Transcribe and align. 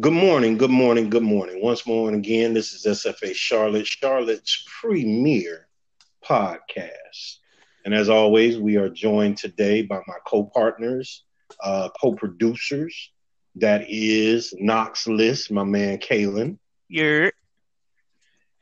Good 0.00 0.12
morning, 0.12 0.58
good 0.58 0.70
morning, 0.70 1.10
good 1.10 1.22
morning. 1.24 1.60
Once 1.60 1.84
more 1.84 2.08
and 2.08 2.16
again, 2.18 2.52
this 2.54 2.72
is 2.72 2.84
SFA 2.84 3.34
Charlotte, 3.34 3.86
Charlotte's 3.86 4.64
premier 4.80 5.66
podcast. 6.24 7.38
And 7.84 7.94
as 7.94 8.08
always, 8.08 8.58
we 8.58 8.76
are 8.76 8.90
joined 8.90 9.38
today 9.38 9.82
by 9.82 9.96
my 10.06 10.14
co-partners, 10.24 11.24
uh, 11.64 11.88
co-producers. 12.00 13.10
That 13.56 13.86
is 13.88 14.54
Knox 14.58 15.08
List, 15.08 15.50
my 15.50 15.64
man 15.64 15.98
Kalen. 15.98 16.58
You're 16.88 17.32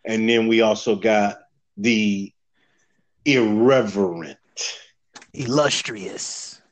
And 0.06 0.28
then 0.28 0.46
we 0.46 0.62
also 0.62 0.96
got 0.96 1.38
the 1.76 2.32
irreverent 3.26 4.38
illustrious. 5.34 6.62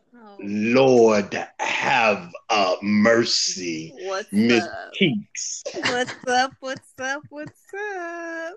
Lord 0.40 1.38
have 1.60 2.32
uh, 2.50 2.76
mercy, 2.82 3.92
what's 4.02 4.32
Miss 4.32 4.64
up? 4.64 4.92
Keeks. 5.00 5.62
What's 5.74 6.14
up? 6.26 6.52
What's 6.60 6.92
up? 7.00 7.22
What's 7.30 7.60
up? 7.74 8.56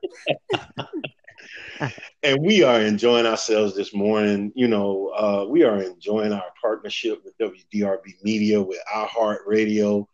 and 2.23 2.41
we 2.41 2.63
are 2.63 2.81
enjoying 2.81 3.25
ourselves 3.25 3.75
this 3.75 3.93
morning. 3.93 4.51
You 4.55 4.67
know, 4.67 5.11
uh, 5.17 5.45
we 5.49 5.63
are 5.63 5.81
enjoying 5.81 6.33
our 6.33 6.51
partnership 6.61 7.21
with 7.23 7.37
WDRB 7.37 8.23
Media, 8.23 8.61
with 8.61 8.79
iHeartRadio, 8.93 10.05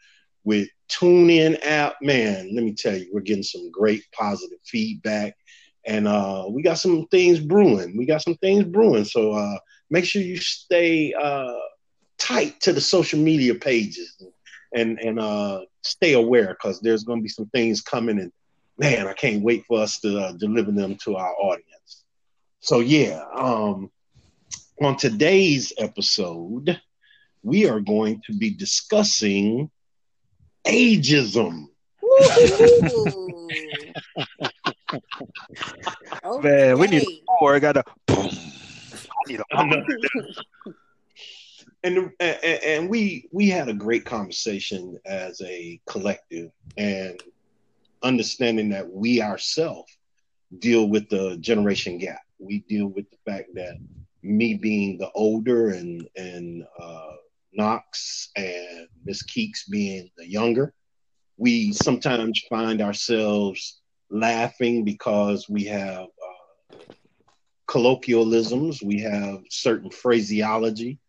with 0.43 0.67
TuneIn 0.89 1.59
app. 1.65 1.95
Man, 2.01 2.53
let 2.53 2.63
me 2.63 2.73
tell 2.73 2.95
you, 2.95 3.09
we're 3.13 3.21
getting 3.21 3.43
some 3.43 3.71
great 3.71 4.03
positive 4.11 4.59
feedback, 4.65 5.35
and 5.85 6.07
uh, 6.07 6.45
we 6.49 6.61
got 6.61 6.79
some 6.79 7.07
things 7.07 7.39
brewing. 7.39 7.97
We 7.97 8.05
got 8.05 8.21
some 8.21 8.35
things 8.35 8.65
brewing. 8.65 9.05
So 9.05 9.31
uh, 9.31 9.57
make 9.93 10.05
sure 10.05 10.21
you 10.23 10.37
stay 10.37 11.13
uh, 11.13 11.53
tight 12.17 12.59
to 12.61 12.73
the 12.73 12.81
social 12.81 13.19
media 13.19 13.53
pages 13.55 14.21
and 14.75 14.99
and 14.99 15.19
uh, 15.19 15.61
stay 15.83 16.13
aware 16.13 16.55
because 16.55 16.81
there's 16.81 17.03
going 17.03 17.19
to 17.19 17.23
be 17.23 17.29
some 17.29 17.47
things 17.49 17.81
coming 17.81 18.19
and 18.19 18.31
man, 18.79 19.07
I 19.07 19.13
can't 19.13 19.43
wait 19.43 19.63
for 19.67 19.79
us 19.79 19.99
to 19.99 20.17
uh, 20.19 20.31
deliver 20.33 20.71
them 20.71 20.97
to 21.03 21.15
our 21.15 21.31
audience. 21.35 22.03
So 22.61 22.79
yeah, 22.79 23.23
um, 23.35 23.91
on 24.81 24.97
today's 24.97 25.71
episode, 25.77 26.81
we 27.43 27.69
are 27.69 27.79
going 27.79 28.21
to 28.25 28.33
be 28.33 28.49
discussing 28.49 29.69
ageism. 30.65 31.67
Ooh. 32.03 33.77
Man, 36.41 36.79
we 36.79 36.87
need 36.87 37.03
Okay. 37.03 37.19
more. 37.39 37.55
I 37.55 37.59
got 37.59 37.73
to 37.73 37.83
boom. 38.07 38.52
And, 41.83 42.11
and 42.19 42.37
and 42.43 42.89
we 42.89 43.27
we 43.31 43.49
had 43.49 43.67
a 43.69 43.73
great 43.73 44.05
conversation 44.05 44.97
as 45.05 45.41
a 45.41 45.79
collective 45.85 46.51
and 46.77 47.21
understanding 48.03 48.69
that 48.69 48.89
we 48.89 49.21
ourselves 49.21 49.91
deal 50.59 50.87
with 50.87 51.09
the 51.09 51.37
generation 51.37 51.97
gap. 51.97 52.21
We 52.39 52.59
deal 52.69 52.87
with 52.87 53.09
the 53.09 53.17
fact 53.25 53.49
that 53.55 53.77
me 54.21 54.55
being 54.55 54.97
the 54.97 55.11
older 55.11 55.69
and 55.69 56.07
and 56.15 56.63
uh 56.79 57.11
knox 57.53 58.29
and 58.35 58.87
miss 59.05 59.23
keeks 59.25 59.69
being 59.69 60.09
the 60.17 60.27
younger 60.27 60.73
we 61.37 61.73
sometimes 61.73 62.41
find 62.49 62.81
ourselves 62.81 63.81
laughing 64.09 64.83
because 64.83 65.49
we 65.49 65.65
have 65.65 66.03
uh, 66.05 66.43
colloquialisms 67.67 68.81
we 68.83 68.99
have 68.99 69.41
certain 69.49 69.89
phraseology 69.89 70.99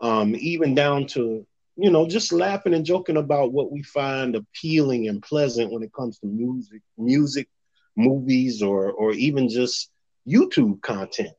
um, 0.00 0.34
even 0.38 0.74
down 0.74 1.06
to 1.06 1.46
you 1.76 1.90
know 1.90 2.06
just 2.06 2.32
laughing 2.32 2.74
and 2.74 2.84
joking 2.84 3.16
about 3.16 3.52
what 3.52 3.72
we 3.72 3.82
find 3.82 4.36
appealing 4.36 5.08
and 5.08 5.22
pleasant 5.22 5.72
when 5.72 5.82
it 5.82 5.92
comes 5.92 6.18
to 6.18 6.26
music, 6.26 6.82
music, 6.98 7.48
movies, 7.96 8.62
or 8.62 8.92
or 8.92 9.12
even 9.12 9.48
just 9.48 9.90
YouTube 10.28 10.80
content. 10.82 11.32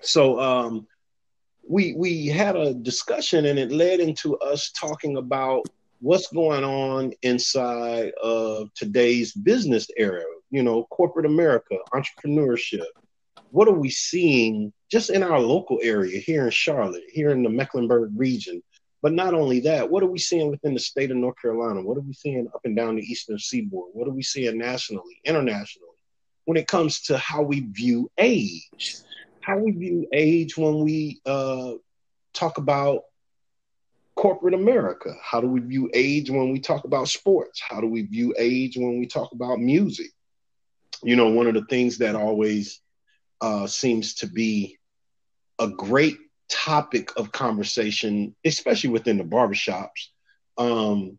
So 0.00 0.40
um, 0.40 0.86
we 1.68 1.94
we 1.94 2.26
had 2.26 2.56
a 2.56 2.74
discussion 2.74 3.46
and 3.46 3.58
it 3.58 3.70
led 3.72 4.00
into 4.00 4.36
us 4.38 4.70
talking 4.72 5.16
about 5.16 5.66
what's 6.00 6.28
going 6.28 6.62
on 6.64 7.12
inside 7.22 8.12
of 8.22 8.72
today's 8.74 9.32
business 9.32 9.88
era. 9.96 10.24
You 10.50 10.62
know, 10.62 10.84
corporate 10.90 11.26
America, 11.26 11.76
entrepreneurship. 11.92 12.86
What 13.50 13.68
are 13.68 13.72
we 13.72 13.90
seeing 13.90 14.72
just 14.90 15.10
in 15.10 15.22
our 15.22 15.40
local 15.40 15.78
area 15.82 16.18
here 16.18 16.44
in 16.44 16.50
Charlotte, 16.50 17.04
here 17.12 17.30
in 17.30 17.42
the 17.42 17.50
Mecklenburg 17.50 18.10
region. 18.14 18.62
But 19.00 19.12
not 19.12 19.34
only 19.34 19.60
that, 19.60 19.90
what 19.90 20.02
are 20.02 20.08
we 20.08 20.18
seeing 20.18 20.50
within 20.50 20.74
the 20.74 20.80
state 20.80 21.10
of 21.10 21.16
North 21.16 21.40
Carolina? 21.40 21.82
What 21.82 21.98
are 21.98 22.02
we 22.02 22.14
seeing 22.14 22.48
up 22.52 22.62
and 22.64 22.74
down 22.74 22.96
the 22.96 23.02
eastern 23.02 23.38
seaboard? 23.38 23.90
What 23.92 24.08
are 24.08 24.12
we 24.12 24.22
seeing 24.22 24.58
nationally, 24.58 25.20
internationally, 25.24 25.86
when 26.46 26.56
it 26.56 26.66
comes 26.66 27.02
to 27.02 27.16
how 27.16 27.42
we 27.42 27.60
view 27.60 28.10
age? 28.18 28.96
How 29.40 29.58
we 29.58 29.70
view 29.70 30.08
age 30.12 30.56
when 30.56 30.80
we 30.80 31.20
uh, 31.24 31.74
talk 32.32 32.58
about 32.58 33.02
corporate 34.16 34.54
America? 34.54 35.14
How 35.22 35.40
do 35.40 35.46
we 35.46 35.60
view 35.60 35.88
age 35.94 36.28
when 36.28 36.50
we 36.50 36.58
talk 36.58 36.84
about 36.84 37.08
sports? 37.08 37.62
How 37.66 37.80
do 37.80 37.86
we 37.86 38.02
view 38.02 38.34
age 38.36 38.76
when 38.76 38.98
we 38.98 39.06
talk 39.06 39.30
about 39.32 39.60
music? 39.60 40.10
You 41.04 41.14
know, 41.14 41.28
one 41.28 41.46
of 41.46 41.54
the 41.54 41.64
things 41.66 41.98
that 41.98 42.16
always 42.16 42.80
uh, 43.40 43.66
seems 43.66 44.14
to 44.14 44.26
be 44.26 44.78
a 45.58 45.68
great 45.68 46.16
topic 46.48 47.10
of 47.16 47.32
conversation, 47.32 48.34
especially 48.44 48.90
within 48.90 49.18
the 49.18 49.24
barbershops. 49.24 50.08
Um, 50.56 51.18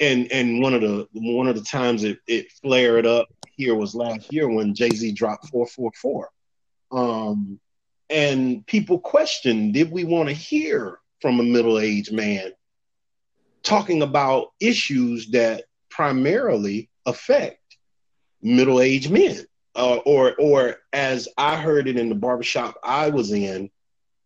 and 0.00 0.30
and 0.32 0.60
one 0.60 0.74
of 0.74 0.80
the 0.80 1.06
one 1.12 1.48
of 1.48 1.54
the 1.54 1.62
times 1.62 2.04
it, 2.04 2.18
it 2.26 2.50
flared 2.62 3.06
up 3.06 3.28
here 3.56 3.74
was 3.74 3.94
last 3.94 4.32
year 4.32 4.48
when 4.48 4.74
Jay 4.74 4.90
Z 4.90 5.12
dropped 5.12 5.48
four 5.48 5.66
four 5.66 5.92
four, 6.00 6.30
um, 6.90 7.60
and 8.10 8.66
people 8.66 8.98
questioned: 8.98 9.74
Did 9.74 9.90
we 9.90 10.04
want 10.04 10.28
to 10.28 10.34
hear 10.34 10.98
from 11.20 11.38
a 11.38 11.44
middle 11.44 11.78
aged 11.78 12.12
man 12.12 12.52
talking 13.62 14.02
about 14.02 14.48
issues 14.60 15.30
that 15.30 15.64
primarily 15.88 16.90
affect 17.06 17.60
middle 18.42 18.80
aged 18.80 19.10
men? 19.10 19.46
Uh, 19.74 19.96
or 20.04 20.34
or 20.38 20.76
as 20.92 21.28
I 21.38 21.56
heard 21.56 21.88
it 21.88 21.98
in 21.98 22.08
the 22.08 22.14
barbershop 22.14 22.76
I 22.82 23.10
was 23.10 23.32
in, 23.32 23.70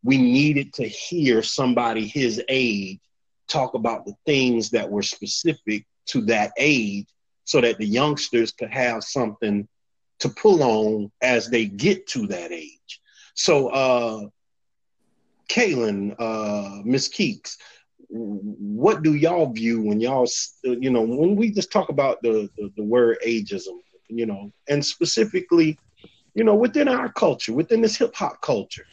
we 0.03 0.19
needed 0.19 0.73
to 0.75 0.85
hear 0.87 1.43
somebody 1.43 2.07
his 2.07 2.43
age 2.49 3.01
talk 3.49 3.75
about 3.75 4.05
the 4.05 4.15
things 4.25 4.71
that 4.71 4.91
were 4.91 5.03
specific 5.03 5.85
to 6.07 6.23
that 6.23 6.53
age 6.59 7.07
so 7.45 7.61
that 7.61 7.79
the 7.79 7.87
youngsters 7.87 8.53
could 8.53 8.71
have 8.71 9.05
something 9.05 9.69
to 10.19 10.29
pull 10.29 10.63
on 10.63 11.11
as 11.23 11.49
they 11.49 11.67
get 11.67 12.07
to 12.09 12.27
that 12.27 12.51
age. 12.53 13.01
So 13.35 13.69
uh 13.69 14.21
Kaylin, 15.49 16.17
uh 16.19 16.83
Miss 16.85 17.09
Keeks, 17.09 17.57
what 18.09 19.03
do 19.03 19.15
y'all 19.15 19.53
view 19.53 19.83
when 19.83 20.01
y'all 20.01 20.27
you 20.65 20.91
know 20.91 21.03
when 21.03 21.37
we 21.37 21.51
just 21.51 21.71
talk 21.71 21.89
about 21.89 22.21
the 22.23 22.49
the, 22.57 22.73
the 22.77 22.83
word 22.83 23.19
ageism 23.25 23.79
you 24.09 24.27
know, 24.27 24.53
and 24.69 24.85
specifically, 24.85 25.79
you 26.35 26.45
know, 26.45 26.55
within 26.55 26.89
our 26.89 27.13
culture, 27.13 27.53
within 27.53 27.81
this 27.81 27.97
hip 27.97 28.15
hop 28.15 28.41
culture, 28.43 28.87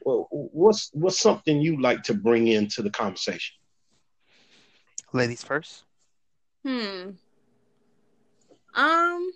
well, 0.00 0.28
what's 0.30 0.90
what's 0.92 1.20
something 1.20 1.60
you 1.60 1.80
like 1.80 2.02
to 2.04 2.14
bring 2.14 2.48
into 2.48 2.82
the 2.82 2.90
conversation? 2.90 3.54
Ladies 5.12 5.42
first. 5.42 5.84
Hmm. 6.64 7.10
Um. 8.74 9.30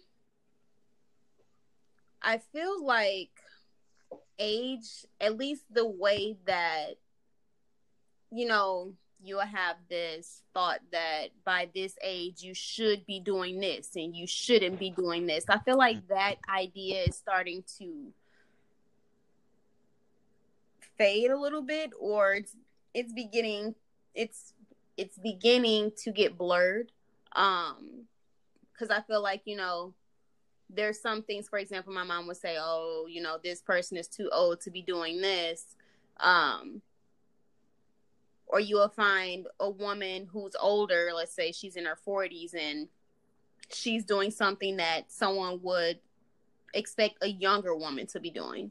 I 2.24 2.38
feel 2.38 2.84
like 2.84 3.30
age, 4.38 5.04
at 5.20 5.36
least 5.36 5.64
the 5.70 5.86
way 5.86 6.36
that, 6.46 6.94
you 8.30 8.46
know, 8.46 8.94
you'll 9.24 9.40
have 9.40 9.76
this 9.88 10.42
thought 10.52 10.80
that 10.90 11.28
by 11.44 11.68
this 11.74 11.96
age 12.02 12.42
you 12.42 12.54
should 12.54 13.06
be 13.06 13.20
doing 13.20 13.60
this 13.60 13.90
and 13.94 14.16
you 14.16 14.26
shouldn't 14.26 14.78
be 14.78 14.90
doing 14.90 15.26
this. 15.26 15.44
I 15.48 15.58
feel 15.60 15.78
like 15.78 16.08
that 16.08 16.36
idea 16.48 17.04
is 17.04 17.16
starting 17.16 17.62
to 17.78 18.12
fade 20.98 21.30
a 21.30 21.38
little 21.38 21.62
bit 21.62 21.90
or 21.98 22.34
it's 22.34 22.56
it's 22.94 23.12
beginning 23.12 23.74
it's 24.14 24.52
it's 24.96 25.18
beginning 25.18 25.90
to 25.96 26.12
get 26.12 26.36
blurred 26.36 26.92
um 27.34 28.04
cuz 28.78 28.90
I 28.90 29.00
feel 29.02 29.22
like, 29.22 29.42
you 29.44 29.56
know, 29.56 29.94
there's 30.68 31.00
some 31.00 31.22
things 31.22 31.48
for 31.48 31.58
example 31.58 31.92
my 31.92 32.02
mom 32.02 32.26
would 32.26 32.36
say, 32.36 32.56
"Oh, 32.58 33.06
you 33.08 33.22
know, 33.22 33.38
this 33.42 33.62
person 33.62 33.96
is 33.96 34.08
too 34.08 34.28
old 34.32 34.60
to 34.62 34.70
be 34.70 34.82
doing 34.82 35.20
this." 35.20 35.76
Um 36.18 36.82
or 38.52 38.60
you 38.60 38.76
will 38.76 38.90
find 38.90 39.46
a 39.58 39.70
woman 39.70 40.28
who's 40.30 40.54
older, 40.60 41.10
let's 41.14 41.34
say 41.34 41.52
she's 41.52 41.74
in 41.74 41.86
her 41.86 41.98
40s 42.06 42.54
and 42.54 42.86
she's 43.70 44.04
doing 44.04 44.30
something 44.30 44.76
that 44.76 45.10
someone 45.10 45.60
would 45.62 45.98
expect 46.74 47.16
a 47.22 47.28
younger 47.28 47.74
woman 47.74 48.06
to 48.08 48.20
be 48.20 48.30
doing. 48.30 48.70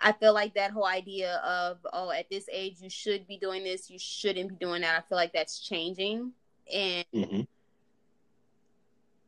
I 0.00 0.12
feel 0.12 0.32
like 0.32 0.54
that 0.54 0.70
whole 0.72 0.86
idea 0.86 1.36
of, 1.44 1.78
oh, 1.92 2.10
at 2.10 2.30
this 2.30 2.48
age, 2.50 2.78
you 2.80 2.88
should 2.88 3.28
be 3.28 3.36
doing 3.36 3.62
this, 3.62 3.90
you 3.90 3.98
shouldn't 3.98 4.48
be 4.48 4.56
doing 4.56 4.80
that. 4.80 4.98
I 4.98 5.08
feel 5.08 5.16
like 5.16 5.34
that's 5.34 5.60
changing. 5.60 6.32
and 6.72 7.04
hmm 7.12 7.42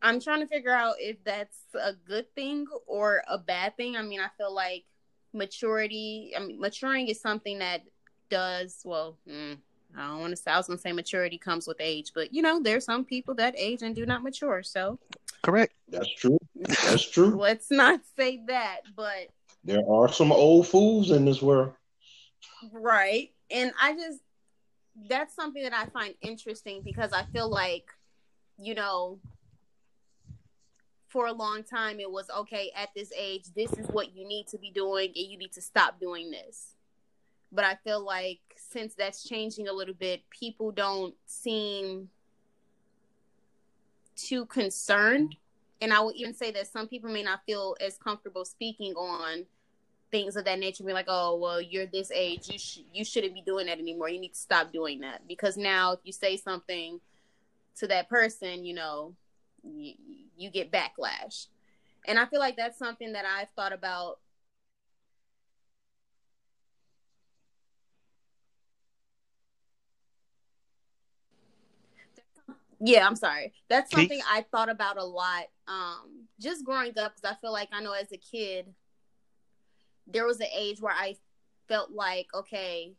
I'm 0.02 0.20
trying 0.20 0.40
to 0.40 0.46
figure 0.46 0.74
out 0.74 0.96
if 0.98 1.16
that's 1.24 1.58
a 1.74 1.94
good 1.94 2.34
thing 2.34 2.66
or 2.86 3.22
a 3.26 3.38
bad 3.38 3.74
thing. 3.78 3.96
I 3.96 4.02
mean, 4.02 4.20
I 4.20 4.28
feel 4.36 4.54
like 4.54 4.84
maturity. 5.32 6.34
I 6.36 6.40
mean, 6.40 6.60
maturing 6.60 7.08
is 7.08 7.20
something 7.22 7.58
that 7.60 7.82
does 8.30 8.80
well. 8.84 9.16
mm, 9.28 9.56
I 9.96 10.08
don't 10.08 10.20
want 10.20 10.30
to 10.32 10.36
say. 10.36 10.50
I 10.50 10.56
was 10.56 10.66
gonna 10.66 10.78
say 10.78 10.92
maturity 10.92 11.38
comes 11.38 11.66
with 11.66 11.76
age, 11.80 12.12
but 12.14 12.32
you 12.32 12.42
know, 12.42 12.60
there's 12.60 12.84
some 12.84 13.04
people 13.04 13.34
that 13.36 13.54
age 13.56 13.82
and 13.82 13.94
do 13.94 14.06
not 14.06 14.22
mature. 14.22 14.62
So 14.62 14.98
Correct. 15.42 15.74
That's 15.88 16.12
true. 16.14 16.38
That's 16.54 17.08
true. 17.08 17.36
let's 17.38 17.70
not 17.70 18.00
say 18.16 18.40
that. 18.48 18.80
But 18.96 19.28
There 19.62 19.82
are 19.88 20.10
some 20.10 20.32
old 20.32 20.66
fools 20.66 21.10
in 21.10 21.24
this 21.24 21.42
world. 21.42 21.72
right, 22.72 23.30
and 23.50 23.72
I 23.80 23.92
just 23.92 24.20
that's 25.08 25.34
something 25.34 25.62
that 25.62 25.74
I 25.74 25.86
find 25.86 26.14
interesting 26.22 26.82
because 26.84 27.12
I 27.12 27.24
feel 27.32 27.48
like, 27.48 27.90
you 28.58 28.74
know, 28.74 29.18
for 31.08 31.26
a 31.26 31.32
long 31.32 31.62
time 31.62 32.00
it 32.00 32.10
was 32.10 32.30
okay 32.38 32.70
at 32.76 32.90
this 32.94 33.12
age, 33.16 33.44
this 33.54 33.72
is 33.74 33.86
what 33.88 34.16
you 34.16 34.26
need 34.26 34.46
to 34.48 34.58
be 34.58 34.70
doing, 34.70 35.08
and 35.08 35.30
you 35.30 35.38
need 35.38 35.52
to 35.52 35.60
stop 35.60 36.00
doing 36.00 36.30
this. 36.30 36.73
But 37.54 37.64
I 37.64 37.76
feel 37.76 38.04
like 38.04 38.40
since 38.56 38.94
that's 38.94 39.22
changing 39.22 39.68
a 39.68 39.72
little 39.72 39.94
bit, 39.94 40.28
people 40.30 40.72
don't 40.72 41.14
seem 41.26 42.10
too 44.16 44.46
concerned. 44.46 45.36
And 45.80 45.92
I 45.92 46.00
would 46.00 46.16
even 46.16 46.34
say 46.34 46.50
that 46.52 46.66
some 46.66 46.88
people 46.88 47.10
may 47.10 47.22
not 47.22 47.40
feel 47.46 47.76
as 47.80 47.96
comfortable 47.96 48.44
speaking 48.44 48.94
on 48.94 49.44
things 50.10 50.36
of 50.36 50.44
that 50.44 50.58
nature. 50.58 50.84
Be 50.84 50.92
like, 50.92 51.06
oh, 51.08 51.36
well, 51.36 51.60
you're 51.60 51.86
this 51.86 52.10
age, 52.10 52.48
you 52.48 52.58
sh- 52.58 52.80
you 52.92 53.04
shouldn't 53.04 53.34
be 53.34 53.42
doing 53.42 53.66
that 53.66 53.78
anymore. 53.78 54.08
You 54.08 54.20
need 54.20 54.34
to 54.34 54.38
stop 54.38 54.72
doing 54.72 55.00
that 55.00 55.26
because 55.28 55.56
now 55.56 55.92
if 55.92 56.00
you 56.04 56.12
say 56.12 56.36
something 56.36 57.00
to 57.76 57.86
that 57.88 58.08
person, 58.08 58.64
you 58.64 58.74
know, 58.74 59.14
you, 59.62 59.94
you 60.36 60.50
get 60.50 60.72
backlash. 60.72 61.46
And 62.06 62.18
I 62.18 62.26
feel 62.26 62.40
like 62.40 62.56
that's 62.56 62.78
something 62.78 63.12
that 63.12 63.24
I've 63.24 63.48
thought 63.56 63.72
about. 63.72 64.18
Yeah, 72.80 73.06
I'm 73.06 73.16
sorry. 73.16 73.52
That's 73.68 73.90
something 73.90 74.20
I 74.30 74.44
thought 74.50 74.68
about 74.68 74.98
a 74.98 75.04
lot. 75.04 75.44
Um, 75.68 76.26
just 76.40 76.64
growing 76.64 76.98
up, 76.98 77.14
because 77.14 77.24
I 77.24 77.34
feel 77.40 77.52
like 77.52 77.68
I 77.72 77.80
know 77.82 77.92
as 77.92 78.12
a 78.12 78.16
kid, 78.16 78.66
there 80.06 80.26
was 80.26 80.40
an 80.40 80.48
age 80.54 80.80
where 80.80 80.92
I 80.92 81.16
felt 81.68 81.90
like, 81.90 82.26
okay, 82.34 82.94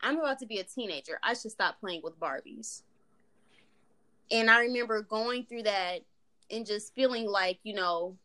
I'm 0.00 0.18
about 0.18 0.40
to 0.40 0.46
be 0.46 0.58
a 0.58 0.64
teenager. 0.64 1.18
I 1.22 1.34
should 1.34 1.52
stop 1.52 1.78
playing 1.78 2.00
with 2.02 2.18
Barbies. 2.18 2.82
And 4.30 4.50
I 4.50 4.60
remember 4.60 5.02
going 5.02 5.44
through 5.44 5.64
that 5.64 6.00
and 6.50 6.66
just 6.66 6.94
feeling 6.94 7.26
like, 7.26 7.58
you 7.62 7.74
know, 7.74 8.16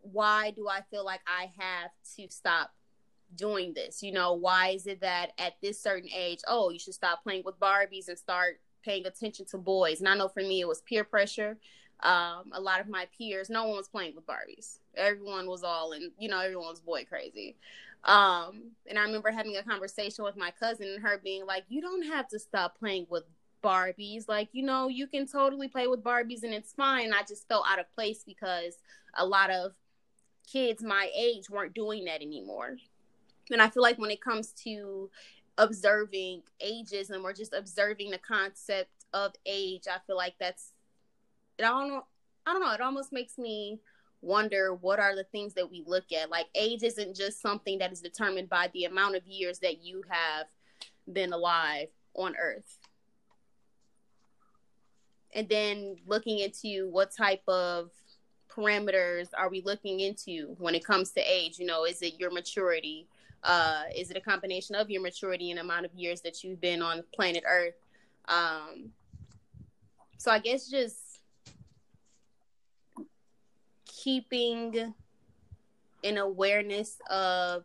why 0.00 0.52
do 0.52 0.68
I 0.68 0.82
feel 0.90 1.04
like 1.04 1.20
I 1.26 1.50
have 1.58 1.90
to 2.16 2.30
stop 2.30 2.70
doing 3.34 3.74
this? 3.74 4.02
You 4.02 4.12
know, 4.12 4.34
why 4.34 4.68
is 4.68 4.86
it 4.86 5.00
that 5.00 5.32
at 5.38 5.54
this 5.62 5.80
certain 5.80 6.08
age, 6.14 6.40
oh, 6.46 6.70
you 6.70 6.78
should 6.78 6.94
stop 6.94 7.22
playing 7.22 7.42
with 7.44 7.58
Barbies 7.60 8.08
and 8.08 8.18
start 8.18 8.60
paying 8.84 9.06
attention 9.06 9.46
to 9.46 9.58
boys? 9.58 10.00
And 10.00 10.08
I 10.08 10.16
know 10.16 10.28
for 10.28 10.40
me, 10.42 10.60
it 10.60 10.68
was 10.68 10.82
peer 10.82 11.04
pressure. 11.04 11.56
Um, 12.02 12.52
a 12.52 12.60
lot 12.60 12.80
of 12.80 12.88
my 12.88 13.06
peers, 13.16 13.48
no 13.48 13.66
one 13.66 13.76
was 13.76 13.88
playing 13.88 14.14
with 14.14 14.26
Barbies. 14.26 14.78
Everyone 14.96 15.46
was 15.46 15.62
all 15.62 15.92
in, 15.92 16.12
you 16.18 16.28
know, 16.28 16.40
everyone 16.40 16.68
was 16.68 16.80
boy 16.80 17.04
crazy. 17.08 17.56
Um, 18.04 18.72
and 18.86 18.98
I 18.98 19.02
remember 19.02 19.30
having 19.30 19.56
a 19.56 19.62
conversation 19.62 20.22
with 20.24 20.36
my 20.36 20.50
cousin 20.50 20.88
and 20.88 21.02
her 21.02 21.20
being 21.22 21.46
like, 21.46 21.64
you 21.68 21.80
don't 21.80 22.04
have 22.04 22.28
to 22.28 22.38
stop 22.38 22.78
playing 22.78 23.06
with 23.08 23.24
Barbies. 23.64 24.28
Like, 24.28 24.50
you 24.52 24.62
know, 24.62 24.88
you 24.88 25.06
can 25.06 25.26
totally 25.26 25.68
play 25.68 25.88
with 25.88 26.04
Barbies 26.04 26.42
and 26.42 26.54
it's 26.54 26.72
fine. 26.72 27.12
I 27.12 27.22
just 27.22 27.48
felt 27.48 27.66
out 27.68 27.80
of 27.80 27.92
place 27.94 28.22
because 28.24 28.74
a 29.14 29.26
lot 29.26 29.50
of 29.50 29.72
kids 30.46 30.82
my 30.82 31.10
age 31.16 31.50
weren't 31.50 31.74
doing 31.74 32.04
that 32.04 32.22
anymore. 32.22 32.76
And 33.50 33.62
I 33.62 33.68
feel 33.68 33.82
like 33.82 33.98
when 33.98 34.10
it 34.10 34.20
comes 34.20 34.52
to 34.64 35.10
observing 35.58 36.42
ageism 36.64 37.22
or 37.22 37.32
just 37.32 37.54
observing 37.54 38.10
the 38.10 38.18
concept 38.18 38.90
of 39.12 39.32
age, 39.46 39.84
I 39.90 39.98
feel 40.06 40.16
like 40.16 40.34
that's 40.38 40.72
I 41.58 41.62
don't 41.62 41.88
know 41.88 42.04
I 42.46 42.52
don't 42.52 42.62
know, 42.62 42.72
it 42.72 42.80
almost 42.80 43.12
makes 43.12 43.38
me 43.38 43.80
wonder 44.22 44.74
what 44.74 44.98
are 44.98 45.14
the 45.14 45.24
things 45.24 45.54
that 45.54 45.70
we 45.70 45.82
look 45.86 46.12
at. 46.12 46.30
Like 46.30 46.46
age 46.54 46.82
isn't 46.82 47.16
just 47.16 47.40
something 47.40 47.78
that 47.78 47.92
is 47.92 48.00
determined 48.00 48.48
by 48.48 48.70
the 48.72 48.84
amount 48.84 49.16
of 49.16 49.26
years 49.26 49.58
that 49.60 49.82
you 49.82 50.02
have 50.08 50.46
been 51.12 51.32
alive 51.32 51.88
on 52.14 52.34
earth. 52.36 52.78
And 55.34 55.48
then 55.48 55.96
looking 56.06 56.38
into 56.38 56.88
what 56.90 57.14
type 57.14 57.42
of 57.46 57.90
parameters 58.48 59.28
are 59.36 59.50
we 59.50 59.60
looking 59.60 60.00
into 60.00 60.56
when 60.58 60.74
it 60.74 60.84
comes 60.84 61.10
to 61.12 61.20
age? 61.20 61.58
You 61.58 61.66
know, 61.66 61.84
is 61.84 62.00
it 62.00 62.18
your 62.18 62.30
maturity? 62.30 63.06
Uh, 63.46 63.84
is 63.94 64.10
it 64.10 64.16
a 64.16 64.20
combination 64.20 64.74
of 64.74 64.90
your 64.90 65.00
maturity 65.00 65.52
and 65.52 65.60
amount 65.60 65.86
of 65.86 65.94
years 65.94 66.20
that 66.20 66.42
you've 66.42 66.60
been 66.60 66.82
on 66.82 67.04
planet 67.14 67.44
Earth? 67.48 67.76
Um, 68.26 68.90
so 70.18 70.32
I 70.32 70.40
guess 70.40 70.68
just 70.68 71.20
keeping 73.86 74.92
an 76.02 76.18
awareness 76.18 76.98
of 77.08 77.62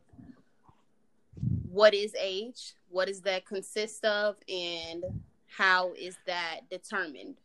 what 1.72 1.96
is 1.96 2.14
age, 2.20 2.74
what 2.90 3.08
does 3.08 3.22
that 3.22 3.46
consist 3.46 4.06
of, 4.06 4.36
and 4.48 5.04
how 5.48 5.94
is 5.98 6.16
that 6.28 6.62
determined? 6.70 7.38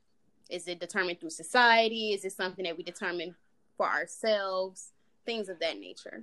Is 0.51 0.69
it 0.69 0.79
determined 0.79 1.21
through 1.21 1.31
society? 1.31 2.13
Is 2.13 2.25
it 2.27 2.33
something 2.33 2.65
that 2.65 2.77
we 2.77 2.83
determine 2.83 3.35
for 3.79 3.87
ourselves? 3.87 4.93
Things 5.25 5.49
of 5.49 5.59
that 5.61 5.79
nature. 5.79 6.23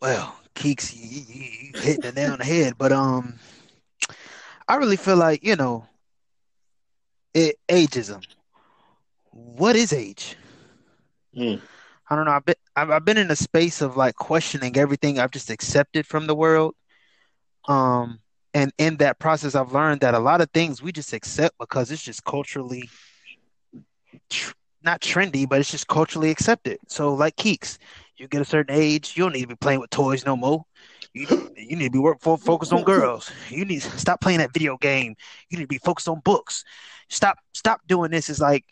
Well, 0.00 0.34
Keeks, 0.54 0.94
you, 0.96 1.22
you, 1.28 1.50
you 1.72 1.80
hitting 1.80 2.00
the 2.00 2.12
nail 2.12 2.32
on 2.32 2.38
the 2.38 2.44
head, 2.44 2.74
but 2.78 2.92
um, 2.92 3.34
I 4.66 4.76
really 4.76 4.96
feel 4.96 5.16
like 5.16 5.44
you 5.44 5.56
know, 5.56 5.86
it 7.34 7.56
ageism. 7.68 8.24
What 9.30 9.76
is 9.76 9.92
age? 9.92 10.36
Mm. 11.36 11.60
I 12.08 12.16
don't 12.16 12.24
know. 12.24 12.32
I've 12.32 12.44
been 12.44 12.54
I've, 12.76 12.90
I've 12.90 13.04
been 13.04 13.18
in 13.18 13.30
a 13.30 13.36
space 13.36 13.80
of 13.82 13.96
like 13.96 14.16
questioning 14.16 14.76
everything 14.76 15.18
I've 15.18 15.30
just 15.30 15.50
accepted 15.50 16.06
from 16.06 16.26
the 16.26 16.34
world. 16.34 16.74
Um, 17.68 18.20
and 18.52 18.72
in 18.78 18.96
that 18.96 19.18
process, 19.18 19.54
I've 19.54 19.72
learned 19.72 20.00
that 20.00 20.14
a 20.14 20.18
lot 20.18 20.40
of 20.40 20.50
things 20.50 20.82
we 20.82 20.92
just 20.92 21.12
accept 21.12 21.56
because 21.58 21.90
it's 21.90 22.02
just 22.02 22.24
culturally 22.24 22.88
tr- 24.28 24.54
not 24.82 25.00
trendy, 25.00 25.48
but 25.48 25.60
it's 25.60 25.70
just 25.70 25.86
culturally 25.88 26.30
accepted. 26.30 26.78
So, 26.88 27.14
like 27.14 27.36
Keeks, 27.36 27.78
you 28.20 28.28
get 28.28 28.42
a 28.42 28.44
certain 28.44 28.76
age, 28.76 29.16
you 29.16 29.24
don't 29.24 29.32
need 29.32 29.42
to 29.42 29.48
be 29.48 29.56
playing 29.56 29.80
with 29.80 29.90
toys 29.90 30.26
no 30.26 30.36
more. 30.36 30.64
You, 31.14 31.26
you 31.56 31.74
need 31.74 31.86
to 31.86 31.90
be 31.90 31.98
work 31.98 32.20
fo- 32.20 32.36
focused 32.36 32.72
on 32.72 32.84
girls. 32.84 33.32
You 33.48 33.64
need 33.64 33.80
to 33.80 33.98
stop 33.98 34.20
playing 34.20 34.38
that 34.38 34.52
video 34.52 34.76
game. 34.76 35.16
You 35.48 35.58
need 35.58 35.64
to 35.64 35.68
be 35.68 35.78
focused 35.78 36.08
on 36.08 36.20
books. 36.20 36.62
Stop 37.08 37.38
stop 37.54 37.80
doing 37.88 38.10
this. 38.10 38.28
It's 38.28 38.38
like 38.38 38.64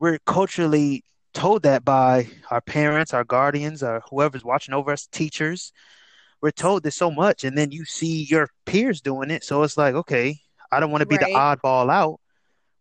we're 0.00 0.18
culturally 0.26 1.04
told 1.34 1.62
that 1.64 1.84
by 1.84 2.28
our 2.50 2.60
parents, 2.62 3.12
our 3.12 3.24
guardians, 3.24 3.82
or 3.82 4.02
whoever's 4.10 4.44
watching 4.44 4.74
over 4.74 4.90
us, 4.90 5.06
teachers. 5.06 5.72
We're 6.40 6.50
told 6.50 6.82
this 6.82 6.96
so 6.96 7.10
much, 7.10 7.44
and 7.44 7.56
then 7.56 7.70
you 7.70 7.84
see 7.84 8.24
your 8.24 8.48
peers 8.66 9.00
doing 9.00 9.30
it. 9.30 9.44
So 9.44 9.62
it's 9.62 9.76
like, 9.76 9.94
okay, 9.94 10.38
I 10.72 10.80
don't 10.80 10.90
want 10.90 11.02
to 11.02 11.06
be 11.06 11.16
the 11.16 11.28
Right. 11.34 11.58
oddball 11.58 11.90
out, 11.90 12.20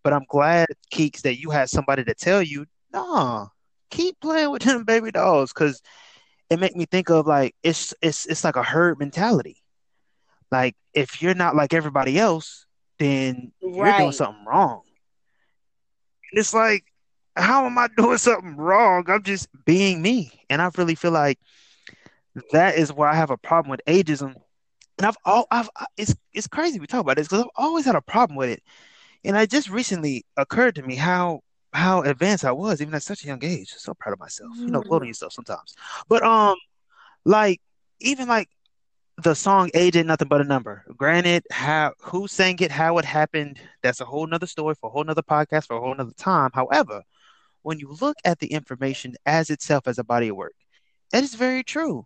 but 0.04 0.14
I'm 0.14 0.26
glad, 0.30 0.68
Keeks, 0.92 1.22
that 1.22 1.40
you 1.40 1.50
had 1.50 1.70
somebody 1.70 2.04
to 2.04 2.14
tell 2.14 2.42
you, 2.42 2.66
nah, 2.92 3.48
keep 3.90 4.20
playing 4.20 4.52
with 4.52 4.64
them 4.64 4.84
baby 4.84 5.12
dolls, 5.12 5.54
because 5.54 5.82
it 6.50 6.60
make 6.60 6.76
me 6.76 6.86
think 6.86 7.10
of 7.10 7.28
like 7.28 7.56
it's 7.64 7.94
it's 8.02 8.26
it's 8.26 8.44
like 8.44 8.56
a 8.56 8.64
herd 8.64 9.00
mentality. 9.00 9.58
Like 10.52 10.76
if 10.94 11.22
you're 11.22 11.34
not 11.34 11.56
like 11.56 11.74
everybody 11.74 12.20
else, 12.20 12.66
then 13.00 13.52
you're 13.62 13.94
doing 13.98 14.12
something 14.12 14.46
wrong. 14.46 14.82
And 16.32 16.40
it's 16.40 16.54
like, 16.54 16.86
how 17.36 17.66
am 17.66 17.78
I 17.78 17.88
doing 17.98 18.18
something 18.18 18.56
wrong? 18.58 19.06
I'm 19.08 19.24
just 19.24 19.48
being 19.66 20.02
me. 20.02 20.32
And 20.50 20.62
I 20.62 20.70
really 20.78 20.96
feel 20.96 21.12
like 21.12 21.40
that 22.52 22.76
is 22.76 22.92
where 22.94 23.08
I 23.08 23.16
have 23.16 23.32
a 23.32 23.38
problem 23.38 23.72
with 23.72 23.82
ageism. 23.88 24.36
And 25.00 25.08
I've 25.08 25.18
all 25.26 25.48
I've 25.50 25.70
it's 25.98 26.16
it's 26.34 26.48
crazy 26.48 26.80
we 26.80 26.88
talk 26.88 27.02
about 27.02 27.18
this 27.18 27.28
because 27.28 27.44
I've 27.44 27.52
always 27.56 27.86
had 27.86 27.96
a 27.96 28.02
problem 28.02 28.38
with 28.38 28.50
it. 28.50 28.64
And 29.24 29.36
it 29.38 29.50
just 29.50 29.70
recently 29.70 30.26
occurred 30.38 30.76
to 30.76 30.84
me 30.84 30.96
how 30.96 31.42
how 31.74 32.02
advanced 32.02 32.46
I 32.46 32.52
was, 32.52 32.82
even 32.82 32.94
at 32.94 33.04
such 33.04 33.24
a 33.24 33.28
young 33.28 33.44
age. 33.44 33.70
So 33.70 33.94
proud 33.94 34.14
of 34.14 34.20
myself. 34.20 34.52
You 34.58 34.68
know, 34.68 34.84
on 34.90 35.08
yourself 35.08 35.34
sometimes. 35.34 35.76
But 36.08 36.24
um, 36.24 36.56
like 37.26 37.62
even 38.00 38.28
like 38.28 38.50
the 39.18 39.34
song 39.36 39.70
"Age 39.74 39.96
Ain't 39.96 40.08
Nothing 40.08 40.28
But 40.28 40.42
a 40.42 40.44
Number." 40.44 40.84
Granted, 40.96 41.46
how 41.52 41.94
who 42.00 42.28
sang 42.28 42.58
it, 42.60 42.72
how 42.72 42.98
it 42.98 43.06
happened, 43.06 43.60
that's 43.82 44.02
a 44.02 44.06
whole 44.06 44.28
nother 44.28 44.48
story 44.48 44.76
for 44.76 44.88
a 44.88 44.90
whole 44.92 45.04
nother 45.04 45.22
podcast 45.22 45.68
for 45.68 45.78
a 45.78 45.80
whole 45.80 45.96
nother 45.96 46.14
time. 46.18 46.52
However, 46.54 47.04
when 47.64 47.80
you 47.80 47.96
look 48.02 48.18
at 48.26 48.40
the 48.40 48.48
information 48.48 49.16
as 49.26 49.50
itself 49.50 49.88
as 49.88 49.98
a 49.98 50.04
body 50.04 50.30
of 50.30 50.36
work, 50.36 50.54
it 51.14 51.24
is 51.24 51.36
very 51.36 51.64
true. 51.64 52.06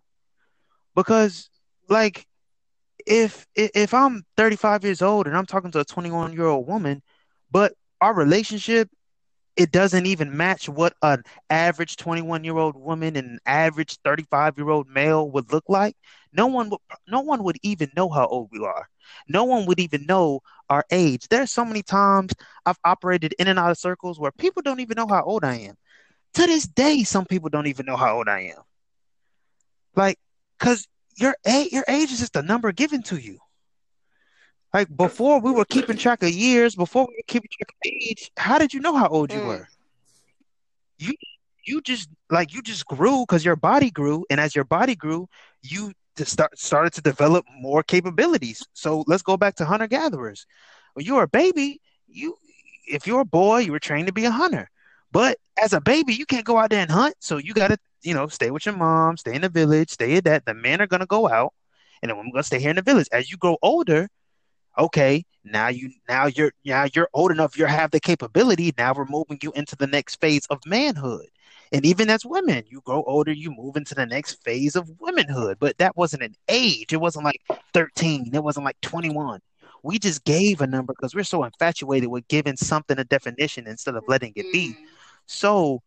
Because 0.94 1.50
like 1.88 2.26
if 3.06 3.46
if 3.54 3.94
I'm 3.94 4.24
35 4.36 4.84
years 4.84 5.02
old 5.02 5.26
and 5.26 5.36
I'm 5.36 5.46
talking 5.46 5.70
to 5.72 5.80
a 5.80 5.84
21 5.84 6.32
year 6.32 6.46
old 6.46 6.66
woman, 6.66 7.02
but 7.50 7.74
our 8.00 8.14
relationship 8.14 8.88
it 9.58 9.72
doesn't 9.72 10.06
even 10.06 10.36
match 10.36 10.68
what 10.68 10.94
an 11.02 11.24
average 11.50 11.96
21 11.96 12.44
year 12.44 12.56
old 12.56 12.76
woman 12.76 13.16
and 13.16 13.32
an 13.32 13.38
average 13.44 13.98
35 14.04 14.56
year 14.56 14.70
old 14.70 14.88
male 14.88 15.28
would 15.32 15.52
look 15.52 15.64
like. 15.68 15.96
No 16.32 16.46
one 16.46 16.70
would 16.70 16.78
no 17.08 17.20
one 17.20 17.42
would 17.42 17.58
even 17.62 17.90
know 17.96 18.08
how 18.08 18.26
old 18.28 18.50
we 18.52 18.64
are. 18.64 18.88
No 19.28 19.44
one 19.44 19.66
would 19.66 19.80
even 19.80 20.06
know 20.06 20.40
our 20.70 20.84
age. 20.92 21.26
There's 21.28 21.50
so 21.50 21.64
many 21.64 21.82
times 21.82 22.32
i've 22.66 22.78
operated 22.84 23.34
in 23.40 23.48
and 23.48 23.58
out 23.58 23.72
of 23.72 23.78
circles 23.78 24.20
where 24.20 24.30
people 24.30 24.62
don't 24.62 24.80
even 24.80 24.94
know 24.94 25.08
how 25.08 25.24
old 25.24 25.44
i 25.44 25.56
am. 25.56 25.74
To 26.34 26.46
this 26.46 26.68
day 26.68 27.02
some 27.02 27.26
people 27.26 27.50
don't 27.50 27.66
even 27.66 27.84
know 27.84 27.96
how 27.96 28.16
old 28.16 28.28
i 28.28 28.40
am. 28.40 28.62
Like 29.96 30.18
because 30.56 30.86
your 31.16 31.34
age 31.44 31.72
your 31.72 31.84
age 31.88 32.12
is 32.12 32.20
just 32.20 32.36
a 32.36 32.42
number 32.42 32.70
given 32.70 33.02
to 33.04 33.16
you 33.16 33.38
like 34.74 34.94
before, 34.96 35.40
we 35.40 35.50
were 35.50 35.64
keeping 35.64 35.96
track 35.96 36.22
of 36.22 36.30
years. 36.30 36.74
Before 36.74 37.06
we 37.06 37.14
were 37.14 37.26
keeping 37.26 37.48
track 37.50 37.70
of 37.70 37.90
age. 37.90 38.30
How 38.36 38.58
did 38.58 38.74
you 38.74 38.80
know 38.80 38.96
how 38.96 39.08
old 39.08 39.32
you 39.32 39.40
mm. 39.40 39.46
were? 39.46 39.68
You 40.98 41.14
you 41.64 41.80
just 41.80 42.08
like 42.30 42.52
you 42.52 42.62
just 42.62 42.86
grew 42.86 43.22
because 43.22 43.44
your 43.44 43.56
body 43.56 43.90
grew, 43.90 44.24
and 44.30 44.40
as 44.40 44.54
your 44.54 44.64
body 44.64 44.94
grew, 44.94 45.28
you 45.62 45.92
just 46.16 46.32
start 46.32 46.58
started 46.58 46.92
to 46.94 47.00
develop 47.00 47.46
more 47.60 47.82
capabilities. 47.82 48.66
So 48.72 49.04
let's 49.06 49.22
go 49.22 49.36
back 49.36 49.54
to 49.56 49.64
hunter 49.64 49.86
gatherers. 49.86 50.46
When 50.94 51.06
you 51.06 51.14
were 51.14 51.22
a 51.22 51.28
baby, 51.28 51.80
you 52.08 52.36
if 52.86 53.06
you're 53.06 53.20
a 53.20 53.24
boy, 53.24 53.58
you 53.58 53.72
were 53.72 53.78
trained 53.78 54.08
to 54.08 54.12
be 54.12 54.24
a 54.24 54.30
hunter. 54.30 54.68
But 55.12 55.38
as 55.62 55.72
a 55.72 55.80
baby, 55.80 56.14
you 56.14 56.26
can't 56.26 56.44
go 56.44 56.58
out 56.58 56.70
there 56.70 56.80
and 56.82 56.90
hunt. 56.90 57.14
So 57.20 57.38
you 57.38 57.54
got 57.54 57.68
to, 57.68 57.78
you 58.02 58.14
know, 58.14 58.26
stay 58.28 58.50
with 58.50 58.66
your 58.66 58.76
mom, 58.76 59.16
stay 59.16 59.34
in 59.34 59.42
the 59.42 59.48
village, 59.48 59.90
stay 59.90 60.16
at 60.16 60.24
that. 60.24 60.44
The 60.44 60.54
men 60.54 60.82
are 60.82 60.86
going 60.86 61.00
to 61.00 61.06
go 61.06 61.28
out, 61.28 61.54
and 62.02 62.10
the 62.10 62.14
women 62.14 62.32
going 62.32 62.42
to 62.42 62.46
stay 62.46 62.60
here 62.60 62.70
in 62.70 62.76
the 62.76 62.82
village. 62.82 63.08
As 63.12 63.30
you 63.30 63.36
grow 63.38 63.56
older, 63.62 64.08
okay, 64.78 65.24
now 65.44 65.68
you 65.68 65.90
now 66.08 66.26
you're 66.26 66.52
now 66.64 66.86
you're 66.94 67.08
old 67.14 67.30
enough, 67.30 67.58
you 67.58 67.66
have 67.66 67.90
the 67.90 68.00
capability. 68.00 68.72
Now 68.78 68.94
we're 68.94 69.06
moving 69.06 69.38
you 69.42 69.52
into 69.52 69.76
the 69.76 69.86
next 69.86 70.20
phase 70.20 70.46
of 70.46 70.58
manhood. 70.66 71.26
And 71.72 71.84
even 71.84 72.08
as 72.08 72.24
women, 72.24 72.64
you 72.68 72.80
grow 72.82 73.02
older, 73.06 73.32
you 73.32 73.50
move 73.50 73.76
into 73.76 73.94
the 73.94 74.06
next 74.06 74.42
phase 74.42 74.74
of 74.74 74.88
womanhood. 75.00 75.58
But 75.60 75.76
that 75.78 75.96
wasn't 75.96 76.22
an 76.22 76.34
age. 76.48 76.92
It 76.92 77.00
wasn't 77.00 77.26
like 77.26 77.42
13. 77.74 78.30
It 78.32 78.42
wasn't 78.42 78.64
like 78.64 78.80
21. 78.80 79.40
We 79.82 79.98
just 79.98 80.24
gave 80.24 80.60
a 80.60 80.66
number 80.66 80.94
because 80.94 81.14
we're 81.14 81.24
so 81.24 81.44
infatuated 81.44 82.08
with 82.08 82.26
giving 82.28 82.56
something 82.56 82.98
a 82.98 83.04
definition 83.04 83.66
instead 83.66 83.96
of 83.96 84.04
letting 84.08 84.32
it 84.34 84.50
be. 84.50 84.70
Mm. 84.70 84.76
So, 85.26 85.82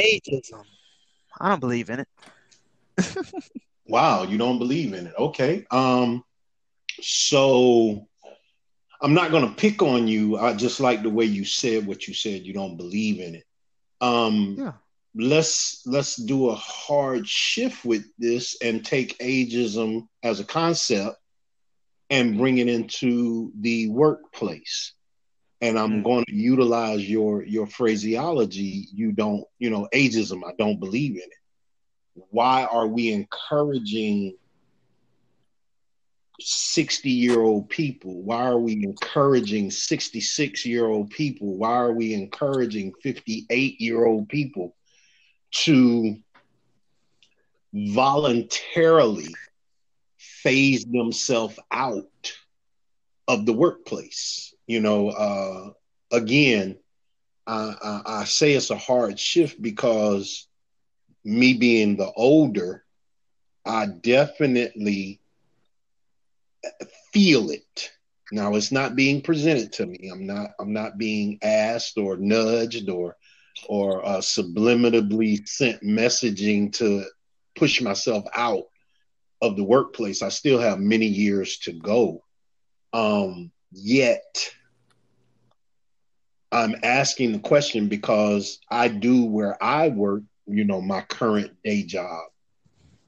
ageism, 0.00 0.64
I 1.38 1.50
don't 1.50 1.60
believe 1.60 1.90
in 1.90 2.00
it. 2.00 2.08
wow, 3.86 4.22
you 4.24 4.38
don't 4.38 4.58
believe 4.58 4.94
in 4.94 5.06
it? 5.06 5.14
Okay. 5.18 5.66
Um. 5.70 6.24
So 7.00 8.08
I'm 9.02 9.14
not 9.14 9.32
going 9.32 9.46
to 9.46 9.54
pick 9.54 9.82
on 9.82 10.06
you. 10.06 10.38
I 10.38 10.54
just 10.54 10.78
like 10.78 11.02
the 11.02 11.10
way 11.10 11.24
you 11.24 11.44
said 11.44 11.86
what 11.86 12.06
you 12.06 12.14
said. 12.14 12.46
You 12.46 12.54
don't 12.54 12.76
believe 12.76 13.20
in 13.20 13.34
it. 13.34 13.44
Um, 14.00 14.56
yeah. 14.58 14.72
Let's 15.14 15.82
let's 15.84 16.16
do 16.16 16.48
a 16.48 16.54
hard 16.54 17.28
shift 17.28 17.84
with 17.84 18.04
this 18.16 18.56
and 18.62 18.84
take 18.84 19.18
ageism 19.18 20.06
as 20.22 20.40
a 20.40 20.44
concept 20.44 21.16
and 22.08 22.38
bring 22.38 22.58
it 22.58 22.68
into 22.68 23.52
the 23.60 23.88
workplace. 23.88 24.94
And 25.60 25.78
I'm 25.78 25.90
mm-hmm. 25.90 26.02
going 26.02 26.24
to 26.26 26.34
utilize 26.34 27.08
your 27.08 27.42
your 27.42 27.66
phraseology. 27.66 28.88
You 28.94 29.12
don't, 29.12 29.44
you 29.58 29.68
know, 29.68 29.86
ageism. 29.92 30.42
I 30.46 30.52
don't 30.58 30.80
believe 30.80 31.16
in 31.16 31.22
it. 31.22 32.24
Why 32.30 32.64
are 32.64 32.86
we 32.86 33.12
encouraging 33.12 34.36
60 36.46 37.10
year 37.10 37.40
old 37.40 37.68
people? 37.68 38.22
Why 38.22 38.44
are 38.44 38.58
we 38.58 38.82
encouraging 38.82 39.70
66 39.70 40.66
year 40.66 40.86
old 40.86 41.10
people? 41.10 41.56
Why 41.56 41.74
are 41.74 41.92
we 41.92 42.14
encouraging 42.14 42.92
58 43.02 43.80
year 43.80 44.04
old 44.04 44.28
people 44.28 44.74
to 45.64 46.16
voluntarily 47.72 49.34
phase 50.18 50.84
themselves 50.84 51.58
out 51.70 52.32
of 53.28 53.46
the 53.46 53.52
workplace? 53.52 54.54
You 54.66 54.80
know, 54.80 55.08
uh, 55.10 55.70
again, 56.10 56.78
I, 57.46 57.74
I, 57.82 58.02
I 58.20 58.24
say 58.24 58.52
it's 58.52 58.70
a 58.70 58.76
hard 58.76 59.18
shift 59.18 59.60
because 59.60 60.46
me 61.24 61.54
being 61.54 61.96
the 61.96 62.10
older, 62.12 62.84
I 63.64 63.86
definitely 63.86 65.21
feel 67.12 67.50
it. 67.50 67.90
Now 68.32 68.54
it's 68.54 68.72
not 68.72 68.96
being 68.96 69.20
presented 69.20 69.72
to 69.74 69.86
me. 69.86 70.10
I'm 70.10 70.26
not. 70.26 70.52
I'm 70.58 70.72
not 70.72 70.98
being 70.98 71.38
asked 71.42 71.98
or 71.98 72.16
nudged 72.16 72.88
or 72.88 73.16
or 73.68 74.04
uh, 74.04 74.18
subliminally 74.18 75.46
sent 75.46 75.82
messaging 75.82 76.72
to 76.74 77.04
push 77.54 77.80
myself 77.82 78.24
out 78.34 78.64
of 79.42 79.56
the 79.56 79.64
workplace. 79.64 80.22
I 80.22 80.30
still 80.30 80.58
have 80.58 80.78
many 80.78 81.06
years 81.06 81.58
to 81.58 81.72
go. 81.72 82.24
Um, 82.94 83.50
yet 83.70 84.50
I'm 86.50 86.76
asking 86.82 87.32
the 87.32 87.38
question 87.38 87.88
because 87.88 88.58
I 88.70 88.88
do 88.88 89.24
where 89.26 89.62
I 89.62 89.88
work, 89.88 90.22
you 90.46 90.64
know, 90.64 90.80
my 90.80 91.02
current 91.02 91.52
day 91.64 91.82
job 91.82 92.31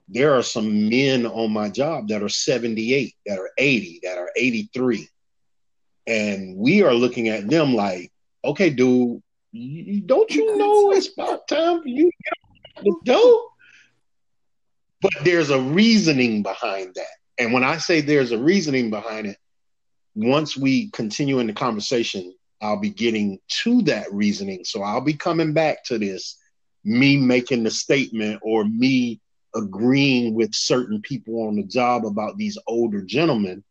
there 0.08 0.34
are 0.34 0.42
some 0.42 0.88
men 0.88 1.26
on 1.26 1.50
my 1.50 1.68
job 1.70 2.08
that 2.08 2.22
are 2.22 2.28
78, 2.28 3.14
that 3.26 3.38
are 3.38 3.50
80, 3.56 4.00
that 4.02 4.18
are 4.18 4.30
83. 4.36 5.08
And 6.06 6.56
we 6.56 6.82
are 6.82 6.94
looking 6.94 7.28
at 7.28 7.48
them 7.48 7.74
like, 7.74 8.12
okay, 8.44 8.70
dude, 8.70 9.22
don't 10.06 10.34
you 10.34 10.56
know 10.58 10.92
it's 10.92 11.12
about 11.12 11.48
time 11.48 11.80
for 11.82 11.88
you 11.88 12.10
to 12.82 12.96
go? 13.06 13.48
But 15.00 15.12
there's 15.22 15.50
a 15.50 15.60
reasoning 15.60 16.42
behind 16.42 16.94
that. 16.94 17.06
And 17.38 17.52
when 17.52 17.64
I 17.64 17.78
say 17.78 18.00
there's 18.00 18.32
a 18.32 18.38
reasoning 18.38 18.90
behind 18.90 19.26
it, 19.26 19.38
once 20.14 20.56
we 20.56 20.90
continue 20.90 21.38
in 21.38 21.46
the 21.46 21.52
conversation, 21.52 22.34
I'll 22.60 22.78
be 22.78 22.90
getting 22.90 23.40
to 23.62 23.82
that 23.82 24.12
reasoning. 24.12 24.64
So 24.64 24.82
I'll 24.82 25.00
be 25.00 25.14
coming 25.14 25.52
back 25.52 25.84
to 25.84 25.98
this, 25.98 26.38
me 26.84 27.16
making 27.16 27.64
the 27.64 27.70
statement 27.70 28.40
or 28.42 28.64
me 28.64 29.20
agreeing 29.54 30.34
with 30.34 30.54
certain 30.54 31.00
people 31.00 31.46
on 31.46 31.56
the 31.56 31.62
job 31.62 32.04
about 32.06 32.36
these 32.36 32.58
older 32.66 33.02
gentlemen. 33.02 33.62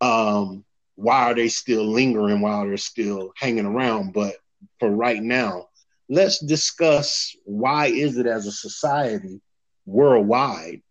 Um, 0.00 0.64
why 0.96 1.30
are 1.30 1.34
they 1.34 1.48
still 1.48 1.84
lingering? 1.84 2.40
While 2.40 2.66
they're 2.66 2.76
still 2.76 3.32
hanging 3.36 3.66
around? 3.66 4.12
But 4.12 4.34
for 4.78 4.90
right 4.90 5.22
now, 5.22 5.68
let's 6.08 6.38
discuss 6.38 7.34
why 7.44 7.86
is 7.86 8.18
it 8.18 8.26
as 8.26 8.46
a 8.46 8.52
society 8.52 9.40
worldwide? 9.86 10.82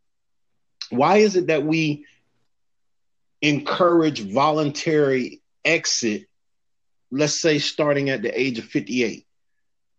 Why 0.89 1.17
is 1.17 1.35
it 1.35 1.47
that 1.47 1.63
we 1.63 2.05
encourage 3.41 4.21
voluntary 4.21 5.41
exit, 5.63 6.27
let's 7.11 7.39
say 7.39 7.59
starting 7.59 8.09
at 8.09 8.21
the 8.21 8.39
age 8.39 8.59
of 8.59 8.65
58, 8.65 9.25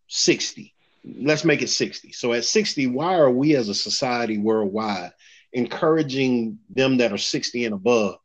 60? 0.08 0.74
Let's 1.04 1.44
make 1.44 1.62
it 1.62 1.68
60. 1.68 2.12
So 2.12 2.32
at 2.32 2.44
60, 2.44 2.86
why 2.88 3.14
are 3.18 3.30
we 3.30 3.56
as 3.56 3.68
a 3.68 3.74
society 3.74 4.38
worldwide 4.38 5.12
encouraging 5.52 6.58
them 6.68 6.98
that 6.98 7.12
are 7.12 7.18
60 7.18 7.64
and 7.64 7.74
above? 7.74 8.16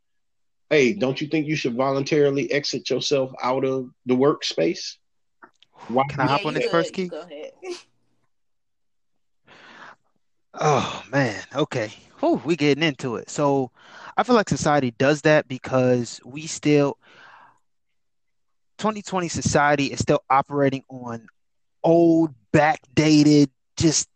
Hey, 0.70 0.94
don't 0.94 1.20
you 1.22 1.28
think 1.28 1.48
you 1.48 1.56
should 1.56 1.76
voluntarily 1.76 2.52
exit 2.52 2.90
yourself 2.90 3.32
out 3.42 3.64
of 3.66 3.90
the 4.06 4.16
workspace? 4.16 4.96
Why? 5.88 6.04
Can 6.10 6.22
I 6.22 6.26
hop 6.28 6.46
on 6.46 6.54
this 6.54 6.66
first 6.66 6.94
key? 6.94 7.08
Go 7.08 7.22
ahead. 7.22 7.52
Oh 10.54 11.04
man, 11.12 11.44
okay. 11.54 11.92
Whew, 12.20 12.42
we 12.46 12.56
getting 12.56 12.84
into 12.84 13.18
it. 13.18 13.30
So 13.30 13.72
I 14.16 14.24
feel 14.24 14.36
like 14.36 14.50
society 14.50 14.92
does 14.92 15.22
that 15.24 15.48
because 15.48 16.22
we 16.24 16.48
still 16.48 16.98
2020 18.78 19.28
society 19.28 19.86
is 19.88 20.00
still 20.00 20.24
operating 20.30 20.84
on 20.90 21.28
old, 21.84 22.34
backdated, 22.56 23.50
just 23.76 24.08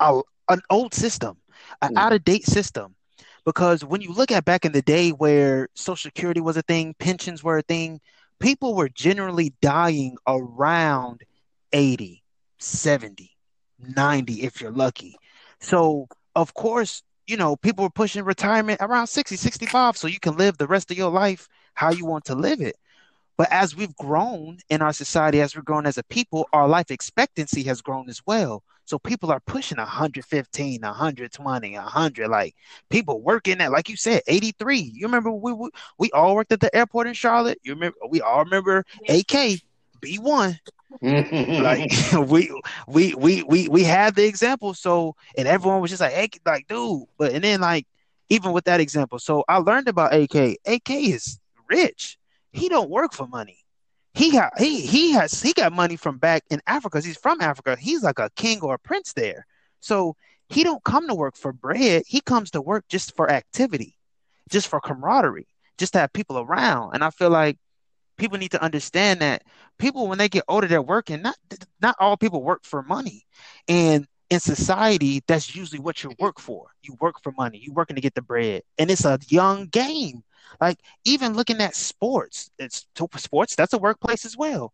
a, 0.00 0.20
an 0.48 0.60
old 0.68 0.92
system, 0.94 1.36
an 1.80 1.96
out 1.96 2.12
of 2.12 2.24
date 2.24 2.44
system. 2.44 2.94
Because 3.44 3.84
when 3.84 4.00
you 4.00 4.12
look 4.12 4.32
at 4.32 4.44
back 4.44 4.64
in 4.64 4.72
the 4.72 4.82
day 4.82 5.10
where 5.10 5.68
Social 5.74 6.08
Security 6.08 6.40
was 6.40 6.56
a 6.56 6.62
thing, 6.62 6.94
pensions 6.98 7.44
were 7.44 7.58
a 7.58 7.62
thing, 7.62 8.00
people 8.40 8.74
were 8.74 8.88
generally 8.88 9.52
dying 9.62 10.16
around 10.26 11.22
80, 11.72 12.22
70, 12.58 13.30
90, 13.78 14.42
if 14.42 14.60
you're 14.60 14.72
lucky. 14.72 15.16
So, 15.60 16.08
of 16.34 16.54
course, 16.54 17.02
you 17.26 17.36
know, 17.36 17.54
people 17.56 17.84
were 17.84 17.90
pushing 17.90 18.24
retirement 18.24 18.80
around 18.80 19.06
60, 19.06 19.36
65, 19.36 19.96
so 19.96 20.08
you 20.08 20.18
can 20.18 20.36
live 20.36 20.58
the 20.58 20.66
rest 20.66 20.90
of 20.90 20.96
your 20.98 21.10
life 21.10 21.48
how 21.74 21.90
you 21.90 22.06
want 22.06 22.24
to 22.26 22.34
live 22.34 22.60
it. 22.60 22.76
But 23.36 23.48
as 23.50 23.74
we've 23.74 23.94
grown 23.96 24.58
in 24.70 24.80
our 24.82 24.92
society, 24.92 25.40
as 25.40 25.56
we're 25.56 25.62
grown 25.62 25.86
as 25.86 25.98
a 25.98 26.04
people, 26.04 26.48
our 26.52 26.68
life 26.68 26.90
expectancy 26.90 27.62
has 27.64 27.82
grown 27.82 28.08
as 28.08 28.22
well. 28.26 28.62
So 28.86 28.98
people 28.98 29.32
are 29.32 29.40
pushing 29.40 29.78
115, 29.78 30.80
120, 30.82 31.74
100. 31.74 32.28
Like 32.28 32.54
people 32.90 33.20
working 33.20 33.60
at, 33.60 33.72
like 33.72 33.88
you 33.88 33.96
said, 33.96 34.22
83. 34.26 34.78
You 34.78 35.06
remember 35.06 35.30
we 35.32 35.52
we, 35.52 35.70
we 35.98 36.10
all 36.12 36.34
worked 36.34 36.52
at 36.52 36.60
the 36.60 36.74
airport 36.76 37.06
in 37.06 37.14
Charlotte. 37.14 37.58
You 37.62 37.74
remember 37.74 37.96
we 38.08 38.20
all 38.20 38.44
remember 38.44 38.84
AK 39.08 39.60
B1. 40.00 40.58
like 41.02 41.90
we 42.28 42.62
we 42.86 43.14
we 43.14 43.42
we 43.42 43.68
we 43.68 43.82
had 43.82 44.14
the 44.14 44.26
example. 44.26 44.74
So 44.74 45.16
and 45.36 45.48
everyone 45.48 45.80
was 45.80 45.90
just 45.90 46.02
like, 46.02 46.12
hey, 46.12 46.28
like 46.44 46.68
dude. 46.68 47.04
But 47.18 47.32
and 47.32 47.42
then 47.42 47.60
like 47.60 47.86
even 48.28 48.52
with 48.52 48.64
that 48.64 48.80
example, 48.80 49.18
so 49.18 49.44
I 49.48 49.56
learned 49.58 49.88
about 49.88 50.14
AK. 50.14 50.58
AK 50.66 50.90
is 50.90 51.38
rich. 51.68 52.18
He 52.54 52.70
don't 52.70 52.88
work 52.88 53.12
for 53.12 53.26
money 53.26 53.64
he 54.14 54.30
got 54.30 54.58
he 54.58 54.80
he 54.86 55.12
has 55.12 55.42
he 55.42 55.52
got 55.52 55.72
money 55.72 55.96
from 55.96 56.18
back 56.18 56.44
in 56.48 56.60
Africa. 56.66 57.00
He's 57.00 57.16
from 57.16 57.40
Africa. 57.40 57.76
He's 57.78 58.02
like 58.02 58.20
a 58.20 58.30
king 58.36 58.60
or 58.62 58.74
a 58.74 58.78
prince 58.78 59.12
there. 59.12 59.46
So 59.80 60.16
he 60.48 60.62
don't 60.62 60.82
come 60.84 61.08
to 61.08 61.14
work 61.14 61.36
for 61.36 61.52
bread. 61.52 62.04
He 62.06 62.20
comes 62.20 62.50
to 62.52 62.60
work 62.62 62.84
just 62.88 63.16
for 63.16 63.28
activity, 63.30 63.96
just 64.48 64.68
for 64.68 64.80
camaraderie, 64.80 65.48
just 65.78 65.94
to 65.94 65.98
have 65.98 66.12
people 66.12 66.38
around. 66.38 66.94
And 66.94 67.02
I 67.02 67.10
feel 67.10 67.30
like 67.30 67.58
people 68.16 68.38
need 68.38 68.52
to 68.52 68.62
understand 68.62 69.20
that 69.20 69.42
people 69.78 70.06
when 70.06 70.18
they 70.18 70.28
get 70.28 70.44
older, 70.46 70.68
they're 70.68 70.80
working. 70.80 71.20
Not 71.20 71.36
not 71.82 71.96
all 71.98 72.16
people 72.16 72.42
work 72.42 72.64
for 72.64 72.84
money, 72.84 73.24
and 73.68 74.06
in 74.30 74.38
society, 74.38 75.22
that's 75.26 75.56
usually 75.56 75.80
what 75.80 76.04
you 76.04 76.12
work 76.20 76.38
for. 76.40 76.68
You 76.82 76.96
work 77.00 77.16
for 77.22 77.32
money. 77.36 77.58
You 77.58 77.72
working 77.72 77.96
to 77.96 78.02
get 78.02 78.14
the 78.14 78.22
bread, 78.22 78.62
and 78.78 78.92
it's 78.92 79.04
a 79.04 79.18
young 79.28 79.66
game. 79.66 80.22
Like 80.60 80.78
even 81.04 81.34
looking 81.34 81.60
at 81.60 81.74
sports, 81.74 82.50
it's 82.58 82.86
sports. 83.16 83.56
That's 83.56 83.72
a 83.72 83.78
workplace 83.78 84.24
as 84.24 84.36
well. 84.36 84.72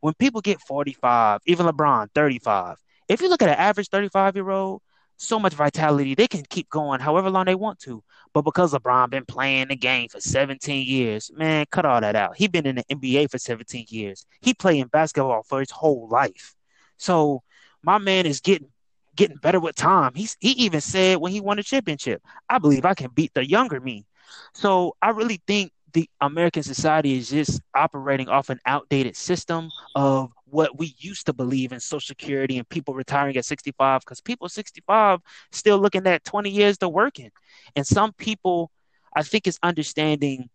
When 0.00 0.14
people 0.14 0.40
get 0.40 0.60
45, 0.60 1.40
even 1.46 1.66
LeBron 1.66 2.08
35. 2.14 2.76
If 3.08 3.20
you 3.20 3.28
look 3.28 3.42
at 3.42 3.48
an 3.48 3.56
average 3.56 3.88
35 3.88 4.36
year 4.36 4.50
old, 4.50 4.82
so 5.16 5.38
much 5.38 5.54
vitality, 5.54 6.14
they 6.14 6.26
can 6.26 6.42
keep 6.48 6.68
going 6.68 7.00
however 7.00 7.30
long 7.30 7.44
they 7.44 7.54
want 7.54 7.78
to. 7.80 8.02
But 8.34 8.42
because 8.42 8.72
LeBron 8.72 9.10
been 9.10 9.24
playing 9.24 9.68
the 9.68 9.76
game 9.76 10.08
for 10.08 10.20
17 10.20 10.86
years, 10.86 11.30
man, 11.34 11.66
cut 11.70 11.84
all 11.84 12.00
that 12.00 12.16
out. 12.16 12.36
He 12.36 12.48
been 12.48 12.66
in 12.66 12.76
the 12.76 12.84
NBA 12.84 13.30
for 13.30 13.38
17 13.38 13.86
years. 13.88 14.26
He 14.40 14.54
playing 14.54 14.86
basketball 14.86 15.42
for 15.42 15.60
his 15.60 15.70
whole 15.70 16.08
life. 16.08 16.54
So 16.96 17.42
my 17.82 17.98
man 17.98 18.26
is 18.26 18.40
getting 18.40 18.68
getting 19.14 19.36
better 19.36 19.60
with 19.60 19.76
time. 19.76 20.12
He's 20.14 20.36
he 20.40 20.50
even 20.52 20.80
said 20.80 21.18
when 21.18 21.32
he 21.32 21.40
won 21.40 21.58
a 21.58 21.62
championship, 21.62 22.22
I 22.48 22.58
believe 22.58 22.84
I 22.84 22.94
can 22.94 23.10
beat 23.14 23.32
the 23.34 23.48
younger 23.48 23.80
me. 23.80 24.06
So 24.54 24.96
I 25.02 25.10
really 25.10 25.40
think 25.46 25.72
the 25.92 26.08
American 26.20 26.62
society 26.62 27.18
is 27.18 27.28
just 27.30 27.60
operating 27.74 28.28
off 28.28 28.48
an 28.50 28.58
outdated 28.66 29.16
system 29.16 29.70
of 29.94 30.32
what 30.46 30.78
we 30.78 30.94
used 30.98 31.26
to 31.26 31.32
believe 31.32 31.72
in 31.72 31.80
social 31.80 32.06
security 32.06 32.58
and 32.58 32.68
people 32.68 32.94
retiring 32.94 33.36
at 33.36 33.44
65 33.44 34.00
because 34.00 34.20
people 34.20 34.48
65 34.48 35.20
still 35.50 35.78
looking 35.78 36.06
at 36.06 36.24
20 36.24 36.50
years 36.50 36.78
to 36.78 36.88
working 36.88 37.30
and 37.74 37.86
some 37.86 38.12
people 38.12 38.70
i 39.16 39.22
think 39.22 39.46
it's 39.46 39.58
understanding 39.62 40.48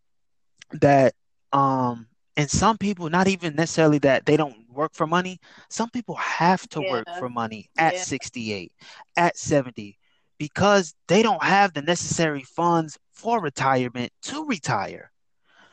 that 0.72 1.13
um 1.51 2.05
and 2.36 2.50
some 2.50 2.77
people 2.77 3.10
not 3.10 3.27
even 3.27 3.55
necessarily 3.55 3.98
that 3.98 4.25
they 4.25 4.38
don't 4.38 4.55
work 4.72 4.93
for 4.93 5.07
money 5.07 5.39
some 5.69 5.89
people 5.89 6.15
have 6.15 6.67
to 6.69 6.81
yeah. 6.81 6.91
work 6.91 7.07
for 7.17 7.29
money 7.29 7.67
at 7.77 7.96
yeah. 7.96 8.01
68 8.01 8.72
at 9.17 9.36
70 9.36 9.98
because 10.38 10.94
they 11.08 11.24
don't 11.24 11.44
have 11.44 11.74
the 11.74 11.82
necessary 11.82 12.44
funds 12.44 12.98
for 13.12 13.41
retirement 13.41 14.12
to 14.24 14.46
retire. 14.46 15.12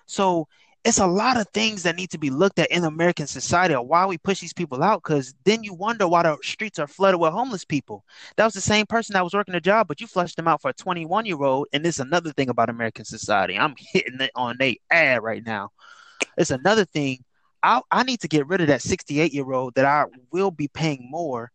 So 0.07 0.49
it's 0.85 0.99
a 0.99 1.07
lot 1.07 1.39
of 1.39 1.49
things 1.49 1.83
that 1.83 1.97
need 1.97 2.11
to 2.11 2.19
be 2.19 2.29
looked 2.29 2.59
at 2.59 2.71
in 2.71 2.85
American 2.85 3.27
society 3.27 3.75
why 3.75 4.05
we 4.05 4.19
push 4.19 4.41
these 4.41 4.53
people 4.53 4.83
out. 4.83 5.03
Because 5.03 5.35
then 5.45 5.65
you 5.65 5.73
wonder 5.73 6.07
why 6.07 6.23
the 6.23 6.37
streets 6.43 6.79
are 6.79 6.87
flooded 6.87 7.19
with 7.19 7.33
homeless 7.33 7.65
people. 7.65 8.05
That 8.37 8.45
was 8.45 8.53
the 8.53 8.61
same 8.61 8.85
person 8.85 9.15
that 9.15 9.25
was 9.25 9.33
working 9.33 9.55
a 9.55 9.61
job, 9.61 9.89
but 9.89 10.01
you 10.01 10.07
flushed 10.07 10.37
them 10.37 10.47
out 10.47 10.61
for 10.61 10.71
a 10.71 10.75
21 10.75 11.25
year 11.25 11.43
old. 11.43 11.69
And 11.73 11.85
this 11.85 11.97
is 11.97 12.01
another 12.01 12.33
thing 12.33 12.51
about 12.51 12.69
American 12.69 13.07
society. 13.07 13.59
I'm 13.59 13.75
hitting 13.79 14.21
it 14.21 14.31
on 14.35 14.57
their 14.59 14.75
ad 14.91 15.23
right 15.23 15.45
now. 15.45 15.71
It's 16.37 16.51
another 16.51 16.85
thing. 16.85 17.25
I, 17.63 17.81
I 17.91 18.03
need 18.03 18.21
to 18.21 18.29
get 18.29 18.47
rid 18.47 18.61
of 18.61 18.67
that 18.67 18.83
68 18.83 19.33
year 19.33 19.51
old 19.53 19.75
that 19.77 19.87
I 19.87 20.05
will 20.31 20.51
be 20.51 20.69
paying 20.69 21.09
more 21.11 21.51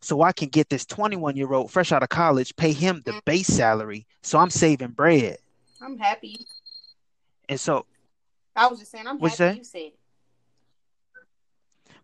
so 0.00 0.22
I 0.22 0.32
can 0.32 0.48
get 0.48 0.68
this 0.68 0.84
21 0.86 1.36
year 1.36 1.52
old 1.52 1.70
fresh 1.70 1.92
out 1.92 2.02
of 2.02 2.08
college, 2.08 2.54
pay 2.56 2.72
him 2.72 3.02
the 3.04 3.20
base 3.24 3.46
salary. 3.46 4.06
So 4.22 4.38
I'm 4.38 4.50
saving 4.50 4.90
bread. 4.90 5.38
I'm 5.80 5.98
happy. 5.98 6.38
And 7.48 7.58
so 7.58 7.86
I 8.54 8.66
was 8.68 8.78
just 8.78 8.90
saying, 8.90 9.06
I'm 9.06 9.20
happy 9.20 9.44
you, 9.44 9.58
you 9.58 9.64
said 9.64 9.92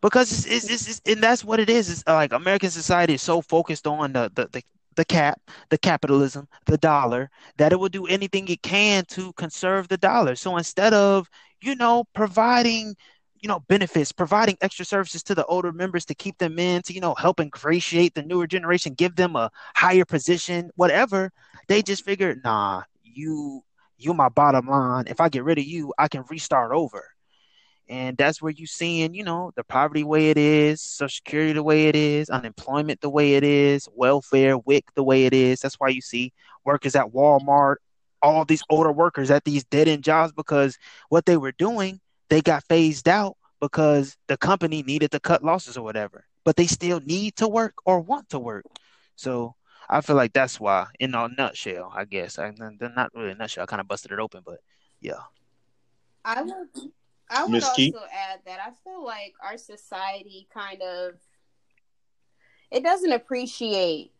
Because 0.00 0.32
it's, 0.32 0.46
it's, 0.46 0.70
it's, 0.70 0.88
it's, 0.88 1.00
and 1.06 1.22
that's 1.22 1.44
what 1.44 1.60
it 1.60 1.70
is. 1.70 1.90
It's 1.90 2.04
uh, 2.06 2.14
like 2.14 2.32
American 2.32 2.70
society 2.70 3.14
is 3.14 3.22
so 3.22 3.40
focused 3.40 3.86
on 3.86 4.12
the, 4.12 4.30
the, 4.34 4.48
the, 4.48 4.62
the 4.96 5.04
cap, 5.04 5.40
the 5.70 5.78
capitalism, 5.78 6.48
the 6.66 6.76
dollar, 6.76 7.30
that 7.56 7.72
it 7.72 7.80
will 7.80 7.88
do 7.88 8.06
anything 8.06 8.48
it 8.48 8.62
can 8.62 9.04
to 9.06 9.32
conserve 9.34 9.88
the 9.88 9.96
dollar. 9.96 10.34
So 10.34 10.56
instead 10.56 10.92
of, 10.92 11.28
you 11.62 11.76
know, 11.76 12.04
providing 12.14 12.96
you 13.42 13.48
know 13.48 13.60
benefits 13.68 14.12
providing 14.12 14.56
extra 14.60 14.84
services 14.84 15.22
to 15.24 15.34
the 15.34 15.44
older 15.46 15.72
members 15.72 16.04
to 16.06 16.14
keep 16.14 16.38
them 16.38 16.58
in 16.58 16.80
to 16.82 16.94
you 16.94 17.00
know 17.00 17.14
help 17.14 17.40
ingratiate 17.40 18.14
the 18.14 18.22
newer 18.22 18.46
generation 18.46 18.94
give 18.94 19.16
them 19.16 19.36
a 19.36 19.50
higher 19.74 20.04
position 20.06 20.70
whatever. 20.76 21.30
They 21.68 21.82
just 21.82 22.04
figured 22.04 22.40
nah 22.44 22.84
you 23.02 23.62
you 23.98 24.14
my 24.14 24.28
bottom 24.28 24.66
line. 24.68 25.04
If 25.08 25.20
i 25.20 25.28
get 25.28 25.44
rid 25.44 25.58
of 25.58 25.64
you 25.64 25.92
i 25.98 26.08
can 26.08 26.24
restart 26.30 26.72
over. 26.72 27.04
And 27.88 28.16
that's 28.16 28.40
where 28.40 28.52
you 28.52 28.66
seeing 28.66 29.12
you 29.12 29.24
know 29.24 29.50
the 29.56 29.64
poverty 29.64 30.04
way 30.04 30.30
it 30.30 30.38
is 30.38 30.80
social 30.80 31.16
security 31.16 31.52
the 31.52 31.64
way 31.64 31.88
it 31.88 31.96
is 31.96 32.30
unemployment 32.30 33.00
the 33.00 33.10
way 33.10 33.34
it 33.34 33.42
is 33.44 33.88
welfare 33.92 34.56
wic 34.56 34.84
the 34.94 35.02
way 35.02 35.26
it 35.26 35.34
is. 35.34 35.60
That's 35.60 35.80
why 35.80 35.88
you 35.88 36.00
see 36.00 36.32
workers 36.64 36.94
at 36.94 37.12
walmart 37.12 37.76
all 38.22 38.44
these 38.44 38.62
older 38.70 38.92
workers 38.92 39.32
at 39.32 39.44
these 39.44 39.64
dead 39.64 39.88
end 39.88 40.04
jobs 40.04 40.32
because 40.32 40.78
what 41.08 41.26
they 41.26 41.36
were 41.36 41.50
doing 41.50 42.00
they 42.28 42.40
got 42.40 42.64
phased 42.64 43.08
out 43.08 43.36
because 43.60 44.16
the 44.26 44.36
company 44.36 44.82
needed 44.82 45.10
to 45.12 45.20
cut 45.20 45.44
losses 45.44 45.76
or 45.76 45.82
whatever. 45.82 46.24
But 46.44 46.56
they 46.56 46.66
still 46.66 47.00
need 47.00 47.36
to 47.36 47.48
work 47.48 47.74
or 47.84 48.00
want 48.00 48.30
to 48.30 48.38
work. 48.38 48.64
So 49.14 49.54
I 49.88 50.00
feel 50.00 50.16
like 50.16 50.32
that's 50.32 50.58
why, 50.58 50.86
in 50.98 51.14
a 51.14 51.28
nutshell, 51.28 51.92
I 51.94 52.04
guess. 52.04 52.38
I, 52.38 52.52
not 52.58 53.14
really 53.14 53.32
a 53.32 53.34
nutshell. 53.34 53.62
I 53.62 53.66
kind 53.66 53.80
of 53.80 53.88
busted 53.88 54.10
it 54.10 54.18
open, 54.18 54.42
but 54.44 54.58
yeah. 55.00 55.20
I 56.24 56.42
would, 56.42 56.54
I 57.30 57.44
would 57.44 57.62
also 57.62 57.80
add 58.12 58.40
that 58.46 58.58
I 58.60 58.70
feel 58.84 59.04
like 59.04 59.34
our 59.42 59.56
society 59.56 60.48
kind 60.52 60.82
of 60.82 61.14
it 62.72 62.82
doesn't 62.82 63.12
appreciate 63.12 64.12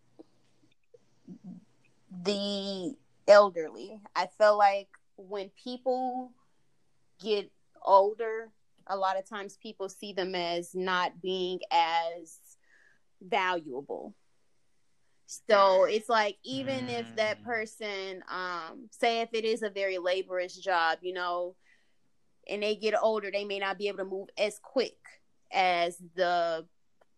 the 2.23 2.95
elderly. 3.27 3.99
I 4.15 4.29
feel 4.38 4.59
like 4.59 4.88
when 5.17 5.51
people 5.65 6.33
get 7.19 7.51
older, 7.85 8.51
a 8.87 8.97
lot 8.97 9.18
of 9.18 9.29
times 9.29 9.59
people 9.62 9.88
see 9.88 10.12
them 10.12 10.35
as 10.35 10.75
not 10.75 11.21
being 11.23 11.61
as 11.71 12.38
valuable. 13.21 14.14
So 15.49 15.85
it's 15.85 16.09
like 16.09 16.37
even 16.45 16.87
mm. 16.87 17.01
if 17.01 17.16
that 17.16 17.40
mm. 17.40 17.45
person, 17.45 18.23
um, 18.29 18.88
say 18.90 19.21
if 19.21 19.31
it 19.33 19.45
is 19.45 19.62
a 19.62 19.71
very 19.71 19.99
laborious 19.99 20.57
job, 20.57 20.99
you 21.01 21.14
know, 21.14 21.57
and 22.49 22.62
they 22.62 22.75
get 22.75 22.95
older, 23.01 23.31
they 23.31 23.45
may 23.45 23.59
not 23.59 23.79
be 23.79 23.88
able 23.88 23.99
to 23.99 24.05
move 24.05 24.29
as 24.37 24.59
quick 24.62 24.97
as 25.53 25.97
the 26.16 26.66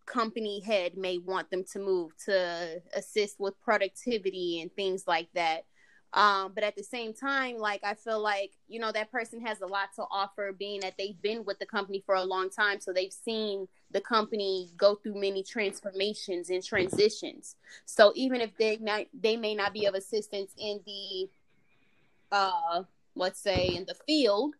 company 0.05 0.59
head 0.59 0.95
may 0.95 1.17
want 1.17 1.49
them 1.49 1.63
to 1.73 1.79
move 1.79 2.11
to 2.25 2.81
assist 2.93 3.39
with 3.39 3.59
productivity 3.59 4.61
and 4.61 4.71
things 4.73 5.03
like 5.07 5.27
that. 5.33 5.65
Um, 6.15 6.53
but 6.55 6.63
at 6.63 6.77
the 6.77 6.83
same 6.83 7.13
time, 7.13 7.57
like 7.57 7.83
I 7.83 7.93
feel 7.93 8.21
like 8.21 8.53
you 8.69 8.79
know 8.79 8.91
that 8.93 9.11
person 9.11 9.41
has 9.41 9.59
a 9.59 9.67
lot 9.67 9.89
to 9.97 10.03
offer, 10.09 10.53
being 10.57 10.79
that 10.79 10.93
they've 10.97 11.21
been 11.21 11.43
with 11.43 11.59
the 11.59 11.65
company 11.65 12.01
for 12.05 12.15
a 12.15 12.23
long 12.23 12.49
time, 12.49 12.79
so 12.79 12.93
they've 12.93 13.11
seen 13.11 13.67
the 13.91 13.99
company 13.99 14.69
go 14.77 14.95
through 14.95 15.19
many 15.19 15.43
transformations 15.43 16.49
and 16.49 16.63
transitions. 16.63 17.57
So 17.83 18.13
even 18.15 18.39
if 18.39 18.55
they 18.57 18.77
not, 18.77 19.07
they 19.13 19.35
may 19.35 19.55
not 19.55 19.73
be 19.73 19.85
of 19.87 19.93
assistance 19.93 20.53
in 20.57 20.79
the, 20.85 21.29
uh, 22.31 22.83
let's 23.15 23.41
say 23.41 23.67
in 23.67 23.85
the 23.85 23.95
field, 24.07 24.55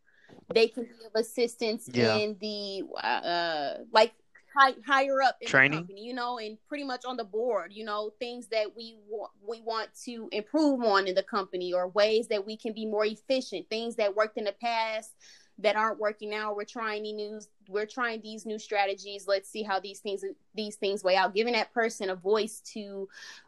they 0.53 0.67
can 0.67 0.83
be 0.83 1.05
of 1.05 1.15
assistance 1.15 1.89
yeah. 1.91 2.15
in 2.17 2.35
the 2.41 2.83
uh, 3.01 3.75
like 3.93 4.13
high, 4.55 4.73
higher 4.85 5.21
up 5.21 5.37
in 5.41 5.47
Training. 5.47 5.71
the 5.71 5.77
company, 5.77 6.03
you 6.03 6.13
know, 6.13 6.39
and 6.39 6.57
pretty 6.67 6.83
much 6.83 7.05
on 7.05 7.17
the 7.17 7.23
board, 7.23 7.71
you 7.73 7.83
know, 7.83 8.11
things 8.19 8.47
that 8.47 8.75
we 8.75 8.97
want 9.07 9.31
we 9.47 9.61
want 9.61 9.89
to 10.05 10.29
improve 10.31 10.83
on 10.83 11.07
in 11.07 11.15
the 11.15 11.23
company 11.23 11.73
or 11.73 11.89
ways 11.89 12.27
that 12.27 12.45
we 12.45 12.57
can 12.57 12.73
be 12.73 12.85
more 12.85 13.05
efficient, 13.05 13.69
things 13.69 13.95
that 13.95 14.15
worked 14.15 14.37
in 14.37 14.45
the 14.45 14.55
past 14.61 15.13
that 15.59 15.75
aren't 15.75 15.99
working 15.99 16.29
now. 16.29 16.53
We're 16.53 16.65
trying 16.65 17.03
new 17.03 17.39
we're 17.67 17.85
trying 17.85 18.21
these 18.21 18.45
new 18.45 18.59
strategies. 18.59 19.27
Let's 19.27 19.49
see 19.49 19.63
how 19.63 19.79
these 19.79 19.99
things 19.99 20.23
these 20.53 20.75
things 20.75 21.03
weigh 21.03 21.15
out. 21.15 21.35
Giving 21.35 21.53
that 21.53 21.73
person 21.73 22.09
a 22.09 22.15
voice 22.15 22.61
to 22.73 23.07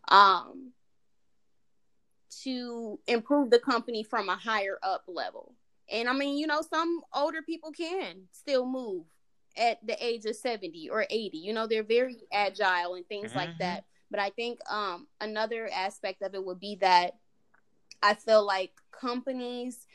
um 0.10 0.72
to 2.44 3.00
improve 3.08 3.50
the 3.50 3.60
company 3.60 4.04
from 4.04 4.30
a 4.30 4.36
higher 4.36 4.78
up 4.84 5.04
level. 5.08 5.54
And 5.90 6.10
I 6.10 6.14
mean, 6.14 6.38
you 6.38 6.48
know, 6.48 6.62
some 6.62 7.02
older 7.14 7.42
people 7.42 7.72
can 7.72 8.24
still 8.32 8.66
move 8.66 9.06
at 9.58 9.86
the 9.86 10.04
age 10.04 10.26
of 10.26 10.36
70 10.36 10.90
or 10.90 11.06
80. 11.10 11.38
You 11.38 11.54
know, 11.54 11.68
they're 11.68 11.84
very 11.84 12.18
agile 12.32 12.96
and 12.96 13.08
things 13.08 13.30
mm-hmm. 13.30 13.40
like 13.40 13.58
that. 13.60 13.86
But 14.10 14.20
I 14.20 14.30
think 14.30 14.60
um, 14.70 15.08
another 15.20 15.70
aspect 15.74 16.22
of 16.22 16.34
it 16.34 16.44
would 16.44 16.60
be 16.60 16.76
that 16.82 17.18
I 18.02 18.14
feel 18.14 18.46
like 18.46 18.72
companies 18.92 19.86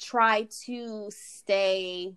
try 0.00 0.48
to 0.66 1.08
stay, 1.10 2.14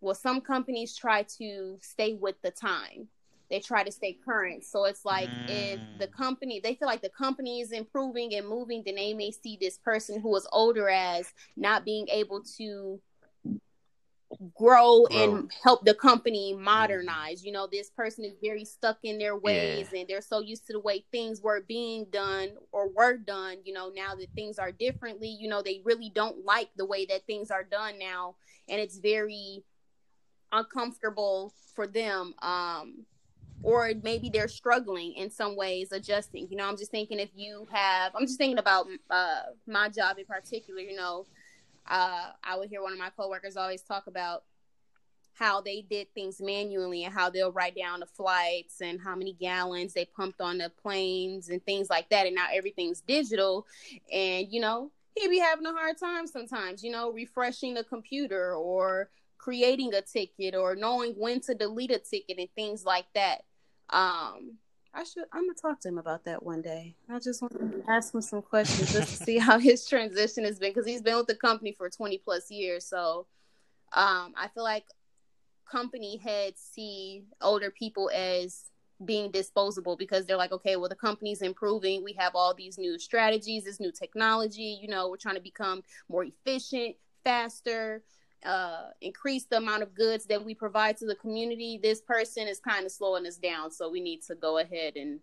well, 0.00 0.14
some 0.14 0.40
companies 0.40 0.96
try 0.96 1.24
to 1.38 1.76
stay 1.80 2.14
with 2.14 2.40
the 2.42 2.50
time. 2.50 3.08
They 3.50 3.60
try 3.60 3.82
to 3.82 3.92
stay 3.92 4.18
current. 4.24 4.64
So 4.64 4.84
it's 4.84 5.04
like 5.04 5.28
mm. 5.28 5.48
if 5.48 5.80
the 5.98 6.06
mm. 6.06 6.12
company, 6.12 6.60
they 6.62 6.74
feel 6.74 6.88
like 6.88 7.02
the 7.02 7.08
company 7.08 7.60
is 7.60 7.72
improving 7.72 8.34
and 8.34 8.46
moving, 8.46 8.82
then 8.84 8.96
they 8.96 9.14
may 9.14 9.30
see 9.30 9.56
this 9.60 9.78
person 9.78 10.20
who 10.20 10.34
is 10.36 10.46
older 10.52 10.88
as 10.88 11.32
not 11.56 11.84
being 11.84 12.08
able 12.08 12.42
to 12.58 13.00
grow, 14.56 15.06
and 15.06 15.50
help 15.62 15.84
the 15.84 15.94
company 15.94 16.52
mm-hmm. 16.52 16.64
modernize. 16.64 17.44
You 17.44 17.52
know, 17.52 17.66
this 17.70 17.90
person 17.90 18.24
is 18.24 18.34
very 18.42 18.64
stuck 18.64 18.98
in 19.02 19.18
their 19.18 19.36
ways 19.36 19.88
yeah. 19.92 20.00
and 20.00 20.08
they're 20.08 20.20
so 20.20 20.40
used 20.40 20.66
to 20.66 20.72
the 20.74 20.80
way 20.80 21.04
things 21.10 21.40
were 21.40 21.62
being 21.66 22.06
done 22.10 22.50
or 22.72 22.88
were 22.88 23.16
done. 23.16 23.58
You 23.64 23.72
know, 23.72 23.90
now 23.94 24.14
that 24.14 24.28
things 24.34 24.58
are 24.58 24.72
differently, 24.72 25.28
you 25.28 25.48
know, 25.48 25.62
they 25.62 25.80
really 25.84 26.10
don't 26.14 26.44
like 26.44 26.70
the 26.76 26.86
way 26.86 27.06
that 27.06 27.26
things 27.26 27.50
are 27.50 27.64
done 27.64 27.98
now. 27.98 28.36
And 28.68 28.80
it's 28.80 28.98
very 28.98 29.64
uncomfortable 30.52 31.54
for 31.74 31.86
them. 31.86 32.34
Um, 32.42 33.06
or 33.62 33.92
maybe 34.04 34.30
they're 34.30 34.46
struggling 34.46 35.14
in 35.14 35.30
some 35.30 35.56
ways 35.56 35.90
adjusting. 35.90 36.46
You 36.50 36.56
know, 36.56 36.68
I'm 36.68 36.76
just 36.76 36.92
thinking 36.92 37.18
if 37.18 37.30
you 37.34 37.66
have, 37.72 38.12
I'm 38.14 38.26
just 38.26 38.38
thinking 38.38 38.58
about 38.58 38.86
uh, 39.10 39.40
my 39.66 39.88
job 39.88 40.18
in 40.18 40.26
particular, 40.26 40.80
you 40.80 40.96
know, 40.96 41.26
uh, 41.88 42.30
I 42.44 42.56
would 42.56 42.68
hear 42.68 42.82
one 42.82 42.92
of 42.92 42.98
my 42.98 43.10
coworkers 43.10 43.56
always 43.56 43.82
talk 43.82 44.06
about 44.06 44.44
how 45.38 45.60
they 45.60 45.82
did 45.88 46.12
things 46.14 46.40
manually 46.40 47.04
and 47.04 47.14
how 47.14 47.30
they'll 47.30 47.52
write 47.52 47.76
down 47.76 48.00
the 48.00 48.06
flights 48.06 48.80
and 48.80 49.00
how 49.00 49.14
many 49.14 49.32
gallons 49.34 49.94
they 49.94 50.04
pumped 50.04 50.40
on 50.40 50.58
the 50.58 50.70
planes 50.82 51.48
and 51.48 51.64
things 51.64 51.88
like 51.88 52.08
that. 52.10 52.26
And 52.26 52.34
now 52.34 52.46
everything's 52.52 53.00
digital. 53.00 53.64
And, 54.12 54.48
you 54.50 54.60
know, 54.60 54.90
he'd 55.14 55.28
be 55.28 55.38
having 55.38 55.66
a 55.66 55.72
hard 55.72 55.96
time 55.96 56.26
sometimes, 56.26 56.82
you 56.82 56.90
know, 56.90 57.12
refreshing 57.12 57.74
the 57.74 57.84
computer 57.84 58.54
or 58.54 59.10
creating 59.38 59.94
a 59.94 60.02
ticket 60.02 60.56
or 60.56 60.74
knowing 60.74 61.12
when 61.12 61.40
to 61.42 61.54
delete 61.54 61.92
a 61.92 61.98
ticket 61.98 62.38
and 62.38 62.48
things 62.56 62.84
like 62.84 63.06
that. 63.14 63.44
Um, 63.90 64.54
I 64.94 65.04
should. 65.04 65.24
I'm 65.32 65.42
gonna 65.42 65.54
talk 65.54 65.80
to 65.80 65.88
him 65.88 65.98
about 65.98 66.24
that 66.24 66.42
one 66.42 66.62
day. 66.62 66.94
I 67.08 67.18
just 67.18 67.42
want 67.42 67.54
to 67.54 67.84
ask 67.88 68.14
him 68.14 68.20
some 68.20 68.42
questions 68.42 68.92
just 68.92 69.18
to 69.18 69.24
see 69.24 69.38
how 69.38 69.58
his 69.60 69.86
transition 69.86 70.44
has 70.44 70.58
been 70.58 70.70
because 70.70 70.86
he's 70.86 71.02
been 71.02 71.16
with 71.16 71.26
the 71.26 71.34
company 71.34 71.72
for 71.72 71.88
20 71.88 72.18
plus 72.18 72.50
years. 72.50 72.84
So, 72.86 73.26
um, 73.92 74.34
I 74.36 74.48
feel 74.54 74.64
like 74.64 74.84
company 75.70 76.16
heads 76.16 76.60
see 76.74 77.24
older 77.40 77.70
people 77.70 78.10
as 78.14 78.64
being 79.04 79.30
disposable 79.30 79.96
because 79.96 80.26
they're 80.26 80.36
like, 80.36 80.52
okay, 80.52 80.76
well, 80.76 80.88
the 80.88 80.96
company's 80.96 81.42
improving. 81.42 82.02
We 82.02 82.14
have 82.14 82.34
all 82.34 82.54
these 82.54 82.78
new 82.78 82.98
strategies, 82.98 83.64
this 83.64 83.78
new 83.78 83.92
technology. 83.92 84.78
You 84.80 84.88
know, 84.88 85.08
we're 85.08 85.16
trying 85.16 85.36
to 85.36 85.40
become 85.40 85.82
more 86.08 86.24
efficient, 86.24 86.96
faster 87.22 88.02
uh, 88.44 88.90
increase 89.00 89.44
the 89.44 89.56
amount 89.56 89.82
of 89.82 89.94
goods 89.94 90.26
that 90.26 90.44
we 90.44 90.54
provide 90.54 90.96
to 90.98 91.06
the 91.06 91.14
community, 91.16 91.78
this 91.82 92.00
person 92.00 92.46
is 92.46 92.60
kind 92.60 92.86
of 92.86 92.92
slowing 92.92 93.26
us 93.26 93.36
down. 93.36 93.70
So 93.70 93.90
we 93.90 94.00
need 94.00 94.22
to 94.22 94.34
go 94.34 94.58
ahead 94.58 94.96
and, 94.96 95.20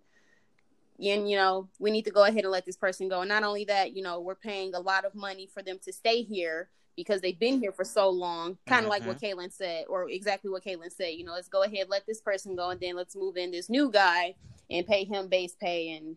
and 1.04 1.30
you 1.30 1.36
know, 1.36 1.70
we 1.80 1.92
need 1.92 2.06
to 2.06 2.12
go 2.12 2.24
ahead 2.24 2.44
and 2.44 2.52
let 2.52 2.66
this 2.66 2.78
person 2.78 3.08
go. 3.08 3.22
And 3.22 3.30
not 3.30 3.44
only 3.44 3.66
that, 3.66 3.96
you 3.96 4.04
know, 4.04 4.20
we're 4.20 4.36
paying 4.36 4.74
a 4.74 4.80
lot 4.80 5.06
of 5.06 5.16
money 5.16 5.48
for 5.52 5.62
them 5.62 5.80
to 5.86 5.94
stay 5.94 6.24
here 6.24 6.70
because 6.96 7.22
they've 7.22 7.40
been 7.40 7.60
here 7.60 7.72
for 7.72 7.84
so 7.84 8.10
long. 8.10 8.58
Kind 8.68 8.80
of 8.80 8.84
mm-hmm. 8.84 8.90
like 8.90 9.06
what 9.06 9.18
mm-hmm. 9.18 9.40
Kaylin 9.40 9.52
said, 9.52 9.86
or 9.90 10.10
exactly 10.10 10.50
what 10.50 10.64
Kaylin 10.64 10.92
said. 10.92 11.14
You 11.14 11.26
know, 11.26 11.34
let's 11.34 11.50
go 11.50 11.64
ahead, 11.64 11.88
let 11.90 12.06
this 12.06 12.22
person 12.22 12.56
go, 12.56 12.70
and 12.70 12.80
then 12.80 12.96
let's 12.96 13.16
move 13.16 13.38
in 13.38 13.52
this 13.52 13.70
new 13.70 13.92
guy 13.92 14.36
and 14.70 14.86
pay 14.88 15.04
him 15.04 15.28
base 15.28 15.56
pay, 15.60 15.92
and 15.92 16.16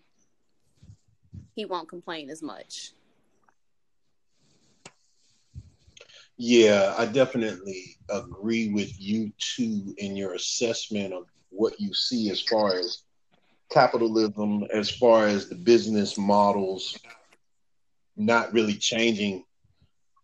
he 1.55 1.65
won't 1.65 1.89
complain 1.89 2.31
as 2.31 2.43
much. 2.43 2.93
Yeah, 6.38 6.94
I 6.96 7.07
definitely 7.07 7.96
agree 8.09 8.68
with 8.72 8.98
you 9.01 9.33
too 9.38 9.92
in 9.98 10.14
your 10.14 10.35
assessment 10.35 11.12
of 11.12 11.24
what 11.51 11.81
you 11.81 11.92
see 11.92 12.31
as 12.31 12.40
far 12.40 12.79
as 12.79 13.03
capitalism, 13.70 14.62
as 14.72 14.88
far 14.88 15.27
as 15.27 15.48
the 15.48 15.57
business 15.57 16.16
models 16.16 16.96
not 18.16 18.53
really 18.53 18.74
changing 18.74 19.44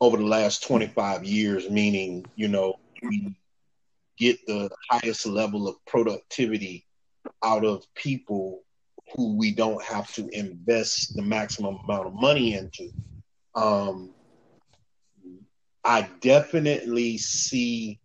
over 0.00 0.16
the 0.16 0.24
last 0.24 0.62
25 0.64 1.24
years, 1.24 1.68
meaning, 1.68 2.24
you 2.36 2.46
know, 2.46 2.74
we 3.02 3.34
get 4.16 4.38
the 4.46 4.70
highest 4.90 5.26
level 5.26 5.66
of 5.66 5.74
productivity 5.86 6.86
out 7.42 7.64
of 7.64 7.84
people 7.96 8.62
who 9.16 9.36
we 9.36 9.52
don't 9.52 9.82
have 9.82 10.12
to 10.14 10.28
invest 10.28 11.16
the 11.16 11.22
maximum 11.22 11.76
amount 11.84 12.06
of 12.06 12.14
money 12.14 12.54
into. 12.54 12.90
Um, 13.54 14.14
I 15.84 16.08
definitely 16.20 17.18
see 17.18 18.00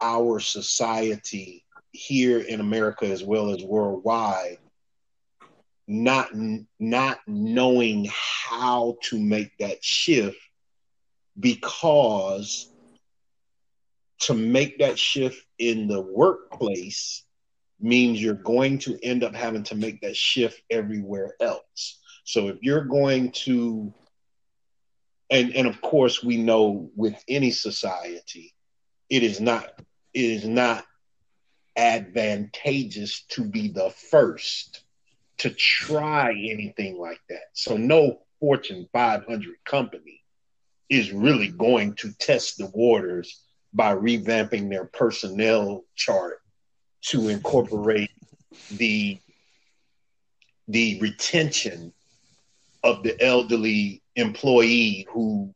our 0.00 0.40
society 0.40 1.64
here 1.92 2.40
in 2.40 2.60
America 2.60 3.06
as 3.06 3.22
well 3.22 3.50
as 3.50 3.62
worldwide 3.62 4.58
not 5.86 6.28
not 6.78 7.18
knowing 7.26 8.08
how 8.10 8.96
to 9.02 9.18
make 9.18 9.56
that 9.58 9.84
shift 9.84 10.38
because 11.38 12.70
to 14.20 14.34
make 14.34 14.78
that 14.78 14.98
shift 14.98 15.44
in 15.58 15.86
the 15.86 16.00
workplace 16.00 17.24
means 17.80 18.22
you're 18.22 18.34
going 18.34 18.78
to 18.78 18.98
end 19.02 19.22
up 19.22 19.34
having 19.34 19.62
to 19.62 19.74
make 19.74 20.00
that 20.00 20.16
shift 20.16 20.62
everywhere 20.70 21.34
else. 21.40 22.00
So 22.24 22.48
if 22.48 22.56
you're 22.62 22.84
going 22.84 23.32
to 23.32 23.92
and 25.30 25.54
and 25.54 25.66
of 25.66 25.80
course 25.80 26.22
we 26.22 26.36
know 26.36 26.90
with 26.96 27.22
any 27.28 27.50
society 27.50 28.54
it 29.08 29.22
is 29.22 29.40
not 29.40 29.72
it 30.12 30.30
is 30.30 30.46
not 30.46 30.84
advantageous 31.76 33.22
to 33.24 33.44
be 33.44 33.68
the 33.68 33.90
first 34.10 34.84
to 35.38 35.50
try 35.50 36.30
anything 36.30 36.98
like 36.98 37.20
that. 37.28 37.44
So 37.52 37.76
no 37.76 38.20
fortune 38.40 38.88
500 38.92 39.56
company 39.64 40.22
is 40.88 41.12
really 41.12 41.48
going 41.48 41.94
to 41.94 42.12
test 42.18 42.58
the 42.58 42.70
waters 42.72 43.42
by 43.72 43.94
revamping 43.94 44.70
their 44.70 44.84
personnel 44.84 45.84
chart 45.96 46.40
to 47.06 47.28
incorporate 47.28 48.10
the 48.70 49.18
the 50.68 50.98
retention 51.00 51.92
of 52.82 53.02
the 53.02 53.20
elderly 53.22 54.02
employee 54.16 55.06
who 55.10 55.54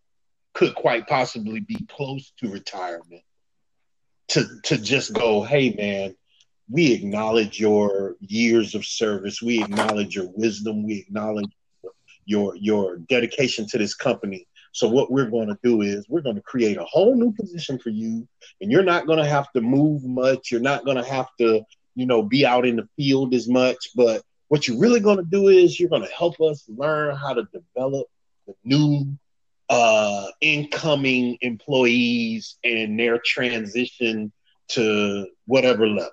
could 0.54 0.74
quite 0.74 1.06
possibly 1.06 1.60
be 1.60 1.86
close 1.88 2.32
to 2.38 2.50
retirement 2.50 3.22
to 4.28 4.46
to 4.64 4.76
just 4.76 5.12
go, 5.12 5.42
hey 5.42 5.74
man, 5.74 6.14
we 6.70 6.92
acknowledge 6.92 7.58
your 7.58 8.16
years 8.20 8.74
of 8.74 8.84
service, 8.84 9.40
we 9.40 9.62
acknowledge 9.62 10.14
your 10.14 10.28
wisdom, 10.34 10.84
we 10.84 10.98
acknowledge 10.98 11.50
your 12.24 12.54
your 12.56 12.98
dedication 12.98 13.66
to 13.68 13.78
this 13.78 13.94
company. 13.94 14.46
So 14.72 14.86
what 14.86 15.10
we're 15.10 15.30
going 15.30 15.48
to 15.48 15.58
do 15.62 15.80
is 15.82 16.06
we're 16.08 16.20
going 16.20 16.36
to 16.36 16.42
create 16.42 16.76
a 16.76 16.84
whole 16.84 17.14
new 17.14 17.32
position 17.32 17.78
for 17.78 17.88
you, 17.88 18.28
and 18.60 18.70
you're 18.70 18.82
not 18.82 19.06
going 19.06 19.18
to 19.18 19.24
have 19.24 19.50
to 19.52 19.60
move 19.60 20.04
much. 20.04 20.50
You're 20.50 20.60
not 20.60 20.84
going 20.84 20.98
to 20.98 21.08
have 21.08 21.28
to, 21.40 21.62
you 21.94 22.06
know, 22.06 22.22
be 22.22 22.44
out 22.44 22.66
in 22.66 22.76
the 22.76 22.88
field 22.96 23.34
as 23.34 23.48
much. 23.48 23.78
But 23.94 24.22
what 24.48 24.68
you're 24.68 24.78
really 24.78 25.00
going 25.00 25.16
to 25.16 25.24
do 25.24 25.48
is 25.48 25.80
you're 25.80 25.88
going 25.88 26.06
to 26.06 26.14
help 26.14 26.40
us 26.40 26.64
learn 26.68 27.16
how 27.16 27.32
to 27.32 27.48
develop 27.52 28.06
the 28.48 28.54
new 28.64 29.18
uh, 29.68 30.26
incoming 30.40 31.36
employees 31.42 32.56
and 32.64 32.98
their 32.98 33.20
transition 33.24 34.32
to 34.68 35.26
whatever 35.46 35.86
level. 35.86 36.10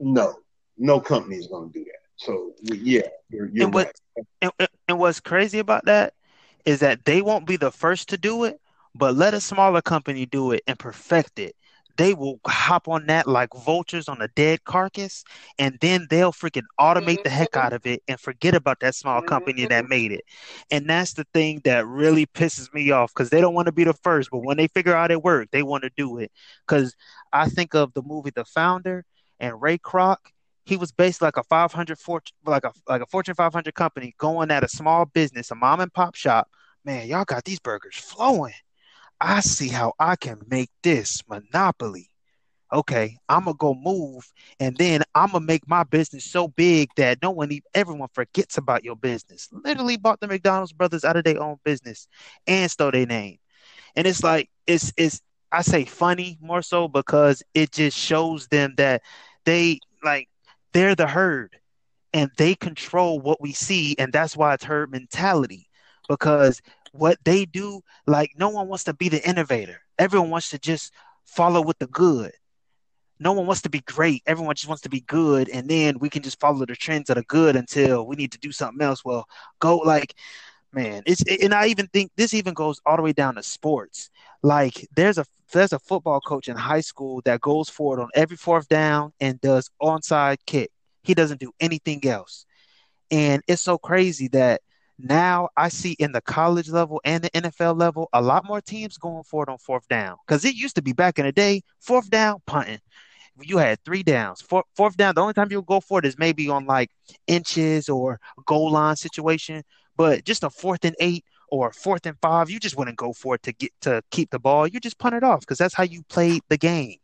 No, 0.00 0.34
no 0.76 1.00
company 1.00 1.36
is 1.36 1.46
going 1.46 1.72
to 1.72 1.78
do 1.78 1.84
that. 1.84 1.92
So 2.16 2.52
yeah, 2.62 3.02
you're, 3.30 3.48
you're 3.50 3.66
and 3.66 3.74
what, 3.74 3.92
right. 4.16 4.52
And, 4.58 4.68
and 4.88 4.98
what's 4.98 5.20
crazy 5.20 5.58
about 5.58 5.84
that 5.84 6.14
is 6.64 6.80
that 6.80 7.04
they 7.04 7.22
won't 7.22 7.46
be 7.46 7.56
the 7.56 7.70
first 7.70 8.08
to 8.08 8.18
do 8.18 8.44
it, 8.44 8.60
but 8.94 9.14
let 9.14 9.34
a 9.34 9.40
smaller 9.40 9.82
company 9.82 10.26
do 10.26 10.52
it 10.52 10.62
and 10.66 10.78
perfect 10.78 11.38
it 11.38 11.54
they 11.98 12.14
will 12.14 12.40
hop 12.46 12.86
on 12.86 13.06
that 13.06 13.26
like 13.26 13.50
vultures 13.64 14.08
on 14.08 14.22
a 14.22 14.28
dead 14.28 14.64
carcass, 14.64 15.24
and 15.58 15.76
then 15.80 16.06
they'll 16.08 16.32
freaking 16.32 16.62
automate 16.80 17.16
mm-hmm. 17.16 17.22
the 17.24 17.30
heck 17.30 17.56
out 17.56 17.72
of 17.72 17.84
it 17.84 18.02
and 18.06 18.18
forget 18.18 18.54
about 18.54 18.78
that 18.80 18.94
small 18.94 19.20
company 19.20 19.62
mm-hmm. 19.62 19.70
that 19.70 19.88
made 19.88 20.12
it. 20.12 20.24
And 20.70 20.88
that's 20.88 21.14
the 21.14 21.26
thing 21.34 21.60
that 21.64 21.86
really 21.86 22.24
pisses 22.24 22.72
me 22.72 22.92
off 22.92 23.12
because 23.12 23.30
they 23.30 23.40
don't 23.40 23.52
want 23.52 23.66
to 23.66 23.72
be 23.72 23.84
the 23.84 23.92
first, 23.92 24.30
but 24.30 24.44
when 24.44 24.56
they 24.56 24.68
figure 24.68 24.94
out 24.94 25.10
it 25.10 25.22
worked, 25.22 25.50
they 25.50 25.64
want 25.64 25.82
to 25.82 25.90
do 25.96 26.18
it. 26.18 26.30
Because 26.66 26.94
I 27.32 27.48
think 27.48 27.74
of 27.74 27.92
the 27.94 28.02
movie 28.02 28.30
The 28.34 28.44
Founder 28.44 29.04
and 29.40 29.60
Ray 29.60 29.78
Kroc. 29.78 30.16
He 30.64 30.76
was 30.76 30.92
based 30.92 31.22
like 31.22 31.36
a 31.36 31.42
500 31.42 31.98
fortune, 31.98 32.36
like 32.44 32.64
a 32.64 32.72
like 32.86 33.02
a 33.02 33.06
Fortune 33.06 33.34
500 33.34 33.74
company 33.74 34.14
going 34.18 34.50
at 34.50 34.62
a 34.62 34.68
small 34.68 35.06
business, 35.06 35.50
a 35.50 35.54
mom 35.54 35.80
and 35.80 35.92
pop 35.92 36.14
shop. 36.14 36.48
Man, 36.84 37.08
y'all 37.08 37.24
got 37.24 37.44
these 37.44 37.58
burgers 37.58 37.96
flowing 37.96 38.52
I 39.20 39.40
see 39.40 39.68
how 39.68 39.94
I 39.98 40.16
can 40.16 40.42
make 40.48 40.70
this 40.82 41.22
monopoly. 41.28 42.10
okay, 42.72 43.16
I'm 43.28 43.44
gonna 43.44 43.56
go 43.58 43.74
move, 43.74 44.32
and 44.60 44.76
then 44.76 45.02
I'm 45.14 45.32
gonna 45.32 45.44
make 45.44 45.68
my 45.68 45.84
business 45.84 46.24
so 46.24 46.48
big 46.48 46.90
that 46.96 47.18
no 47.22 47.30
one, 47.30 47.50
everyone 47.74 48.08
forgets 48.12 48.58
about 48.58 48.84
your 48.84 48.96
business. 48.96 49.48
Literally 49.52 49.96
bought 49.96 50.20
the 50.20 50.26
McDonald's 50.28 50.72
brothers 50.72 51.04
out 51.04 51.16
of 51.16 51.24
their 51.24 51.42
own 51.42 51.56
business 51.64 52.08
and 52.46 52.70
stole 52.70 52.90
their 52.92 53.06
name, 53.06 53.38
and 53.96 54.06
it's 54.06 54.22
like 54.22 54.50
it's 54.66 54.92
it's 54.96 55.20
I 55.52 55.62
say 55.62 55.84
funny 55.84 56.38
more 56.40 56.62
so 56.62 56.88
because 56.88 57.42
it 57.54 57.72
just 57.72 57.96
shows 57.98 58.48
them 58.48 58.74
that 58.78 59.02
they 59.44 59.78
like 60.04 60.28
they're 60.72 60.94
the 60.96 61.06
herd 61.08 61.58
and 62.12 62.30
they 62.36 62.54
control 62.54 63.20
what 63.20 63.40
we 63.40 63.52
see, 63.52 63.94
and 63.98 64.12
that's 64.12 64.36
why 64.36 64.54
it's 64.54 64.64
herd 64.64 64.90
mentality 64.90 65.68
because 66.08 66.60
what 66.92 67.18
they 67.24 67.44
do, 67.44 67.80
like 68.06 68.32
no 68.36 68.48
one 68.50 68.68
wants 68.68 68.84
to 68.84 68.94
be 68.94 69.08
the 69.08 69.26
innovator. 69.28 69.82
Everyone 69.98 70.30
wants 70.30 70.50
to 70.50 70.58
just 70.58 70.92
follow 71.24 71.62
with 71.62 71.78
the 71.78 71.86
good 71.86 72.32
no 73.20 73.32
one 73.32 73.46
wants 73.46 73.62
to 73.62 73.70
be 73.70 73.80
great. 73.80 74.22
Everyone 74.26 74.54
just 74.54 74.68
wants 74.68 74.82
to 74.82 74.88
be 74.88 75.00
good, 75.00 75.48
and 75.48 75.68
then 75.68 75.98
we 75.98 76.08
can 76.08 76.22
just 76.22 76.40
follow 76.40 76.64
the 76.64 76.76
trends 76.76 77.08
that 77.08 77.18
are 77.18 77.24
good 77.24 77.56
until 77.56 78.06
we 78.06 78.16
need 78.16 78.32
to 78.32 78.38
do 78.38 78.52
something 78.52 78.84
else. 78.84 79.04
Well, 79.04 79.26
go 79.60 79.78
like, 79.78 80.14
man, 80.72 81.02
it's 81.06 81.22
and 81.42 81.54
I 81.54 81.66
even 81.66 81.88
think 81.88 82.12
this 82.16 82.34
even 82.34 82.54
goes 82.54 82.80
all 82.86 82.96
the 82.96 83.02
way 83.02 83.12
down 83.12 83.34
to 83.34 83.42
sports. 83.42 84.10
Like, 84.42 84.86
there's 84.94 85.18
a 85.18 85.24
there's 85.52 85.72
a 85.72 85.78
football 85.78 86.20
coach 86.20 86.48
in 86.48 86.56
high 86.56 86.80
school 86.80 87.20
that 87.24 87.40
goes 87.40 87.68
forward 87.68 88.00
on 88.00 88.10
every 88.14 88.36
fourth 88.36 88.68
down 88.68 89.12
and 89.20 89.40
does 89.40 89.70
onside 89.82 90.38
kick. 90.46 90.70
He 91.02 91.14
doesn't 91.14 91.40
do 91.40 91.52
anything 91.60 92.06
else, 92.06 92.46
and 93.10 93.42
it's 93.48 93.62
so 93.62 93.78
crazy 93.78 94.28
that 94.28 94.60
now 94.98 95.48
I 95.56 95.68
see 95.68 95.92
in 95.92 96.12
the 96.12 96.20
college 96.20 96.68
level 96.68 97.00
and 97.04 97.24
the 97.24 97.30
NFL 97.30 97.78
level 97.78 98.08
a 98.12 98.20
lot 98.20 98.44
more 98.44 98.60
teams 98.60 98.98
going 98.98 99.24
for 99.24 99.44
it 99.44 99.48
on 99.48 99.58
fourth 99.58 99.86
down. 99.88 100.16
Because 100.26 100.44
it 100.44 100.54
used 100.54 100.74
to 100.76 100.82
be 100.82 100.92
back 100.92 101.18
in 101.18 101.26
the 101.26 101.32
day, 101.32 101.62
fourth 101.80 102.10
down, 102.10 102.42
punting 102.46 102.80
you 103.42 103.58
had 103.58 103.82
three 103.84 104.02
downs. 104.02 104.40
Four, 104.40 104.64
fourth 104.74 104.96
down, 104.96 105.14
the 105.14 105.20
only 105.20 105.34
time 105.34 105.48
you'll 105.50 105.62
go 105.62 105.80
for 105.80 105.98
it 105.98 106.04
is 106.04 106.18
maybe 106.18 106.48
on 106.48 106.66
like 106.66 106.90
inches 107.26 107.88
or 107.88 108.20
goal 108.46 108.70
line 108.70 108.96
situation. 108.96 109.62
But 109.96 110.24
just 110.24 110.44
a 110.44 110.50
fourth 110.50 110.84
and 110.84 110.96
eight 111.00 111.24
or 111.50 111.72
fourth 111.72 112.06
and 112.06 112.16
five, 112.20 112.50
you 112.50 112.60
just 112.60 112.76
wouldn't 112.76 112.96
go 112.96 113.12
for 113.12 113.34
it 113.34 113.42
to 113.44 113.52
get 113.52 113.72
to 113.82 114.02
keep 114.10 114.30
the 114.30 114.38
ball. 114.38 114.66
You 114.66 114.80
just 114.80 114.98
punt 114.98 115.14
it 115.14 115.24
off 115.24 115.40
because 115.40 115.58
that's 115.58 115.74
how 115.74 115.84
you 115.84 116.02
played 116.08 116.42
the 116.48 116.58
game. 116.58 116.96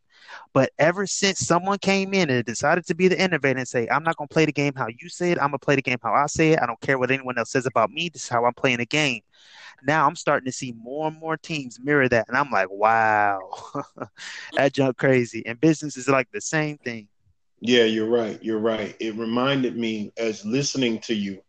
But 0.53 0.71
ever 0.79 1.07
since 1.07 1.41
someone 1.41 1.79
came 1.79 2.15
in 2.15 2.31
and 2.31 2.45
decided 2.45 2.87
to 2.87 2.95
be 2.95 3.09
the 3.09 3.21
innovator 3.21 3.59
and 3.59 3.69
say, 3.69 3.89
I'm 3.89 4.03
not 4.03 4.17
going 4.17 4.29
to 4.29 4.33
play 4.33 4.45
the 4.45 4.53
game 4.53 4.75
how 4.77 4.89
you 4.89 5.09
say 5.09 5.31
it, 5.33 5.39
I'm 5.39 5.51
going 5.51 5.59
to 5.59 5.65
play 5.65 5.77
the 5.77 5.83
game 5.83 5.99
how 6.03 6.13
I 6.13 6.27
say 6.27 6.53
it. 6.53 6.61
I 6.63 6.67
don't 6.67 6.81
care 6.81 6.99
what 6.99 7.11
anyone 7.11 7.39
else 7.39 7.51
says 7.51 7.67
about 7.67 7.91
me. 7.91 8.09
This 8.09 8.23
is 8.25 8.29
how 8.29 8.45
I'm 8.45 8.55
playing 8.55 8.79
the 8.79 8.87
game 8.87 9.23
now 9.85 10.07
I'm 10.07 10.17
starting 10.17 10.47
to 10.47 10.53
see 10.53 10.73
more 10.73 11.09
and 11.09 11.19
more 11.19 11.37
teams 11.37 11.79
mirror 11.81 12.09
that, 12.09 12.29
and 12.29 12.37
I'm 12.37 12.51
like, 12.51 12.71
wow, 12.71 13.41
that 14.57 14.73
junk 14.73 14.97
crazy. 14.97 15.45
And 15.47 15.61
business 15.61 15.97
is 15.97 16.09
like 16.09 16.31
the 16.33 16.41
same 16.41 16.79
thing. 16.79 17.09
Yeah, 17.61 17.85
you're 17.85 18.09
right. 18.09 18.43
You're 18.43 18.59
right. 18.59 18.95
It 19.01 19.15
reminded 19.15 19.77
me 19.77 20.13
as 20.17 20.45
listening 20.45 21.01
to 21.01 21.15
you, 21.15 21.41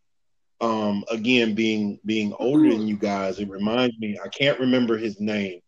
um, 0.62 1.04
again 1.10 1.56
being 1.56 2.00
being 2.06 2.34
older 2.40 2.70
than 2.70 2.88
you 2.88 2.98
guys. 2.98 3.40
It 3.40 3.50
reminds 3.50 3.98
me. 4.00 4.18
I 4.24 4.30
can't 4.30 4.60
remember 4.60 4.98
his 4.98 5.20
name, 5.20 5.60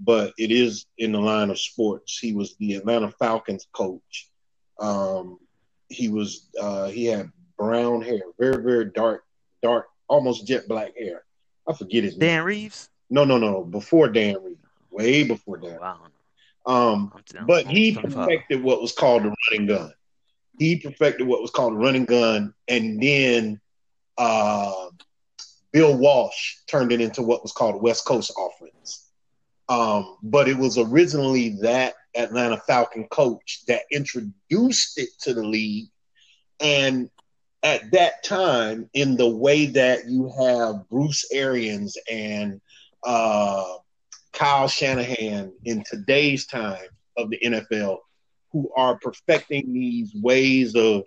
but 0.00 0.32
it 0.38 0.50
is 0.50 0.86
in 0.98 1.12
the 1.12 1.20
line 1.20 1.50
of 1.50 1.58
sports. 1.58 2.18
He 2.18 2.32
was 2.32 2.56
the 2.56 2.74
Atlanta 2.74 3.10
Falcons 3.10 3.66
coach. 3.72 4.28
Um, 4.78 5.38
he 5.88 6.08
was 6.08 6.48
uh, 6.60 6.88
he 6.88 7.04
had 7.04 7.30
brown 7.58 8.02
hair, 8.02 8.22
very 8.38 8.62
very 8.62 8.86
dark, 8.86 9.24
dark, 9.62 9.86
almost 10.08 10.46
jet 10.46 10.66
black 10.68 10.96
hair. 10.96 11.24
I 11.68 11.74
forget 11.74 12.04
his 12.04 12.16
name. 12.16 12.28
Dan 12.28 12.44
Reeves? 12.44 12.88
No, 13.10 13.24
no, 13.24 13.38
no. 13.38 13.62
Before 13.62 14.08
Dan 14.08 14.36
Reeves. 14.42 14.56
Way 14.90 15.24
before 15.24 15.58
Dan. 15.58 15.78
Wow. 15.80 15.98
Um, 16.66 17.12
but 17.46 17.66
he 17.66 17.94
perfected 17.94 18.62
what 18.62 18.80
was 18.80 18.92
called 18.92 19.24
the 19.24 19.34
running 19.50 19.66
gun. 19.66 19.92
He 20.58 20.76
perfected 20.76 21.26
what 21.26 21.40
was 21.40 21.50
called 21.50 21.72
a 21.72 21.76
running 21.76 22.04
gun, 22.04 22.54
and 22.68 23.02
then 23.02 23.60
uh, 24.18 24.88
Bill 25.72 25.96
Walsh 25.96 26.56
turned 26.66 26.92
it 26.92 27.00
into 27.00 27.22
what 27.22 27.42
was 27.42 27.52
called 27.52 27.82
West 27.82 28.04
Coast 28.04 28.32
offense. 28.36 29.09
Um, 29.70 30.16
but 30.24 30.48
it 30.48 30.58
was 30.58 30.78
originally 30.78 31.56
that 31.62 31.94
Atlanta 32.16 32.56
Falcon 32.66 33.06
coach 33.08 33.60
that 33.68 33.82
introduced 33.92 34.98
it 34.98 35.10
to 35.20 35.32
the 35.32 35.44
league, 35.44 35.86
and 36.58 37.08
at 37.62 37.90
that 37.92 38.24
time 38.24 38.90
in 38.94 39.16
the 39.16 39.28
way 39.28 39.66
that 39.66 40.08
you 40.08 40.32
have 40.38 40.88
Bruce 40.88 41.24
Arians 41.32 41.96
and 42.10 42.60
uh, 43.04 43.64
Kyle 44.32 44.66
Shanahan 44.66 45.52
in 45.64 45.84
today's 45.88 46.46
time 46.46 46.88
of 47.16 47.30
the 47.30 47.38
NFL, 47.38 47.98
who 48.50 48.70
are 48.76 48.98
perfecting 48.98 49.72
these 49.72 50.12
ways 50.14 50.74
of 50.74 51.04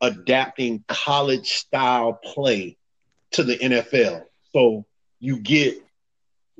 adapting 0.00 0.84
college 0.88 1.48
style 1.48 2.18
play 2.24 2.78
to 3.32 3.42
the 3.42 3.58
NFL. 3.58 4.22
So 4.52 4.86
you 5.20 5.40
get 5.40 5.82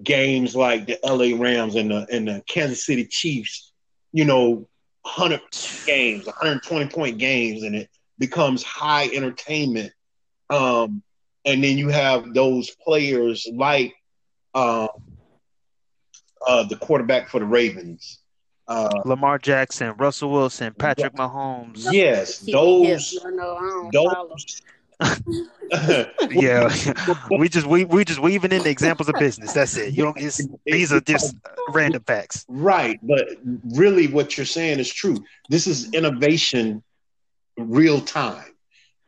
games 0.02 0.54
like 0.54 0.86
the 0.86 0.98
LA 1.04 1.40
Rams 1.40 1.74
and 1.74 1.90
the 1.90 2.06
and 2.10 2.28
the 2.28 2.42
Kansas 2.46 2.84
City 2.84 3.06
Chiefs, 3.06 3.72
you 4.12 4.24
know, 4.24 4.68
100 5.02 5.40
games, 5.86 6.26
120 6.26 6.90
point 6.90 7.18
games, 7.18 7.62
and 7.62 7.74
it 7.74 7.88
becomes 8.18 8.62
high 8.62 9.08
entertainment. 9.12 9.92
Um, 10.50 11.02
and 11.44 11.62
then 11.62 11.78
you 11.78 11.88
have 11.88 12.34
those 12.34 12.70
players 12.70 13.46
like 13.52 13.94
uh, 14.54 14.88
uh, 16.46 16.64
the 16.64 16.76
quarterback 16.76 17.28
for 17.28 17.40
the 17.40 17.46
Ravens. 17.46 18.18
Uh, 18.66 19.02
Lamar 19.06 19.38
Jackson, 19.38 19.94
Russell 19.96 20.30
Wilson, 20.30 20.74
Patrick 20.74 21.14
Mahomes. 21.14 21.90
Yes, 21.90 22.40
those. 22.40 23.18
those 23.92 24.62
yeah, 26.30 26.68
we 27.30 27.48
just 27.48 27.66
we 27.66 27.84
we 27.84 28.04
just 28.04 28.20
weaving 28.20 28.52
in 28.52 28.62
the 28.62 28.70
examples 28.70 29.08
of 29.08 29.14
business. 29.16 29.52
That's 29.52 29.76
it. 29.76 29.94
You 29.94 30.04
don't. 30.04 30.16
these 30.66 30.92
are 30.92 31.00
just 31.00 31.36
random 31.70 32.02
facts. 32.04 32.44
Right, 32.48 32.98
but 33.02 33.28
really, 33.74 34.08
what 34.08 34.36
you're 34.36 34.46
saying 34.46 34.80
is 34.80 34.92
true. 34.92 35.22
This 35.48 35.66
is 35.66 35.92
innovation 35.92 36.82
real 37.58 38.00
time. 38.00 38.54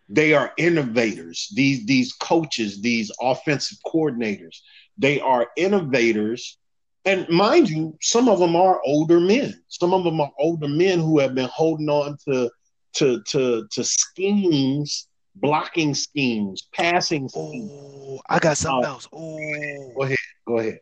They 0.08 0.34
are 0.34 0.52
innovators. 0.56 1.48
These 1.54 1.86
these 1.86 2.12
coaches, 2.12 2.80
these 2.80 3.10
offensive 3.20 3.78
coordinators, 3.86 4.58
they 4.98 5.20
are 5.20 5.48
innovators. 5.56 6.58
And 7.04 7.28
mind 7.28 7.70
you, 7.70 7.96
some 8.02 8.28
of 8.28 8.38
them 8.38 8.54
are 8.54 8.80
older 8.84 9.20
men. 9.20 9.62
Some 9.68 9.94
of 9.94 10.04
them 10.04 10.20
are 10.20 10.30
older 10.38 10.68
men 10.68 10.98
who 10.98 11.18
have 11.18 11.34
been 11.34 11.48
holding 11.52 11.88
on 11.88 12.16
to 12.28 12.50
to 12.94 13.22
to 13.22 13.66
to 13.70 13.84
schemes, 13.84 15.08
blocking 15.34 15.94
schemes, 15.94 16.68
passing 16.74 17.28
schemes. 17.28 17.72
Oh, 17.74 18.20
I 18.28 18.38
got 18.38 18.56
something 18.56 18.84
else. 18.84 19.08
Oh, 19.12 19.92
go 19.96 20.02
ahead. 20.04 20.16
Go 20.46 20.58
ahead. 20.58 20.78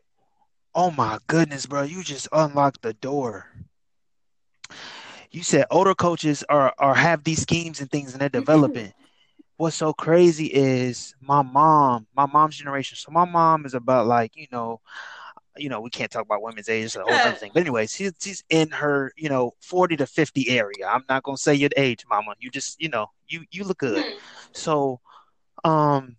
Oh 0.73 0.91
my 0.91 1.19
goodness, 1.27 1.65
bro! 1.65 1.83
You 1.83 2.03
just 2.03 2.27
unlocked 2.31 2.81
the 2.81 2.93
door 2.93 3.47
you 5.31 5.43
said 5.43 5.65
older 5.69 5.93
coaches 5.93 6.43
are 6.49 6.73
are 6.77 6.95
have 6.95 7.23
these 7.23 7.41
schemes 7.41 7.79
and 7.79 7.89
things 7.89 8.11
and 8.13 8.21
they're 8.21 8.29
developing. 8.29 8.93
What's 9.57 9.75
so 9.75 9.93
crazy 9.93 10.47
is 10.47 11.15
my 11.21 11.41
mom, 11.41 12.07
my 12.15 12.25
mom's 12.25 12.57
generation. 12.57 12.95
So 12.97 13.11
my 13.11 13.25
mom 13.25 13.65
is 13.65 13.73
about 13.73 14.07
like, 14.07 14.35
you 14.35 14.47
know, 14.51 14.81
you 15.61 15.69
know, 15.69 15.81
we 15.81 15.89
can't 15.89 16.11
talk 16.11 16.23
about 16.23 16.41
women's 16.41 16.69
age, 16.69 16.85
it's 16.85 16.95
a 16.95 17.03
whole 17.03 17.15
other 17.17 17.35
thing. 17.35 17.51
But 17.53 17.61
anyway, 17.61 17.87
she's, 17.87 18.13
she's 18.19 18.43
in 18.49 18.71
her, 18.71 19.11
you 19.17 19.29
know, 19.29 19.51
40 19.61 19.97
to 19.97 20.05
50 20.07 20.49
area. 20.49 20.87
I'm 20.87 21.03
not 21.09 21.23
gonna 21.23 21.37
say 21.37 21.53
your 21.55 21.69
age, 21.77 22.05
mama. 22.09 22.33
You 22.39 22.49
just, 22.49 22.81
you 22.81 22.89
know, 22.89 23.07
you 23.27 23.45
you 23.51 23.63
look 23.63 23.79
good. 23.79 24.05
So 24.53 24.99
um 25.63 26.15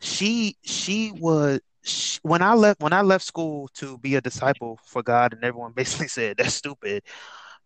she 0.00 0.56
she 0.62 1.12
was 1.12 1.60
she, 1.82 2.18
when 2.22 2.42
I 2.42 2.54
left 2.54 2.80
when 2.80 2.92
I 2.92 3.02
left 3.02 3.24
school 3.24 3.68
to 3.74 3.98
be 3.98 4.14
a 4.16 4.20
disciple 4.20 4.78
for 4.84 5.02
God 5.02 5.32
and 5.32 5.44
everyone 5.44 5.72
basically 5.76 6.08
said 6.08 6.36
that's 6.38 6.54
stupid 6.54 7.02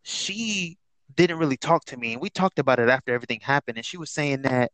she 0.02 0.78
didn't 1.14 1.38
really 1.38 1.56
talk 1.56 1.84
to 1.86 1.96
me. 1.96 2.12
And 2.12 2.22
we 2.22 2.30
talked 2.30 2.58
about 2.58 2.78
it 2.78 2.88
after 2.88 3.12
everything 3.12 3.40
happened. 3.40 3.76
And 3.78 3.84
she 3.84 3.96
was 3.96 4.10
saying 4.10 4.42
that, 4.42 4.70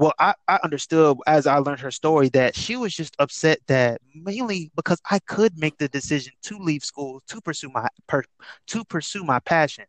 well, 0.00 0.14
I, 0.18 0.34
I 0.48 0.58
understood 0.64 1.18
as 1.26 1.46
I 1.46 1.58
learned 1.58 1.80
her 1.80 1.90
story 1.90 2.30
that 2.30 2.56
she 2.56 2.74
was 2.74 2.94
just 2.94 3.14
upset 3.18 3.60
that 3.66 4.00
mainly 4.14 4.72
because 4.74 4.98
I 5.10 5.18
could 5.18 5.58
make 5.58 5.76
the 5.76 5.88
decision 5.88 6.32
to 6.44 6.56
leave 6.58 6.82
school 6.82 7.22
to 7.28 7.40
pursue 7.42 7.68
my 7.68 7.86
per, 8.06 8.24
to 8.68 8.84
pursue 8.84 9.24
my 9.24 9.40
passion. 9.40 9.84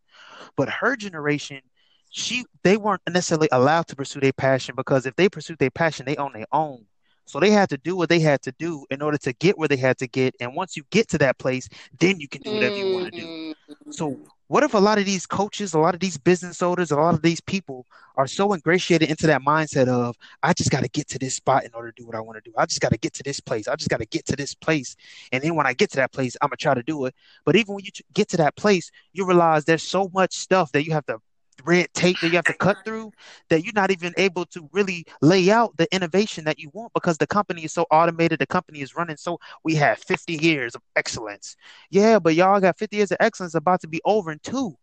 But 0.58 0.69
her 0.69 0.97
generation, 0.97 1.62
she 2.10 2.43
they 2.63 2.76
weren't 2.76 3.02
necessarily 3.10 3.47
allowed 3.54 3.88
to 3.88 3.95
pursue 3.95 4.19
their 4.19 4.34
passion 4.34 4.76
because 4.76 5.06
if 5.06 5.15
they 5.15 5.30
pursued 5.30 5.60
their 5.60 5.71
passion, 5.71 6.06
they 6.06 6.17
own 6.17 6.34
their 6.34 6.47
own. 6.52 6.86
So 7.26 7.39
they 7.39 7.52
had 7.52 7.69
to 7.69 7.78
do 7.78 7.95
what 7.95 8.10
they 8.10 8.19
had 8.19 8.41
to 8.41 8.52
do 8.60 8.86
in 8.89 9.02
order 9.02 9.17
to 9.19 9.32
get 9.32 9.58
where 9.58 9.69
they 9.69 9.78
had 9.78 9.97
to 10.00 10.08
get. 10.08 10.36
And 10.41 10.56
once 10.56 10.76
you 10.76 10.84
get 10.91 11.08
to 11.12 11.17
that 11.19 11.39
place, 11.39 11.69
then 12.02 12.19
you 12.19 12.28
can 12.28 12.41
do 12.41 12.52
whatever 12.52 12.76
you 12.76 12.89
want 12.89 13.06
to 13.06 13.12
do. 13.12 13.28
Mm-hmm. 13.28 13.50
So 13.89 14.17
what 14.47 14.63
if 14.63 14.73
a 14.73 14.79
lot 14.79 14.97
of 14.97 15.05
these 15.05 15.25
coaches, 15.25 15.73
a 15.73 15.79
lot 15.79 15.93
of 15.93 15.99
these 15.99 16.17
business 16.17 16.62
owners, 16.62 16.91
a 16.91 16.95
lot 16.97 17.13
of 17.13 17.21
these 17.21 17.39
people 17.39 17.86
are 18.17 18.27
so 18.27 18.53
ingratiated 18.53 19.10
into 19.10 19.27
that 19.27 19.41
mindset 19.41 19.88
of 19.88 20.17
I 20.43 20.53
just 20.53 20.71
got 20.71 20.84
to 20.84 20.89
get 20.89 21.07
to 21.10 21.19
this 21.19 21.36
spot 21.36 21.63
in 21.63 21.71
order 21.73 21.91
to 21.91 22.01
do 22.01 22.05
what 22.05 22.15
I 22.15 22.19
want 22.19 22.43
to 22.43 22.49
do. 22.49 22.53
I 22.57 22.65
just 22.65 22.81
got 22.81 22.91
to 22.91 22.97
get 22.97 23.13
to 23.13 23.23
this 23.23 23.39
place. 23.39 23.67
I 23.67 23.75
just 23.75 23.89
got 23.89 24.01
to 24.01 24.05
get 24.05 24.25
to 24.27 24.36
this 24.36 24.53
place, 24.53 24.95
and 25.31 25.41
then 25.41 25.55
when 25.55 25.65
I 25.65 25.73
get 25.73 25.89
to 25.91 25.97
that 25.97 26.12
place, 26.12 26.36
I'm 26.41 26.49
gonna 26.49 26.57
try 26.57 26.73
to 26.73 26.84
do 26.84 27.05
it. 27.05 27.15
But 27.45 27.55
even 27.55 27.75
when 27.75 27.86
you 27.86 27.91
get 28.13 28.27
to 28.29 28.38
that 28.38 28.55
place, 28.55 28.91
you 29.13 29.25
realize 29.25 29.63
there's 29.65 29.84
so 29.84 30.10
much 30.13 30.34
stuff 30.34 30.71
that 30.73 30.86
you 30.86 30.91
have 30.91 31.05
to 31.05 31.19
red 31.65 31.88
tape 31.93 32.19
that 32.19 32.30
you 32.30 32.36
have 32.36 32.45
to 32.45 32.54
cut 32.54 32.78
through 32.84 33.12
that 33.50 33.63
you're 33.63 33.74
not 33.74 33.91
even 33.91 34.13
able 34.17 34.45
to 34.45 34.67
really 34.71 35.06
lay 35.21 35.50
out 35.52 35.76
the 35.78 35.88
innovation 35.93 36.43
that 36.45 36.60
you 36.60 36.69
want 36.74 36.91
because 36.93 37.17
the 37.17 37.28
company 37.28 37.63
is 37.63 37.74
so 37.74 37.86
automated 37.91 38.39
the 38.39 38.47
company 38.47 38.82
is 38.82 38.95
running 38.95 39.17
so 39.17 39.39
we 39.63 39.76
have 39.76 40.00
50 40.00 40.34
years 40.36 40.76
of 40.76 40.82
excellence. 40.95 41.56
Yeah 41.89 42.19
but 42.19 42.36
y'all 42.36 42.60
got 42.60 42.78
50 42.78 42.97
years 42.97 43.12
of 43.12 43.17
excellence 43.19 43.56
about 43.56 43.82
to 43.82 43.88
be 43.88 44.02
over 44.06 44.32
in 44.32 44.39
two. 44.43 44.76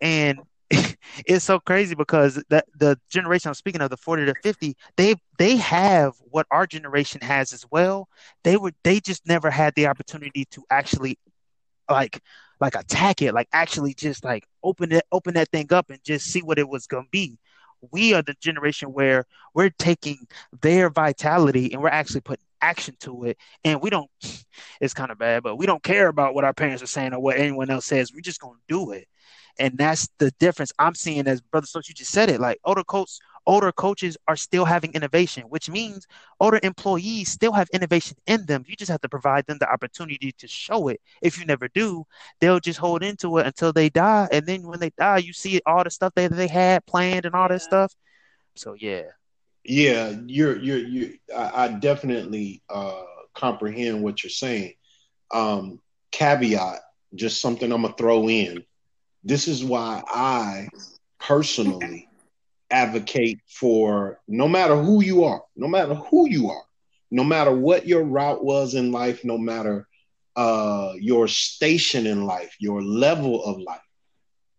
And 0.00 0.40
it's 1.26 1.44
so 1.44 1.58
crazy 1.58 1.94
because 1.94 2.42
the 2.48 2.62
the 2.78 2.98
generation 3.08 3.48
I'm 3.48 3.54
speaking 3.54 3.80
of, 3.80 3.90
the 3.90 3.96
40 3.96 4.26
to 4.26 4.34
50, 4.42 4.76
they 4.96 5.14
they 5.38 5.56
have 5.56 6.14
what 6.30 6.46
our 6.50 6.66
generation 6.66 7.20
has 7.22 7.52
as 7.52 7.64
well. 7.70 8.08
They 8.44 8.56
were 8.56 8.72
they 8.84 9.00
just 9.00 9.26
never 9.26 9.50
had 9.50 9.74
the 9.74 9.86
opportunity 9.86 10.44
to 10.50 10.64
actually 10.70 11.18
like 11.90 12.20
like 12.60 12.74
attack 12.74 13.22
it, 13.22 13.34
like 13.34 13.48
actually 13.52 13.94
just 13.94 14.24
like 14.24 14.44
open 14.62 14.92
it, 14.92 15.04
open 15.12 15.34
that 15.34 15.48
thing 15.50 15.72
up 15.72 15.90
and 15.90 16.02
just 16.04 16.26
see 16.26 16.42
what 16.42 16.58
it 16.58 16.68
was 16.68 16.86
gonna 16.86 17.06
be. 17.10 17.38
We 17.92 18.14
are 18.14 18.22
the 18.22 18.34
generation 18.40 18.92
where 18.92 19.26
we're 19.54 19.70
taking 19.78 20.26
their 20.62 20.90
vitality 20.90 21.72
and 21.72 21.82
we're 21.82 21.88
actually 21.88 22.22
putting 22.22 22.44
action 22.60 22.96
to 23.00 23.24
it. 23.24 23.38
And 23.64 23.80
we 23.82 23.90
don't 23.90 24.10
it's 24.80 24.94
kind 24.94 25.10
of 25.10 25.18
bad, 25.18 25.42
but 25.42 25.56
we 25.56 25.66
don't 25.66 25.82
care 25.82 26.08
about 26.08 26.34
what 26.34 26.44
our 26.44 26.54
parents 26.54 26.82
are 26.82 26.86
saying 26.86 27.14
or 27.14 27.20
what 27.20 27.36
anyone 27.38 27.70
else 27.70 27.86
says. 27.86 28.12
We're 28.12 28.20
just 28.20 28.40
gonna 28.40 28.58
do 28.68 28.92
it. 28.92 29.08
And 29.58 29.76
that's 29.76 30.08
the 30.18 30.30
difference 30.38 30.72
I'm 30.78 30.94
seeing 30.94 31.26
as 31.26 31.40
brother 31.40 31.66
so 31.66 31.80
you 31.86 31.94
just 31.94 32.12
said 32.12 32.30
it. 32.30 32.40
Like 32.40 32.58
oh, 32.64 32.70
older 32.70 32.84
coach 32.84 33.18
older 33.48 33.72
coaches 33.72 34.16
are 34.28 34.36
still 34.36 34.66
having 34.66 34.92
innovation, 34.92 35.44
which 35.44 35.70
means 35.70 36.06
older 36.38 36.60
employees 36.62 37.32
still 37.32 37.52
have 37.52 37.68
innovation 37.72 38.16
in 38.26 38.44
them. 38.46 38.64
You 38.68 38.76
just 38.76 38.90
have 38.90 39.00
to 39.00 39.08
provide 39.08 39.46
them 39.46 39.56
the 39.58 39.72
opportunity 39.72 40.32
to 40.32 40.46
show 40.46 40.88
it. 40.88 41.00
If 41.22 41.38
you 41.38 41.46
never 41.46 41.68
do, 41.68 42.06
they'll 42.40 42.60
just 42.60 42.78
hold 42.78 43.02
into 43.02 43.38
it 43.38 43.46
until 43.46 43.72
they 43.72 43.88
die. 43.88 44.28
And 44.30 44.46
then 44.46 44.62
when 44.62 44.78
they 44.78 44.90
die, 44.90 45.18
you 45.18 45.32
see 45.32 45.60
all 45.66 45.82
the 45.82 45.90
stuff 45.90 46.12
that 46.14 46.30
they 46.30 46.46
had 46.46 46.86
planned 46.86 47.24
and 47.24 47.34
all 47.34 47.48
that 47.48 47.62
stuff. 47.62 47.96
So 48.54 48.74
yeah. 48.74 49.04
Yeah, 49.64 50.14
you're 50.26 50.58
you're 50.58 50.78
you 50.78 51.18
I, 51.36 51.64
I 51.64 51.68
definitely 51.68 52.62
uh 52.68 53.02
comprehend 53.34 54.02
what 54.02 54.22
you're 54.22 54.30
saying. 54.30 54.74
Um 55.30 55.80
caveat, 56.10 56.80
just 57.14 57.40
something 57.40 57.72
I'm 57.72 57.82
gonna 57.82 57.94
throw 57.94 58.28
in. 58.28 58.64
This 59.24 59.48
is 59.48 59.64
why 59.64 60.02
I 60.06 60.68
personally 61.18 62.07
advocate 62.70 63.40
for 63.46 64.20
no 64.28 64.48
matter 64.48 64.76
who 64.76 65.02
you 65.02 65.24
are, 65.24 65.42
no 65.56 65.68
matter 65.68 65.94
who 65.94 66.28
you 66.28 66.50
are, 66.50 66.62
no 67.10 67.24
matter 67.24 67.54
what 67.54 67.86
your 67.86 68.04
route 68.04 68.44
was 68.44 68.74
in 68.74 68.92
life, 68.92 69.24
no 69.24 69.38
matter 69.38 69.86
uh, 70.36 70.92
your 70.98 71.26
station 71.26 72.06
in 72.06 72.24
life, 72.24 72.54
your 72.60 72.82
level 72.82 73.42
of 73.44 73.58
life. 73.58 73.80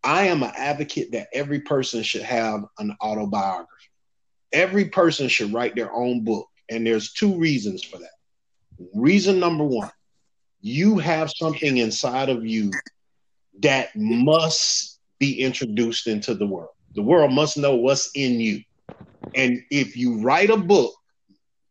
I 0.03 0.25
am 0.25 0.43
an 0.43 0.51
advocate 0.55 1.11
that 1.11 1.27
every 1.33 1.61
person 1.61 2.03
should 2.03 2.23
have 2.23 2.65
an 2.79 2.95
autobiography. 3.01 3.67
Every 4.51 4.85
person 4.85 5.27
should 5.27 5.53
write 5.53 5.75
their 5.75 5.93
own 5.93 6.23
book. 6.23 6.47
And 6.69 6.85
there's 6.85 7.13
two 7.13 7.37
reasons 7.37 7.83
for 7.83 7.97
that. 7.97 8.09
Reason 8.93 9.39
number 9.39 9.63
one, 9.63 9.91
you 10.61 10.97
have 10.97 11.31
something 11.31 11.77
inside 11.77 12.29
of 12.29 12.45
you 12.45 12.71
that 13.61 13.95
must 13.95 14.99
be 15.19 15.41
introduced 15.41 16.07
into 16.07 16.33
the 16.33 16.47
world. 16.47 16.71
The 16.99 17.05
world 17.05 17.31
must 17.31 17.55
know 17.55 17.75
what's 17.75 18.11
in 18.13 18.41
you. 18.41 18.61
And 19.33 19.63
if 19.71 19.95
you 19.95 20.19
write 20.19 20.49
a 20.49 20.57
book, 20.57 20.93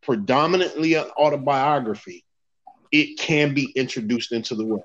predominantly 0.00 0.94
an 0.94 1.04
autobiography, 1.18 2.24
it 2.90 3.18
can 3.18 3.52
be 3.52 3.70
introduced 3.76 4.32
into 4.32 4.54
the 4.54 4.64
world. 4.64 4.84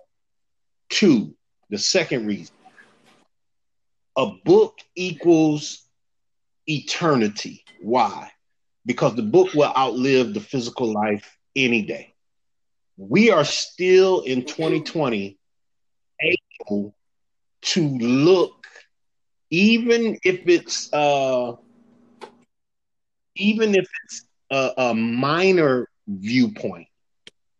Two, 0.89 1.33
the 1.69 1.77
second 1.77 2.27
reason 2.27 2.53
a 4.17 4.31
book 4.43 4.79
equals 4.97 5.87
eternity. 6.67 7.63
Why? 7.81 8.29
Because 8.85 9.15
the 9.15 9.23
book 9.23 9.53
will 9.53 9.71
outlive 9.77 10.33
the 10.33 10.41
physical 10.41 10.91
life 10.91 11.37
any 11.55 11.83
day. 11.83 12.13
We 12.97 13.31
are 13.31 13.45
still 13.45 14.23
in 14.23 14.43
2020 14.43 15.39
able 16.19 16.93
to 17.61 17.87
look 17.87 18.62
even 19.53 20.17
if 20.23 20.47
it's 20.47 20.91
uh, 20.93 21.55
even 23.35 23.75
if 23.75 23.85
it's 24.03 24.25
a, 24.49 24.71
a 24.77 24.93
minor 24.95 25.87
viewpoint, 26.07 26.87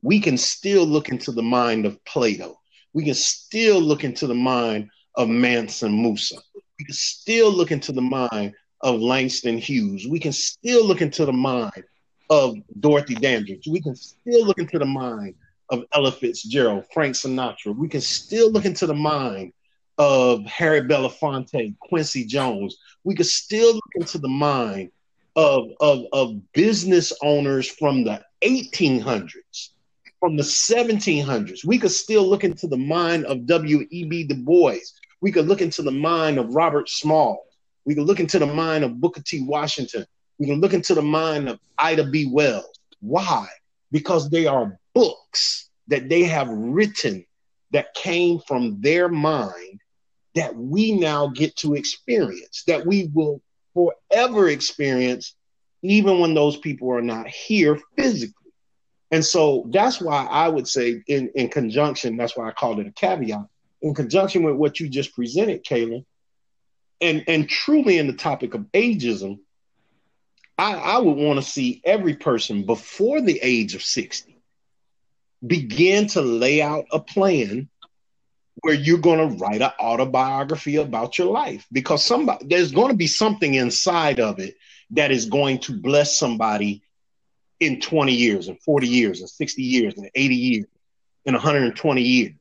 we 0.02 0.20
can 0.20 0.36
still 0.36 0.86
look 0.86 1.10
into 1.10 1.32
the 1.32 1.44
mind 1.44 1.86
of 1.86 2.04
Plato. 2.04 2.60
We 2.94 3.06
can 3.06 3.14
still 3.14 3.80
look 3.80 4.04
into 4.04 4.26
the 4.26 4.34
mind 4.34 4.90
of 5.16 5.30
Mansa 5.30 5.88
Musa. 5.88 6.38
We 6.80 6.86
can 6.86 6.96
still 6.96 7.52
look 7.52 7.72
into 7.72 7.92
the 7.92 8.02
mind 8.02 8.56
of 8.82 9.00
Langston 9.00 9.60
Hughes. 9.60 10.08
We 10.08 10.20
can 10.20 10.34
still 10.34 10.84
look 10.84 11.02
into 11.02 11.28
the 11.28 11.32
mind 11.32 11.84
of 12.32 12.56
Dorothy 12.80 13.14
Dandridge. 13.14 13.68
We 13.68 13.82
can 13.82 13.96
still 13.96 14.48
look 14.48 14.58
into 14.58 14.80
the 14.80 14.86
mind 14.86 15.36
of 15.70 15.84
Ella 15.94 16.12
Fitzgerald, 16.12 16.86
Frank 16.92 17.14
Sinatra. 17.14 17.76
We 17.76 17.88
can 17.88 18.02
still 18.02 18.52
look 18.52 18.66
into 18.66 18.88
the 18.88 18.96
mind 18.96 19.54
of 19.98 20.46
Harry 20.46 20.82
Belafonte, 20.82 21.78
Quincy 21.80 22.26
Jones. 22.26 22.78
We 23.04 23.16
could 23.16 23.28
still 23.28 23.74
look 23.76 23.92
into 23.96 24.18
the 24.18 24.30
mind 24.30 24.92
of, 25.36 25.70
of, 25.80 26.06
of 26.12 26.54
business 26.54 27.14
owners 27.22 27.68
from 27.68 28.04
the 28.04 28.24
1800s, 28.42 29.70
from 30.20 30.36
the 30.36 30.44
1700s. 30.44 31.66
We 31.66 31.78
could 31.78 31.92
still 31.92 32.28
look 32.28 32.44
into 32.44 32.68
the 32.68 32.78
mind 32.78 33.26
of 33.26 33.46
W.E.B. 33.46 34.24
Du 34.26 34.36
Bois. 34.36 34.78
We 35.22 35.32
could 35.32 35.48
look 35.48 35.62
into 35.62 35.82
the 35.82 35.92
mind 35.92 36.38
of 36.38 36.56
Robert 36.56 36.90
Small. 36.90 37.46
We 37.86 37.96
could 37.96 38.06
look 38.06 38.20
into 38.20 38.40
the 38.40 38.48
mind 38.48 38.84
of 38.84 39.00
Booker 39.00 39.22
T. 39.22 39.44
Washington. 39.44 40.06
We 40.40 40.48
can 40.48 40.60
look 40.60 40.74
into 40.74 40.96
the 40.96 41.02
mind 41.02 41.50
of 41.50 41.60
Ida 41.78 42.06
B. 42.06 42.30
Wells. 42.32 42.80
Why? 43.00 43.48
Because 43.92 44.30
they 44.30 44.48
are 44.48 44.78
books 44.94 45.70
that 45.88 46.10
they 46.10 46.24
have 46.24 46.48
written 46.50 47.26
that 47.72 47.94
came 47.94 48.40
from 48.48 48.80
their 48.82 49.10
mind 49.10 49.82
that 50.36 50.56
we 50.56 50.94
now 50.94 51.28
get 51.28 51.56
to 51.58 51.76
experience, 51.76 52.64
that 52.68 52.86
we 52.86 53.10
will 53.14 53.42
forever 53.74 54.50
experience, 54.50 55.36
even 55.82 56.20
when 56.20 56.34
those 56.34 56.58
people 56.58 56.92
are 56.92 57.02
not 57.02 57.28
here 57.28 57.80
physically. 57.98 58.34
And 59.12 59.24
so 59.24 59.68
that's 59.70 60.02
why 60.02 60.26
I 60.26 60.50
would 60.50 60.68
say, 60.68 61.04
in, 61.08 61.30
in 61.36 61.50
conjunction, 61.50 62.18
that's 62.18 62.36
why 62.36 62.48
I 62.48 62.52
called 62.52 62.80
it 62.80 62.88
a 62.88 62.92
caveat, 62.92 63.46
in 63.82 63.94
conjunction 63.94 64.44
with 64.44 64.56
what 64.56 64.80
you 64.80 64.90
just 64.90 65.14
presented, 65.14 65.64
Kayla, 65.64 66.04
and, 67.00 67.24
and 67.28 67.48
truly 67.48 67.98
in 67.98 68.08
the 68.08 68.14
topic 68.14 68.54
of 68.54 68.62
ageism, 68.74 69.40
I, 70.58 70.74
I 70.74 70.98
would 71.00 71.18
want 71.18 71.38
to 71.40 71.46
see 71.48 71.82
every 71.84 72.16
person 72.16 72.66
before 72.66 73.22
the 73.22 73.40
age 73.42 73.76
of 73.76 73.84
60 73.84 74.36
begin 75.46 76.08
to 76.08 76.22
lay 76.22 76.62
out 76.62 76.86
a 76.92 77.00
plan 77.00 77.70
where 78.64 78.74
you're 78.74 78.98
going 78.98 79.20
to 79.20 79.38
write 79.38 79.62
an 79.62 79.72
autobiography 79.80 80.78
about 80.78 81.18
your 81.18 81.28
life 81.32 81.68
because 81.72 82.04
somebody 82.04 82.46
there's 82.48 82.72
going 82.72 82.90
to 82.90 82.98
be 82.98 83.08
something 83.08 83.56
inside 83.56 84.20
of 84.20 84.40
it 84.40 84.56
that 84.92 85.12
is 85.12 85.26
going 85.28 85.60
to 85.60 85.74
bless 85.74 86.18
somebody 86.18 86.82
in 87.60 87.80
20 87.80 88.14
years 88.14 88.48
and 88.48 88.60
40 88.62 88.88
years 88.88 89.22
and 89.22 89.30
60 89.30 89.62
years 89.62 89.96
and 89.98 90.10
80 90.16 90.36
years 90.36 90.66
and 91.26 91.36
120 91.36 92.02
years. 92.02 92.34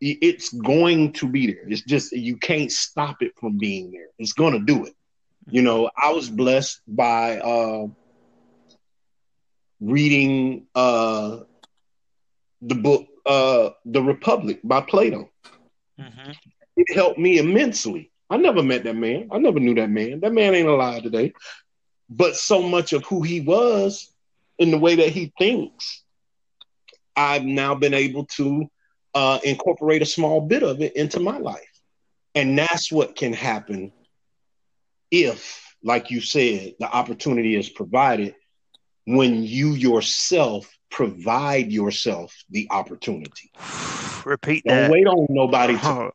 It's 0.00 0.50
going 0.52 1.14
to 1.14 1.28
be 1.28 1.46
there. 1.46 1.68
It's 1.68 1.82
just 1.82 2.12
you 2.12 2.36
can't 2.36 2.70
stop 2.70 3.22
it 3.22 3.32
from 3.40 3.58
being 3.58 3.90
there. 3.92 4.08
It's 4.18 4.34
going 4.34 4.52
to 4.52 4.60
do 4.60 4.84
it. 4.84 4.94
You 5.48 5.62
know 5.62 5.90
i 5.96 6.12
was 6.12 6.28
blessed 6.28 6.80
by 6.88 7.38
uh 7.38 7.86
reading 9.80 10.66
uh 10.74 11.40
the 12.62 12.74
book 12.74 13.06
uh 13.26 13.70
the 13.84 14.02
republic 14.02 14.60
by 14.64 14.80
plato 14.80 15.30
Mm-hmm. 16.00 16.32
It 16.76 16.94
helped 16.94 17.18
me 17.18 17.38
immensely. 17.38 18.10
I 18.28 18.36
never 18.36 18.62
met 18.62 18.84
that 18.84 18.96
man. 18.96 19.28
I 19.32 19.38
never 19.38 19.60
knew 19.60 19.74
that 19.76 19.90
man. 19.90 20.20
That 20.20 20.32
man 20.32 20.54
ain't 20.54 20.68
alive 20.68 21.02
today. 21.02 21.32
But 22.08 22.36
so 22.36 22.62
much 22.62 22.92
of 22.92 23.04
who 23.04 23.22
he 23.22 23.40
was 23.40 24.10
in 24.58 24.70
the 24.70 24.78
way 24.78 24.96
that 24.96 25.10
he 25.10 25.32
thinks, 25.38 26.02
I've 27.16 27.44
now 27.44 27.74
been 27.74 27.94
able 27.94 28.26
to 28.36 28.66
uh, 29.14 29.38
incorporate 29.42 30.02
a 30.02 30.06
small 30.06 30.40
bit 30.40 30.62
of 30.62 30.80
it 30.82 30.96
into 30.96 31.20
my 31.20 31.38
life. 31.38 31.62
And 32.34 32.58
that's 32.58 32.92
what 32.92 33.16
can 33.16 33.32
happen 33.32 33.92
if, 35.10 35.74
like 35.82 36.10
you 36.10 36.20
said, 36.20 36.74
the 36.78 36.86
opportunity 36.86 37.56
is 37.56 37.70
provided 37.70 38.34
when 39.06 39.42
you 39.42 39.72
yourself 39.72 40.70
provide 40.90 41.72
yourself 41.72 42.34
the 42.50 42.66
opportunity. 42.70 43.50
Repeat 44.24 44.64
that 44.66 44.70
Don't 44.70 44.82
that. 44.82 44.90
wait 44.90 45.06
on 45.06 45.26
nobody 45.30 45.74
to 45.78 46.10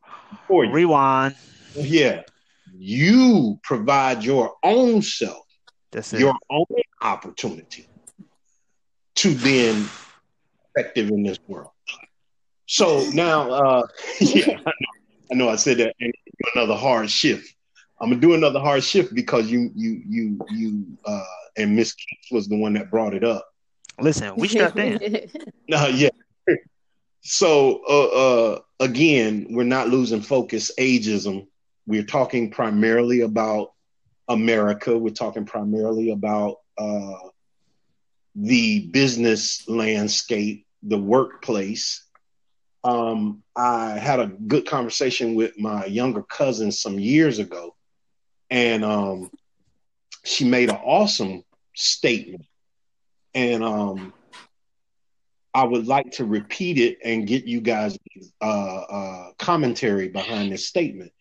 for 0.46 0.64
you. 0.64 0.72
Rewind. 0.72 1.34
Yeah. 1.74 2.22
You 2.76 3.58
provide 3.62 4.22
your 4.24 4.54
own 4.62 5.02
self, 5.02 5.46
That's 5.90 6.12
it. 6.12 6.20
your 6.20 6.34
own 6.50 6.66
opportunity 7.00 7.86
to 9.16 9.34
then 9.34 9.88
effective 10.74 11.08
in 11.10 11.22
this 11.22 11.38
world. 11.46 11.70
So 12.66 13.08
now, 13.12 13.50
uh, 13.50 13.86
yeah, 14.20 14.44
I 14.48 14.54
know, 14.56 14.72
I 15.30 15.34
know 15.34 15.48
I 15.48 15.56
said 15.56 15.78
that 15.78 15.94
another 16.54 16.74
hard 16.76 17.10
shift. 17.10 17.54
I'm 18.02 18.10
gonna 18.10 18.20
do 18.20 18.34
another 18.34 18.58
hard 18.58 18.82
shift 18.82 19.14
because 19.14 19.48
you, 19.48 19.70
you, 19.76 20.02
you, 20.08 20.38
you, 20.50 20.84
uh, 21.04 21.22
and 21.56 21.76
Miss 21.76 21.94
Keeks 21.94 22.32
was 22.32 22.48
the 22.48 22.56
one 22.56 22.72
that 22.72 22.90
brought 22.90 23.14
it 23.14 23.22
up. 23.22 23.46
Listen, 24.00 24.34
we 24.36 24.48
strapped 24.48 24.76
in. 24.78 25.30
Uh, 25.72 25.90
yeah. 25.94 26.10
So 27.22 27.80
uh, 27.88 28.04
uh, 28.04 28.58
again, 28.80 29.46
we're 29.50 29.62
not 29.62 29.88
losing 29.88 30.20
focus. 30.20 30.72
Ageism. 30.78 31.46
We're 31.86 32.02
talking 32.02 32.50
primarily 32.50 33.20
about 33.20 33.72
America. 34.28 34.98
We're 34.98 35.14
talking 35.14 35.46
primarily 35.46 36.10
about 36.10 36.58
uh, 36.76 37.14
the 38.34 38.88
business 38.88 39.66
landscape, 39.68 40.66
the 40.82 40.98
workplace. 40.98 42.04
Um, 42.84 43.42
I 43.54 43.90
had 43.98 44.18
a 44.18 44.26
good 44.26 44.66
conversation 44.66 45.36
with 45.36 45.56
my 45.58 45.84
younger 45.86 46.22
cousin 46.22 46.72
some 46.72 46.98
years 46.98 47.38
ago, 47.38 47.76
and 48.52 48.84
um, 48.84 49.30
she 50.24 50.44
made 50.44 50.68
an 50.68 50.76
awesome 50.76 51.42
statement. 51.74 52.44
And 53.34 53.64
um, 53.64 54.12
I 55.54 55.64
would 55.64 55.86
like 55.86 56.12
to 56.12 56.26
repeat 56.26 56.78
it 56.78 56.98
and 57.02 57.26
get 57.26 57.46
you 57.46 57.62
guys 57.62 57.98
uh, 58.42 58.44
uh, 58.44 59.32
commentary 59.38 60.08
behind 60.08 60.52
this 60.52 60.66
statement. 60.66 61.12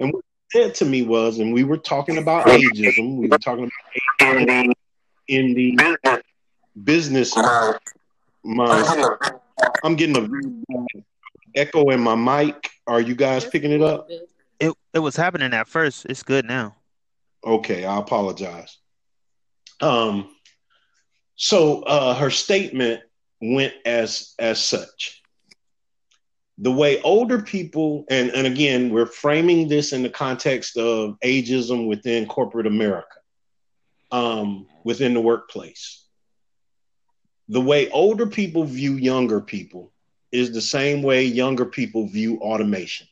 And 0.00 0.12
what 0.12 0.18
it 0.18 0.52
said 0.52 0.74
to 0.76 0.84
me 0.84 1.02
was, 1.02 1.38
and 1.38 1.54
we 1.54 1.62
were 1.62 1.78
talking 1.78 2.18
about 2.18 2.46
ageism, 2.46 3.18
we 3.18 3.28
were 3.28 3.38
talking 3.38 3.70
about 4.18 4.28
ageism 4.28 4.72
in 5.28 5.54
the 5.54 5.78
business 6.82 7.36
mind. 8.42 8.98
I'm 9.84 9.94
getting 9.94 10.16
a 10.16 11.00
echo 11.54 11.88
in 11.90 12.00
my 12.00 12.16
mic. 12.16 12.68
Are 12.88 13.00
you 13.00 13.14
guys 13.14 13.44
picking 13.44 13.70
it 13.70 13.80
up? 13.80 14.10
It 14.58 14.72
it 14.92 14.98
was 14.98 15.14
happening 15.14 15.54
at 15.54 15.68
first. 15.68 16.04
It's 16.06 16.24
good 16.24 16.44
now. 16.44 16.74
Okay, 17.44 17.84
I 17.84 17.98
apologize. 17.98 18.76
Um, 19.80 20.34
so 21.36 21.82
uh, 21.82 22.14
her 22.14 22.30
statement 22.30 23.00
went 23.40 23.74
as 23.86 24.34
as 24.38 24.62
such. 24.62 25.22
The 26.58 26.70
way 26.70 27.00
older 27.00 27.40
people, 27.40 28.04
and, 28.10 28.30
and 28.30 28.46
again, 28.46 28.90
we're 28.90 29.06
framing 29.06 29.66
this 29.66 29.94
in 29.94 30.02
the 30.02 30.10
context 30.10 30.76
of 30.76 31.18
ageism 31.24 31.88
within 31.88 32.26
corporate 32.26 32.66
America, 32.66 33.16
um, 34.12 34.66
within 34.84 35.14
the 35.14 35.22
workplace. 35.22 36.04
The 37.48 37.62
way 37.62 37.88
older 37.90 38.26
people 38.26 38.64
view 38.64 38.96
younger 38.96 39.40
people 39.40 39.90
is 40.30 40.52
the 40.52 40.60
same 40.60 41.02
way 41.02 41.24
younger 41.24 41.64
people 41.64 42.06
view 42.06 42.38
automation. 42.40 43.08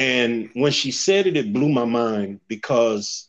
And 0.00 0.48
when 0.54 0.72
she 0.72 0.92
said 0.92 1.26
it, 1.26 1.36
it 1.36 1.52
blew 1.52 1.68
my 1.68 1.84
mind 1.84 2.40
because 2.48 3.28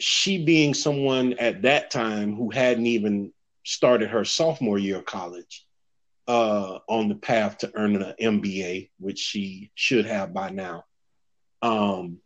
she 0.00 0.44
being 0.44 0.74
someone 0.74 1.34
at 1.34 1.62
that 1.62 1.92
time 1.92 2.34
who 2.34 2.50
hadn't 2.50 2.86
even 2.86 3.32
started 3.62 4.10
her 4.10 4.24
sophomore 4.24 4.76
year 4.76 4.96
of 4.96 5.04
college 5.04 5.64
uh, 6.26 6.80
on 6.88 7.08
the 7.08 7.14
path 7.14 7.58
to 7.58 7.70
earning 7.76 8.02
an 8.02 8.40
MBA, 8.40 8.90
which 8.98 9.20
she 9.20 9.70
should 9.76 10.04
have 10.06 10.34
by 10.34 10.50
now. 10.50 10.84
Um, 11.62 12.18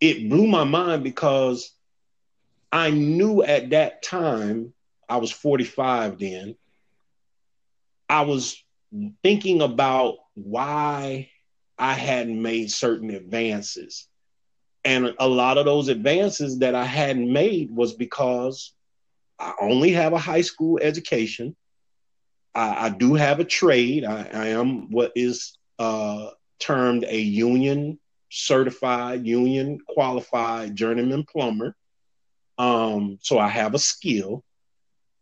it 0.00 0.30
blew 0.30 0.46
my 0.46 0.64
mind 0.64 1.04
because 1.04 1.70
I 2.72 2.88
knew 2.88 3.42
at 3.42 3.70
that 3.70 4.02
time, 4.02 4.72
I 5.06 5.18
was 5.18 5.30
45 5.30 6.18
then, 6.18 6.54
I 8.08 8.22
was 8.22 8.56
thinking 9.22 9.60
about 9.60 10.14
why 10.32 11.28
I 11.80 11.94
hadn't 11.94 12.40
made 12.40 12.70
certain 12.70 13.10
advances. 13.10 14.06
And 14.84 15.14
a 15.18 15.26
lot 15.26 15.56
of 15.56 15.64
those 15.64 15.88
advances 15.88 16.58
that 16.58 16.74
I 16.74 16.84
hadn't 16.84 17.32
made 17.32 17.70
was 17.70 17.94
because 17.94 18.74
I 19.38 19.54
only 19.58 19.92
have 19.92 20.12
a 20.12 20.18
high 20.18 20.42
school 20.42 20.78
education. 20.80 21.56
I, 22.54 22.86
I 22.86 22.88
do 22.90 23.14
have 23.14 23.40
a 23.40 23.44
trade. 23.44 24.04
I, 24.04 24.28
I 24.30 24.46
am 24.48 24.90
what 24.90 25.12
is 25.16 25.56
uh, 25.78 26.30
termed 26.58 27.04
a 27.08 27.18
union 27.18 27.98
certified, 28.28 29.26
union 29.26 29.78
qualified 29.88 30.76
journeyman 30.76 31.24
plumber. 31.24 31.74
Um, 32.58 33.18
so 33.22 33.38
I 33.38 33.48
have 33.48 33.74
a 33.74 33.78
skill, 33.78 34.44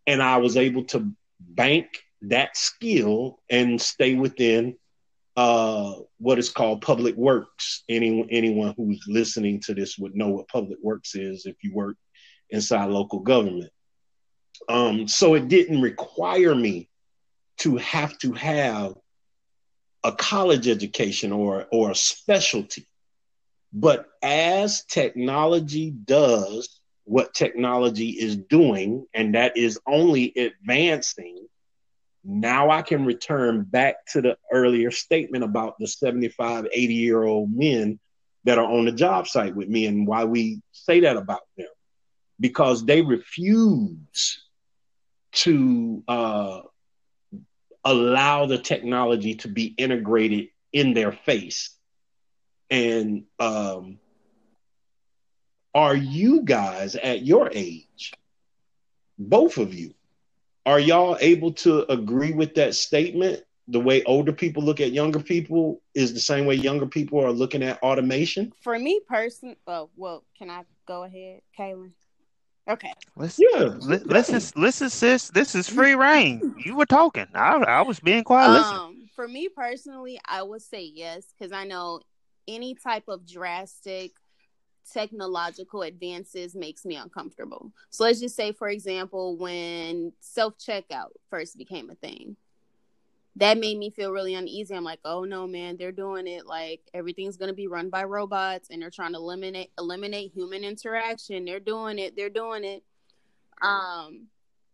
and 0.08 0.20
I 0.20 0.38
was 0.38 0.56
able 0.56 0.84
to 0.86 1.12
bank 1.38 1.86
that 2.22 2.56
skill 2.56 3.38
and 3.48 3.80
stay 3.80 4.16
within 4.16 4.76
uh, 5.38 5.94
what 6.18 6.40
is 6.40 6.48
called 6.48 6.82
public 6.82 7.14
works. 7.14 7.84
Any, 7.88 8.26
anyone 8.28 8.74
who's 8.76 9.04
listening 9.06 9.60
to 9.60 9.74
this 9.74 9.96
would 9.96 10.16
know 10.16 10.30
what 10.30 10.48
public 10.48 10.80
works 10.82 11.14
is 11.14 11.46
if 11.46 11.54
you 11.62 11.72
work 11.72 11.96
inside 12.50 12.86
local 12.86 13.20
government. 13.20 13.70
Um, 14.68 15.06
so 15.06 15.34
it 15.34 15.46
didn't 15.46 15.80
require 15.80 16.56
me 16.56 16.88
to 17.58 17.76
have 17.76 18.18
to 18.18 18.32
have 18.32 18.96
a 20.02 20.10
college 20.10 20.66
education 20.66 21.30
or 21.30 21.68
or 21.70 21.92
a 21.92 21.94
specialty. 21.94 22.88
But 23.72 24.06
as 24.20 24.84
technology 24.86 25.92
does 25.92 26.80
what 27.04 27.32
technology 27.32 28.08
is 28.08 28.36
doing, 28.36 29.06
and 29.14 29.36
that 29.36 29.56
is 29.56 29.78
only 29.86 30.32
advancing, 30.36 31.46
now 32.24 32.70
I 32.70 32.82
can 32.82 33.04
return 33.04 33.62
back 33.62 34.06
to 34.12 34.20
the 34.20 34.36
earlier 34.52 34.90
statement 34.90 35.44
about 35.44 35.78
the 35.78 35.86
75, 35.86 36.66
80 36.72 36.94
year 36.94 37.22
old 37.22 37.54
men 37.54 37.98
that 38.44 38.58
are 38.58 38.64
on 38.64 38.84
the 38.84 38.92
job 38.92 39.28
site 39.28 39.54
with 39.54 39.68
me 39.68 39.86
and 39.86 40.06
why 40.06 40.24
we 40.24 40.60
say 40.72 41.00
that 41.00 41.16
about 41.16 41.42
them. 41.56 41.66
Because 42.40 42.84
they 42.84 43.02
refuse 43.02 44.42
to 45.32 46.02
uh, 46.06 46.60
allow 47.84 48.46
the 48.46 48.58
technology 48.58 49.34
to 49.36 49.48
be 49.48 49.66
integrated 49.76 50.48
in 50.72 50.94
their 50.94 51.12
face. 51.12 51.76
And 52.70 53.24
um, 53.38 53.98
are 55.74 55.96
you 55.96 56.42
guys 56.42 56.96
at 56.96 57.22
your 57.22 57.50
age, 57.52 58.12
both 59.18 59.58
of 59.58 59.74
you, 59.74 59.94
are 60.68 60.78
y'all 60.78 61.16
able 61.22 61.52
to 61.52 61.90
agree 61.90 62.32
with 62.32 62.54
that 62.56 62.74
statement? 62.74 63.42
The 63.68 63.80
way 63.80 64.02
older 64.04 64.32
people 64.32 64.62
look 64.62 64.80
at 64.80 64.92
younger 64.92 65.18
people 65.18 65.80
is 65.94 66.12
the 66.12 66.20
same 66.20 66.44
way 66.44 66.56
younger 66.56 66.86
people 66.86 67.24
are 67.24 67.32
looking 67.32 67.62
at 67.62 67.82
automation. 67.82 68.52
For 68.62 68.78
me 68.78 69.00
personally, 69.08 69.56
oh 69.66 69.88
well, 69.96 70.24
can 70.38 70.50
I 70.50 70.64
go 70.86 71.04
ahead, 71.04 71.40
Kaylin? 71.58 71.92
Okay. 72.70 72.92
Listen, 73.16 73.46
Yeah, 73.50 73.64
li- 73.80 74.02
listen, 74.04 74.42
listen, 74.60 74.90
sis. 74.90 75.30
This 75.30 75.54
is 75.54 75.68
free 75.68 75.94
reign. 75.94 76.44
You 76.64 76.76
were 76.76 76.86
talking. 76.86 77.26
I, 77.34 77.56
I 77.56 77.82
was 77.82 77.98
being 77.98 78.24
quiet. 78.24 78.50
Listen. 78.50 78.76
Um, 78.76 79.08
for 79.16 79.26
me 79.26 79.48
personally, 79.48 80.20
I 80.26 80.42
would 80.42 80.60
say 80.62 80.84
yes 80.84 81.24
because 81.38 81.50
I 81.50 81.64
know 81.64 82.00
any 82.46 82.74
type 82.74 83.04
of 83.08 83.26
drastic 83.26 84.12
technological 84.92 85.82
advances 85.82 86.54
makes 86.54 86.84
me 86.84 86.96
uncomfortable. 86.96 87.72
So 87.90 88.04
let's 88.04 88.20
just 88.20 88.36
say, 88.36 88.52
for 88.52 88.68
example, 88.68 89.36
when 89.36 90.12
self 90.20 90.58
checkout 90.58 91.10
first 91.30 91.56
became 91.58 91.90
a 91.90 91.94
thing, 91.94 92.36
that 93.36 93.58
made 93.58 93.78
me 93.78 93.90
feel 93.90 94.10
really 94.10 94.34
uneasy. 94.34 94.74
I'm 94.74 94.84
like, 94.84 95.00
oh 95.04 95.24
no, 95.24 95.46
man, 95.46 95.76
they're 95.76 95.92
doing 95.92 96.26
it 96.26 96.46
like 96.46 96.80
everything's 96.92 97.36
gonna 97.36 97.52
be 97.52 97.68
run 97.68 97.88
by 97.90 98.04
robots, 98.04 98.68
and 98.70 98.82
they're 98.82 98.90
trying 98.90 99.12
to 99.12 99.18
eliminate 99.18 99.70
eliminate 99.78 100.32
human 100.34 100.64
interaction. 100.64 101.44
They're 101.44 101.60
doing 101.60 101.98
it. 101.98 102.16
They're 102.16 102.30
doing 102.30 102.64
it. 102.64 102.82
Um, 103.62 104.28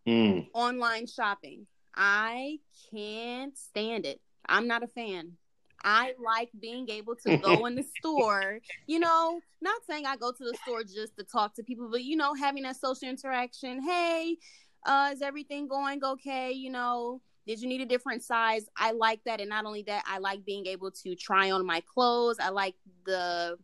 Mm. 0.06 0.48
online 0.52 1.06
shopping. 1.06 1.66
I 1.94 2.58
can't 2.90 3.56
stand 3.56 4.04
it. 4.04 4.20
I'm 4.46 4.66
not 4.66 4.82
a 4.82 4.86
fan. 4.86 5.38
I 5.84 6.14
like 6.24 6.50
being 6.60 6.88
able 6.88 7.14
to 7.16 7.36
go 7.38 7.66
in 7.66 7.74
the 7.74 7.82
store, 8.00 8.60
you 8.86 8.98
know, 8.98 9.40
not 9.60 9.82
saying 9.88 10.06
I 10.06 10.16
go 10.16 10.32
to 10.32 10.44
the 10.44 10.56
store 10.64 10.82
just 10.82 11.16
to 11.18 11.24
talk 11.24 11.54
to 11.56 11.62
people, 11.62 11.88
but 11.90 12.02
you 12.02 12.16
know, 12.16 12.34
having 12.34 12.62
that 12.62 12.76
social 12.76 13.08
interaction. 13.08 13.82
Hey, 13.82 14.38
uh, 14.86 15.10
is 15.12 15.22
everything 15.22 15.68
going 15.68 16.02
okay? 16.02 16.52
You 16.52 16.70
know, 16.70 17.20
did 17.46 17.60
you 17.60 17.68
need 17.68 17.82
a 17.82 17.86
different 17.86 18.22
size? 18.22 18.66
I 18.76 18.92
like 18.92 19.20
that. 19.26 19.40
And 19.40 19.50
not 19.50 19.66
only 19.66 19.82
that, 19.82 20.02
I 20.06 20.18
like 20.18 20.44
being 20.44 20.66
able 20.66 20.90
to 20.90 21.14
try 21.14 21.50
on 21.50 21.64
my 21.66 21.82
clothes. 21.92 22.38
I 22.40 22.48
like 22.48 22.74
the 23.04 23.58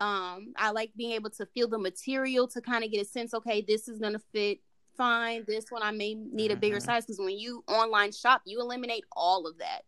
Um, 0.00 0.52
I 0.56 0.70
like 0.70 0.92
being 0.96 1.10
able 1.12 1.30
to 1.30 1.46
feel 1.46 1.66
the 1.66 1.76
material 1.78 2.46
to 2.48 2.60
kind 2.60 2.84
of 2.84 2.92
get 2.92 3.02
a 3.02 3.04
sense. 3.04 3.34
Okay, 3.34 3.62
this 3.66 3.88
is 3.88 3.98
gonna 3.98 4.20
fit 4.32 4.60
fine. 4.96 5.44
This 5.46 5.70
one 5.70 5.82
I 5.82 5.90
may 5.90 6.14
need 6.14 6.52
a 6.52 6.56
bigger 6.56 6.76
Mhm. 6.76 6.82
size 6.84 7.04
because 7.04 7.18
when 7.18 7.36
you 7.36 7.64
online 7.66 8.12
shop, 8.12 8.42
you 8.44 8.60
eliminate 8.60 9.04
all 9.16 9.44
of 9.46 9.58
that. 9.58 9.82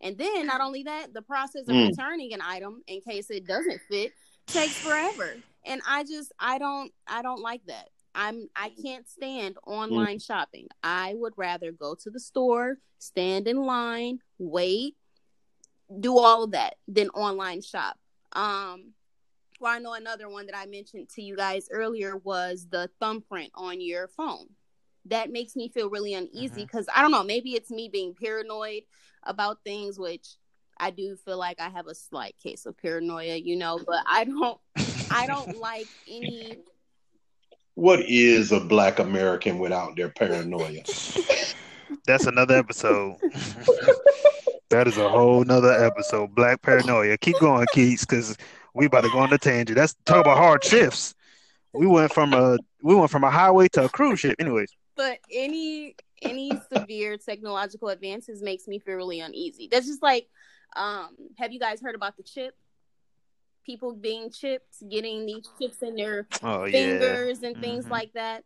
And 0.00 0.18
then 0.18 0.46
not 0.46 0.60
only 0.60 0.82
that, 0.84 1.14
the 1.14 1.22
process 1.22 1.62
of 1.62 1.74
Mm. 1.74 1.88
returning 1.88 2.32
an 2.34 2.40
item 2.42 2.82
in 2.86 3.00
case 3.00 3.30
it 3.30 3.46
doesn't 3.46 3.80
fit 3.88 4.12
takes 4.46 4.78
forever. 4.78 5.36
And 5.64 5.80
I 5.88 6.04
just 6.04 6.32
I 6.38 6.58
don't 6.58 6.92
I 7.06 7.22
don't 7.22 7.40
like 7.40 7.64
that. 7.66 7.88
I'm 8.14 8.48
I 8.54 8.70
can't 8.82 9.08
stand 9.08 9.56
online 9.66 10.18
shopping. 10.18 10.68
I 10.82 11.14
would 11.16 11.32
rather 11.36 11.72
go 11.72 11.94
to 11.96 12.10
the 12.10 12.20
store, 12.20 12.78
stand 12.98 13.48
in 13.48 13.62
line, 13.62 14.20
wait, 14.38 14.96
do 16.00 16.18
all 16.18 16.44
of 16.44 16.52
that 16.52 16.76
than 16.86 17.08
online 17.10 17.62
shop. 17.62 17.98
Um 18.32 18.92
well, 19.60 19.72
I 19.72 19.78
know 19.78 19.94
another 19.94 20.28
one 20.28 20.46
that 20.46 20.56
I 20.56 20.66
mentioned 20.66 21.08
to 21.10 21.22
you 21.22 21.36
guys 21.36 21.68
earlier 21.70 22.16
was 22.16 22.66
the 22.68 22.90
thumbprint 23.00 23.52
on 23.54 23.80
your 23.80 24.08
phone. 24.08 24.48
That 25.06 25.30
makes 25.30 25.54
me 25.54 25.68
feel 25.68 25.88
really 25.88 26.14
uneasy 26.14 26.64
because 26.64 26.86
I 26.94 27.00
don't 27.02 27.10
know, 27.12 27.22
maybe 27.22 27.54
it's 27.54 27.70
me 27.70 27.88
being 27.88 28.14
paranoid 28.14 28.82
about 29.26 29.58
things, 29.64 29.98
which 29.98 30.36
I 30.78 30.90
do 30.90 31.16
feel 31.16 31.38
like 31.38 31.60
I 31.60 31.68
have 31.68 31.86
a 31.86 31.94
slight 31.94 32.36
case 32.42 32.66
of 32.66 32.76
paranoia, 32.76 33.36
you 33.36 33.56
know, 33.56 33.80
but 33.84 34.02
I 34.06 34.24
don't 34.24 34.58
I 35.10 35.26
don't 35.26 35.58
like 35.60 35.86
any 36.08 36.58
What 37.74 38.00
is 38.00 38.52
a 38.52 38.60
black 38.60 38.98
American 38.98 39.58
without 39.58 39.96
their 39.96 40.08
paranoia? 40.08 40.82
That's 42.06 42.26
another 42.26 42.56
episode. 42.56 43.16
that 44.70 44.86
is 44.86 44.98
a 44.98 45.08
whole 45.08 45.44
nother 45.44 45.72
episode. 45.72 46.34
Black 46.34 46.60
paranoia. 46.62 47.16
Keep 47.16 47.38
going, 47.40 47.66
Keeks, 47.74 48.00
because 48.00 48.36
we 48.74 48.86
about 48.86 49.04
to 49.04 49.10
go 49.10 49.20
on 49.20 49.30
the 49.30 49.38
tangent. 49.38 49.76
That's 49.76 49.94
talk 50.04 50.20
about 50.20 50.36
hard 50.36 50.64
shifts. 50.64 51.14
We 51.72 51.86
went 51.86 52.12
from 52.12 52.34
a 52.34 52.58
we 52.82 52.94
went 52.94 53.10
from 53.10 53.24
a 53.24 53.30
highway 53.30 53.68
to 53.68 53.84
a 53.84 53.88
cruise 53.88 54.20
ship. 54.20 54.36
Anyways, 54.38 54.70
but 54.96 55.18
any 55.32 55.96
any 56.24 56.56
severe 56.72 57.16
technological 57.16 57.88
advances 57.88 58.42
makes 58.42 58.66
me 58.66 58.78
feel 58.78 58.94
really 58.96 59.20
uneasy. 59.20 59.68
That's 59.70 59.86
just 59.86 60.02
like 60.02 60.28
um 60.76 61.16
have 61.38 61.52
you 61.52 61.60
guys 61.60 61.80
heard 61.80 61.94
about 61.94 62.16
the 62.16 62.22
chip? 62.22 62.54
People 63.64 63.94
being 63.94 64.30
chipped, 64.30 64.76
getting 64.90 65.24
these 65.24 65.48
chips 65.58 65.82
in 65.82 65.96
their 65.96 66.28
oh 66.42 66.64
yeah, 66.64 66.70
fingers 66.72 67.42
and 67.42 67.56
things 67.58 67.86
Mhm. 67.86 67.90
like 67.90 68.12
that. 68.12 68.44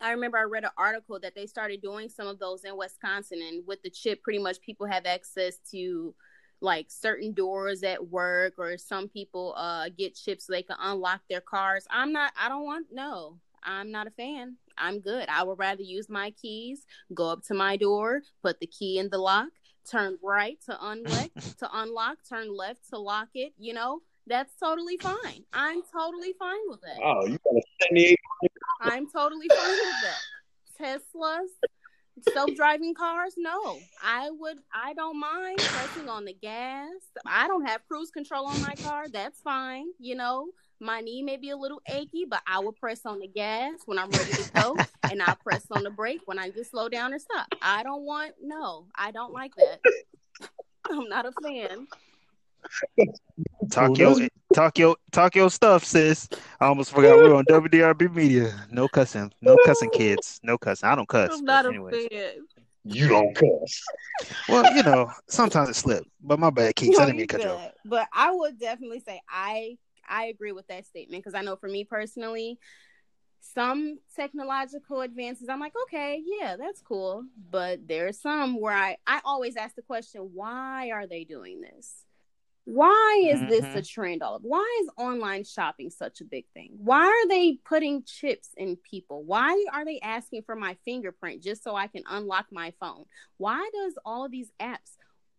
I 0.00 0.10
remember 0.10 0.36
I 0.38 0.42
read 0.42 0.64
an 0.64 0.70
article 0.76 1.18
that 1.20 1.34
they 1.34 1.46
started 1.46 1.80
doing 1.80 2.08
some 2.08 2.26
of 2.26 2.38
those 2.38 2.64
in 2.64 2.76
Wisconsin, 2.76 3.40
and 3.40 3.66
with 3.66 3.80
the 3.82 3.90
chip, 3.90 4.22
pretty 4.22 4.40
much 4.40 4.60
people 4.60 4.86
have 4.86 5.06
access 5.06 5.58
to 5.70 6.14
like 6.60 6.90
certain 6.90 7.32
doors 7.32 7.82
at 7.82 8.08
work, 8.08 8.54
or 8.58 8.76
some 8.76 9.08
people 9.08 9.54
uh 9.56 9.88
get 9.96 10.14
chips 10.14 10.46
so 10.46 10.52
they 10.52 10.62
can 10.62 10.76
unlock 10.80 11.22
their 11.30 11.40
cars. 11.40 11.86
I'm 11.90 12.12
not. 12.12 12.32
I 12.38 12.48
don't 12.50 12.64
want. 12.64 12.88
No, 12.92 13.38
I'm 13.64 13.90
not 13.90 14.06
a 14.06 14.10
fan. 14.10 14.56
I'm 14.76 15.00
good. 15.00 15.28
I 15.28 15.42
would 15.42 15.58
rather 15.58 15.82
use 15.82 16.08
my 16.08 16.32
keys, 16.32 16.86
go 17.12 17.30
up 17.30 17.44
to 17.44 17.54
my 17.54 17.76
door, 17.76 18.22
put 18.42 18.60
the 18.60 18.66
key 18.66 18.98
in 18.98 19.08
the 19.10 19.18
lock, 19.18 19.48
turn 19.90 20.18
right 20.22 20.58
to 20.66 20.76
unlock, 20.80 21.30
to 21.58 21.68
unlock, 21.72 22.18
turn 22.28 22.54
left 22.54 22.88
to 22.90 22.98
lock 22.98 23.28
it. 23.34 23.52
You 23.58 23.74
know, 23.74 24.00
that's 24.26 24.52
totally 24.58 24.96
fine. 24.96 25.44
I'm 25.52 25.82
totally 25.92 26.34
fine 26.38 26.60
with 26.68 26.80
that. 26.82 26.98
Oh, 27.02 27.26
you 27.26 27.38
got 27.44 27.56
a 27.56 27.62
78 27.82 28.18
I'm 28.80 29.08
totally 29.10 29.48
fine 29.48 29.70
with 29.70 29.94
that. 30.02 30.20
Teslas, 30.80 32.32
self-driving 32.32 32.94
cars, 32.94 33.34
no. 33.36 33.78
I 34.02 34.30
would 34.30 34.58
I 34.72 34.94
don't 34.94 35.20
mind 35.20 35.58
pressing 35.58 36.08
on 36.08 36.24
the 36.24 36.34
gas. 36.34 36.88
I 37.26 37.46
don't 37.48 37.66
have 37.66 37.86
cruise 37.86 38.10
control 38.10 38.46
on 38.46 38.60
my 38.62 38.74
car. 38.82 39.06
That's 39.08 39.40
fine. 39.40 39.86
You 39.98 40.16
know, 40.16 40.48
my 40.84 41.00
knee 41.00 41.22
may 41.22 41.38
be 41.38 41.50
a 41.50 41.56
little 41.56 41.80
achy, 41.90 42.26
but 42.28 42.42
I 42.46 42.60
will 42.60 42.72
press 42.72 43.00
on 43.06 43.18
the 43.18 43.26
gas 43.26 43.72
when 43.86 43.98
I'm 43.98 44.10
ready 44.10 44.32
to 44.34 44.50
go 44.54 44.76
and 45.10 45.22
I'll 45.22 45.36
press 45.36 45.64
on 45.70 45.82
the 45.82 45.90
brake 45.90 46.20
when 46.26 46.38
I 46.38 46.50
just 46.50 46.70
slow 46.70 46.88
down 46.88 47.12
and 47.12 47.20
stop. 47.20 47.46
I 47.62 47.82
don't 47.82 48.02
want 48.02 48.34
no, 48.42 48.86
I 48.94 49.10
don't 49.10 49.32
like 49.32 49.52
that. 49.56 49.80
I'm 50.90 51.08
not 51.08 51.24
a 51.26 51.32
fan. 51.42 51.86
talk 53.70 53.90
Well, 53.98 54.20
your 54.20 54.28
talk 54.52 54.78
your 54.78 54.96
talk 55.10 55.34
your 55.34 55.50
stuff, 55.50 55.84
sis. 55.84 56.28
I 56.60 56.66
almost 56.66 56.92
forgot 56.92 57.16
we 57.16 57.30
are 57.30 57.34
on 57.34 57.46
WDRB 57.46 58.14
Media. 58.14 58.54
No 58.70 58.86
cussing, 58.86 59.32
no 59.40 59.56
cussing, 59.64 59.90
kids. 59.90 60.38
No 60.42 60.58
cussing. 60.58 60.88
I 60.88 60.94
don't 60.94 61.08
cuss. 61.08 61.30
I'm 61.32 61.44
but 61.46 61.62
not 61.62 61.74
a 61.74 62.08
fan. 62.08 62.46
You 62.84 63.08
don't 63.08 63.34
cuss. 63.34 63.82
Well, 64.50 64.76
you 64.76 64.82
know, 64.82 65.10
sometimes 65.28 65.70
it 65.70 65.76
slips. 65.76 66.06
But 66.22 66.38
my 66.38 66.50
bad, 66.50 66.74
Keeks. 66.74 66.90
I 66.90 66.92
No, 66.92 67.06
didn't 67.06 67.16
mean 67.16 67.16
to 67.16 67.20
you 67.22 67.26
cut 67.40 67.42
you 67.42 67.50
off. 67.50 67.72
But 67.86 68.08
I 68.12 68.30
would 68.30 68.58
definitely 68.60 69.00
say 69.00 69.22
I 69.26 69.78
I 70.08 70.26
agree 70.26 70.52
with 70.52 70.66
that 70.68 70.86
statement 70.86 71.22
because 71.24 71.34
I 71.38 71.42
know 71.42 71.56
for 71.56 71.68
me 71.68 71.84
personally, 71.84 72.58
some 73.40 73.98
technological 74.16 75.02
advances, 75.02 75.48
I'm 75.48 75.60
like, 75.60 75.74
okay, 75.84 76.22
yeah, 76.24 76.56
that's 76.56 76.80
cool. 76.80 77.24
But 77.50 77.86
there's 77.86 78.20
some 78.20 78.60
where 78.60 78.74
I 78.76 78.96
I 79.06 79.20
always 79.24 79.56
ask 79.56 79.74
the 79.76 79.82
question, 79.82 80.30
why 80.34 80.90
are 80.90 81.06
they 81.06 81.24
doing 81.24 81.60
this? 81.60 82.04
Why 82.66 83.22
is 83.26 83.44
this 83.44 83.66
Mhm. 83.66 83.76
a 83.76 83.82
trend? 83.82 84.22
All 84.22 84.36
of 84.36 84.42
why 84.42 84.80
is 84.82 84.90
online 84.96 85.44
shopping 85.44 85.90
such 85.90 86.20
a 86.22 86.24
big 86.24 86.46
thing? 86.54 86.72
Why 86.78 87.06
are 87.06 87.28
they 87.28 87.58
putting 87.64 88.04
chips 88.04 88.50
in 88.56 88.76
people? 88.76 89.22
Why 89.24 89.64
are 89.72 89.84
they 89.84 90.00
asking 90.00 90.42
for 90.44 90.56
my 90.56 90.74
fingerprint 90.84 91.42
just 91.42 91.62
so 91.62 91.76
I 91.76 91.88
can 91.88 92.04
unlock 92.08 92.46
my 92.50 92.72
phone? 92.80 93.04
Why 93.36 93.68
does 93.74 93.98
all 94.06 94.24
of 94.24 94.30
these 94.32 94.50
apps 94.60 94.96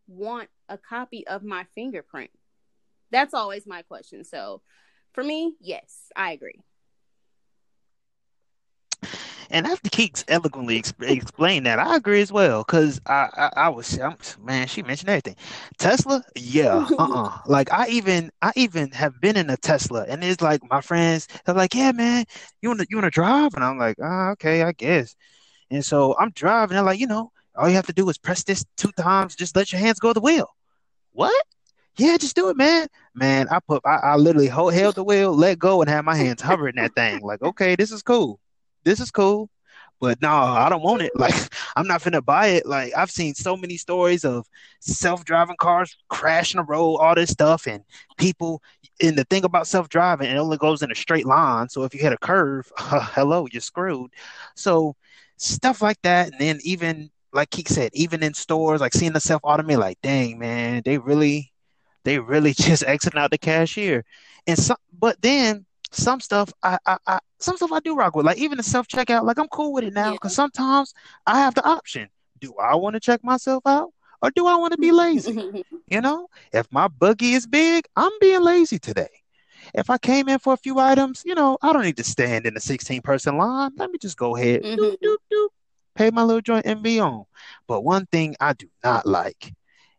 want 0.07 0.49
a 0.69 0.77
copy 0.77 1.25
of 1.27 1.43
my 1.43 1.65
fingerprint? 1.73 2.29
That's 3.15 3.33
always 3.33 3.65
my 3.65 3.81
question. 3.81 4.25
So 4.25 4.61
for 5.13 5.23
me, 5.23 5.55
yes, 5.61 6.11
I 6.17 6.33
agree. 6.33 6.61
And 9.49 9.65
after 9.67 9.89
Keeks 9.89 10.25
eloquently 10.27 10.77
ex- 10.79 10.93
explained 11.01 11.65
that, 11.65 11.79
I 11.79 11.95
agree 11.95 12.21
as 12.21 12.31
well. 12.31 12.63
Cause 12.65 12.99
I, 13.05 13.29
I, 13.37 13.49
I 13.67 13.69
was, 13.69 13.97
I'm, 13.99 14.17
man, 14.43 14.67
she 14.67 14.81
mentioned 14.83 15.09
everything. 15.09 15.37
Tesla, 15.77 16.23
yeah, 16.35 16.89
uh-uh. 16.97 17.37
Like 17.45 17.71
I 17.71 17.87
even, 17.87 18.31
I 18.41 18.51
even 18.57 18.91
have 18.91 19.21
been 19.21 19.37
in 19.37 19.49
a 19.49 19.55
Tesla, 19.55 20.05
and 20.09 20.23
it's 20.23 20.41
like 20.41 20.61
my 20.69 20.81
friends, 20.81 21.27
they're 21.45 21.55
like, 21.55 21.73
yeah, 21.73 21.93
man, 21.93 22.25
you 22.61 22.69
wanna, 22.69 22.85
you 22.89 22.97
wanna 22.97 23.11
drive? 23.11 23.53
And 23.55 23.63
I'm 23.63 23.77
like, 23.77 23.97
ah, 24.03 24.31
okay, 24.31 24.63
I 24.63 24.73
guess. 24.73 25.15
And 25.71 25.85
so 25.85 26.17
I'm 26.19 26.31
driving. 26.31 26.75
They're 26.75 26.83
like, 26.83 26.99
you 26.99 27.07
know, 27.07 27.31
all 27.55 27.69
you 27.69 27.75
have 27.75 27.87
to 27.87 27.93
do 27.93 28.09
is 28.09 28.17
press 28.17 28.43
this 28.43 28.65
two 28.77 28.91
times. 28.93 29.35
Just 29.35 29.55
let 29.55 29.71
your 29.71 29.79
hands 29.79 29.99
go 29.99 30.09
to 30.09 30.13
the 30.15 30.21
wheel. 30.21 30.49
What? 31.13 31.45
Yeah, 31.97 32.17
just 32.17 32.35
do 32.35 32.49
it, 32.49 32.57
man. 32.57 32.87
Man, 33.13 33.47
I 33.49 33.59
put, 33.59 33.81
I, 33.85 33.95
I 34.03 34.15
literally 34.17 34.47
hold, 34.47 34.73
held 34.73 34.95
the 34.95 35.03
wheel, 35.03 35.33
let 35.33 35.59
go, 35.59 35.81
and 35.81 35.89
have 35.89 36.03
my 36.03 36.15
hands 36.15 36.41
hovering 36.41 36.75
that 36.75 36.93
thing. 36.93 37.21
Like, 37.21 37.41
okay, 37.41 37.75
this 37.75 37.91
is 37.91 38.01
cool. 38.03 38.39
This 38.83 38.99
is 38.99 39.11
cool. 39.11 39.49
But 40.01 40.21
no, 40.21 40.29
I 40.29 40.67
don't 40.67 40.83
want 40.83 41.03
it. 41.03 41.13
Like, 41.17 41.33
I'm 41.77 41.87
not 41.87 42.01
finna 42.01 42.23
buy 42.23 42.47
it. 42.47 42.65
Like, 42.65 42.93
I've 42.97 43.09
seen 43.11 43.33
so 43.33 43.55
many 43.55 43.77
stories 43.77 44.25
of 44.25 44.45
self-driving 44.81 45.55
cars 45.57 45.95
crashing 46.09 46.59
the 46.59 46.65
road, 46.65 46.97
all 46.97 47.15
this 47.15 47.31
stuff, 47.31 47.65
and 47.65 47.83
people. 48.17 48.61
And 49.01 49.17
the 49.17 49.23
thing 49.23 49.45
about 49.45 49.67
self-driving, 49.67 50.29
it 50.29 50.35
only 50.37 50.57
goes 50.57 50.81
in 50.81 50.91
a 50.91 50.95
straight 50.95 51.25
line. 51.25 51.69
So 51.69 51.83
if 51.83 51.93
you 51.93 52.01
hit 52.01 52.11
a 52.13 52.17
curve, 52.17 52.69
hello, 52.77 53.47
you're 53.51 53.61
screwed. 53.61 54.11
So 54.55 54.95
stuff 55.37 55.81
like 55.81 56.01
that, 56.03 56.31
and 56.31 56.39
then 56.39 56.59
even 56.63 57.09
like 57.33 57.49
Keek 57.49 57.67
said, 57.67 57.91
even 57.93 58.23
in 58.23 58.33
stores, 58.33 58.81
like 58.81 58.93
seeing 58.93 59.13
the 59.13 59.19
self-automate, 59.19 59.77
like, 59.77 59.99
dang 60.01 60.39
man, 60.39 60.81
they 60.85 60.97
really, 60.97 61.51
they 62.05 62.19
really 62.19 62.53
just 62.55 62.85
exiting 62.85 63.19
out 63.19 63.31
the 63.31 63.37
cashier. 63.39 64.05
And 64.47 64.57
some, 64.57 64.77
but 64.97 65.21
then 65.21 65.65
some 65.91 66.21
stuff 66.21 66.53
I, 66.63 66.77
I, 66.85 66.97
I 67.07 67.19
some 67.39 67.57
stuff 67.57 67.73
I 67.73 67.81
do 67.81 67.95
rock 67.95 68.15
with. 68.15 68.25
Like 68.25 68.37
even 68.37 68.57
the 68.57 68.63
self 68.63 68.87
checkout, 68.87 69.25
like 69.25 69.39
I'm 69.39 69.49
cool 69.49 69.73
with 69.73 69.83
it 69.83 69.93
now 69.93 70.07
Yeah. 70.07 70.13
because 70.13 70.35
sometimes 70.35 70.93
I 71.27 71.39
have 71.39 71.55
the 71.55 71.65
option. 71.65 72.09
Do 72.39 72.55
I 72.61 72.75
want 72.75 72.95
to 72.95 73.01
check 73.01 73.23
myself 73.23 73.63
out 73.65 73.91
or 74.21 74.31
do 74.31 74.47
I 74.47 74.55
want 74.55 74.73
to 74.73 74.77
be 74.79 74.91
lazy? 74.91 75.51
You 75.87 76.01
know, 76.01 76.29
if 76.51 76.67
my 76.71 76.87
buggy 76.87 77.33
is 77.33 77.45
big, 77.45 77.85
I'm 77.95 78.11
being 78.19 78.41
lazy 78.41 78.79
today. 78.79 79.09
If 79.75 79.91
I 79.91 79.99
came 79.99 80.27
in 80.29 80.39
for 80.39 80.53
a 80.53 80.57
few 80.57 80.79
items, 80.79 81.23
you 81.25 81.35
know, 81.35 81.59
I 81.61 81.73
don't 81.73 81.83
need 81.83 81.97
to 81.97 82.03
stand 82.03 82.47
in 82.47 82.57
a 82.57 82.59
16 82.59 83.01
person 83.03 83.37
line. 83.37 83.71
Let 83.77 83.91
me 83.91 83.99
just 83.99 84.17
go 84.17 84.35
ahead, 84.35 84.63
doop, 84.63 84.77
Mhm. 84.77 84.97
doop, 85.03 85.17
doop, 85.31 85.49
pay 85.95 86.09
my 86.11 86.23
little 86.23 86.41
joint 86.41 86.65
and 86.65 86.81
be 86.81 86.99
on. 86.99 87.25
But 87.67 87.83
one 87.83 88.07
thing 88.07 88.35
I 88.39 88.53
do 88.53 88.67
not 88.83 89.05
like 89.05 89.53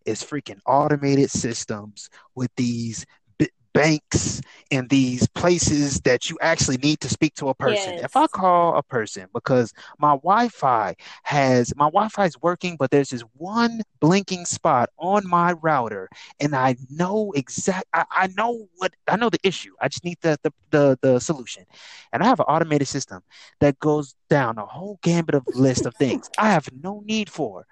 is 0.06 0.22
freaking 0.22 0.60
automated 0.66 1.30
systems 1.30 2.08
with 2.34 2.50
these 2.56 3.06
b- 3.38 3.48
banks 3.74 4.40
and 4.70 4.88
these 4.88 5.26
places 5.28 6.00
that 6.00 6.30
you 6.30 6.38
actually 6.40 6.78
need 6.78 7.00
to 7.00 7.08
speak 7.08 7.34
to 7.34 7.48
a 7.48 7.54
person. 7.54 7.94
Yes. 7.94 8.04
If 8.04 8.16
I 8.16 8.26
call 8.28 8.76
a 8.76 8.82
person 8.82 9.26
because 9.34 9.72
my 9.98 10.12
Wi-Fi 10.12 10.94
has 11.24 11.74
my 11.76 11.86
Wi-Fi 11.86 12.24
is 12.26 12.40
working, 12.40 12.76
but 12.76 12.90
there's 12.90 13.10
this 13.10 13.22
one 13.34 13.82
blinking 14.00 14.44
spot 14.46 14.90
on 14.98 15.26
my 15.28 15.52
router, 15.52 16.08
and 16.40 16.54
I 16.54 16.76
know 16.90 17.32
exact. 17.36 17.86
I, 17.92 18.04
I 18.10 18.28
know 18.36 18.68
what 18.76 18.94
I 19.08 19.16
know 19.16 19.30
the 19.30 19.40
issue. 19.44 19.74
I 19.80 19.88
just 19.88 20.04
need 20.04 20.18
the, 20.22 20.38
the 20.42 20.52
the 20.70 20.98
the 21.02 21.20
solution, 21.20 21.64
and 22.12 22.22
I 22.22 22.26
have 22.26 22.40
an 22.40 22.46
automated 22.48 22.88
system 22.88 23.22
that 23.60 23.78
goes 23.78 24.14
down 24.28 24.58
a 24.58 24.66
whole 24.66 24.98
gambit 25.02 25.34
of 25.34 25.46
list 25.54 25.86
of 25.86 25.94
things 25.94 26.30
I 26.38 26.50
have 26.50 26.68
no 26.82 27.02
need 27.04 27.30
for. 27.30 27.66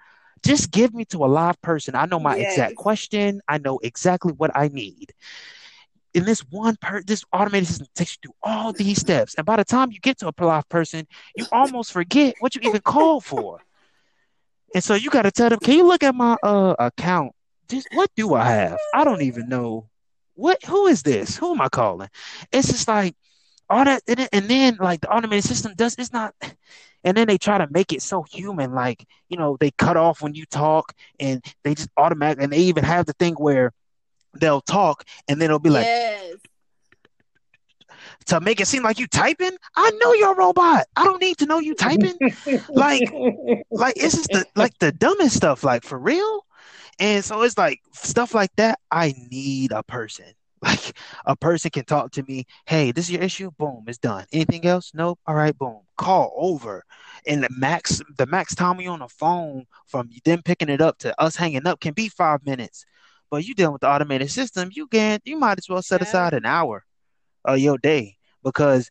Just 0.45 0.71
give 0.71 0.93
me 0.93 1.05
to 1.05 1.25
a 1.25 1.27
live 1.27 1.59
person. 1.61 1.95
I 1.95 2.05
know 2.05 2.19
my 2.19 2.35
Yes. 2.35 2.47
exact 2.47 2.75
question. 2.75 3.41
I 3.47 3.57
know 3.57 3.79
exactly 3.83 4.33
what 4.33 4.51
I 4.55 4.69
need. 4.69 5.13
in 6.13 6.25
this 6.25 6.41
one 6.49 6.75
per 6.81 7.01
this 7.03 7.23
automated 7.33 7.67
system 7.67 7.87
takes 7.95 8.13
you 8.13 8.17
through 8.29 8.35
all 8.43 8.73
these 8.73 8.99
steps. 8.99 9.35
And 9.35 9.45
by 9.45 9.57
the 9.57 9.65
time 9.65 9.91
you 9.91 9.99
get 9.99 10.17
to 10.19 10.27
a 10.29 10.43
live 10.45 10.67
person, 10.69 11.07
you 11.35 11.45
almost 11.51 11.91
forget 11.91 12.35
what 12.39 12.55
you 12.55 12.61
even 12.63 12.81
called 12.81 13.23
for. 13.25 13.61
And 14.73 14.83
so 14.83 14.93
you 14.95 15.09
got 15.09 15.23
to 15.23 15.31
tell 15.31 15.49
them, 15.49 15.59
can 15.59 15.75
you 15.75 15.85
look 15.87 16.03
at 16.03 16.15
my 16.15 16.37
uh 16.43 16.75
account? 16.79 17.33
Just 17.69 17.87
what 17.91 18.09
do 18.15 18.33
I 18.33 18.43
have? 18.45 18.81
I 18.93 19.03
don't 19.03 19.21
even 19.21 19.47
know. 19.49 19.89
What 20.35 20.63
who 20.65 20.87
is 20.87 21.03
this? 21.03 21.37
Who 21.37 21.51
am 21.53 21.61
I 21.61 21.69
calling? 21.69 22.09
It's 22.51 22.67
just 22.67 22.87
like 22.87 23.15
all 23.69 23.85
that 23.85 24.03
and 24.07 24.17
then, 24.17 24.27
and 24.31 24.47
then 24.47 24.77
like 24.79 25.01
the 25.01 25.11
automated 25.11 25.43
system 25.43 25.73
does 25.75 25.95
it's 25.97 26.13
not 26.13 26.33
and 27.03 27.15
then 27.15 27.27
they 27.27 27.37
try 27.37 27.57
to 27.57 27.67
make 27.71 27.93
it 27.93 28.01
so 28.01 28.23
human 28.23 28.73
like 28.73 29.05
you 29.29 29.37
know 29.37 29.57
they 29.59 29.71
cut 29.71 29.97
off 29.97 30.21
when 30.21 30.33
you 30.33 30.45
talk 30.45 30.93
and 31.19 31.43
they 31.63 31.75
just 31.75 31.89
automatic 31.97 32.41
and 32.43 32.51
they 32.51 32.59
even 32.59 32.83
have 32.83 33.05
the 33.05 33.13
thing 33.13 33.33
where 33.35 33.71
they'll 34.39 34.61
talk 34.61 35.03
and 35.27 35.39
then 35.39 35.45
it'll 35.45 35.59
be 35.59 35.69
like 35.69 35.85
yes. 35.85 36.35
to 38.25 38.41
make 38.41 38.59
it 38.59 38.67
seem 38.67 38.83
like 38.83 38.99
you 38.99 39.07
typing? 39.07 39.55
I 39.75 39.91
know 39.91 40.13
you're 40.13 40.33
a 40.33 40.35
robot. 40.35 40.85
I 40.95 41.05
don't 41.05 41.21
need 41.21 41.37
to 41.37 41.45
know 41.45 41.59
you 41.59 41.73
typing. 41.73 42.17
Like 42.69 43.09
like 43.71 43.93
it's 43.95 44.15
just 44.15 44.29
the 44.29 44.45
like 44.55 44.77
the 44.79 44.91
dumbest 44.91 45.37
stuff 45.37 45.63
like 45.63 45.83
for 45.83 45.97
real? 45.97 46.45
And 46.99 47.23
so 47.23 47.41
it's 47.43 47.57
like 47.57 47.81
stuff 47.93 48.33
like 48.33 48.51
that 48.55 48.79
i 48.91 49.13
need 49.29 49.71
a 49.71 49.83
person 49.83 50.25
like 50.65 50.97
a 51.25 51.35
person 51.35 51.71
can 51.71 51.85
talk 51.85 52.11
to 52.11 52.23
me 52.23 52.45
hey 52.65 52.91
this 52.91 53.05
is 53.05 53.11
your 53.11 53.21
issue 53.21 53.51
boom 53.57 53.83
it's 53.87 53.97
done. 53.97 54.25
Anything 54.31 54.65
else? 54.65 54.91
Nope 54.93 55.19
all 55.27 55.35
right 55.35 55.57
boom 55.57 55.81
call 55.97 56.33
over. 56.37 56.83
And 57.27 57.43
the 57.43 57.49
max 57.55 58.01
the 58.17 58.25
max 58.25 58.55
time 58.55 58.79
you 58.81 58.89
on 58.89 58.99
the 58.99 59.07
phone 59.07 59.65
from 59.87 60.09
them 60.23 60.41
picking 60.43 60.69
it 60.69 60.81
up 60.81 60.97
to 60.99 61.19
us 61.21 61.35
hanging 61.35 61.67
up 61.67 61.79
can 61.79 61.93
be 61.93 62.09
five 62.09 62.45
minutes. 62.45 62.85
But 63.31 63.45
you 63.45 63.55
dealing 63.55 63.73
with 63.73 63.81
the 63.81 63.89
automated 63.89 64.29
system, 64.31 64.69
you 64.71 64.87
can 64.87 65.19
you 65.25 65.37
might 65.37 65.57
as 65.57 65.69
well 65.69 65.81
set 65.81 66.01
aside 66.01 66.33
an 66.33 66.45
hour 66.45 66.85
of 67.43 67.59
your 67.59 67.77
day 67.77 68.17
because 68.43 68.89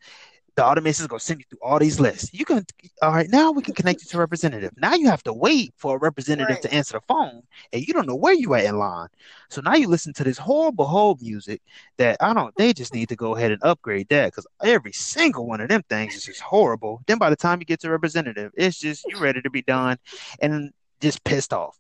the 0.57 0.65
automation 0.65 1.03
is 1.03 1.09
going 1.09 1.19
to 1.19 1.25
send 1.25 1.41
you 1.41 1.47
through 1.51 1.59
all 1.63 1.79
these 1.79 1.99
lists. 1.99 2.31
You 2.33 2.45
can, 2.45 2.65
all 3.03 3.13
right, 3.13 3.29
now 3.29 3.51
we 3.51 3.63
can 3.63 3.75
connect 3.75 4.03
you 4.03 4.09
to 4.09 4.17
a 4.17 4.21
representative. 4.21 4.73
Now 4.77 4.95
you 4.95 5.09
have 5.09 5.23
to 5.25 5.33
wait 5.33 5.75
for 5.77 5.97
a 5.97 5.99
representative 5.99 6.57
right. 6.57 6.63
to 6.63 6.73
answer 6.73 6.95
the 6.95 7.01
phone, 7.09 7.43
and 7.73 7.87
you 7.87 7.93
don't 7.93 8.07
know 8.07 8.15
where 8.15 8.35
you 8.35 8.55
at 8.55 8.65
in 8.65 8.79
line. 8.79 9.09
So 9.51 9.61
now 9.61 9.75
you 9.75 9.89
listen 9.89 10.13
to 10.15 10.25
this 10.25 10.39
horrible 10.39 10.85
hold 10.85 11.21
music 11.21 11.61
that 11.97 12.19
I 12.21 12.33
don't. 12.35 12.55
They 12.57 12.73
just 12.73 12.95
need 12.95 13.09
to 13.09 13.17
go 13.17 13.35
ahead 13.35 13.51
and 13.51 13.63
upgrade 13.65 14.09
that 14.11 14.27
because 14.27 14.47
every 14.63 14.93
single 14.93 15.47
one 15.47 15.61
of 15.61 15.69
them 15.69 15.83
things 15.89 16.15
is 16.15 16.25
just 16.25 16.41
horrible. 16.41 17.03
Then 17.07 17.19
by 17.19 17.31
the 17.31 17.37
time 17.37 17.61
you 17.61 17.67
get 17.67 17.81
to 17.81 17.91
representative, 17.91 18.53
it's 18.55 18.79
just 18.79 19.05
you 19.09 19.19
ready 19.19 19.43
to 19.43 19.51
be 19.51 19.63
done, 19.63 19.99
and 20.41 20.73
just 21.01 21.25
pissed 21.25 21.53
off. 21.53 21.77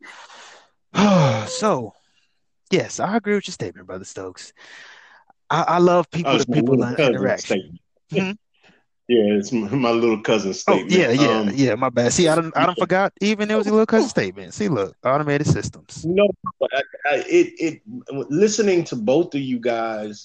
so 1.48 1.92
yes, 2.70 2.98
I 2.98 3.16
agree 3.16 3.34
with 3.34 3.46
your 3.46 3.52
statement, 3.52 3.86
brother 3.86 4.04
Stokes. 4.04 4.52
I, 5.48 5.62
I 5.62 5.78
love 5.78 6.10
people 6.10 6.36
to 6.38 6.46
people 6.46 6.82
interaction. 6.82 7.78
Yeah, 9.08 9.34
it's 9.34 9.52
my, 9.52 9.68
my, 9.68 9.90
little 9.90 10.20
cousin's 10.22 10.60
statement. 10.60 10.92
Oh, 10.92 10.96
yeah, 10.96 11.10
yeah, 11.10 11.38
um, 11.40 11.50
yeah. 11.54 11.74
My 11.74 11.90
bad. 11.90 12.12
See, 12.12 12.26
I 12.26 12.34
don't, 12.34 12.56
I 12.56 12.64
don't 12.64 12.78
forgot. 12.78 13.12
Even 13.20 13.50
it 13.50 13.56
was 13.56 13.66
a 13.66 13.70
little 13.70 13.84
cousin 13.86 14.08
statement. 14.08 14.54
See, 14.54 14.68
look, 14.68 14.96
automated 15.04 15.46
systems. 15.46 16.04
No, 16.06 16.26
I, 16.72 16.82
I, 17.06 17.14
it, 17.26 17.52
it. 17.58 17.82
Listening 18.30 18.82
to 18.84 18.96
both 18.96 19.34
of 19.34 19.42
you 19.42 19.58
guys 19.58 20.24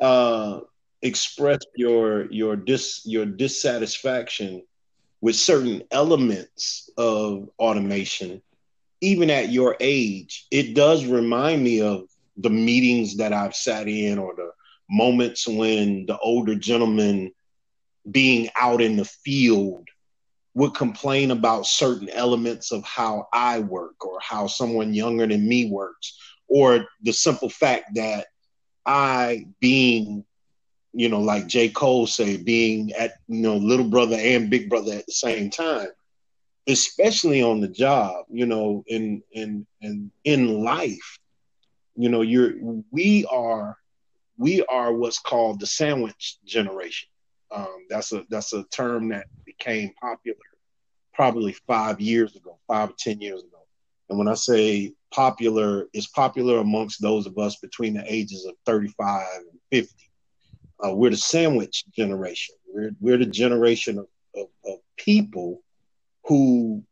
uh, 0.00 0.60
express 1.02 1.58
your 1.74 2.30
your 2.30 2.54
dis 2.54 3.02
your 3.04 3.26
dissatisfaction 3.26 4.62
with 5.20 5.34
certain 5.34 5.82
elements 5.90 6.90
of 6.96 7.48
automation 7.58 8.40
even 9.04 9.28
at 9.28 9.50
your 9.50 9.76
age, 9.80 10.46
it 10.50 10.74
does 10.74 11.04
remind 11.04 11.62
me 11.62 11.82
of 11.82 12.08
the 12.38 12.48
meetings 12.48 13.18
that 13.18 13.34
I've 13.34 13.54
sat 13.54 13.86
in 13.86 14.18
or 14.18 14.34
the 14.34 14.50
moments 14.88 15.46
when 15.46 16.06
the 16.06 16.18
older 16.18 16.54
gentleman 16.54 17.30
being 18.10 18.48
out 18.56 18.80
in 18.80 18.96
the 18.96 19.04
field 19.04 19.88
would 20.54 20.74
complain 20.74 21.30
about 21.30 21.66
certain 21.66 22.08
elements 22.10 22.70
of 22.70 22.84
how 22.84 23.28
I 23.32 23.58
work 23.58 24.04
or 24.06 24.18
how 24.20 24.46
someone 24.46 24.94
younger 24.94 25.26
than 25.26 25.48
me 25.48 25.70
works, 25.70 26.18
or 26.46 26.86
the 27.02 27.12
simple 27.12 27.48
fact 27.48 27.94
that 27.94 28.26
I, 28.86 29.46
being, 29.60 30.24
you 30.92 31.08
know, 31.08 31.20
like 31.20 31.48
J. 31.48 31.70
Cole 31.70 32.06
say, 32.06 32.36
being 32.36 32.92
at, 32.92 33.14
you 33.26 33.40
know, 33.40 33.56
little 33.56 33.88
brother 33.88 34.16
and 34.16 34.50
big 34.50 34.68
brother 34.68 34.92
at 34.92 35.06
the 35.06 35.12
same 35.12 35.50
time, 35.50 35.88
especially 36.68 37.42
on 37.42 37.60
the 37.60 37.68
job, 37.68 38.26
you 38.30 38.46
know, 38.46 38.84
in 38.86 39.22
in 39.32 39.66
in 39.80 40.10
in 40.22 40.62
life, 40.62 41.18
you 41.96 42.08
know, 42.08 42.22
you're 42.22 42.52
we 42.90 43.26
are 43.26 43.76
we 44.38 44.64
are 44.66 44.92
what's 44.92 45.18
called 45.18 45.60
the 45.60 45.66
sandwich 45.66 46.38
generation. 46.44 47.08
Um, 47.54 47.86
that's 47.88 48.12
a 48.12 48.24
that's 48.30 48.52
a 48.52 48.64
term 48.64 49.08
that 49.10 49.26
became 49.44 49.92
popular 50.00 50.38
probably 51.12 51.52
five 51.66 52.00
years 52.00 52.34
ago, 52.34 52.58
five 52.66 52.90
or 52.90 52.94
ten 52.98 53.20
years 53.20 53.40
ago. 53.40 53.58
And 54.08 54.18
when 54.18 54.28
I 54.28 54.34
say 54.34 54.92
popular, 55.12 55.86
it's 55.92 56.08
popular 56.08 56.58
amongst 56.58 57.00
those 57.00 57.26
of 57.26 57.38
us 57.38 57.56
between 57.56 57.94
the 57.94 58.04
ages 58.12 58.44
of 58.44 58.54
35 58.66 59.24
and 59.50 59.60
50. 59.70 59.94
Uh, 60.84 60.94
we're 60.94 61.10
the 61.10 61.16
sandwich 61.16 61.84
generation. 61.96 62.56
We're 62.66 62.90
we're 63.00 63.18
the 63.18 63.26
generation 63.26 63.98
of, 63.98 64.06
of, 64.34 64.48
of 64.66 64.78
people 64.96 65.62
who 66.24 66.82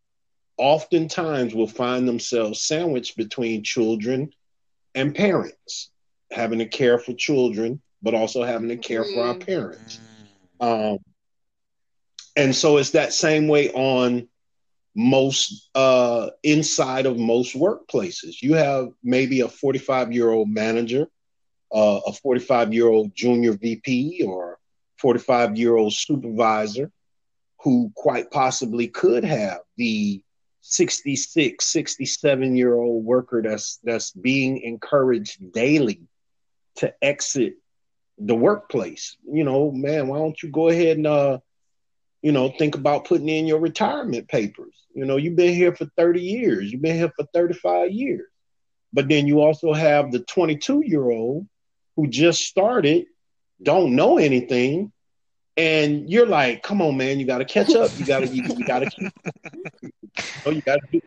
oftentimes 0.57 1.55
will 1.55 1.67
find 1.67 2.07
themselves 2.07 2.63
sandwiched 2.63 3.17
between 3.17 3.65
children 3.65 4.31
and 4.95 5.15
parents, 5.15 5.91
having 6.31 6.61
to 6.61 6.67
care 6.67 6.99
for 6.99 7.13
children, 7.15 7.83
but 8.03 8.15
also 8.15 8.45
having 8.45 8.69
to 8.69 8.77
care 8.77 9.05
for 9.05 9.25
our 9.25 9.35
parents. 9.35 10.01
Um, 10.63 10.99
and 12.37 12.55
so 12.55 12.79
it's 12.79 12.91
that 12.91 13.13
same 13.13 13.49
way 13.49 13.71
on 13.73 14.29
most 14.95 15.69
uh, 15.75 16.31
inside 16.43 17.07
of 17.07 17.19
most 17.19 17.55
workplaces. 17.55 18.41
You 18.41 18.55
have 18.55 18.89
maybe 19.03 19.41
a 19.41 19.49
45 19.49 20.13
year 20.13 20.31
old 20.31 20.49
manager, 20.49 21.09
uh, 21.75 22.01
a 22.07 22.13
45 22.13 22.73
year 22.73 22.89
old 22.89 23.15
junior 23.15 23.53
VP, 23.53 24.25
or 24.27 24.59
45 24.99 25.57
year 25.59 25.77
old 25.77 25.93
supervisor 25.93 26.91
who 27.63 27.93
quite 27.95 28.31
possibly 28.31 28.89
could 28.89 29.25
have 29.25 29.61
the 29.77 30.23
66 30.63 31.65
67 31.65 32.57
year 32.57 32.75
old 32.75 33.05
worker 33.05 33.43
that's 33.43 33.79
that's 33.83 34.13
being 34.13 34.59
encouraged 34.59 35.53
daily 35.53 36.03
to 36.77 36.95
exit 37.03 37.55
the 38.19 38.35
workplace. 38.35 39.17
You 39.25 39.45
know 39.45 39.71
man 39.71 40.09
why 40.09 40.19
don't 40.19 40.41
you 40.43 40.51
go 40.51 40.69
ahead 40.69 40.97
and 40.97 41.07
uh 41.07 41.39
you 42.23 42.33
know 42.33 42.53
think 42.59 42.75
about 42.75 43.07
putting 43.07 43.29
in 43.29 43.47
your 43.47 43.61
retirement 43.61 44.29
papers? 44.29 44.75
You 44.95 45.05
know 45.05 45.17
you've 45.17 45.37
been 45.37 45.55
here 45.55 45.75
for 45.75 45.87
30 45.97 46.21
years. 46.21 46.71
You've 46.71 46.83
been 46.83 46.97
here 46.97 47.13
for 47.17 47.27
35 47.35 47.93
years. 47.93 48.29
But 48.93 49.09
then 49.09 49.27
you 49.27 49.41
also 49.41 49.73
have 49.73 50.13
the 50.13 50.21
22 50.21 50.83
year 50.85 51.11
old 51.11 51.47
who 51.97 52.09
just 52.09 52.41
started 52.43 53.07
don't 53.63 53.95
know 53.95 54.19
anything 54.19 54.93
and 55.57 56.09
you're 56.09 56.27
like, 56.27 56.63
come 56.63 56.81
on, 56.81 56.97
man, 56.97 57.21
you 57.21 57.27
got 57.27 57.39
to 57.39 57.45
catch 57.45 57.75
up. 57.75 57.91
You 57.99 58.07
got 58.07 58.21
to, 58.21 58.29
you, 58.29 58.43
you 58.57 58.65
got 58.65 58.81
to, 58.81 58.91
you, 59.83 59.91
know, 60.47 60.53
you 60.53 60.63
got 60.63 60.77
to 60.77 60.87
do, 60.91 61.01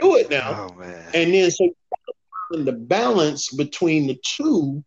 do, 0.00 0.16
it 0.16 0.30
now. 0.30 0.74
Oh, 0.76 0.82
and 1.14 1.32
then 1.32 1.50
so 1.50 1.68
the 2.50 2.72
balance 2.72 3.52
between 3.52 4.08
the 4.08 4.18
two 4.24 4.84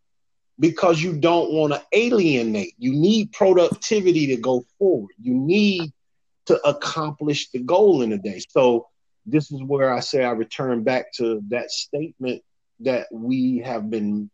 because 0.58 1.02
you 1.02 1.16
don't 1.16 1.52
want 1.52 1.72
to 1.72 1.82
alienate. 1.92 2.74
You 2.78 2.92
need 2.92 3.32
productivity 3.32 4.28
to 4.28 4.36
go 4.36 4.64
forward. 4.78 5.12
You 5.20 5.34
need 5.34 5.92
to 6.46 6.60
accomplish 6.66 7.50
the 7.50 7.58
goal 7.60 8.02
in 8.02 8.12
a 8.12 8.18
day. 8.18 8.40
So 8.48 8.88
this 9.26 9.50
is 9.50 9.62
where 9.62 9.92
I 9.92 10.00
say 10.00 10.24
I 10.24 10.30
return 10.30 10.82
back 10.82 11.12
to 11.14 11.42
that 11.48 11.70
statement 11.70 12.42
that 12.80 13.06
we 13.10 13.58
have 13.64 13.90
been, 13.90 14.30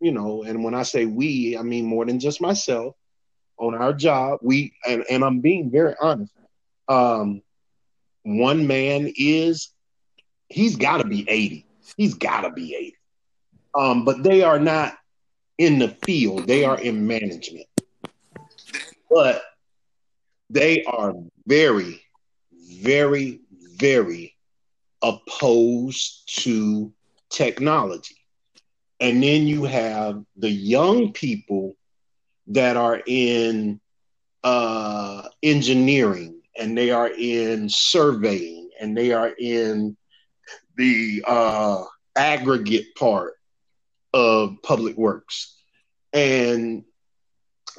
you 0.00 0.12
know, 0.12 0.44
and 0.44 0.62
when 0.62 0.74
I 0.74 0.84
say 0.84 1.04
we, 1.04 1.56
I 1.58 1.62
mean 1.62 1.84
more 1.84 2.06
than 2.06 2.20
just 2.20 2.40
myself 2.40 2.94
on 3.58 3.74
our 3.74 3.92
job. 3.92 4.38
We 4.42 4.72
and, 4.86 5.04
and 5.10 5.24
I'm 5.24 5.40
being 5.40 5.70
very 5.70 5.94
honest. 6.00 6.32
Um, 6.88 7.42
one 8.22 8.66
man 8.66 9.12
is 9.16 9.70
he's 10.48 10.76
got 10.76 10.98
to 10.98 11.06
be 11.06 11.28
80. 11.28 11.66
He's 11.96 12.14
got 12.14 12.42
to 12.42 12.50
be 12.50 12.74
80. 12.74 12.94
Um, 13.74 14.04
but 14.04 14.22
they 14.22 14.42
are 14.42 14.58
not 14.58 14.97
in 15.58 15.78
the 15.78 15.88
field. 16.04 16.46
They 16.46 16.64
are 16.64 16.80
in 16.80 17.06
management. 17.06 17.66
But 19.10 19.42
they 20.50 20.84
are 20.84 21.14
very, 21.46 22.00
very, 22.52 23.40
very 23.76 24.34
opposed 25.02 26.42
to 26.42 26.92
technology. 27.30 28.16
And 29.00 29.22
then 29.22 29.46
you 29.46 29.64
have 29.64 30.24
the 30.36 30.50
young 30.50 31.12
people 31.12 31.76
that 32.48 32.76
are 32.76 33.00
in 33.06 33.80
uh, 34.42 35.22
engineering 35.42 36.40
and 36.58 36.76
they 36.76 36.90
are 36.90 37.08
in 37.08 37.68
surveying 37.68 38.70
and 38.80 38.96
they 38.96 39.12
are 39.12 39.32
in 39.38 39.96
the 40.76 41.22
uh, 41.26 41.84
aggregate 42.16 42.94
part 42.96 43.37
of 44.12 44.56
public 44.62 44.96
works. 44.96 45.56
and 46.12 46.84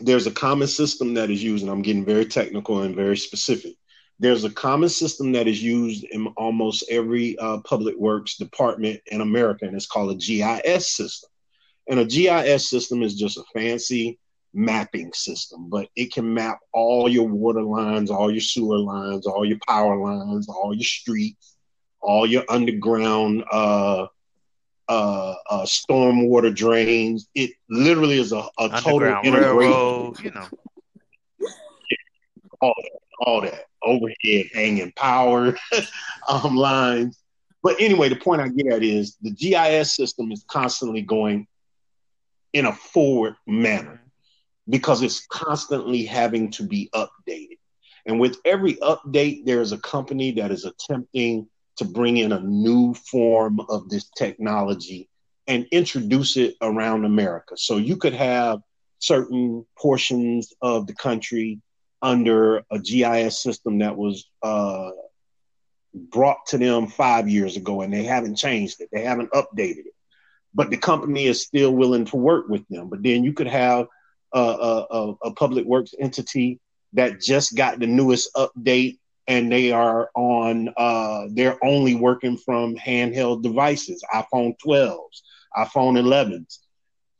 there's 0.01 0.27
a 0.27 0.31
common 0.31 0.67
system 0.67 1.13
that 1.15 1.29
is 1.29 1.43
used, 1.43 1.63
and 1.63 1.71
I'm 1.71 1.81
getting 1.81 2.05
very 2.05 2.25
technical 2.25 2.81
and 2.81 2.95
very 2.95 3.17
specific. 3.17 3.75
There's 4.19 4.43
a 4.43 4.49
common 4.49 4.89
system 4.89 5.31
that 5.33 5.47
is 5.47 5.61
used 5.61 6.03
in 6.05 6.27
almost 6.37 6.85
every 6.89 7.37
uh, 7.37 7.59
public 7.59 7.95
works 7.97 8.37
department 8.37 9.01
in 9.07 9.21
America, 9.21 9.65
and 9.65 9.75
it's 9.75 9.87
called 9.87 10.11
a 10.11 10.15
GIS 10.15 10.95
system. 10.95 11.29
And 11.89 11.99
a 11.99 12.05
GIS 12.05 12.69
system 12.69 13.01
is 13.01 13.15
just 13.15 13.37
a 13.37 13.43
fancy 13.53 14.19
mapping 14.53 15.13
system, 15.13 15.69
but 15.69 15.87
it 15.95 16.13
can 16.13 16.33
map 16.33 16.59
all 16.73 17.07
your 17.07 17.27
water 17.27 17.61
lines, 17.61 18.11
all 18.11 18.31
your 18.31 18.41
sewer 18.41 18.77
lines, 18.77 19.25
all 19.25 19.45
your 19.45 19.59
power 19.67 19.97
lines, 19.97 20.49
all 20.49 20.73
your 20.73 20.83
streets, 20.83 21.55
all 22.01 22.25
your 22.25 22.43
underground 22.49 23.43
uh, 23.51 24.07
uh, 24.89 25.35
uh, 25.49 25.65
stormwater 25.65 26.53
drains. 26.53 27.29
It 27.35 27.51
literally 27.69 28.19
is 28.19 28.33
a, 28.33 28.43
a 28.57 28.81
total 28.81 29.21
integration. 29.23 30.15
you 30.23 30.31
know. 30.31 30.47
all 32.59 32.73
that, 32.75 32.91
all 33.21 33.41
that 33.41 33.65
overhead 33.83 34.47
hanging 34.53 34.91
power 34.95 35.55
um, 36.27 36.55
lines. 36.55 37.21
But 37.61 37.79
anyway, 37.79 38.09
the 38.09 38.15
point 38.15 38.41
I 38.41 38.47
get 38.47 38.73
at 38.73 38.83
is 38.83 39.15
the 39.21 39.31
GIS 39.31 39.95
system 39.95 40.31
is 40.31 40.43
constantly 40.47 41.03
going 41.03 41.47
in 42.53 42.65
a 42.65 42.73
forward 42.73 43.35
manner 43.45 44.01
because 44.67 45.03
it's 45.03 45.25
constantly 45.27 46.03
having 46.03 46.51
to 46.51 46.63
be 46.63 46.89
updated. 46.95 47.57
And 48.05 48.19
with 48.19 48.37
every 48.43 48.75
update, 48.75 49.45
there's 49.45 49.71
a 49.71 49.77
company 49.77 50.31
that 50.31 50.51
is 50.51 50.65
attempting 50.65 51.47
to 51.79 51.85
bring 51.85 52.17
in 52.17 52.31
a 52.31 52.39
new 52.39 52.93
form 52.93 53.59
of 53.69 53.89
this 53.89 54.09
technology 54.17 55.09
and 55.47 55.65
introduce 55.71 56.37
it 56.37 56.55
around 56.61 57.05
America. 57.05 57.57
So 57.57 57.77
you 57.77 57.97
could 57.97 58.13
have 58.13 58.59
certain 58.99 59.65
portions 59.77 60.53
of 60.61 60.87
the 60.87 60.93
country 60.93 61.61
under 62.01 62.63
a 62.71 62.79
GIS 62.79 63.41
system 63.41 63.79
that 63.79 63.97
was 63.97 64.29
uh, 64.41 64.91
brought 65.93 66.45
to 66.47 66.57
them 66.57 66.87
five 66.87 67.27
years 67.27 67.57
ago 67.57 67.81
and 67.81 67.93
they 67.93 68.03
haven't 68.03 68.35
changed 68.35 68.79
it, 68.79 68.89
they 68.91 69.03
haven't 69.03 69.31
updated 69.31 69.87
it 69.87 69.93
but 70.53 70.69
the 70.69 70.77
company 70.77 71.25
is 71.25 71.43
still 71.43 71.71
willing 71.71 72.05
to 72.05 72.15
work 72.15 72.47
with 72.49 72.67
them. 72.69 72.89
But 72.89 73.03
then 73.03 73.23
you 73.23 73.33
could 73.33 73.47
have 73.47 73.87
a, 74.33 74.39
a, 74.39 75.13
a 75.23 75.33
public 75.33 75.65
works 75.65 75.93
entity 75.99 76.59
that 76.93 77.21
just 77.21 77.55
got 77.55 77.79
the 77.79 77.87
newest 77.87 78.33
update 78.35 78.97
and 79.29 79.49
they 79.49 79.71
are 79.71 80.09
on 80.15 80.69
uh, 80.75 81.27
they're 81.31 81.57
only 81.63 81.95
working 81.95 82.37
from 82.37 82.75
handheld 82.75 83.41
devices 83.43 84.03
iphone 84.13 84.53
12s 84.65 85.21
iphone 85.57 85.97
11s 85.97 86.57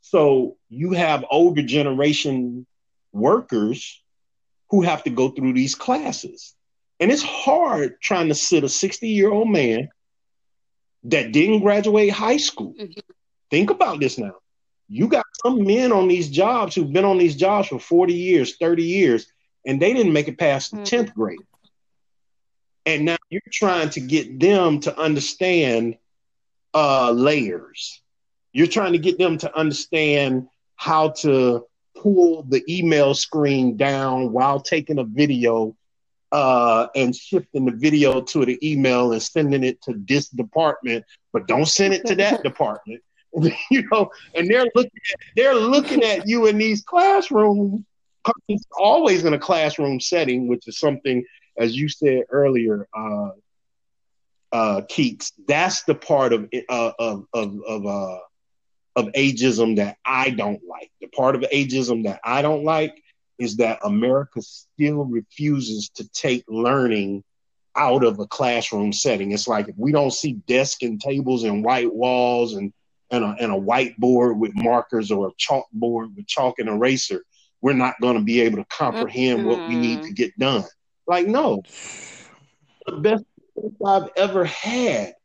so 0.01 0.57
you 0.69 0.91
have 0.91 1.23
older 1.31 1.61
generation 1.61 2.65
workers 3.13 4.03
who 4.69 4.81
have 4.81 5.03
to 5.03 5.09
go 5.09 5.29
through 5.29 5.53
these 5.53 5.75
classes 5.75 6.53
and 6.99 7.11
it's 7.11 7.23
hard 7.23 8.01
trying 8.01 8.27
to 8.27 8.35
sit 8.35 8.65
a 8.65 8.69
60 8.69 9.07
year 9.07 9.31
old 9.31 9.49
man 9.49 9.87
that 11.05 11.31
didn't 11.31 11.61
graduate 11.61 12.11
high 12.11 12.37
school 12.37 12.73
mm-hmm. 12.73 12.99
Think 13.49 13.69
about 13.69 13.99
this 13.99 14.17
now. 14.17 14.35
You 14.87 15.07
got 15.07 15.25
some 15.43 15.63
men 15.63 15.91
on 15.91 16.07
these 16.07 16.29
jobs 16.29 16.75
who've 16.75 16.91
been 16.91 17.05
on 17.05 17.17
these 17.17 17.35
jobs 17.35 17.67
for 17.67 17.79
40 17.79 18.13
years, 18.13 18.57
30 18.57 18.83
years, 18.83 19.27
and 19.65 19.81
they 19.81 19.93
didn't 19.93 20.13
make 20.13 20.27
it 20.27 20.37
past 20.37 20.71
the 20.71 20.77
10th 20.77 21.05
mm-hmm. 21.05 21.19
grade. 21.19 21.39
And 22.89 23.05
now 23.05 23.17
you're 23.29 23.41
trying 23.51 23.91
to 23.91 23.99
get 23.99 24.39
them 24.39 24.79
to 24.79 24.99
understand 24.99 25.97
uh, 26.73 27.11
layers. 27.11 28.01
You're 28.51 28.65
trying 28.65 28.93
to 28.93 28.97
get 28.97 29.19
them 29.19 29.37
to 29.37 29.55
understand 29.55 30.47
how 30.75 31.09
to 31.21 31.67
pull 31.95 32.41
the 32.49 32.63
email 32.67 33.13
screen 33.13 33.77
down 33.77 34.31
while 34.31 34.59
taking 34.59 34.97
a 34.97 35.03
video 35.03 35.77
uh, 36.31 36.87
and 36.95 37.15
shifting 37.15 37.65
the 37.65 37.73
video 37.73 38.21
to 38.21 38.43
the 38.43 38.57
email 38.67 39.11
and 39.11 39.21
sending 39.21 39.63
it 39.63 39.79
to 39.83 39.93
this 40.07 40.29
department, 40.29 41.05
but 41.31 41.47
don't 41.47 41.67
send 41.67 41.93
it 41.93 42.07
to 42.07 42.15
that 42.15 42.41
department. 42.49 43.03
you 43.69 43.87
know, 43.91 44.09
and 44.33 44.49
they're 44.49 44.65
looking 44.73 45.01
at, 45.11 45.19
they're 45.35 45.53
looking 45.53 46.03
at 46.03 46.27
you 46.27 46.47
in 46.47 46.57
these 46.57 46.81
classrooms. 46.81 47.83
It's 48.47 48.65
always 48.79 49.25
in 49.25 49.35
a 49.35 49.39
classroom 49.39 49.99
setting, 49.99 50.47
which 50.47 50.67
is 50.67 50.79
something, 50.79 51.23
as 51.59 51.75
you 51.75 51.89
said 51.89 52.23
earlier, 52.29 52.87
uh, 52.93 53.29
uh, 54.51 54.81
Keeks. 54.89 55.31
That's 55.47 55.83
the 55.83 55.95
part 55.95 56.33
of 56.33 56.49
uh, 56.69 56.91
of 56.97 57.25
of 57.33 57.59
of 57.67 57.85
uh, 57.85 58.19
of 58.95 59.05
ageism 59.13 59.75
that 59.75 59.97
I 60.05 60.31
don't 60.31 60.61
like. 60.67 60.91
The 61.01 61.07
part 61.07 61.35
of 61.35 61.41
ageism 61.41 62.05
that 62.05 62.19
I 62.23 62.41
don't 62.41 62.63
like 62.63 63.01
is 63.37 63.57
that 63.57 63.79
America 63.83 64.41
still 64.41 65.05
refuses 65.05 65.89
to 65.95 66.09
take 66.09 66.43
learning 66.47 67.23
out 67.75 68.03
of 68.03 68.19
a 68.19 68.27
classroom 68.27 68.91
setting. 68.91 69.31
It's 69.31 69.47
like 69.47 69.69
if 69.69 69.75
we 69.77 69.91
don't 69.91 70.11
see 70.11 70.33
desks 70.47 70.83
and 70.83 70.99
tables 70.99 71.43
and 71.43 71.63
white 71.63 71.93
walls 71.93 72.55
and 72.55 72.73
and 73.11 73.23
a, 73.23 73.35
and 73.39 73.51
a 73.51 73.55
whiteboard 73.55 74.37
with 74.37 74.51
markers 74.55 75.09
or 75.11 75.29
a 75.29 75.33
chalkboard 75.33 76.15
with 76.15 76.27
chalk 76.27 76.59
and 76.59 76.69
eraser, 76.69 77.23
we're 77.61 77.73
not 77.73 77.99
going 78.01 78.15
to 78.15 78.23
be 78.23 78.41
able 78.41 78.57
to 78.57 78.65
comprehend 78.65 79.39
mm-hmm. 79.39 79.49
what 79.49 79.67
we 79.67 79.75
need 79.75 80.01
to 80.01 80.07
mm-hmm. 80.07 80.13
get 80.13 80.37
done. 80.37 80.63
Like, 81.09 81.25
no. 81.25 81.63
The 82.85 82.97
best 82.97 83.23
I've 83.83 84.09
ever 84.15 84.45
had 84.45 85.15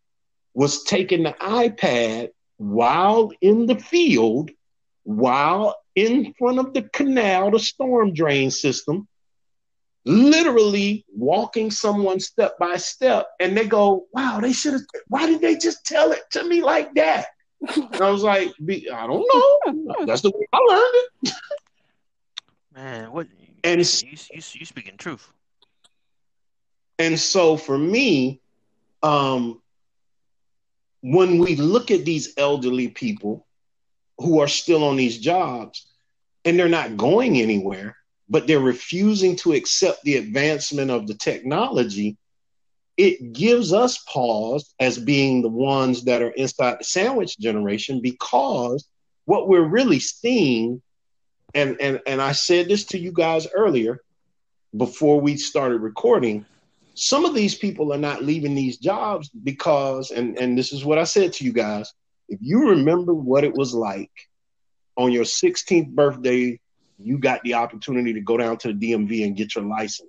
was 0.55 0.83
taking 0.85 1.25
the 1.25 1.35
iPad 1.43 2.31
while 2.57 3.31
in 3.43 3.67
the 3.67 3.79
field, 3.79 4.51
while 5.03 5.77
in 5.95 6.33
front 6.39 6.59
of 6.59 6.73
the 6.73 6.85
canal, 6.95 7.51
the 7.51 7.59
storm 7.59 8.15
drain 8.15 8.51
system, 8.51 9.07
literally 10.07 11.05
walking 11.15 11.71
someone 11.71 12.19
step 12.19 12.59
by 12.59 12.79
step, 12.79 13.27
and 13.39 13.55
they 13.55 13.67
go, 13.67 14.07
Wow, 14.15 14.41
they 14.41 14.55
should 14.55 14.73
have, 14.73 14.83
why 15.09 15.27
did 15.27 15.43
they 15.43 15.59
just 15.59 15.85
tell 15.85 16.13
it 16.13 16.23
to 16.31 16.45
me 16.45 16.63
like 16.63 16.95
that? 16.95 17.27
And 17.69 18.01
I 18.01 18.11
was 18.11 18.23
like, 18.23 18.49
I 18.59 19.07
don't 19.07 19.27
know. 19.67 20.07
That's 20.07 20.23
the 20.23 20.31
way 20.31 20.47
I 20.51 20.59
learned 20.59 20.95
it. 21.25 21.33
Man, 22.75 23.13
what? 23.13 23.27
And 23.63 23.81
it's 23.81 24.03
you, 24.03 24.17
you, 24.33 24.43
you 24.55 24.65
speaking 24.67 24.97
truth. 24.97 25.31
And 26.99 27.19
so 27.19 27.57
for 27.57 27.77
me, 27.77 28.41
um, 29.03 29.61
when 31.03 31.39
we 31.39 31.57
look 31.57 31.91
at 31.91 32.05
these 32.05 32.35
elderly 32.37 32.89
people 32.89 33.47
who 34.19 34.41
are 34.41 34.49
still 34.49 34.85
on 34.85 34.97
these 34.97 35.19
jobs 35.19 35.87
and 36.45 36.59
they're 36.59 36.69
not 36.69 36.97
going 36.97 37.39
anywhere, 37.39 37.97
but 38.29 38.47
they're 38.47 38.61
refusing 38.61 39.37
to 39.37 39.53
accept 39.53 40.03
the 40.05 40.17
advancement 40.17 40.91
of 40.91 41.07
the 41.07 41.15
technology, 41.15 42.17
it 42.97 43.33
gives 43.33 43.73
us 43.73 43.99
pause 44.09 44.75
as 44.79 44.99
being 44.99 45.43
the 45.43 45.49
ones 45.49 46.05
that 46.05 46.23
are 46.23 46.31
inside 46.31 46.79
the 46.79 46.85
sandwich 46.85 47.39
generation 47.39 48.01
because 48.01 48.89
what 49.25 49.49
we're 49.49 49.67
really 49.67 49.99
seeing 49.99 50.81
and 51.55 51.77
and 51.81 52.01
and 52.07 52.23
I 52.23 52.33
said 52.33 52.69
this 52.69 52.85
to 52.87 52.99
you 52.99 53.13
guys 53.13 53.47
earlier 53.55 54.01
before 54.77 55.21
we 55.21 55.37
started 55.37 55.81
recording 55.81 56.47
some 56.95 57.25
of 57.25 57.35
these 57.35 57.55
people 57.55 57.93
are 57.93 57.99
not 57.99 58.23
leaving 58.23 58.55
these 58.55 58.79
jobs 58.79 59.29
because 59.29 60.11
and 60.11 60.39
and 60.39 60.57
this 60.57 60.73
is 60.73 60.85
what 60.85 60.99
I 60.99 61.05
said 61.05 61.33
to 61.35 61.45
you 61.45 61.53
guys 61.53 61.93
if 62.29 62.39
you 62.43 62.71
remember 62.71 63.13
what 63.13 63.45
it 63.45 63.55
was 63.55 63.75
like 63.75 64.13
on 64.97 65.13
your 65.13 65.25
16th 65.25 65.91
birthday 65.91 66.59
you 66.99 67.19
got 67.19 67.43
the 67.43 67.55
opportunity 67.55 68.13
to 68.13 68.21
go 68.21 68.37
down 68.37 68.57
to 68.59 68.73
the 68.73 68.93
DMV 68.93 69.25
and 69.25 69.37
get 69.37 69.55
your 69.55 69.65
license 69.65 70.09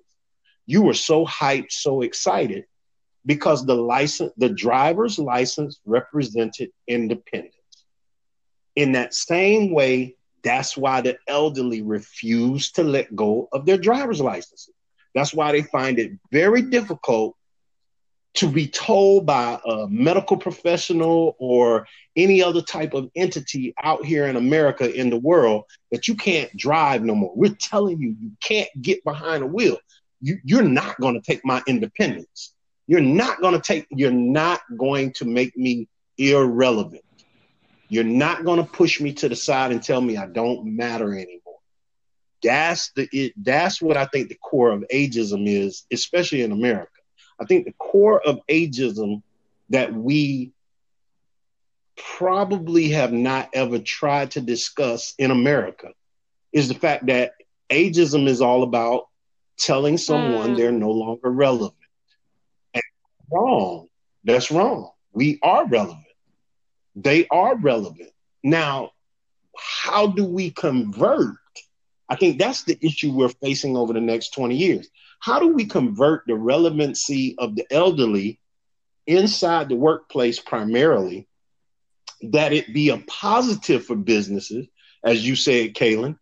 you 0.65 0.81
were 0.81 0.93
so 0.93 1.25
hyped 1.25 1.71
so 1.71 2.01
excited 2.01 2.65
because 3.25 3.65
the 3.65 3.75
license, 3.75 4.31
the 4.37 4.49
driver's 4.49 5.17
license 5.17 5.79
represented 5.85 6.69
independence. 6.87 7.53
In 8.75 8.91
that 8.91 9.13
same 9.13 9.73
way, 9.73 10.15
that's 10.43 10.77
why 10.77 11.01
the 11.01 11.17
elderly 11.27 11.81
refuse 11.81 12.71
to 12.73 12.83
let 12.83 13.15
go 13.15 13.49
of 13.51 13.65
their 13.65 13.77
driver's 13.77 14.21
licenses. 14.21 14.69
That's 15.15 15.33
why 15.33 15.53
they 15.53 15.63
find 15.63 15.97
it 15.97 16.11
very 16.31 16.61
difficult 16.61 17.35
to 18.35 18.49
be 18.49 18.67
told 18.67 19.25
by 19.25 19.57
a 19.65 19.87
medical 19.87 20.35
professional 20.35 21.37
or 21.39 21.87
any 22.17 22.43
other 22.43 22.61
type 22.61 22.93
of 22.93 23.09
entity 23.15 23.73
out 23.81 24.05
here 24.05 24.25
in 24.25 24.35
America 24.35 24.93
in 24.93 25.09
the 25.09 25.17
world 25.17 25.63
that 25.91 26.09
you 26.09 26.15
can't 26.15 26.55
drive 26.57 27.01
no 27.01 27.15
more. 27.15 27.31
We're 27.33 27.55
telling 27.57 27.97
you, 27.99 28.15
you 28.19 28.31
can't 28.43 28.69
get 28.81 29.03
behind 29.05 29.41
a 29.41 29.47
wheel. 29.47 29.77
You, 30.19 30.37
you're 30.43 30.63
not 30.63 30.99
going 30.99 31.15
to 31.15 31.21
take 31.21 31.45
my 31.45 31.63
independence. 31.65 32.53
You're 32.87 32.99
not 32.99 33.39
going 33.39 33.53
to 33.53 33.61
take, 33.61 33.87
you're 33.89 34.11
not 34.11 34.59
going 34.77 35.13
to 35.13 35.25
make 35.25 35.55
me 35.55 35.87
irrelevant. 36.17 37.03
You're 37.87 38.03
not 38.03 38.43
going 38.43 38.57
to 38.57 38.69
push 38.69 38.99
me 38.99 39.13
to 39.13 39.29
the 39.29 39.35
side 39.35 39.71
and 39.71 39.81
tell 39.81 40.01
me 40.01 40.17
I 40.17 40.25
don't 40.25 40.75
matter 40.75 41.13
anymore. 41.13 41.44
That's 42.43 42.91
the 42.91 43.07
it, 43.11 43.33
that's 43.37 43.81
what 43.81 43.97
I 43.97 44.05
think 44.05 44.29
the 44.29 44.35
core 44.35 44.71
of 44.71 44.85
ageism 44.93 45.47
is, 45.47 45.85
especially 45.91 46.41
in 46.41 46.51
America. 46.51 46.91
I 47.39 47.45
think 47.45 47.65
the 47.65 47.73
core 47.73 48.21
of 48.25 48.39
ageism 48.49 49.21
that 49.69 49.93
we 49.93 50.51
probably 51.95 52.89
have 52.89 53.11
not 53.11 53.49
ever 53.53 53.79
tried 53.79 54.31
to 54.31 54.41
discuss 54.41 55.13
in 55.17 55.31
America 55.31 55.89
is 56.53 56.67
the 56.67 56.73
fact 56.73 57.07
that 57.07 57.33
ageism 57.69 58.27
is 58.27 58.41
all 58.41 58.63
about 58.63 59.07
telling 59.57 59.97
someone 59.97 60.53
mm. 60.53 60.57
they're 60.57 60.71
no 60.71 60.91
longer 60.91 61.29
relevant. 61.31 61.73
And 62.73 62.83
wrong. 63.31 63.87
That's 64.23 64.51
wrong. 64.51 64.91
We 65.13 65.39
are 65.41 65.65
relevant. 65.65 66.05
They 66.95 67.27
are 67.27 67.55
relevant. 67.55 68.11
Now, 68.43 68.91
how 69.57 70.07
do 70.07 70.25
we 70.25 70.51
convert? 70.51 71.35
I 72.09 72.15
think 72.15 72.37
that's 72.37 72.63
the 72.63 72.77
issue 72.81 73.11
we're 73.11 73.29
facing 73.29 73.75
over 73.75 73.93
the 73.93 74.01
next 74.01 74.33
20 74.33 74.55
years. 74.55 74.87
How 75.19 75.39
do 75.39 75.47
we 75.47 75.65
convert 75.65 76.23
the 76.27 76.35
relevancy 76.35 77.35
of 77.37 77.55
the 77.55 77.65
elderly 77.71 78.39
inside 79.07 79.69
the 79.69 79.75
workplace 79.75 80.39
primarily, 80.39 81.27
that 82.21 82.53
it 82.53 82.73
be 82.73 82.89
a 82.89 82.97
positive 83.07 83.85
for 83.85 83.95
businesses, 83.95 84.67
as 85.03 85.27
you 85.27 85.35
said, 85.35 85.73
Kaylin, 85.73 86.17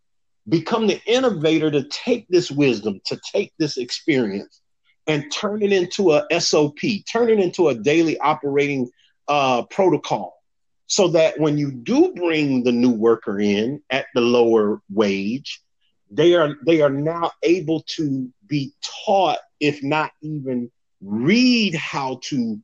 become 0.47 0.87
the 0.87 1.01
innovator 1.05 1.71
to 1.71 1.83
take 1.83 2.27
this 2.27 2.51
wisdom, 2.51 2.99
to 3.05 3.19
take 3.31 3.53
this 3.57 3.77
experience 3.77 4.61
and 5.07 5.31
turn 5.31 5.61
it 5.61 5.71
into 5.71 6.11
a 6.11 6.25
SOP, 6.39 6.79
turn 7.11 7.29
it 7.29 7.39
into 7.39 7.69
a 7.69 7.75
daily 7.75 8.17
operating 8.19 8.89
uh, 9.27 9.63
protocol 9.63 10.41
so 10.87 11.07
that 11.09 11.39
when 11.39 11.57
you 11.57 11.71
do 11.71 12.13
bring 12.13 12.63
the 12.63 12.71
new 12.71 12.91
worker 12.91 13.39
in 13.39 13.81
at 13.89 14.05
the 14.13 14.21
lower 14.21 14.81
wage, 14.89 15.61
they 16.09 16.35
are 16.35 16.55
they 16.65 16.81
are 16.81 16.89
now 16.89 17.31
able 17.43 17.81
to 17.95 18.29
be 18.47 18.73
taught, 19.05 19.39
if 19.59 19.83
not 19.83 20.11
even 20.21 20.71
read 21.01 21.75
how 21.75 22.19
to 22.23 22.59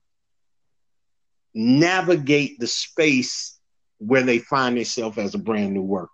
navigate 1.54 2.60
the 2.60 2.68
space 2.68 3.60
where 4.00 4.24
they 4.24 4.40
find 4.40 4.78
themselves 4.78 5.18
as 5.18 5.36
a 5.36 5.40
brand 5.40 5.74
new 5.74 5.82
worker. 5.82 6.12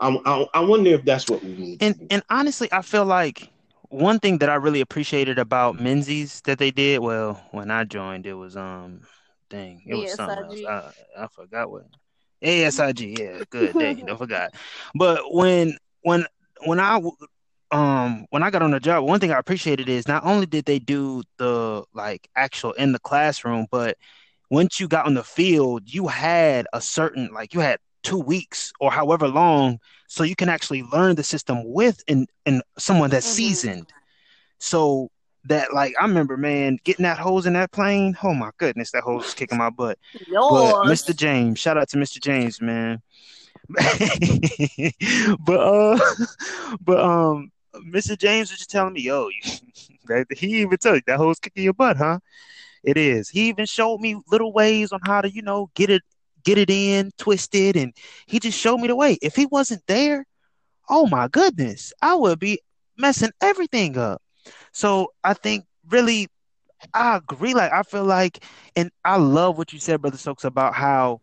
I, 0.00 0.16
I, 0.24 0.46
I 0.54 0.60
wonder 0.60 0.90
if 0.90 1.04
that's 1.04 1.28
what 1.28 1.42
we 1.42 1.50
need. 1.54 1.82
And 1.82 2.06
and 2.10 2.22
honestly, 2.28 2.68
I 2.72 2.82
feel 2.82 3.04
like 3.04 3.50
one 3.88 4.18
thing 4.18 4.38
that 4.38 4.48
I 4.48 4.54
really 4.54 4.80
appreciated 4.80 5.38
about 5.38 5.80
Menzies 5.80 6.40
that 6.42 6.58
they 6.58 6.70
did. 6.70 7.00
Well, 7.00 7.40
when 7.52 7.70
I 7.70 7.84
joined, 7.84 8.26
it 8.26 8.34
was 8.34 8.56
um, 8.56 9.00
dang, 9.48 9.82
it 9.86 9.94
was 9.94 10.10
something 10.10 10.42
else. 10.42 10.62
I, 10.64 10.90
I 11.24 11.26
forgot 11.28 11.70
what. 11.70 11.84
ASIG, 12.42 13.18
yeah, 13.18 13.42
good. 13.48 13.78
Dang, 13.78 14.08
I 14.10 14.16
forgot. 14.16 14.54
But 14.94 15.32
when 15.32 15.78
when 16.02 16.26
when 16.64 16.80
I 16.80 17.00
um 17.70 18.26
when 18.30 18.42
I 18.42 18.50
got 18.50 18.62
on 18.62 18.70
the 18.70 18.80
job, 18.80 19.04
one 19.04 19.20
thing 19.20 19.32
I 19.32 19.38
appreciated 19.38 19.88
is 19.88 20.08
not 20.08 20.24
only 20.24 20.46
did 20.46 20.64
they 20.64 20.78
do 20.78 21.22
the 21.38 21.84
like 21.94 22.28
actual 22.36 22.72
in 22.72 22.92
the 22.92 22.98
classroom, 22.98 23.66
but 23.70 23.96
once 24.50 24.78
you 24.78 24.88
got 24.88 25.06
on 25.06 25.14
the 25.14 25.24
field, 25.24 25.82
you 25.86 26.06
had 26.06 26.66
a 26.72 26.80
certain 26.80 27.30
like 27.32 27.54
you 27.54 27.60
had 27.60 27.78
two 28.02 28.18
weeks 28.18 28.72
or 28.80 28.92
however 28.92 29.26
long, 29.26 29.78
so 30.06 30.22
you 30.22 30.36
can 30.36 30.48
actually 30.48 30.82
learn 30.84 31.16
the 31.16 31.24
system 31.24 31.62
with 31.64 32.02
and 32.08 32.28
and 32.46 32.62
someone 32.78 33.10
that's 33.10 33.26
mm-hmm. 33.26 33.36
seasoned. 33.36 33.92
So 34.58 35.10
that 35.46 35.74
like 35.74 35.94
I 36.00 36.04
remember, 36.04 36.36
man, 36.36 36.78
getting 36.84 37.02
that 37.04 37.18
hose 37.18 37.46
in 37.46 37.54
that 37.54 37.72
plane. 37.72 38.16
Oh 38.22 38.34
my 38.34 38.50
goodness, 38.58 38.92
that 38.92 39.02
hose 39.02 39.26
is 39.26 39.34
kicking 39.34 39.58
my 39.58 39.70
butt. 39.70 39.98
Yours. 40.26 40.50
But 40.50 40.84
Mr. 40.84 41.16
James, 41.16 41.58
shout 41.58 41.76
out 41.76 41.88
to 41.90 41.96
Mr. 41.96 42.20
James, 42.20 42.60
man. 42.60 43.02
but 45.46 45.60
uh, 45.60 45.98
but 46.80 47.00
um, 47.00 47.50
Mr. 47.82 48.16
James 48.16 48.50
was 48.50 48.58
just 48.58 48.70
telling 48.70 48.92
me, 48.94 49.02
yo, 49.02 49.28
he 50.36 50.60
even 50.62 50.76
told 50.78 50.96
you 50.96 51.02
that 51.06 51.16
hose 51.18 51.38
kicking 51.38 51.64
your 51.64 51.72
butt, 51.74 51.96
huh? 51.96 52.18
It 52.84 52.96
is. 52.96 53.30
He 53.30 53.48
even 53.48 53.66
showed 53.66 54.00
me 54.00 54.20
little 54.30 54.52
ways 54.52 54.92
on 54.92 55.00
how 55.04 55.20
to, 55.22 55.30
you 55.30 55.42
know, 55.42 55.70
get 55.74 55.90
it 55.90 56.02
get 56.44 56.58
it 56.58 56.70
in, 56.70 57.10
twisted, 57.18 57.76
and 57.76 57.92
he 58.26 58.38
just 58.38 58.58
showed 58.58 58.78
me 58.78 58.88
the 58.88 58.96
way. 58.96 59.18
If 59.22 59.36
he 59.36 59.46
wasn't 59.46 59.82
there, 59.86 60.26
oh 60.88 61.06
my 61.06 61.28
goodness, 61.28 61.92
I 62.02 62.14
would 62.14 62.38
be 62.38 62.60
messing 62.96 63.30
everything 63.40 63.98
up. 63.98 64.22
So 64.72 65.08
I 65.24 65.34
think 65.34 65.64
really 65.90 66.28
I 66.94 67.16
agree. 67.16 67.54
Like 67.54 67.72
I 67.72 67.82
feel 67.82 68.04
like, 68.04 68.44
and 68.76 68.90
I 69.04 69.16
love 69.16 69.58
what 69.58 69.72
you 69.72 69.78
said, 69.78 70.00
Brother 70.00 70.18
Stokes, 70.18 70.44
about 70.44 70.74
how 70.74 71.20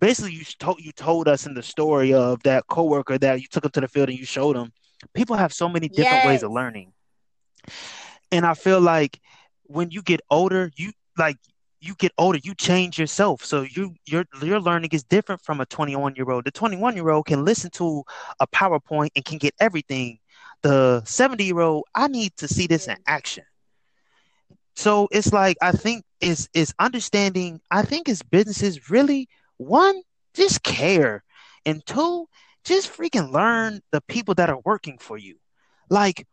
basically 0.00 0.32
you 0.32 0.44
told 0.58 0.80
you 0.80 0.92
told 0.92 1.28
us 1.28 1.46
in 1.46 1.54
the 1.54 1.62
story 1.62 2.12
of 2.12 2.42
that 2.42 2.66
coworker 2.66 3.18
that 3.18 3.40
you 3.40 3.46
took 3.48 3.64
him 3.64 3.70
to 3.72 3.80
the 3.80 3.88
field 3.88 4.08
and 4.08 4.18
you 4.18 4.24
showed 4.24 4.56
him. 4.56 4.72
People 5.12 5.36
have 5.36 5.52
so 5.52 5.68
many 5.68 5.88
different 5.88 6.24
yes. 6.24 6.26
ways 6.26 6.42
of 6.42 6.52
learning, 6.52 6.92
and 8.32 8.46
I 8.46 8.54
feel 8.54 8.80
like 8.80 9.20
when 9.64 9.90
you 9.90 10.02
get 10.02 10.20
older, 10.30 10.70
you 10.76 10.92
like 11.18 11.36
you 11.80 11.94
get 11.96 12.12
older, 12.16 12.38
you 12.42 12.54
change 12.54 12.98
yourself. 12.98 13.44
So 13.44 13.62
you 13.62 13.94
your 14.06 14.24
your 14.42 14.60
learning 14.60 14.90
is 14.92 15.04
different 15.04 15.42
from 15.42 15.60
a 15.60 15.66
21 15.66 16.14
year 16.16 16.30
old. 16.30 16.44
The 16.44 16.50
21 16.50 16.96
year 16.96 17.10
old 17.10 17.26
can 17.26 17.44
listen 17.44 17.70
to 17.72 18.02
a 18.40 18.46
PowerPoint 18.46 19.10
and 19.14 19.24
can 19.24 19.38
get 19.38 19.54
everything. 19.60 20.18
The 20.62 21.02
70 21.04 21.44
year 21.44 21.60
old, 21.60 21.84
I 21.94 22.08
need 22.08 22.34
to 22.38 22.48
see 22.48 22.66
this 22.66 22.88
in 22.88 22.96
action. 23.06 23.44
So 24.76 25.08
it's 25.12 25.32
like 25.32 25.56
I 25.60 25.72
think 25.72 26.04
is 26.20 26.48
is 26.54 26.74
understanding. 26.78 27.60
I 27.70 27.82
think 27.82 28.08
as 28.08 28.22
businesses 28.22 28.90
really 28.90 29.28
one 29.58 30.02
just 30.34 30.62
care, 30.62 31.22
and 31.66 31.84
two 31.86 32.26
just 32.64 32.90
freaking 32.92 33.30
learn 33.32 33.80
the 33.92 34.00
people 34.02 34.34
that 34.34 34.50
are 34.50 34.60
working 34.64 34.98
for 34.98 35.18
you. 35.18 35.36
Like 35.90 36.26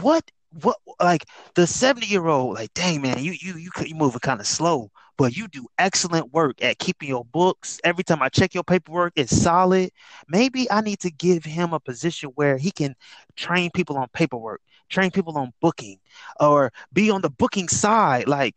what 0.00 0.30
what 0.62 0.76
like 1.00 1.24
the 1.54 1.66
70 1.66 2.06
year 2.06 2.26
old 2.26 2.54
like 2.56 2.72
dang 2.74 3.00
man 3.00 3.22
you 3.24 3.32
you 3.32 3.54
you 3.56 3.70
you 3.84 3.94
moving 3.94 4.20
kind 4.20 4.38
of 4.40 4.46
slow 4.46 4.90
but 5.16 5.34
you 5.36 5.48
do 5.48 5.66
excellent 5.78 6.32
work 6.32 6.62
at 6.62 6.78
keeping 6.78 7.08
your 7.08 7.24
books. 7.24 7.80
Every 7.84 8.04
time 8.04 8.22
i 8.22 8.28
check 8.28 8.54
your 8.54 8.64
paperwork 8.64 9.14
it's 9.16 9.34
solid. 9.36 9.90
Maybe 10.28 10.70
i 10.70 10.80
need 10.80 11.00
to 11.00 11.10
give 11.10 11.44
him 11.44 11.72
a 11.72 11.80
position 11.80 12.30
where 12.34 12.58
he 12.58 12.70
can 12.70 12.94
train 13.36 13.70
people 13.70 13.96
on 13.96 14.08
paperwork 14.12 14.60
train 14.90 15.10
people 15.10 15.38
on 15.38 15.52
booking 15.60 15.98
or 16.38 16.70
be 16.92 17.10
on 17.10 17.22
the 17.22 17.30
booking 17.30 17.68
side. 17.68 18.28
Like 18.28 18.56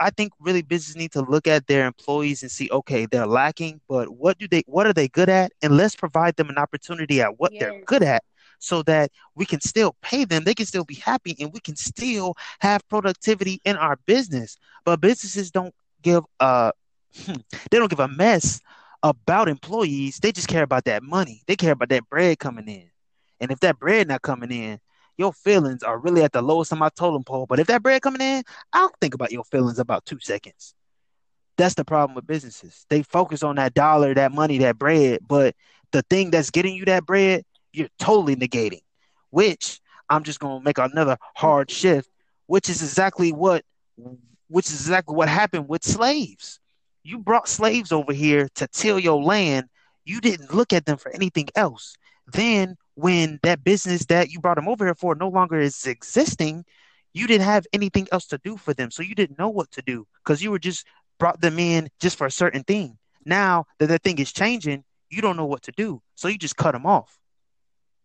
i 0.00 0.10
think 0.10 0.32
really 0.40 0.62
business 0.62 0.96
need 0.96 1.12
to 1.12 1.22
look 1.22 1.46
at 1.46 1.66
their 1.66 1.86
employees 1.86 2.42
and 2.42 2.50
see 2.50 2.68
okay 2.70 3.06
they're 3.06 3.26
lacking 3.26 3.80
but 3.88 4.08
what 4.10 4.38
do 4.38 4.46
they 4.48 4.62
what 4.66 4.86
are 4.86 4.92
they 4.92 5.08
good 5.08 5.28
at 5.28 5.52
and 5.62 5.76
let's 5.76 5.96
provide 5.96 6.36
them 6.36 6.48
an 6.48 6.58
opportunity 6.58 7.20
at 7.20 7.38
what 7.38 7.52
yes. 7.52 7.60
they're 7.60 7.84
good 7.84 8.02
at 8.02 8.22
so 8.58 8.82
that 8.82 9.10
we 9.34 9.46
can 9.46 9.60
still 9.60 9.94
pay 10.02 10.24
them, 10.24 10.44
they 10.44 10.54
can 10.54 10.66
still 10.66 10.84
be 10.84 10.94
happy, 10.94 11.36
and 11.40 11.52
we 11.52 11.60
can 11.60 11.76
still 11.76 12.34
have 12.60 12.86
productivity 12.88 13.60
in 13.64 13.76
our 13.76 13.96
business. 14.06 14.58
But 14.84 15.00
businesses 15.00 15.50
don't 15.50 15.74
give 16.02 16.24
a 16.40 16.72
hmm, 17.24 17.34
they 17.70 17.78
don't 17.78 17.90
give 17.90 18.00
a 18.00 18.08
mess 18.08 18.60
about 19.02 19.48
employees. 19.48 20.18
They 20.18 20.32
just 20.32 20.48
care 20.48 20.62
about 20.62 20.84
that 20.84 21.02
money. 21.02 21.42
They 21.46 21.56
care 21.56 21.72
about 21.72 21.88
that 21.90 22.08
bread 22.08 22.38
coming 22.38 22.68
in. 22.68 22.90
And 23.40 23.50
if 23.50 23.60
that 23.60 23.78
bread 23.78 24.08
not 24.08 24.22
coming 24.22 24.50
in, 24.50 24.80
your 25.18 25.32
feelings 25.32 25.82
are 25.82 25.98
really 25.98 26.22
at 26.22 26.32
the 26.32 26.40
lowest 26.40 26.72
on 26.72 26.78
my 26.78 26.88
totem 26.90 27.24
pole. 27.24 27.46
But 27.46 27.58
if 27.58 27.66
that 27.66 27.82
bread 27.82 28.02
coming 28.02 28.22
in, 28.22 28.44
I'll 28.72 28.92
think 29.00 29.14
about 29.14 29.32
your 29.32 29.44
feelings 29.44 29.78
about 29.78 30.06
two 30.06 30.20
seconds. 30.20 30.74
That's 31.58 31.74
the 31.74 31.84
problem 31.84 32.14
with 32.14 32.26
businesses. 32.26 32.86
They 32.88 33.02
focus 33.02 33.42
on 33.42 33.56
that 33.56 33.74
dollar, 33.74 34.14
that 34.14 34.32
money, 34.32 34.58
that 34.58 34.78
bread, 34.78 35.20
but 35.26 35.54
the 35.90 36.02
thing 36.02 36.30
that's 36.30 36.50
getting 36.50 36.74
you 36.74 36.84
that 36.84 37.04
bread 37.04 37.42
you're 37.72 37.88
totally 37.98 38.36
negating, 38.36 38.82
which 39.30 39.80
I'm 40.08 40.22
just 40.22 40.40
to 40.40 40.60
make 40.60 40.78
another 40.78 41.18
hard 41.34 41.70
shift, 41.70 42.10
which 42.46 42.68
is 42.68 42.82
exactly 42.82 43.32
what 43.32 43.64
which 44.48 44.66
is 44.66 44.80
exactly 44.80 45.14
what 45.14 45.28
happened 45.28 45.68
with 45.68 45.84
slaves. 45.84 46.60
You 47.02 47.18
brought 47.18 47.48
slaves 47.48 47.92
over 47.92 48.12
here 48.12 48.48
to 48.56 48.66
till 48.68 48.98
your 48.98 49.22
land. 49.22 49.68
You 50.04 50.20
didn't 50.20 50.54
look 50.54 50.72
at 50.72 50.86
them 50.86 50.96
for 50.96 51.10
anything 51.10 51.48
else. 51.54 51.96
Then 52.26 52.76
when 52.98 53.38
that 53.44 53.62
business 53.62 54.06
that 54.06 54.30
you 54.30 54.40
brought 54.40 54.56
them 54.56 54.68
over 54.68 54.84
here 54.84 54.94
for 54.94 55.14
no 55.14 55.28
longer 55.28 55.56
is 55.56 55.86
existing, 55.86 56.64
you 57.14 57.28
didn't 57.28 57.44
have 57.44 57.64
anything 57.72 58.08
else 58.10 58.26
to 58.26 58.40
do 58.42 58.56
for 58.56 58.74
them. 58.74 58.90
So 58.90 59.04
you 59.04 59.14
didn't 59.14 59.38
know 59.38 59.48
what 59.48 59.70
to 59.72 59.82
do 59.82 60.04
because 60.24 60.42
you 60.42 60.50
were 60.50 60.58
just 60.58 60.84
brought 61.20 61.40
them 61.40 61.60
in 61.60 61.90
just 62.00 62.18
for 62.18 62.26
a 62.26 62.30
certain 62.30 62.64
thing. 62.64 62.98
Now 63.24 63.66
that 63.78 63.86
the 63.86 63.98
thing 63.98 64.18
is 64.18 64.32
changing, 64.32 64.82
you 65.10 65.22
don't 65.22 65.36
know 65.36 65.46
what 65.46 65.62
to 65.62 65.72
do. 65.76 66.02
So 66.16 66.26
you 66.26 66.38
just 66.38 66.56
cut 66.56 66.72
them 66.72 66.86
off. 66.86 67.20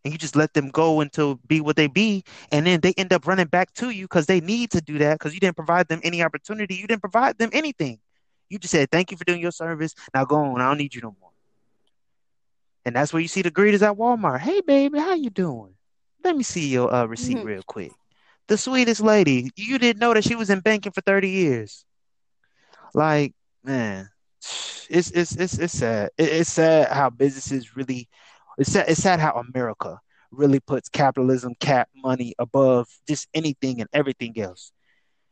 And 0.06 0.14
you 0.14 0.20
just 0.20 0.36
let 0.36 0.54
them 0.54 0.70
go 0.70 1.00
until 1.00 1.40
be 1.48 1.60
what 1.60 1.76
they 1.76 1.88
be. 1.88 2.24
And 2.52 2.68
then 2.68 2.82
they 2.82 2.94
end 2.96 3.14
up 3.14 3.26
running 3.26 3.48
back 3.48 3.74
to 3.76 3.90
you 3.90 4.04
because 4.04 4.28
they 4.28 4.42
need 4.42 4.70
to 4.72 4.82
do 4.82 5.00
that 5.00 5.18
because 5.18 5.34
you 5.34 5.40
didn't 5.40 5.56
provide 5.56 5.88
them 5.88 6.02
any 6.04 6.22
opportunity. 6.22 6.76
You 6.76 6.86
didn't 6.86 7.02
provide 7.02 7.40
them 7.40 7.50
anything. 7.52 8.00
You 8.48 8.60
just 8.60 8.74
said 8.74 8.92
thank 8.92 9.10
you 9.10 9.18
for 9.18 9.24
doing 9.24 9.42
your 9.42 9.52
service. 9.52 9.96
Now 10.14 10.26
go 10.26 10.36
on. 10.36 10.62
I 10.62 10.68
don't 10.68 10.78
need 10.78 10.94
you 10.94 11.02
no 11.02 11.16
more 11.20 11.33
and 12.86 12.96
that's 12.96 13.14
where 13.14 13.22
you 13.22 13.28
see 13.28 13.42
the 13.42 13.52
greeters 13.52 13.82
at 13.82 13.98
walmart. 13.98 14.40
Hey 14.40 14.62
baby 14.62 15.00
how 15.00 15.14
you 15.14 15.30
doing? 15.30 15.74
Let 16.24 16.36
me 16.36 16.44
see 16.44 16.68
your 16.68 16.94
uh, 16.94 17.06
receipt 17.06 17.38
mm-hmm. 17.38 17.48
real 17.48 17.64
quick. 17.64 17.92
The 18.48 18.58
sweetest 18.58 19.02
lady. 19.02 19.52
You 19.56 19.78
didn't 19.78 20.00
know 20.00 20.14
that 20.14 20.24
she 20.24 20.36
was 20.36 20.50
in 20.50 20.60
banking 20.60 20.92
for 20.92 21.02
30 21.02 21.30
years. 21.30 21.86
Like 22.94 23.34
man 23.64 24.10
it's 24.90 25.12
it's 25.12 25.36
it's, 25.36 25.58
it's 25.58 25.74
sad. 25.74 26.10
It's 26.18 26.52
sad 26.52 26.92
how 26.92 27.10
businesses 27.10 27.76
really 27.76 28.08
it's 28.58 28.72
sad, 28.72 28.86
it's 28.88 29.02
sad 29.02 29.20
how 29.20 29.32
America 29.32 30.00
really 30.32 30.60
puts 30.60 30.90
capitalism, 30.90 31.54
cap 31.60 31.90
money 31.96 32.34
above 32.40 32.88
just 33.08 33.28
anything 33.34 33.82
and 33.82 33.90
everything 33.94 34.40
else. 34.40 34.72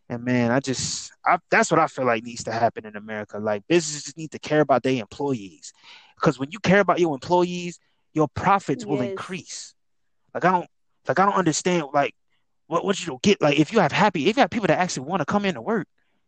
And 0.10 0.24
man, 0.24 0.52
I 0.52 0.60
just 0.60 1.12
I, 1.26 1.38
that's 1.50 1.72
what 1.72 1.80
I 1.80 1.88
feel 1.88 2.06
like 2.06 2.24
needs 2.24 2.44
to 2.46 2.52
happen 2.52 2.86
in 2.86 2.96
America. 2.96 3.38
Like 3.38 3.64
businesses 3.68 4.18
need 4.18 4.32
to 4.32 4.40
care 4.40 4.62
about 4.62 4.84
their 4.84 5.00
employees, 5.00 5.74
because 6.22 6.40
when 6.40 6.52
you 6.52 6.60
care 6.60 6.80
about 6.80 7.00
your 7.00 7.14
employees, 7.14 7.80
your 8.14 8.28
profits 8.28 8.86
will 8.86 9.02
increase. 9.02 9.74
Like 10.34 10.46
I 10.46 10.52
don't 10.52 10.68
like 11.08 11.20
I 11.20 11.26
don't 11.26 11.36
understand 11.36 11.88
like 11.94 12.16
what 12.68 12.86
what 12.86 13.00
you 13.00 13.08
don't 13.08 13.22
get. 13.22 13.42
Like 13.42 13.60
if 13.60 13.74
you 13.74 13.80
have 13.80 13.92
happy, 13.92 14.30
if 14.30 14.38
you 14.38 14.42
have 14.42 14.50
people 14.50 14.68
that 14.68 14.80
actually 14.80 15.08
want 15.08 15.22
to 15.22 15.26
come 15.26 15.46
in 15.46 15.56
to 15.56 15.62
work, 15.62 15.88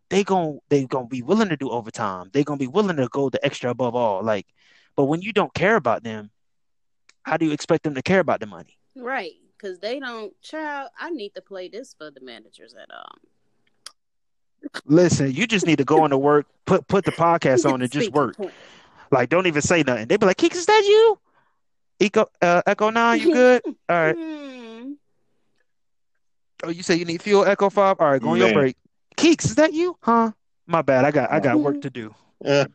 they 0.09 0.23
gon' 0.23 0.59
they 0.69 0.85
gonna 0.85 1.07
be 1.07 1.21
willing 1.21 1.49
to 1.49 1.57
do 1.57 1.69
overtime. 1.69 2.29
They 2.33 2.43
gonna 2.43 2.57
be 2.57 2.67
willing 2.67 2.97
to 2.97 3.07
go 3.09 3.29
the 3.29 3.43
extra 3.45 3.69
above 3.69 3.95
all. 3.95 4.23
Like, 4.23 4.47
but 4.95 5.05
when 5.05 5.21
you 5.21 5.31
don't 5.31 5.53
care 5.53 5.75
about 5.75 6.03
them, 6.03 6.31
how 7.23 7.37
do 7.37 7.45
you 7.45 7.51
expect 7.51 7.83
them 7.83 7.95
to 7.95 8.01
care 8.01 8.19
about 8.19 8.39
the 8.39 8.45
money? 8.45 8.77
Right. 8.95 9.33
Because 9.57 9.79
they 9.79 9.99
don't, 9.99 10.33
child, 10.41 10.89
I 10.99 11.09
need 11.09 11.35
to 11.35 11.41
play 11.41 11.69
this 11.69 11.95
for 11.97 12.11
the 12.11 12.19
managers 12.19 12.73
at 12.73 12.89
um. 12.93 13.19
Listen, 14.85 15.31
you 15.31 15.47
just 15.47 15.65
need 15.65 15.77
to 15.77 15.85
go 15.85 16.03
into 16.03 16.17
work, 16.17 16.47
put 16.65 16.87
put 16.87 17.05
the 17.05 17.11
podcast 17.11 17.69
on, 17.71 17.81
and 17.81 17.91
just 17.91 18.11
work. 18.11 18.35
The 19.21 19.25
point. 19.25 19.33
Like, 19.33 19.45
don't 19.47 19.47
even 19.47 19.61
say 19.61 19.83
nothing. 19.83 20.07
They 20.07 20.17
be 20.17 20.25
like, 20.25 20.37
"Keeks, 20.37 20.55
is 20.55 20.65
that 20.65 20.83
you? 20.85 21.19
Echo, 21.99 22.25
uh, 22.41 22.61
Echo 22.65 22.89
Nine, 22.89 23.19
you 23.19 23.33
good? 23.33 23.61
All 23.89 23.95
right. 23.95 24.15
Hmm. 24.15 24.93
Oh, 26.63 26.69
you 26.69 26.83
say 26.83 26.95
you 26.95 27.05
need 27.05 27.21
fuel, 27.21 27.45
Echo 27.45 27.69
Five. 27.69 27.97
All 27.99 28.11
right, 28.11 28.21
go 28.21 28.31
on 28.31 28.39
your 28.39 28.53
break. 28.53 28.75
Keeks, 29.17 29.45
is 29.45 29.55
that 29.55 29.73
you? 29.73 29.97
Huh? 30.01 30.31
My 30.65 30.81
bad. 30.81 31.05
I 31.05 31.11
got 31.11 31.31
I 31.31 31.39
got 31.39 31.61
work 31.61 31.81
to 31.81 31.89
do. 31.89 32.13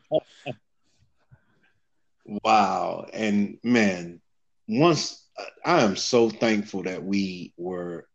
wow. 2.45 3.07
And 3.13 3.59
man, 3.65 4.21
once 4.69 5.27
I 5.65 5.83
am 5.83 5.97
so 5.97 6.31
thankful 6.31 6.85
that 6.85 7.03
we 7.03 7.53
were 7.57 8.07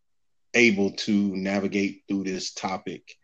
able 0.54 0.92
to 0.92 1.36
navigate 1.36 2.04
through 2.08 2.26
this 2.26 2.54
topic 2.54 3.16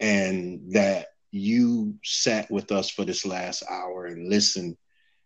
and 0.00 0.72
that 0.72 1.06
you 1.30 1.94
sat 2.04 2.50
with 2.50 2.72
us 2.72 2.90
for 2.90 3.04
this 3.04 3.26
last 3.26 3.62
hour 3.70 4.06
and 4.06 4.28
listened. 4.28 4.76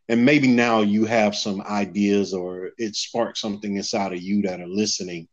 And 0.08 0.24
maybe 0.24 0.48
now 0.48 0.80
you 0.80 1.04
have 1.04 1.36
some 1.36 1.60
ideas 1.62 2.34
or 2.34 2.70
it 2.78 2.96
sparked 2.96 3.38
something 3.38 3.76
inside 3.76 4.12
of 4.12 4.20
you 4.20 4.42
that 4.42 4.60
are 4.60 4.66
listening 4.66 5.28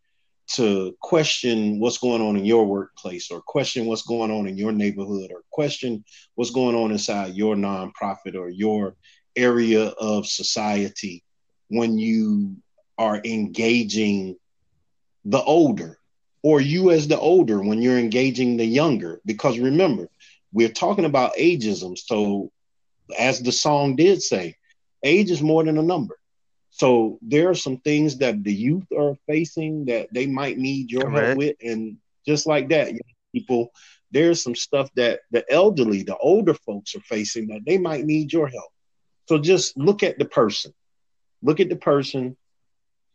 to 0.53 0.95
question 1.01 1.80
what's 1.80 1.97
going 1.97 2.22
on 2.22 2.38
in 2.38 2.45
your 2.45 2.65
workplace 2.65 3.32
or 3.32 3.41
question 3.41 3.86
what's 3.86 4.03
going 4.03 4.32
on 4.32 4.47
in 4.47 4.57
your 4.57 4.72
neighborhood 4.72 5.30
or 5.32 5.41
question 5.51 6.03
what's 6.36 6.51
going 6.51 6.76
on 6.76 6.91
inside 6.91 7.34
your 7.34 7.55
nonprofit 7.55 8.36
or 8.36 8.49
your 8.49 8.95
area 9.36 9.88
of 9.99 10.26
society 10.26 11.24
when 11.68 11.97
you 11.97 12.55
are 12.97 13.22
engaging 13.26 14.38
the 15.26 15.41
older 15.43 15.99
or 16.43 16.61
you 16.61 16.91
as 16.91 17.07
the 17.07 17.20
older 17.20 17.61
when 17.61 17.82
you're 17.82 17.99
engaging 17.99 18.55
the 18.55 18.65
younger 18.65 19.20
because 19.26 19.59
remember 19.59 20.07
we're 20.52 20.70
talking 20.70 21.06
about 21.06 21.36
ageism. 21.36 21.98
So 21.98 22.52
as 23.18 23.41
the 23.41 23.52
song 23.52 23.95
did 23.95 24.22
say 24.22 24.56
age 25.04 25.32
is 25.32 25.41
more 25.41 25.64
than 25.64 25.78
a 25.78 25.84
number. 25.84 26.18
So 26.70 27.18
there 27.22 27.50
are 27.50 27.56
some 27.56 27.78
things 27.78 28.18
that 28.18 28.43
the 28.43 28.54
youth 28.54 28.86
are 28.98 29.16
facing 29.28 29.86
that 29.86 30.10
they 30.14 30.28
might 30.28 30.58
need 30.58 30.91
your 30.91 31.10
help 31.10 31.38
with. 31.38 31.56
And 31.62 31.98
just 32.26 32.45
like 32.45 32.70
that 32.70 32.89
young 32.89 33.00
people 33.34 33.72
there's 34.12 34.41
some 34.41 34.56
stuff 34.56 34.89
that 34.95 35.22
the 35.32 35.43
elderly 35.52 36.04
the 36.04 36.18
older 36.18 36.54
folks 36.54 36.95
are 36.95 37.02
facing 37.02 37.48
that 37.48 37.62
they 37.66 37.78
might 37.78 38.06
need 38.06 38.32
your 38.32 38.48
help. 38.48 38.72
So 39.28 39.38
just 39.38 39.78
look 39.78 40.04
at 40.04 40.18
the 40.18 40.26
person. 40.26 40.74
Look 41.41 41.60
at 41.60 41.70
the 41.70 41.76
person 41.76 42.38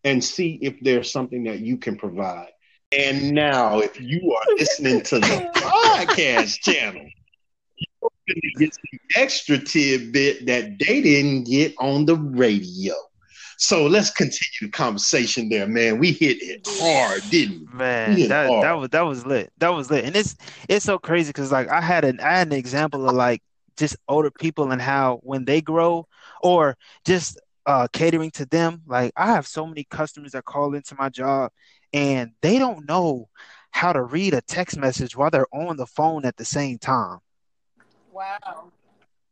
and 0.04 0.22
see 0.22 0.58
if 0.60 0.78
there's 0.80 1.10
something 1.10 1.44
that 1.44 1.60
you 1.60 1.78
can 1.78 1.96
provide. 1.96 2.50
And 2.96 3.32
now 3.32 3.78
if 3.78 3.98
you 4.00 4.36
are 4.36 4.54
listening 4.56 5.00
to 5.02 5.18
the 5.18 5.50
podcast 5.54 6.60
channel 6.60 7.08
you're 8.26 8.34
going 8.34 8.52
to 8.58 8.64
get 8.64 8.74
some 8.74 9.22
extra 9.22 9.58
tidbit 9.58 10.46
that 10.46 10.78
they 10.78 11.00
didn't 11.02 11.44
get 11.44 11.74
on 11.78 12.06
the 12.06 12.16
radio. 12.16 12.94
So 13.58 13.86
let's 13.86 14.10
continue 14.10 14.62
the 14.62 14.70
conversation 14.70 15.48
there 15.48 15.68
man. 15.68 15.98
We 15.98 16.12
hit 16.12 16.42
it 16.42 16.62
hard 16.66 17.22
didn't 17.30 17.60
we? 17.60 17.78
Man, 17.78 18.16
hit 18.18 18.28
that 18.28 18.48
that 18.62 18.72
was 18.72 18.88
that 18.90 19.02
was 19.02 19.24
lit. 19.24 19.52
That 19.58 19.68
was 19.68 19.90
lit, 19.90 20.04
and 20.04 20.16
it's 20.16 20.36
it's 20.68 20.84
so 20.84 20.98
crazy 20.98 21.28
because 21.28 21.52
like 21.52 21.68
I 21.68 21.80
had 21.80 22.04
an 22.04 22.20
I 22.20 22.38
had 22.38 22.48
an 22.48 22.54
example 22.54 23.08
of 23.08 23.14
like 23.14 23.42
just 23.76 23.96
older 24.08 24.30
people 24.30 24.72
and 24.72 24.82
how 24.82 25.20
when 25.22 25.44
they 25.44 25.60
grow 25.60 26.06
or 26.42 26.76
just 27.04 27.40
uh 27.66 27.86
catering 27.92 28.30
to 28.32 28.46
them. 28.46 28.82
Like 28.86 29.12
I 29.16 29.26
have 29.26 29.46
so 29.46 29.66
many 29.66 29.84
customers 29.84 30.32
that 30.32 30.44
call 30.44 30.74
into 30.74 30.96
my 30.98 31.08
job 31.08 31.52
and 31.92 32.32
they 32.40 32.58
don't 32.58 32.86
know 32.88 33.28
how 33.70 33.92
to 33.92 34.02
read 34.02 34.34
a 34.34 34.40
text 34.42 34.76
message 34.76 35.16
while 35.16 35.30
they're 35.30 35.46
on 35.52 35.76
the 35.76 35.86
phone 35.86 36.24
at 36.24 36.36
the 36.36 36.44
same 36.44 36.78
time, 36.78 37.18
Wow. 38.12 38.72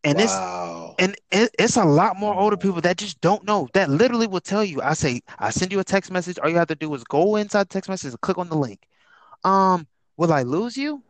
and 0.04 0.18
it's 0.18 0.32
and 0.98 1.14
it, 1.30 1.54
it's 1.58 1.76
a 1.76 1.84
lot 1.84 2.16
more 2.16 2.34
older 2.34 2.56
people 2.56 2.80
that 2.80 2.96
just 2.96 3.20
don't 3.20 3.44
know. 3.44 3.68
That 3.74 3.90
literally 3.90 4.26
will 4.26 4.40
tell 4.40 4.64
you. 4.64 4.80
I 4.82 4.94
say, 4.94 5.20
I 5.38 5.50
send 5.50 5.72
you 5.72 5.80
a 5.80 5.84
text 5.84 6.10
message. 6.10 6.38
All 6.38 6.48
you 6.48 6.56
have 6.56 6.68
to 6.68 6.74
do 6.74 6.92
is 6.94 7.04
go 7.04 7.36
inside 7.36 7.64
the 7.64 7.74
text 7.74 7.90
message 7.90 8.12
and 8.12 8.20
click 8.20 8.38
on 8.38 8.48
the 8.48 8.56
link. 8.56 8.80
Um, 9.44 9.86
will 10.16 10.32
I 10.32 10.42
lose 10.42 10.76
you? 10.76 11.02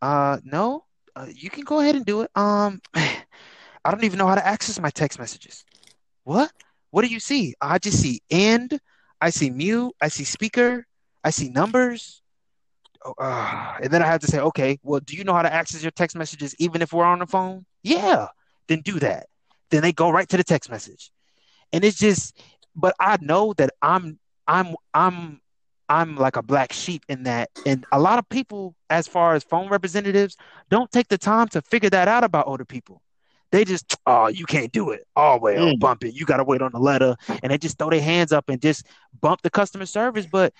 Uh, 0.00 0.38
no. 0.44 0.84
Uh, 1.14 1.26
you 1.34 1.50
can 1.50 1.64
go 1.64 1.80
ahead 1.80 1.96
and 1.96 2.06
do 2.06 2.22
it. 2.22 2.30
Um, 2.36 2.80
I 2.94 3.90
don't 3.90 4.04
even 4.04 4.18
know 4.18 4.26
how 4.28 4.36
to 4.36 4.46
access 4.46 4.80
my 4.80 4.90
text 4.90 5.18
messages. 5.18 5.64
What? 6.24 6.52
What 6.90 7.02
do 7.02 7.08
you 7.08 7.20
see? 7.20 7.54
I 7.60 7.78
just 7.78 8.00
see 8.00 8.20
end. 8.30 8.78
I 9.20 9.30
see 9.30 9.50
mute. 9.50 9.92
I 10.00 10.08
see 10.08 10.24
speaker. 10.24 10.86
I 11.24 11.30
see 11.30 11.48
numbers. 11.48 12.21
Oh, 13.04 13.14
uh, 13.18 13.74
and 13.82 13.90
then 13.92 14.02
I 14.02 14.06
have 14.06 14.20
to 14.20 14.26
say, 14.26 14.38
okay, 14.40 14.78
well, 14.82 15.00
do 15.00 15.16
you 15.16 15.24
know 15.24 15.32
how 15.34 15.42
to 15.42 15.52
access 15.52 15.82
your 15.82 15.90
text 15.90 16.16
messages 16.16 16.54
even 16.58 16.82
if 16.82 16.92
we're 16.92 17.04
on 17.04 17.18
the 17.18 17.26
phone? 17.26 17.64
Yeah, 17.82 18.28
then 18.68 18.80
do 18.80 18.98
that. 19.00 19.26
Then 19.70 19.82
they 19.82 19.92
go 19.92 20.10
right 20.10 20.28
to 20.28 20.36
the 20.36 20.44
text 20.44 20.70
message. 20.70 21.10
And 21.72 21.84
it's 21.84 21.98
just, 21.98 22.38
but 22.76 22.94
I 23.00 23.16
know 23.20 23.54
that 23.54 23.70
I'm, 23.82 24.18
I'm, 24.46 24.74
I'm, 24.94 25.40
I'm 25.88 26.16
like 26.16 26.36
a 26.36 26.42
black 26.42 26.72
sheep 26.72 27.04
in 27.08 27.24
that. 27.24 27.50
And 27.64 27.84
a 27.92 27.98
lot 28.00 28.18
of 28.18 28.28
people, 28.28 28.74
as 28.90 29.06
far 29.08 29.34
as 29.34 29.42
phone 29.44 29.68
representatives, 29.68 30.36
don't 30.70 30.90
take 30.90 31.08
the 31.08 31.18
time 31.18 31.48
to 31.48 31.62
figure 31.62 31.90
that 31.90 32.08
out 32.08 32.24
about 32.24 32.46
older 32.46 32.64
people. 32.64 33.02
They 33.50 33.64
just, 33.64 33.96
oh, 34.06 34.28
you 34.28 34.46
can't 34.46 34.72
do 34.72 34.90
it. 34.90 35.06
Oh, 35.16 35.38
well, 35.38 35.68
Mm. 35.68 35.78
bump 35.78 36.04
it. 36.04 36.14
You 36.14 36.24
got 36.24 36.38
to 36.38 36.44
wait 36.44 36.62
on 36.62 36.72
the 36.72 36.78
letter. 36.78 37.16
And 37.42 37.50
they 37.52 37.58
just 37.58 37.78
throw 37.78 37.90
their 37.90 38.00
hands 38.00 38.32
up 38.32 38.48
and 38.48 38.60
just 38.60 38.86
bump 39.20 39.42
the 39.42 39.50
customer 39.50 39.86
service. 39.86 40.26
But 40.26 40.54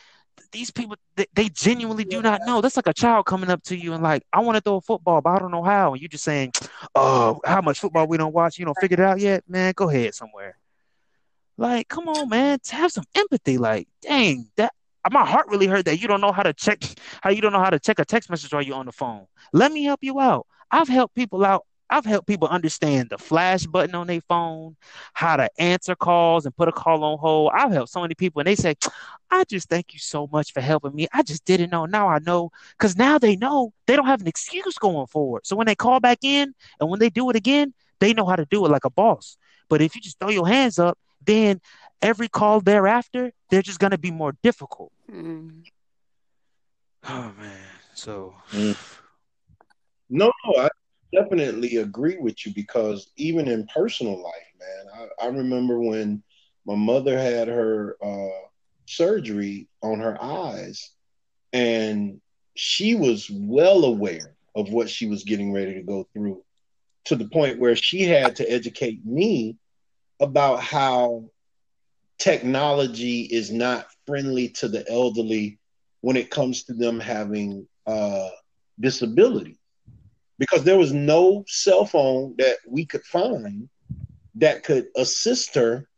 these 0.52 0.70
people, 0.70 0.96
they, 1.16 1.26
they 1.34 1.48
genuinely 1.48 2.04
do 2.04 2.22
not 2.22 2.42
know. 2.46 2.60
That's 2.60 2.76
like 2.76 2.86
a 2.86 2.92
child 2.92 3.26
coming 3.26 3.50
up 3.50 3.62
to 3.64 3.76
you 3.76 3.92
and 3.94 4.02
like, 4.02 4.22
I 4.32 4.40
want 4.40 4.56
to 4.56 4.60
throw 4.60 4.76
a 4.76 4.80
football, 4.80 5.20
but 5.20 5.30
I 5.30 5.38
don't 5.38 5.50
know 5.50 5.62
how. 5.62 5.92
And 5.92 6.00
you're 6.02 6.08
just 6.08 6.24
saying, 6.24 6.52
oh, 6.94 7.40
how 7.44 7.60
much 7.60 7.80
football 7.80 8.06
we 8.06 8.16
don't 8.16 8.34
watch? 8.34 8.58
You 8.58 8.64
don't 8.64 8.78
figure 8.80 9.00
it 9.00 9.00
out 9.00 9.20
yet? 9.20 9.44
Man, 9.48 9.72
go 9.74 9.88
ahead 9.88 10.14
somewhere. 10.14 10.56
Like, 11.56 11.88
come 11.88 12.08
on, 12.08 12.28
man. 12.28 12.58
Have 12.70 12.92
some 12.92 13.04
empathy. 13.14 13.58
Like, 13.58 13.88
dang, 14.02 14.50
that 14.56 14.72
my 15.10 15.26
heart 15.26 15.48
really 15.48 15.66
hurt 15.66 15.84
that 15.86 16.00
you 16.00 16.08
don't 16.08 16.20
know 16.20 16.32
how 16.32 16.42
to 16.42 16.52
check 16.52 16.82
how 17.20 17.30
you 17.30 17.40
don't 17.40 17.52
know 17.52 17.60
how 17.60 17.70
to 17.70 17.78
check 17.78 17.98
a 17.98 18.04
text 18.04 18.30
message 18.30 18.52
while 18.52 18.62
you're 18.62 18.76
on 18.76 18.86
the 18.86 18.92
phone. 18.92 19.26
Let 19.52 19.72
me 19.72 19.84
help 19.84 20.00
you 20.02 20.20
out. 20.20 20.46
I've 20.70 20.88
helped 20.88 21.14
people 21.14 21.44
out. 21.44 21.66
I've 21.92 22.06
helped 22.06 22.26
people 22.26 22.48
understand 22.48 23.10
the 23.10 23.18
flash 23.18 23.66
button 23.66 23.94
on 23.94 24.06
their 24.06 24.22
phone, 24.22 24.76
how 25.12 25.36
to 25.36 25.50
answer 25.58 25.94
calls 25.94 26.46
and 26.46 26.56
put 26.56 26.68
a 26.68 26.72
call 26.72 27.04
on 27.04 27.18
hold. 27.18 27.52
I've 27.54 27.70
helped 27.70 27.92
so 27.92 28.00
many 28.00 28.14
people 28.14 28.40
and 28.40 28.46
they 28.46 28.54
say, 28.54 28.76
I 29.30 29.44
just 29.44 29.68
thank 29.68 29.92
you 29.92 29.98
so 29.98 30.26
much 30.32 30.54
for 30.54 30.62
helping 30.62 30.94
me. 30.94 31.06
I 31.12 31.22
just 31.22 31.44
didn't 31.44 31.68
know. 31.68 31.84
Now 31.84 32.08
I 32.08 32.18
know. 32.18 32.50
Because 32.78 32.96
now 32.96 33.18
they 33.18 33.36
know 33.36 33.74
they 33.86 33.94
don't 33.94 34.06
have 34.06 34.22
an 34.22 34.26
excuse 34.26 34.78
going 34.78 35.06
forward. 35.06 35.46
So 35.46 35.54
when 35.54 35.66
they 35.66 35.74
call 35.74 36.00
back 36.00 36.20
in 36.22 36.54
and 36.80 36.88
when 36.88 36.98
they 36.98 37.10
do 37.10 37.28
it 37.28 37.36
again, 37.36 37.74
they 38.00 38.14
know 38.14 38.24
how 38.24 38.36
to 38.36 38.46
do 38.46 38.64
it 38.64 38.70
like 38.70 38.86
a 38.86 38.90
boss. 38.90 39.36
But 39.68 39.82
if 39.82 39.94
you 39.94 40.00
just 40.00 40.18
throw 40.18 40.30
your 40.30 40.48
hands 40.48 40.78
up, 40.78 40.98
then 41.24 41.60
every 42.00 42.28
call 42.28 42.62
thereafter, 42.62 43.32
they're 43.50 43.60
just 43.60 43.78
going 43.78 43.90
to 43.90 43.98
be 43.98 44.10
more 44.10 44.34
difficult. 44.42 44.92
Mm. 45.12 45.64
Oh, 47.06 47.32
man. 47.38 47.66
So, 47.92 48.34
Mm. 48.52 48.76
No, 50.08 50.32
no, 50.46 50.62
I 50.62 50.68
definitely 51.12 51.76
agree 51.76 52.16
with 52.18 52.44
you 52.46 52.52
because 52.54 53.12
even 53.16 53.48
in 53.48 53.66
personal 53.66 54.22
life, 54.22 54.52
man, 54.58 55.08
I, 55.20 55.26
I 55.26 55.28
remember 55.28 55.80
when 55.80 56.22
my 56.66 56.74
mother 56.74 57.18
had 57.18 57.48
her 57.48 57.96
uh, 58.02 58.46
surgery 58.86 59.68
on 59.82 60.00
her 60.00 60.20
eyes, 60.22 60.90
and 61.52 62.20
she 62.54 62.94
was 62.94 63.30
well 63.30 63.84
aware 63.84 64.34
of 64.54 64.70
what 64.70 64.88
she 64.88 65.06
was 65.06 65.24
getting 65.24 65.52
ready 65.52 65.74
to 65.74 65.82
go 65.82 66.06
through 66.12 66.42
to 67.04 67.16
the 67.16 67.28
point 67.28 67.58
where 67.58 67.76
she 67.76 68.02
had 68.02 68.36
to 68.36 68.50
educate 68.50 69.04
me 69.04 69.56
about 70.20 70.60
how 70.60 71.24
technology 72.18 73.22
is 73.22 73.50
not 73.50 73.86
friendly 74.06 74.48
to 74.48 74.68
the 74.68 74.88
elderly 74.90 75.58
when 76.02 76.16
it 76.16 76.30
comes 76.30 76.64
to 76.64 76.74
them 76.74 77.00
having 77.00 77.66
uh, 77.86 78.28
disability 78.78 79.58
because 80.42 80.64
there 80.64 80.76
was 80.76 80.92
no 80.92 81.44
cell 81.46 81.84
phone 81.84 82.34
that 82.36 82.56
we 82.66 82.84
could 82.84 83.04
find 83.04 83.68
that 84.34 84.64
could 84.64 84.88
assist 84.96 85.54
her 85.54 85.88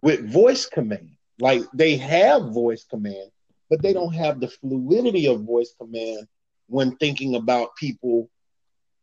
with 0.00 0.26
voice 0.26 0.64
command. 0.64 1.10
Like 1.38 1.64
they 1.74 1.98
have 1.98 2.54
voice 2.54 2.86
command, 2.88 3.30
but 3.68 3.82
they 3.82 3.92
don't 3.92 4.14
have 4.14 4.40
the 4.40 4.48
fluidity 4.48 5.28
of 5.28 5.42
voice 5.42 5.74
command 5.78 6.26
when 6.68 6.96
thinking 6.96 7.34
about 7.34 7.76
people 7.76 8.30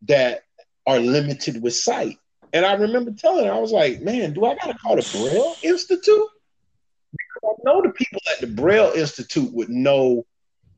that 0.07 0.41
are 0.87 0.97
limited 0.97 1.61
with 1.61 1.75
sight. 1.75 2.17
And 2.51 2.65
I 2.65 2.73
remember 2.73 3.11
telling 3.11 3.45
her, 3.45 3.53
I 3.53 3.59
was 3.59 3.71
like, 3.71 4.01
man, 4.01 4.33
do 4.33 4.45
I 4.45 4.55
got 4.55 4.71
to 4.71 4.77
call 4.79 4.95
the 4.95 5.03
Braille 5.03 5.57
Institute? 5.61 6.27
Because 7.11 7.43
I 7.43 7.53
know 7.65 7.83
the 7.83 7.91
people 7.91 8.19
at 8.33 8.41
the 8.41 8.47
Braille 8.47 8.93
Institute 8.95 9.53
would 9.53 9.69
know 9.69 10.25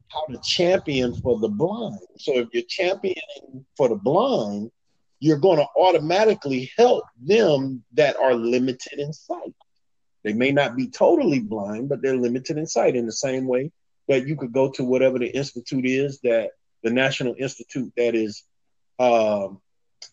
how 0.10 0.26
to 0.34 0.40
champion 0.44 1.16
for 1.16 1.40
the 1.40 1.50
blind. 1.50 2.00
So 2.18 2.38
if 2.38 2.50
you're 2.54 2.64
championing 2.68 3.66
for 3.76 3.90
the 3.90 3.96
blind, 3.96 4.72
you're 5.20 5.38
going 5.38 5.58
to 5.58 5.68
automatically 5.78 6.72
help 6.78 7.04
them 7.22 7.84
that 7.94 8.18
are 8.18 8.36
limited 8.36 9.00
in 9.00 9.12
sight. 9.14 9.56
They 10.24 10.34
may 10.34 10.52
not 10.52 10.76
be 10.76 10.88
totally 10.88 11.40
blind, 11.40 11.90
but 11.90 12.02
they're 12.02 12.18
limited 12.18 12.58
in 12.58 12.68
sight 12.68 12.96
in 12.96 13.06
the 13.06 13.12
same 13.12 13.48
way 13.48 13.72
that 14.08 14.28
you 14.28 14.36
could 14.36 14.54
go 14.54 14.70
to 14.72 14.84
whatever 14.84 15.20
the 15.20 15.28
institute 15.28 15.86
is 15.86 16.20
that 16.22 16.52
the 16.84 16.90
National 16.92 17.36
Institute 17.38 17.92
that 17.98 18.16
is 18.16 18.44
um, 19.00 19.62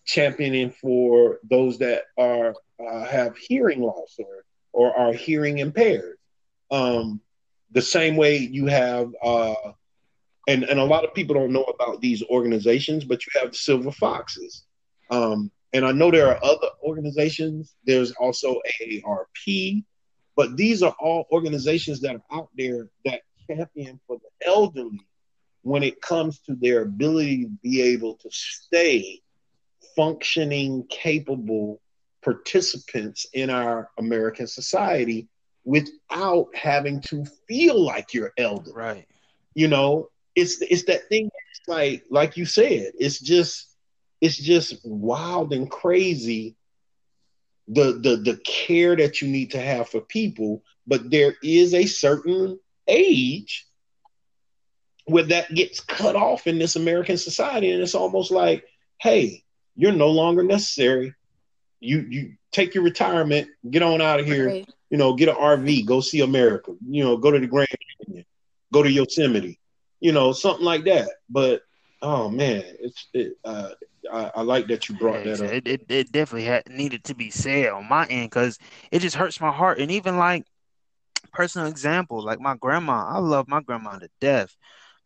championing 0.05 0.71
for 0.71 1.39
those 1.49 1.79
that 1.79 2.03
are 2.19 2.55
uh, 2.85 3.05
have 3.05 3.37
hearing 3.37 3.81
loss 3.81 4.17
or 4.19 4.45
or 4.73 4.97
are 4.97 5.13
hearing 5.13 5.59
impaired. 5.59 6.17
Um, 6.71 7.21
the 7.71 7.83
same 7.83 8.17
way 8.17 8.39
you 8.39 8.67
have, 8.67 9.13
uh, 9.23 9.55
and 10.47 10.65
and 10.65 10.79
a 10.79 10.85
lot 10.85 11.05
of 11.05 11.15
people 11.15 11.35
don't 11.35 11.53
know 11.53 11.65
about 11.65 12.01
these 12.01 12.23
organizations, 12.25 13.05
but 13.05 13.25
you 13.25 13.41
have 13.41 13.53
the 13.53 13.57
Silver 13.57 13.93
Foxes, 13.93 14.65
um, 15.11 15.51
and 15.73 15.85
I 15.85 15.93
know 15.93 16.11
there 16.11 16.29
are 16.29 16.45
other 16.45 16.69
organizations. 16.83 17.75
There's 17.87 18.13
also 18.13 18.61
AARP, 18.81 19.85
but 20.37 20.57
these 20.57 20.83
are 20.83 20.95
all 21.01 21.27
organizations 21.33 22.01
that 22.01 22.17
are 22.17 22.39
out 22.39 22.49
there 22.57 22.89
that 23.05 23.23
champion 23.49 24.01
for 24.07 24.19
the 24.19 24.47
elderly 24.47 25.01
when 25.63 25.83
it 25.83 26.01
comes 26.03 26.41
to 26.41 26.55
their 26.55 26.83
ability 26.83 27.45
to 27.45 27.51
be 27.63 27.81
able 27.81 28.15
to 28.17 28.29
stay 28.31 29.21
functioning, 29.97 30.87
capable 30.91 31.81
participants 32.23 33.27
in 33.33 33.51
our 33.51 33.91
American 33.99 34.47
society 34.47 35.29
without 35.65 36.55
having 36.55 37.01
to 37.01 37.25
feel 37.49 37.83
like 37.83 38.13
you're 38.13 38.33
elder. 38.37 38.73
Right. 38.73 39.07
You 39.55 39.69
know, 39.69 40.11
it's 40.35 40.61
it's 40.61 40.85
that 40.85 41.09
thing 41.09 41.31
it's 41.51 41.69
like 41.69 42.05
like 42.11 42.37
you 42.37 42.47
said, 42.47 42.93
it's 42.99 43.21
just 43.21 43.69
it's 44.21 44.37
just 44.37 44.81
wild 44.85 45.53
and 45.53 45.71
crazy 45.71 46.57
the 47.69 47.93
the 47.93 48.17
the 48.17 48.41
care 48.45 48.97
that 48.97 49.23
you 49.23 49.29
need 49.29 49.53
to 49.53 49.61
have 49.61 49.89
for 49.89 50.01
people, 50.01 50.63
but 50.87 51.11
there 51.11 51.35
is 51.43 51.75
a 51.75 51.87
certain 51.87 52.59
age 52.87 53.67
where 55.07 55.25
that 55.25 55.55
gets 55.55 55.81
cut 55.81 56.17
off 56.17 56.47
in 56.47 56.59
this 56.59 56.77
American 56.77 57.17
society 57.17 57.71
and 57.71 57.83
it's 57.83 57.95
almost 57.95 58.31
like, 58.31 58.65
hey, 58.99 59.43
you're 59.77 59.93
no 59.93 60.11
longer 60.11 60.43
necessary. 60.43 61.15
You 61.81 62.07
you 62.09 62.35
take 62.53 62.75
your 62.75 62.85
retirement, 62.85 63.49
get 63.71 63.83
on 63.83 64.01
out 64.01 64.21
of 64.21 64.27
here. 64.27 64.49
Right. 64.49 64.69
You 64.91 64.99
know, 64.99 65.15
get 65.15 65.29
an 65.29 65.35
RV, 65.35 65.87
go 65.87 66.01
see 66.01 66.21
America. 66.21 66.73
You 66.89 67.05
know, 67.05 67.17
go 67.17 67.31
to 67.31 67.41
the 67.41 67.47
Grand 67.47 67.69
Canyon, 68.07 68.25
go 68.73 68.83
to 68.83 68.91
Yosemite. 68.91 69.59
You 70.05 70.13
know, 70.13 70.33
something 70.33 70.67
like 70.67 70.85
that. 70.85 71.09
But 71.31 71.63
oh 72.03 72.29
man, 72.29 72.63
it's 72.79 73.09
it, 73.15 73.39
uh, 73.43 73.71
I, 74.13 74.33
I, 74.35 74.43
like 74.43 74.67
that 74.67 74.87
you 74.87 74.97
brought 74.97 75.25
that 75.25 75.41
up. 75.41 75.51
It, 75.51 75.67
it, 75.67 75.87
it 75.89 76.13
definitely 76.13 76.45
had 76.45 76.69
needed 76.69 77.05
to 77.05 77.15
be 77.15 77.31
said 77.31 77.71
on 77.71 77.89
my 77.89 78.05
end 78.09 78.29
because 78.29 78.59
it 78.91 78.99
just 78.99 79.17
hurts 79.17 79.41
my 79.41 79.51
heart. 79.51 79.79
And 79.79 79.91
even 79.91 80.19
like 80.19 80.45
personal 81.33 81.69
example, 81.69 82.23
like 82.23 82.39
my 82.39 82.55
grandma, 82.55 83.07
I 83.09 83.17
love 83.17 83.49
my 83.49 83.63
grandma 83.63 83.99
to 83.99 84.11
death. 84.21 84.55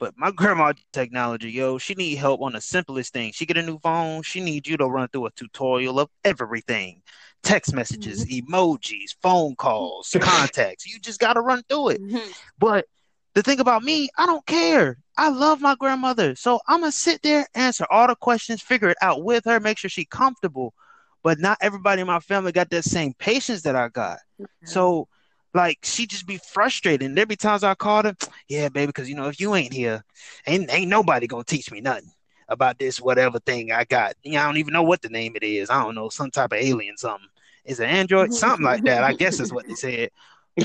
But 0.01 0.15
my 0.17 0.31
grandma 0.37 0.73
technology, 0.93 1.53
yo, 1.53 1.79
she 1.79 1.95
need 1.95 2.17
help 2.17 2.41
on 2.41 2.55
the 2.55 2.61
simplest 2.61 3.13
thing. 3.13 3.31
She 3.31 3.47
get 3.47 3.57
a 3.57 3.63
new 3.63 3.79
phone, 3.79 4.23
she 4.23 4.41
needs 4.41 4.69
you 4.69 4.77
to 4.79 4.87
run 4.89 5.07
through 5.07 5.27
a 5.27 5.31
tutorial 5.31 6.01
of 6.01 6.11
everything. 6.25 7.03
Text 7.45 7.73
messages, 7.73 8.27
mm-hmm. 8.27 8.53
emojis, 8.53 9.15
phone 9.23 9.55
calls, 9.55 10.17
contacts. 10.21 10.93
You 10.93 10.99
just 10.99 11.21
gotta 11.21 11.41
run 11.41 11.63
through 11.69 11.91
it. 11.91 12.03
Mm-hmm. 12.03 12.31
But 12.59 12.87
the 13.35 13.43
thing 13.43 13.61
about 13.61 13.83
me, 13.83 14.09
I 14.17 14.27
don't 14.27 14.45
care. 14.47 14.99
I 15.17 15.31
love 15.31 15.61
my 15.61 15.75
grandmother. 15.75 16.35
So 16.37 16.61
I'm 16.69 16.81
gonna 16.81 16.93
sit 16.93 17.23
there, 17.23 17.47
answer 17.55 17.87
all 17.91 18.07
the 18.07 18.15
questions, 18.15 18.63
figure 18.63 18.89
it 18.89 18.99
out 19.03 19.25
with 19.25 19.45
her, 19.45 19.61
make 19.61 19.79
sure 19.79 19.91
she's 19.91 20.07
comfortable. 20.11 20.75
But 21.23 21.39
not 21.39 21.59
everybody 21.61 22.01
in 22.01 22.07
my 22.07 22.21
family 22.21 22.53
got 22.53 22.71
that 22.71 22.85
same 22.85 23.15
patience 23.15 23.63
that 23.63 23.77
I 23.77 23.89
got. 23.89 24.19
Mm-hmm. 24.41 24.67
So 24.67 25.09
like 25.55 25.79
she 25.83 26.07
just 26.07 26.27
be 26.27 26.39
frustrated. 26.39 27.07
And 27.07 27.17
there 27.17 27.27
be 27.27 27.37
times 27.37 27.65
I 27.65 27.75
called 27.75 28.05
her, 28.07 28.17
yeah, 28.49 28.69
baby, 28.69 28.87
because 28.87 29.09
you 29.09 29.17
know 29.17 29.29
if 29.29 29.41
you 29.41 29.55
ain't 29.55 29.73
here, 29.73 30.05
ain't 30.47 30.73
ain't 30.73 30.89
nobody 30.89 31.27
gonna 31.27 31.45
teach 31.45 31.71
me 31.71 31.81
nothing 31.81 32.11
about 32.49 32.79
this 32.79 33.01
whatever 33.01 33.39
thing 33.41 33.73
I 33.73 33.85
got. 33.85 34.15
You 34.23 34.33
know, 34.33 34.41
I 34.41 34.47
don't 34.47 34.57
even 34.57 34.73
know 34.73 34.83
what 34.83 35.03
the 35.03 35.09
name 35.09 35.37
it 35.37 35.43
is. 35.43 35.71
I 35.71 35.83
don't 35.83 35.95
know, 35.95 36.09
some 36.09 36.31
type 36.31 36.53
of 36.53 36.59
alien 36.59 36.97
something. 36.97 37.29
Is 37.65 37.81
it 37.81 37.89
Android? 37.89 38.33
something 38.33 38.65
like 38.65 38.85
that. 38.85 39.05
I 39.05 39.13
guess 39.13 39.41
is 39.41 39.53
what 39.53 39.67
they 39.67 39.75
said. 39.75 40.11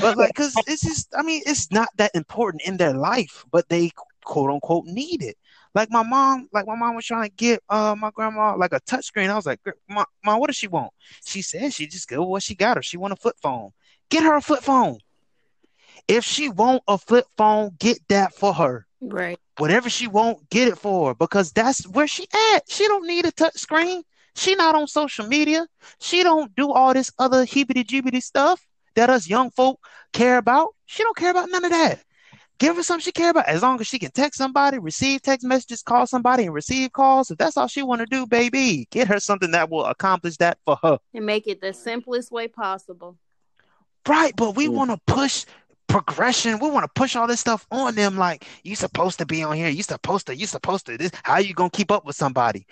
But 0.00 0.16
like, 0.16 0.34
cause 0.34 0.54
it's 0.66 0.82
just, 0.82 1.14
I 1.16 1.22
mean, 1.22 1.42
it's 1.46 1.70
not 1.70 1.88
that 1.96 2.10
important 2.14 2.62
in 2.62 2.76
their 2.76 2.92
life, 2.94 3.44
but 3.50 3.68
they 3.68 3.92
quote 4.24 4.50
unquote 4.50 4.86
need 4.86 5.22
it. 5.22 5.36
Like 5.74 5.90
my 5.90 6.02
mom, 6.02 6.48
like 6.52 6.66
my 6.66 6.76
mom 6.76 6.94
was 6.94 7.06
trying 7.06 7.28
to 7.28 7.34
get 7.34 7.62
uh 7.68 7.94
my 7.98 8.10
grandma 8.10 8.56
like 8.56 8.72
a 8.72 8.80
touchscreen. 8.80 9.30
I 9.30 9.36
was 9.36 9.46
like, 9.46 9.60
mom, 9.88 10.04
mom, 10.24 10.40
what 10.40 10.48
does 10.48 10.56
she 10.56 10.68
want? 10.68 10.92
She 11.24 11.42
said 11.42 11.72
she 11.72 11.86
just 11.86 12.08
go 12.08 12.24
what 12.24 12.42
she 12.42 12.54
got 12.54 12.76
her. 12.76 12.82
She 12.82 12.96
want 12.96 13.12
a 13.12 13.16
flip 13.16 13.36
phone. 13.40 13.70
Get 14.10 14.22
her 14.24 14.36
a 14.36 14.40
flip 14.40 14.62
phone. 14.62 14.98
If 16.06 16.24
she 16.24 16.48
want 16.48 16.82
a 16.86 16.98
flip 16.98 17.26
phone, 17.36 17.76
get 17.78 17.98
that 18.08 18.34
for 18.34 18.52
her. 18.54 18.86
Right. 19.00 19.38
Whatever 19.58 19.88
she 19.88 20.06
want, 20.06 20.48
get 20.50 20.68
it 20.68 20.78
for 20.78 21.08
her 21.08 21.14
because 21.14 21.52
that's 21.52 21.86
where 21.88 22.08
she 22.08 22.26
at. 22.52 22.68
She 22.68 22.86
don't 22.86 23.06
need 23.06 23.26
a 23.26 23.32
touch 23.32 23.54
screen. 23.54 24.02
She 24.36 24.54
not 24.56 24.74
on 24.74 24.88
social 24.88 25.26
media. 25.26 25.66
She 26.00 26.22
don't 26.24 26.54
do 26.56 26.72
all 26.72 26.92
this 26.92 27.12
other 27.18 27.44
heebity 27.44 27.84
jeebity 27.84 28.22
stuff 28.22 28.64
that 28.96 29.10
us 29.10 29.28
young 29.28 29.50
folk 29.50 29.80
care 30.12 30.38
about. 30.38 30.74
She 30.86 31.02
don't 31.02 31.16
care 31.16 31.30
about 31.30 31.50
none 31.50 31.64
of 31.64 31.70
that. 31.70 32.02
Give 32.58 32.76
her 32.76 32.82
something 32.82 33.02
she 33.02 33.12
care 33.12 33.30
about. 33.30 33.48
As 33.48 33.62
long 33.62 33.80
as 33.80 33.86
she 33.86 33.98
can 33.98 34.12
text 34.12 34.38
somebody, 34.38 34.78
receive 34.78 35.22
text 35.22 35.44
messages, 35.44 35.82
call 35.82 36.06
somebody, 36.06 36.44
and 36.44 36.54
receive 36.54 36.92
calls. 36.92 37.30
If 37.30 37.38
that's 37.38 37.56
all 37.56 37.66
she 37.66 37.82
want 37.82 38.00
to 38.00 38.06
do, 38.06 38.26
baby, 38.26 38.86
get 38.90 39.08
her 39.08 39.18
something 39.18 39.50
that 39.50 39.70
will 39.70 39.84
accomplish 39.84 40.36
that 40.36 40.58
for 40.64 40.78
her. 40.82 40.98
And 41.12 41.26
make 41.26 41.48
it 41.48 41.60
the 41.60 41.72
simplest 41.72 42.30
way 42.30 42.46
possible. 42.46 43.16
Right, 44.06 44.34
but 44.36 44.54
we 44.54 44.68
want 44.68 44.90
to 44.90 44.98
push 45.12 45.46
progression. 45.88 46.58
We 46.58 46.70
want 46.70 46.84
to 46.84 47.00
push 47.00 47.16
all 47.16 47.26
this 47.26 47.40
stuff 47.40 47.66
on 47.70 47.94
them. 47.94 48.16
Like 48.16 48.46
you 48.62 48.76
supposed 48.76 49.18
to 49.18 49.26
be 49.26 49.42
on 49.42 49.56
here. 49.56 49.68
You 49.68 49.82
supposed 49.82 50.26
to. 50.26 50.36
You 50.36 50.46
supposed 50.46 50.86
to. 50.86 50.96
This. 50.98 51.10
How 51.22 51.38
you 51.38 51.54
gonna 51.54 51.70
keep 51.70 51.90
up 51.90 52.04
with 52.04 52.16
somebody? 52.16 52.66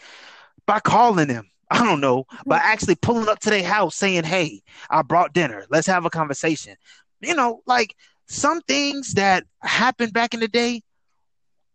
By 0.66 0.80
calling 0.80 1.28
them. 1.28 1.50
I 1.72 1.84
don't 1.84 2.00
know. 2.00 2.26
but 2.44 2.60
actually 2.62 2.96
pulling 2.96 3.28
up 3.28 3.38
to 3.40 3.50
their 3.50 3.64
house, 3.64 3.96
saying, 3.96 4.24
"Hey, 4.24 4.62
I 4.90 5.02
brought 5.02 5.32
dinner. 5.32 5.64
Let's 5.70 5.86
have 5.86 6.04
a 6.04 6.10
conversation." 6.10 6.76
You 7.20 7.34
know, 7.34 7.62
like 7.66 7.96
some 8.26 8.60
things 8.62 9.14
that 9.14 9.44
happened 9.60 10.12
back 10.12 10.34
in 10.34 10.40
the 10.40 10.48
day 10.48 10.82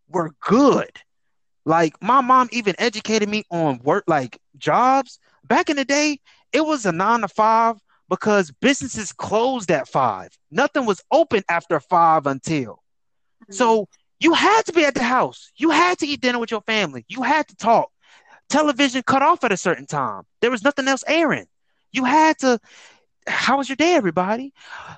were 0.08 0.32
good. 0.40 0.92
Like 1.66 2.02
my 2.02 2.22
mom 2.22 2.50
even 2.52 2.76
educated 2.78 3.28
me 3.28 3.44
on 3.52 3.80
work, 3.80 4.04
like 4.08 4.40
jobs. 4.58 5.20
Back 5.44 5.70
in 5.70 5.78
the 5.78 5.86
day, 5.86 6.20
it 6.54 6.62
was 6.62 6.86
a 6.86 6.92
nine 6.92 7.22
to 7.22 7.28
five 7.28 7.78
because 8.10 8.52
businesses 8.52 9.12
closed 9.12 9.72
at 9.72 9.88
five. 9.88 10.30
Nothing 10.52 10.86
was 10.86 11.02
open 11.12 11.44
after 11.50 11.80
five 11.80 12.26
until. 12.26 12.84
Mm-hmm. 13.44 13.54
So 13.54 13.88
you 14.20 14.34
had 14.34 14.64
to 14.64 14.74
be 14.74 14.86
at 14.86 14.94
the 14.96 15.04
house. 15.04 15.52
You 15.56 15.70
had 15.72 16.00
to 16.00 16.08
eat 16.08 16.22
dinner 16.22 16.40
with 16.40 16.52
your 16.52 16.62
family. 16.62 17.06
You 17.08 17.24
had 17.24 17.48
to 17.50 17.56
talk. 17.56 17.92
Television 18.50 19.04
cut 19.04 19.22
off 19.22 19.44
at 19.44 19.52
a 19.52 19.58
certain 19.58 19.86
time. 19.86 20.24
There 20.42 20.52
was 20.52 20.64
nothing 20.64 20.88
else 20.88 21.04
airing. 21.08 21.48
You 21.92 22.06
had 22.06 22.40
to. 22.40 22.60
How 23.28 23.58
was 23.58 23.68
your 23.68 23.76
day, 23.76 23.94
everybody? 23.94 24.54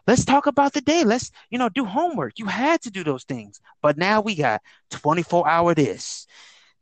Let's 0.06 0.24
talk 0.24 0.46
about 0.46 0.74
the 0.74 0.82
day. 0.82 1.04
Let's, 1.04 1.32
you 1.50 1.58
know, 1.58 1.70
do 1.70 1.84
homework. 1.84 2.38
You 2.38 2.46
had 2.46 2.80
to 2.84 2.92
do 2.92 3.04
those 3.04 3.24
things. 3.24 3.60
But 3.82 3.98
now 3.98 4.22
we 4.22 4.36
got 4.36 4.62
24 4.92 5.50
hour 5.50 5.74
this, 5.74 6.28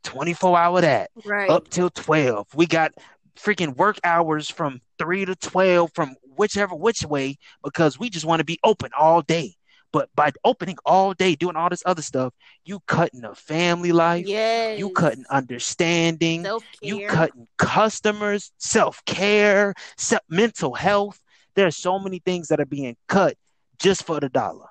24 0.04 0.58
hour 0.58 0.80
that, 0.82 1.10
right. 1.24 1.48
up 1.48 1.70
till 1.70 1.88
12. 1.88 2.48
We 2.54 2.66
got 2.66 2.92
freaking 3.38 3.76
work 3.76 3.98
hours 4.04 4.50
from 4.50 4.82
three 4.98 5.24
to 5.24 5.34
12 5.36 5.90
from 5.94 6.16
whichever 6.36 6.74
which 6.74 7.02
way 7.04 7.38
because 7.64 7.98
we 7.98 8.10
just 8.10 8.26
want 8.26 8.40
to 8.40 8.44
be 8.44 8.58
open 8.62 8.90
all 8.98 9.22
day. 9.22 9.54
But 9.92 10.10
by 10.14 10.32
opening 10.44 10.76
all 10.84 11.14
day, 11.14 11.34
doing 11.34 11.56
all 11.56 11.70
this 11.70 11.82
other 11.86 12.02
stuff, 12.02 12.34
you 12.64 12.80
cutting 12.86 13.24
a 13.24 13.34
family 13.34 13.92
life. 13.92 14.26
Yes. 14.26 14.78
You 14.78 14.90
cutting 14.90 15.24
understanding. 15.30 16.44
Self-care. 16.44 16.88
You 16.88 17.08
cutting 17.08 17.48
customers, 17.56 18.52
self 18.58 19.04
care, 19.06 19.74
self- 19.96 20.22
mental 20.28 20.74
health. 20.74 21.20
There 21.54 21.66
are 21.66 21.72
so 21.72 21.98
many 21.98 22.18
things 22.18 22.48
that 22.48 22.60
are 22.60 22.66
being 22.66 22.96
cut 23.08 23.36
just 23.78 24.04
for 24.04 24.20
the 24.20 24.28
dollar. 24.28 24.66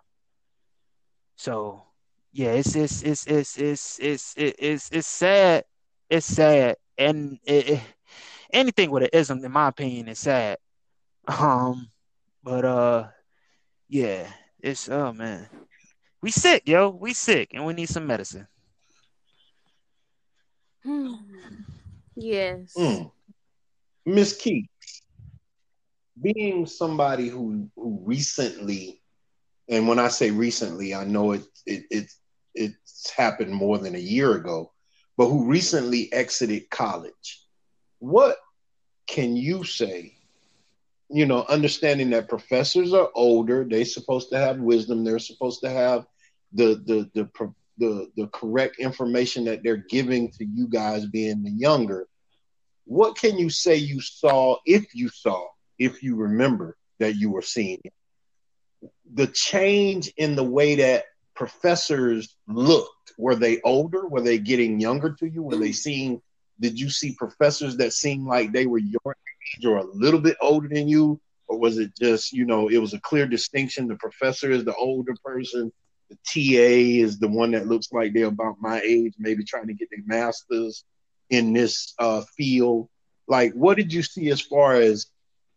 So 1.36 1.84
yeah, 2.32 2.52
it's 2.52 2.76
it's 2.76 3.02
it's 3.02 3.26
it's 3.26 3.58
it's 3.58 4.00
it's 4.00 4.34
it's 4.38 4.56
it's, 4.60 4.90
it's 4.92 5.08
sad. 5.08 5.64
It's 6.10 6.26
sad, 6.26 6.78
and 6.98 7.40
it, 7.44 7.82
anything 8.52 8.92
with 8.92 9.04
an 9.04 9.10
ism, 9.12 9.44
in 9.44 9.52
my 9.52 9.68
opinion, 9.68 10.08
is 10.08 10.20
sad. 10.20 10.58
Um, 11.28 11.90
but 12.44 12.64
uh, 12.64 13.08
yeah, 13.90 14.28
it's 14.68 14.90
oh 14.90 15.14
man, 15.14 15.48
we 16.22 16.32
sick, 16.32 16.64
yo, 16.68 16.90
we 16.90 17.14
sick, 17.14 17.52
and 17.54 17.66
we 17.66 17.74
need 17.74 17.90
some 17.90 18.06
medicine. 18.06 18.48
yes. 22.16 22.74
Mm. 22.78 23.12
Miss 24.06 24.36
Key, 24.36 24.70
being 26.22 26.66
somebody 26.66 27.30
who 27.30 27.70
who 27.76 28.02
recently, 28.04 29.02
and 29.70 29.88
when 29.88 30.00
I 30.00 30.10
say 30.10 30.32
recently, 30.32 30.94
I 30.94 31.06
know 31.06 31.32
it 31.32 31.44
it, 31.66 31.84
it 31.90 32.12
it's 32.54 33.10
happened 33.12 33.54
more 33.54 33.78
than 33.78 33.96
a 33.96 34.00
year 34.00 34.34
ago, 34.36 34.74
but 35.16 35.30
who 35.30 35.46
recently 35.46 36.12
exited 36.12 36.70
college. 36.70 37.46
What 38.00 38.38
can 39.08 39.36
you 39.38 39.64
say? 39.64 40.17
You 41.10 41.26
know, 41.26 41.46
understanding 41.48 42.10
that 42.10 42.28
professors 42.28 42.94
are 42.94 43.10
older, 43.16 43.66
they're 43.68 43.86
supposed 43.86 44.30
to 44.32 44.38
have 44.38 44.60
wisdom, 44.60 45.04
they're 45.04 45.20
supposed 45.20 45.62
to 45.62 45.70
have 45.70 46.06
the 46.54 46.76
the 46.86 47.10
the 47.14 47.54
the, 47.78 48.10
the 48.16 48.28
correct 48.28 48.80
information 48.80 49.46
that 49.46 49.64
they're 49.64 49.86
giving 49.90 50.32
to 50.32 50.46
you 50.46 50.68
guys 50.68 51.06
being 51.06 51.44
the 51.44 51.52
younger. 51.52 52.08
What 52.86 53.18
can 53.18 53.38
you 53.38 53.50
say 53.50 53.76
you 53.76 54.02
saw, 54.02 54.58
if 54.66 54.96
you 54.96 55.10
saw, 55.10 55.48
if 55.78 56.02
you 56.02 56.16
remember 56.16 56.76
that 57.00 57.16
you 57.16 57.30
were 57.30 57.42
seeing 57.42 57.80
it? 57.84 57.94
The 59.14 59.28
change 59.28 60.12
in 60.18 60.36
the 60.36 60.44
way 60.44 60.76
that 60.76 61.06
professors 61.36 62.36
looked. 62.48 63.14
Were 63.18 63.36
they 63.36 63.62
older? 63.62 64.08
Were 64.08 64.22
they 64.22 64.40
getting 64.40 64.80
younger 64.80 65.14
to 65.20 65.28
you? 65.28 65.44
Were 65.44 65.58
they 65.58 65.72
seeing, 65.72 66.22
did 66.60 66.80
you 66.80 66.90
see 66.90 67.14
professors 67.14 67.78
that 67.78 67.94
seemed 67.94 68.26
like 68.26 68.52
they 68.52 68.66
were 68.66 68.80
your 68.80 69.16
or 69.66 69.78
a 69.78 69.86
little 69.86 70.20
bit 70.20 70.38
older 70.42 70.68
than 70.68 70.88
you? 70.88 71.20
Or 71.48 71.58
was 71.58 71.78
it 71.78 71.92
just, 72.00 72.34
you 72.34 72.46
know, 72.46 72.68
it 72.70 72.78
was 72.78 72.94
a 72.94 73.00
clear 73.00 73.26
distinction? 73.26 73.88
The 73.88 73.96
professor 73.96 74.52
is 74.52 74.66
the 74.66 74.76
older 74.76 75.16
person, 75.24 75.72
the 76.10 76.16
TA 76.26 77.04
is 77.04 77.20
the 77.20 77.28
one 77.28 77.52
that 77.52 77.68
looks 77.68 77.92
like 77.92 78.14
they're 78.14 78.26
about 78.28 78.56
my 78.60 78.82
age, 78.82 79.14
maybe 79.18 79.44
trying 79.44 79.68
to 79.68 79.74
get 79.74 79.90
their 79.90 80.04
masters 80.06 80.84
in 81.30 81.54
this 81.54 81.94
uh, 82.00 82.24
field. 82.38 82.90
Like, 83.28 83.54
what 83.54 83.78
did 83.78 83.94
you 83.94 84.04
see 84.04 84.30
as 84.30 84.42
far 84.42 84.76
as 84.76 85.08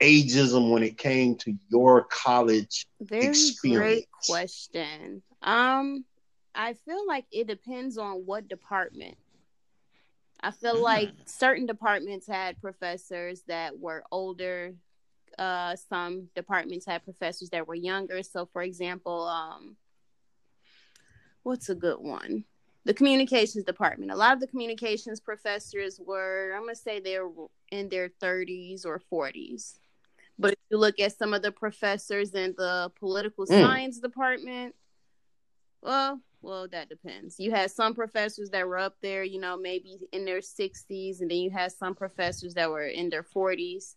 ageism 0.01 0.71
when 0.71 0.83
it 0.83 0.97
came 0.99 1.37
to 1.37 1.55
your 1.71 2.05
college 2.05 2.87
Very 3.01 3.29
experience? 3.29 4.07
great 4.07 4.09
question. 4.27 5.23
Um, 5.43 6.05
I 6.55 6.75
feel 6.75 7.07
like 7.07 7.27
it 7.33 7.47
depends 7.47 7.99
on 7.99 8.27
what 8.27 8.49
department. 8.49 9.17
I 10.43 10.51
feel 10.51 10.81
like 10.83 11.11
certain 11.27 11.67
departments 11.67 12.27
had 12.27 12.61
professors 12.61 13.43
that 13.47 13.79
were 13.79 14.05
older. 14.11 14.75
Uh, 15.39 15.77
some 15.77 16.29
departments 16.35 16.87
had 16.87 17.05
professors 17.05 17.51
that 17.51 17.67
were 17.67 17.75
younger. 17.75 18.23
So, 18.23 18.47
for 18.53 18.63
example, 18.63 19.27
um, 19.27 19.77
what's 21.43 21.69
a 21.69 21.75
good 21.75 21.99
one? 22.01 22.45
The 22.85 22.95
communications 22.95 23.65
department. 23.65 24.11
A 24.11 24.17
lot 24.17 24.33
of 24.33 24.41
the 24.41 24.47
communications 24.47 25.21
professors 25.21 26.01
were, 26.05 26.53
I'm 26.55 26.63
gonna 26.63 26.75
say, 26.75 26.99
they're 26.99 27.29
in 27.71 27.89
their 27.89 28.09
30s 28.21 28.85
or 28.87 29.01
40s. 29.13 29.79
But 30.39 30.53
if 30.53 30.59
you 30.71 30.79
look 30.79 30.99
at 30.99 31.17
some 31.17 31.35
of 31.35 31.43
the 31.43 31.53
professors 31.53 32.33
in 32.33 32.55
the 32.57 32.91
political 32.99 33.45
Mm. 33.45 33.61
science 33.61 34.01
department, 34.01 34.75
well, 35.83 36.21
well, 36.43 36.67
that 36.69 36.89
depends. 36.89 37.39
You 37.39 37.51
had 37.51 37.71
some 37.71 37.95
professors 37.95 38.51
that 38.51 38.67
were 38.67 38.79
up 38.79 38.97
there, 39.03 39.23
you 39.25 39.41
know, 39.41 39.57
maybe 39.57 39.99
in 40.13 40.25
their 40.25 40.41
60s, 40.41 41.21
and 41.21 41.31
then 41.31 41.39
you 41.39 41.51
had 41.51 41.73
some 41.73 41.95
professors 41.95 42.55
that 42.55 42.71
were 42.71 42.87
in 42.87 43.11
their 43.11 43.23
40s. 43.23 43.95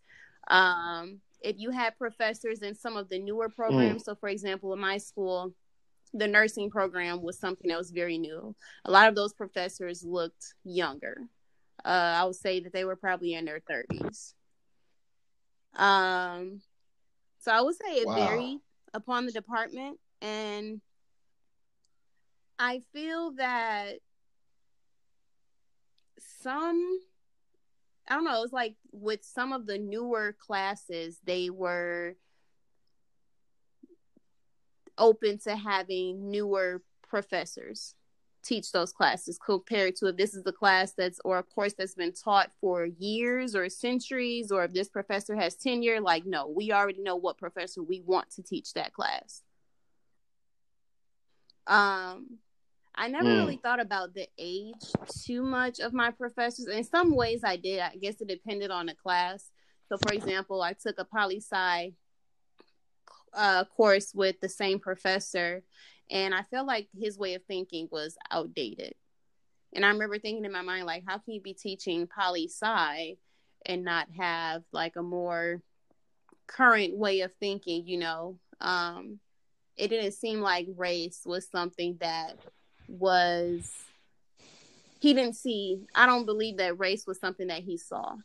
Um, 0.49 1.19
if 1.41 1.57
you 1.57 1.71
had 1.71 1.97
professors 1.97 2.59
in 2.61 2.75
some 2.75 2.97
of 2.97 3.09
the 3.09 3.19
newer 3.19 3.49
programs, 3.49 4.03
so 4.05 4.15
for 4.15 4.29
example, 4.29 4.73
in 4.73 4.79
my 4.79 4.97
school, 4.97 5.53
the 6.13 6.27
nursing 6.27 6.69
program 6.69 7.21
was 7.21 7.39
something 7.39 7.69
that 7.69 7.77
was 7.77 7.91
very 7.91 8.17
new. 8.17 8.55
A 8.85 8.91
lot 8.91 9.07
of 9.09 9.15
those 9.15 9.33
professors 9.33 10.03
looked 10.03 10.53
younger. 10.63 11.23
Uh, 11.83 11.87
I 12.17 12.23
would 12.25 12.35
say 12.35 12.59
that 12.59 12.71
they 12.71 12.85
were 12.85 12.95
probably 12.95 13.33
in 13.33 13.45
their 13.45 13.59
30s. 13.61 14.33
Um, 15.75 16.61
so 17.39 17.51
I 17.51 17.61
would 17.61 17.75
say 17.75 17.95
it 17.95 18.07
Wow. 18.07 18.15
varied 18.15 18.59
upon 18.93 19.25
the 19.25 19.31
department, 19.31 19.99
and 20.21 20.81
I 22.65 22.79
feel 22.93 23.31
that 23.31 23.95
some, 26.41 26.99
I 28.07 28.15
don't 28.15 28.23
know, 28.23 28.41
it's 28.41 28.53
like 28.53 28.75
with 28.93 29.19
some 29.21 29.51
of 29.51 29.65
the 29.65 29.77
newer 29.77 30.33
classes, 30.39 31.19
they 31.25 31.49
were 31.49 32.15
open 34.97 35.39
to 35.39 35.57
having 35.57 36.31
newer 36.31 36.81
professors 37.05 37.95
teach 38.43 38.71
those 38.71 38.93
classes 38.93 39.37
compared 39.45 39.97
to 39.97 40.07
if 40.07 40.15
this 40.15 40.33
is 40.33 40.43
the 40.43 40.53
class 40.53 40.93
that's 40.93 41.19
or 41.25 41.39
a 41.39 41.43
course 41.43 41.73
that's 41.77 41.95
been 41.95 42.13
taught 42.13 42.49
for 42.61 42.85
years 42.85 43.55
or 43.57 43.67
centuries 43.67 44.51
or 44.53 44.63
if 44.63 44.71
this 44.71 44.87
professor 44.87 45.35
has 45.35 45.55
tenure 45.55 45.99
like 45.99 46.25
no 46.25 46.47
we 46.47 46.71
already 46.71 47.01
know 47.01 47.15
what 47.15 47.37
professor 47.37 47.81
we 47.83 48.01
want 48.05 48.29
to 48.29 48.43
teach 48.43 48.73
that 48.73 48.93
class. 48.93 49.41
Um 51.67 52.39
i 52.95 53.07
never 53.07 53.29
Mm. 53.29 53.37
really 53.37 53.57
thought 53.57 53.79
about 53.79 54.13
the 54.13 54.27
age 54.37 54.85
too 55.25 55.41
much 55.43 55.79
of 55.79 55.93
my 55.93 56.11
professors 56.11 56.67
in 56.67 56.83
some 56.83 57.15
ways 57.15 57.41
i 57.43 57.55
did 57.55 57.79
i 57.79 57.95
guess 57.95 58.21
it 58.21 58.27
depended 58.27 58.71
on 58.71 58.85
the 58.87 58.95
class 58.95 59.51
so 59.89 59.97
for 59.97 60.13
example 60.13 60.61
i 60.61 60.73
took 60.73 60.99
a 60.99 61.05
poli 61.05 61.37
sci 61.37 61.93
uh, 63.33 63.63
course 63.65 64.13
with 64.13 64.39
the 64.41 64.49
same 64.49 64.79
professor 64.79 65.63
and 66.11 66.35
I 66.35 66.43
felt 66.43 66.67
like 66.67 66.87
his 66.99 67.17
way 67.17 67.33
of 67.33 67.43
thinking 67.45 67.87
was 67.91 68.15
outdated. 68.29 68.93
And 69.73 69.83
I 69.85 69.89
remember 69.89 70.19
thinking 70.19 70.45
in 70.45 70.51
my 70.51 70.61
mind, 70.61 70.85
like, 70.85 71.03
how 71.07 71.17
can 71.17 71.33
you 71.33 71.41
be 71.41 71.53
teaching 71.53 72.07
poli 72.07 72.47
sci 72.47 73.15
and 73.65 73.83
not 73.83 74.07
have 74.17 74.63
like 74.71 74.95
a 74.97 75.01
more 75.01 75.61
current 76.45 76.95
way 76.95 77.21
of 77.21 77.33
thinking? 77.39 77.87
You 77.87 77.97
know, 77.99 78.39
um, 78.61 79.19
it 79.75 79.87
didn't 79.87 80.11
seem 80.11 80.41
like 80.41 80.67
race 80.75 81.21
was 81.25 81.49
something 81.49 81.97
that 82.01 82.37
was 82.93 83.71
he 84.99 85.13
didn't 85.13 85.35
see. 85.35 85.81
I 85.93 86.05
don't 86.05 86.25
believe 86.25 86.57
that 86.57 86.79
race 86.79 87.05
was 87.05 87.19
something 87.19 87.47
that 87.47 87.63
he 87.63 87.77
saw. 87.77 88.15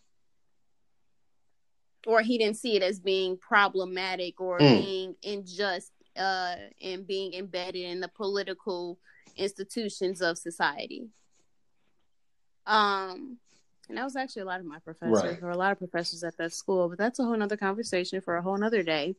Or 2.06 2.22
he 2.22 2.38
didn't 2.38 2.56
see 2.56 2.76
it 2.76 2.82
as 2.82 3.00
being 3.00 3.36
problematic 3.36 4.40
or 4.40 4.58
Mm. 4.58 4.80
being 4.80 5.16
unjust 5.24 5.90
uh, 6.16 6.54
and 6.80 7.06
being 7.06 7.34
embedded 7.34 7.82
in 7.82 8.00
the 8.00 8.08
political 8.08 8.98
institutions 9.36 10.20
of 10.20 10.38
society. 10.38 11.08
Um, 12.66 13.38
and 13.88 13.96
that 13.96 14.04
was 14.04 14.16
actually 14.16 14.42
a 14.42 14.46
lot 14.46 14.60
of 14.60 14.66
my 14.66 14.78
professors, 14.78 15.24
Right. 15.24 15.42
or 15.42 15.50
a 15.50 15.56
lot 15.56 15.72
of 15.72 15.78
professors 15.78 16.22
at 16.22 16.36
that 16.36 16.52
school, 16.52 16.88
but 16.88 16.98
that's 16.98 17.18
a 17.18 17.24
whole 17.24 17.36
nother 17.36 17.56
conversation 17.56 18.20
for 18.20 18.36
a 18.36 18.42
whole 18.42 18.56
nother 18.58 18.82
day. 18.82 19.16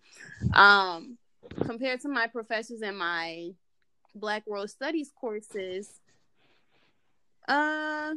Um, 0.53 1.17
compared 1.65 1.99
to 2.01 2.09
my 2.09 2.27
professors 2.27 2.81
in 2.81 2.95
my 2.95 3.53
Black 4.19 4.45
World 4.47 4.69
Studies 4.69 5.11
courses, 5.19 5.99
uh, 7.47 8.13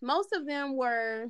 most 0.00 0.32
of 0.32 0.46
them 0.46 0.76
were. 0.76 1.28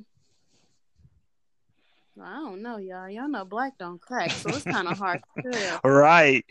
I 2.21 2.35
don't 2.35 2.63
know, 2.63 2.79
y'all. 2.79 3.09
Y'all 3.09 3.29
know 3.29 3.45
black 3.45 3.79
don't 3.79 4.01
crack, 4.01 4.33
so 4.33 4.49
it's 4.49 4.65
kind 4.65 4.89
of 4.89 4.99
hard. 4.99 5.21
Right, 5.85 6.45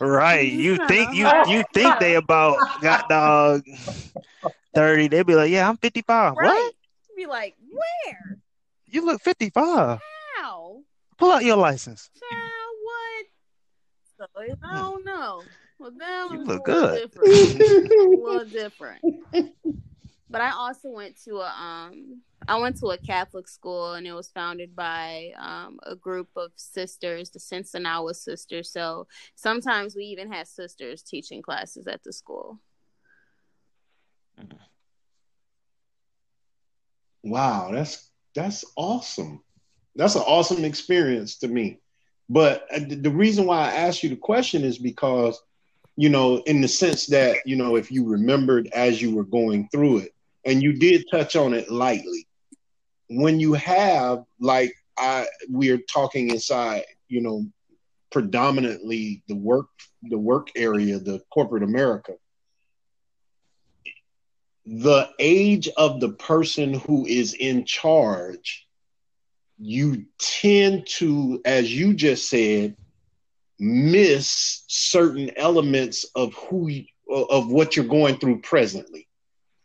right. 0.00 0.46
You 0.46 0.76
think 0.86 1.14
you 1.14 1.26
you 1.48 1.64
think 1.72 1.98
they 1.98 2.14
about 2.16 2.58
got 2.82 3.08
dog 3.08 3.64
thirty? 4.74 5.08
They 5.08 5.22
be 5.22 5.34
like, 5.34 5.50
yeah, 5.50 5.66
I'm 5.68 5.78
fifty 5.78 6.02
five. 6.02 6.34
What? 6.34 6.74
Be 7.16 7.24
like, 7.26 7.56
where? 7.70 8.38
You 8.86 9.06
look 9.06 9.22
fifty 9.22 9.48
five. 9.48 10.00
How? 10.36 10.82
Pull 11.16 11.32
out 11.32 11.44
your 11.44 11.56
license. 11.56 12.10
Child, 12.20 12.76
what? 12.82 13.26
So 14.18 14.56
I 14.62 14.76
don't 14.76 15.04
know. 15.04 15.42
Well, 15.78 15.92
them 15.92 16.28
You 16.32 16.44
look 16.44 16.64
good. 16.64 17.02
different. 17.02 17.32
a 17.32 18.04
little 18.16 18.44
different. 18.44 19.02
But 20.30 20.40
I 20.42 20.50
also 20.50 20.90
went 20.90 21.16
to 21.24 21.36
a 21.36 21.48
um 21.48 22.22
I 22.46 22.58
went 22.58 22.76
to 22.78 22.86
a 22.88 22.98
Catholic 22.98 23.46
school 23.48 23.92
and 23.94 24.06
it 24.06 24.12
was 24.12 24.30
founded 24.30 24.74
by 24.74 25.32
um 25.38 25.78
a 25.84 25.94
group 25.94 26.28
of 26.36 26.52
sisters, 26.56 27.30
the 27.30 27.40
Cincinnati 27.40 28.14
sisters. 28.14 28.70
So 28.72 29.06
sometimes 29.36 29.94
we 29.94 30.04
even 30.04 30.30
had 30.32 30.48
sisters 30.48 31.02
teaching 31.02 31.42
classes 31.42 31.86
at 31.86 32.02
the 32.02 32.12
school. 32.12 32.60
Wow, 37.22 37.70
that's 37.72 38.10
that's 38.34 38.64
awesome. 38.76 39.42
That's 39.96 40.14
an 40.14 40.22
awesome 40.22 40.64
experience 40.64 41.38
to 41.38 41.48
me. 41.48 41.80
But 42.28 42.66
uh, 42.72 42.80
the 42.80 42.96
the 42.96 43.10
reason 43.10 43.46
why 43.46 43.68
I 43.68 43.72
asked 43.72 44.02
you 44.02 44.10
the 44.10 44.16
question 44.16 44.62
is 44.62 44.78
because, 44.78 45.40
you 45.98 46.08
know, 46.10 46.38
in 46.46 46.62
the 46.62 46.68
sense 46.68 47.06
that, 47.08 47.38
you 47.46 47.56
know, 47.56 47.76
if 47.76 47.90
you 47.90 48.06
remembered 48.06 48.68
as 48.74 49.02
you 49.02 49.14
were 49.16 49.24
going 49.24 49.68
through 49.72 49.98
it, 49.98 50.14
and 50.44 50.62
you 50.62 50.72
did 50.74 51.04
touch 51.10 51.36
on 51.36 51.54
it 51.54 51.70
lightly, 51.70 52.26
when 53.10 53.40
you 53.40 53.54
have 53.54 54.24
like 54.40 54.74
I 54.98 55.26
we're 55.48 55.82
talking 55.92 56.30
inside, 56.30 56.84
you 57.08 57.20
know, 57.22 57.46
predominantly 58.12 59.22
the 59.28 59.36
work 59.36 59.66
the 60.02 60.18
work 60.18 60.48
area, 60.56 60.98
the 61.00 61.20
corporate 61.30 61.64
America. 61.64 62.14
the 64.66 65.08
age 65.18 65.68
of 65.78 66.00
the 66.00 66.10
person 66.10 66.74
who 66.74 67.06
is 67.06 67.34
in 67.34 67.64
charge, 67.64 68.66
you 69.58 70.04
tend 70.18 70.86
to, 70.86 71.40
as 71.44 71.74
you 71.74 71.94
just 71.94 72.28
said, 72.28 72.76
miss 73.58 74.62
certain 74.68 75.30
elements 75.36 76.04
of 76.14 76.34
who 76.34 76.70
of 77.10 77.48
what 77.48 77.74
you're 77.74 77.84
going 77.86 78.18
through 78.18 78.40
presently. 78.40 79.08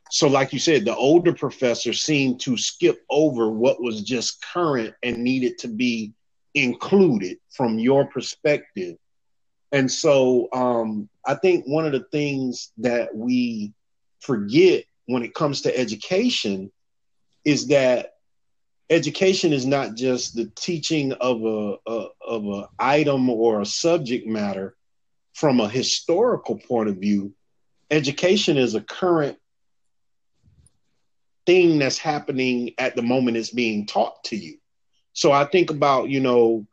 So, 0.10 0.28
like 0.28 0.54
you 0.54 0.60
said, 0.60 0.86
the 0.86 0.96
older 0.96 1.34
professor 1.34 1.92
seemed 1.92 2.40
to 2.42 2.56
skip 2.56 3.04
over 3.10 3.50
what 3.50 3.82
was 3.82 4.04
just 4.04 4.46
current 4.54 4.94
and 5.02 5.18
needed 5.18 5.58
to 5.60 5.68
be 5.68 6.14
included 6.54 7.38
from 7.50 7.80
your 7.80 8.06
perspective. 8.06 8.98
And 9.72 9.92
so, 9.92 10.50
um, 10.54 11.10
I 11.26 11.36
think 11.36 11.66
one 11.66 11.86
of 11.86 11.94
the 11.94 12.06
things 12.12 12.72
that 12.78 13.16
we 13.16 13.74
forget 14.20 14.86
when 15.08 15.24
it 15.24 15.34
comes 15.34 15.62
to 15.64 15.78
education 15.78 16.72
is 17.44 17.68
that 17.68 18.13
education 18.90 19.54
is 19.54 19.66
not 19.66 19.96
just 19.96 20.36
the 20.36 20.52
teaching 20.56 21.14
of 21.14 21.44
a, 21.44 21.78
a 21.88 22.08
of 22.26 22.46
an 22.46 22.66
item 22.80 23.30
or 23.30 23.62
a 23.62 23.66
subject 23.66 24.28
matter 24.28 24.76
from 25.34 25.60
a 25.60 25.70
historical 25.70 26.58
point 26.58 26.90
of 26.90 26.98
view. 26.98 27.34
Education 27.90 28.58
is 28.58 28.76
a 28.76 28.82
current 28.82 29.38
thing 31.46 31.80
that's 31.80 31.98
happening 31.98 32.74
at 32.78 32.96
the 32.96 33.02
moment 33.02 33.38
it's 33.38 33.50
being 33.50 33.86
taught 33.86 34.24
to 34.26 34.36
you. 34.36 34.58
So 35.14 35.32
i 35.32 35.46
think 35.46 35.70
about 35.70 36.10
you 36.10 36.20
know 36.20 36.66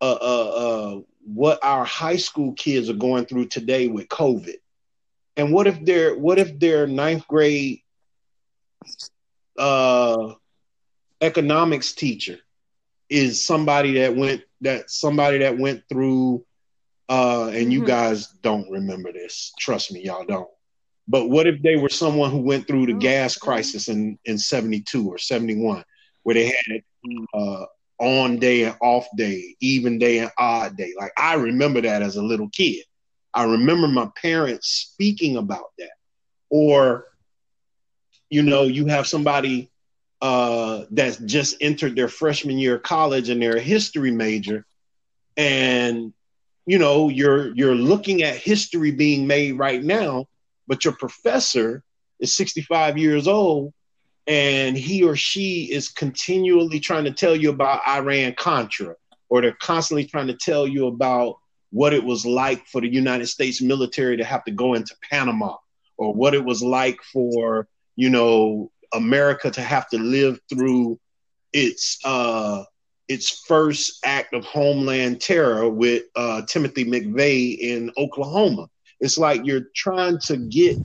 uh, 0.00 0.18
uh, 0.20 0.50
uh, 0.50 1.00
what 1.24 1.62
our 1.64 1.84
high 1.84 2.16
school 2.16 2.52
kids 2.52 2.88
are 2.88 2.94
going 2.94 3.26
through 3.26 3.46
today 3.48 3.88
with 3.88 4.08
covid. 4.08 4.56
And 5.36 5.52
what 5.52 5.66
if 5.66 5.84
their 5.84 6.16
what 6.16 6.38
if 6.38 6.58
their 6.58 6.86
ninth 6.86 7.26
grade 7.28 7.80
uh, 9.58 10.34
economics 11.20 11.92
teacher 11.92 12.38
is 13.08 13.44
somebody 13.44 13.94
that 13.94 14.16
went 14.16 14.42
that 14.60 14.90
somebody 14.90 15.38
that 15.38 15.58
went 15.58 15.82
through 15.88 16.44
uh, 17.08 17.46
and 17.46 17.56
mm-hmm. 17.56 17.70
you 17.70 17.84
guys 17.84 18.28
don't 18.42 18.70
remember 18.70 19.12
this. 19.12 19.52
Trust 19.58 19.92
me, 19.92 20.04
y'all 20.04 20.26
don't. 20.26 20.48
But 21.06 21.30
what 21.30 21.46
if 21.46 21.62
they 21.62 21.76
were 21.76 21.88
someone 21.88 22.30
who 22.30 22.38
went 22.38 22.66
through 22.66 22.86
the 22.86 22.94
oh, 22.94 22.98
gas 22.98 23.36
crisis 23.36 23.88
in, 23.88 24.18
in 24.26 24.36
72 24.36 25.08
or 25.08 25.16
71, 25.16 25.82
where 26.22 26.34
they 26.34 26.48
had 26.48 26.82
uh, 27.32 27.64
on 27.98 28.38
day 28.38 28.64
and 28.64 28.76
off 28.82 29.06
day, 29.16 29.56
even 29.60 29.98
day 29.98 30.18
and 30.18 30.30
odd 30.36 30.76
day? 30.76 30.92
Like 30.98 31.12
I 31.16 31.34
remember 31.34 31.80
that 31.80 32.02
as 32.02 32.16
a 32.16 32.22
little 32.22 32.50
kid. 32.50 32.84
I 33.32 33.44
remember 33.44 33.88
my 33.88 34.10
parents 34.20 34.68
speaking 34.68 35.38
about 35.38 35.72
that. 35.78 35.90
Or, 36.50 37.06
you 38.28 38.42
know, 38.42 38.64
you 38.64 38.86
have 38.86 39.06
somebody 39.06 39.70
uh, 40.20 40.84
that's 40.90 41.16
just 41.18 41.56
entered 41.60 41.94
their 41.96 42.08
freshman 42.08 42.58
year 42.58 42.76
of 42.76 42.82
college 42.82 43.28
and 43.28 43.40
they're 43.40 43.56
a 43.56 43.60
history 43.60 44.10
major, 44.10 44.66
and 45.36 46.12
you 46.66 46.78
know 46.78 47.08
you're 47.08 47.54
you're 47.54 47.74
looking 47.74 48.22
at 48.22 48.36
history 48.36 48.90
being 48.90 49.26
made 49.26 49.58
right 49.58 49.82
now, 49.82 50.26
but 50.66 50.84
your 50.84 50.94
professor 50.94 51.82
is 52.20 52.34
65 52.34 52.98
years 52.98 53.28
old 53.28 53.72
and 54.28 54.76
he 54.76 55.02
or 55.02 55.16
she 55.16 55.64
is 55.72 55.88
continually 55.88 56.78
trying 56.78 57.04
to 57.04 57.10
tell 57.10 57.34
you 57.34 57.48
about 57.48 57.80
Iran 57.88 58.34
Contra, 58.34 58.94
or 59.30 59.40
they're 59.40 59.56
constantly 59.58 60.04
trying 60.04 60.26
to 60.26 60.36
tell 60.36 60.68
you 60.68 60.86
about 60.86 61.38
what 61.70 61.94
it 61.94 62.04
was 62.04 62.26
like 62.26 62.66
for 62.66 62.82
the 62.82 62.88
United 62.88 63.26
States 63.26 63.62
military 63.62 64.18
to 64.18 64.24
have 64.24 64.44
to 64.44 64.50
go 64.50 64.74
into 64.74 64.94
Panama, 65.10 65.56
or 65.96 66.12
what 66.12 66.34
it 66.34 66.44
was 66.44 66.62
like 66.62 66.98
for 67.10 67.66
you 67.96 68.10
know 68.10 68.70
America 68.92 69.50
to 69.50 69.60
have 69.60 69.88
to 69.90 69.98
live 69.98 70.40
through 70.48 70.98
its 71.52 71.98
uh, 72.04 72.64
its 73.08 73.42
first 73.46 74.00
act 74.04 74.34
of 74.34 74.44
homeland 74.44 75.20
terror 75.20 75.68
with 75.68 76.04
uh, 76.14 76.42
Timothy 76.42 76.84
McVeigh 76.84 77.58
in 77.58 77.90
Oklahoma. 77.96 78.68
It's 79.00 79.16
like 79.16 79.44
you're 79.44 79.68
trying 79.74 80.18
to 80.26 80.36
get 80.36 80.78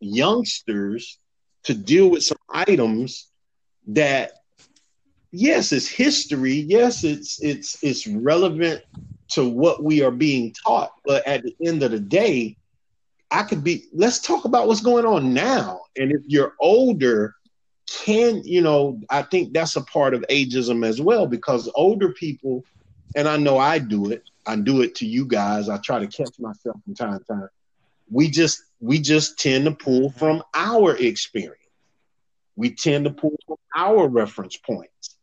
youngsters 0.00 1.18
to 1.64 1.74
deal 1.74 2.10
with 2.10 2.24
some 2.24 2.38
items 2.48 3.30
that 3.88 4.32
yes 5.30 5.72
it's 5.72 5.88
history 5.88 6.54
yes 6.54 7.04
it's 7.04 7.42
it's 7.42 7.82
it's 7.82 8.06
relevant 8.06 8.82
to 9.30 9.48
what 9.48 9.82
we 9.82 10.02
are 10.02 10.10
being 10.10 10.54
taught. 10.66 10.92
But 11.04 11.26
at 11.26 11.42
the 11.42 11.54
end 11.64 11.82
of 11.82 11.90
the 11.90 12.00
day, 12.00 12.56
I 13.30 13.42
could 13.42 13.62
be, 13.62 13.84
let's 13.92 14.20
talk 14.20 14.44
about 14.44 14.68
what's 14.68 14.80
going 14.80 15.04
on 15.04 15.34
now. 15.34 15.82
And 15.96 16.12
if 16.12 16.22
you're 16.26 16.54
older, 16.60 17.34
can, 17.88 18.42
you 18.44 18.60
know, 18.60 19.00
I 19.10 19.22
think 19.22 19.52
that's 19.52 19.76
a 19.76 19.82
part 19.82 20.14
of 20.14 20.24
ageism 20.30 20.86
as 20.86 21.00
well, 21.00 21.26
because 21.26 21.70
older 21.74 22.12
people, 22.12 22.64
and 23.14 23.28
I 23.28 23.36
know 23.36 23.58
I 23.58 23.78
do 23.78 24.10
it, 24.10 24.22
I 24.46 24.56
do 24.56 24.82
it 24.82 24.94
to 24.96 25.06
you 25.06 25.26
guys. 25.26 25.68
I 25.68 25.78
try 25.78 25.98
to 25.98 26.06
catch 26.06 26.38
myself 26.38 26.76
from 26.84 26.94
time 26.94 27.18
to 27.18 27.24
time. 27.24 27.48
We 28.10 28.30
just 28.30 28.62
we 28.80 28.98
just 28.98 29.38
tend 29.38 29.66
to 29.66 29.72
pull 29.72 30.10
from 30.10 30.42
our 30.54 30.96
experience. 30.96 31.56
We 32.56 32.70
tend 32.70 33.04
to 33.04 33.10
pull 33.10 33.36
from 33.46 33.56
our 33.76 34.08
reference 34.08 34.56
points. 34.56 35.16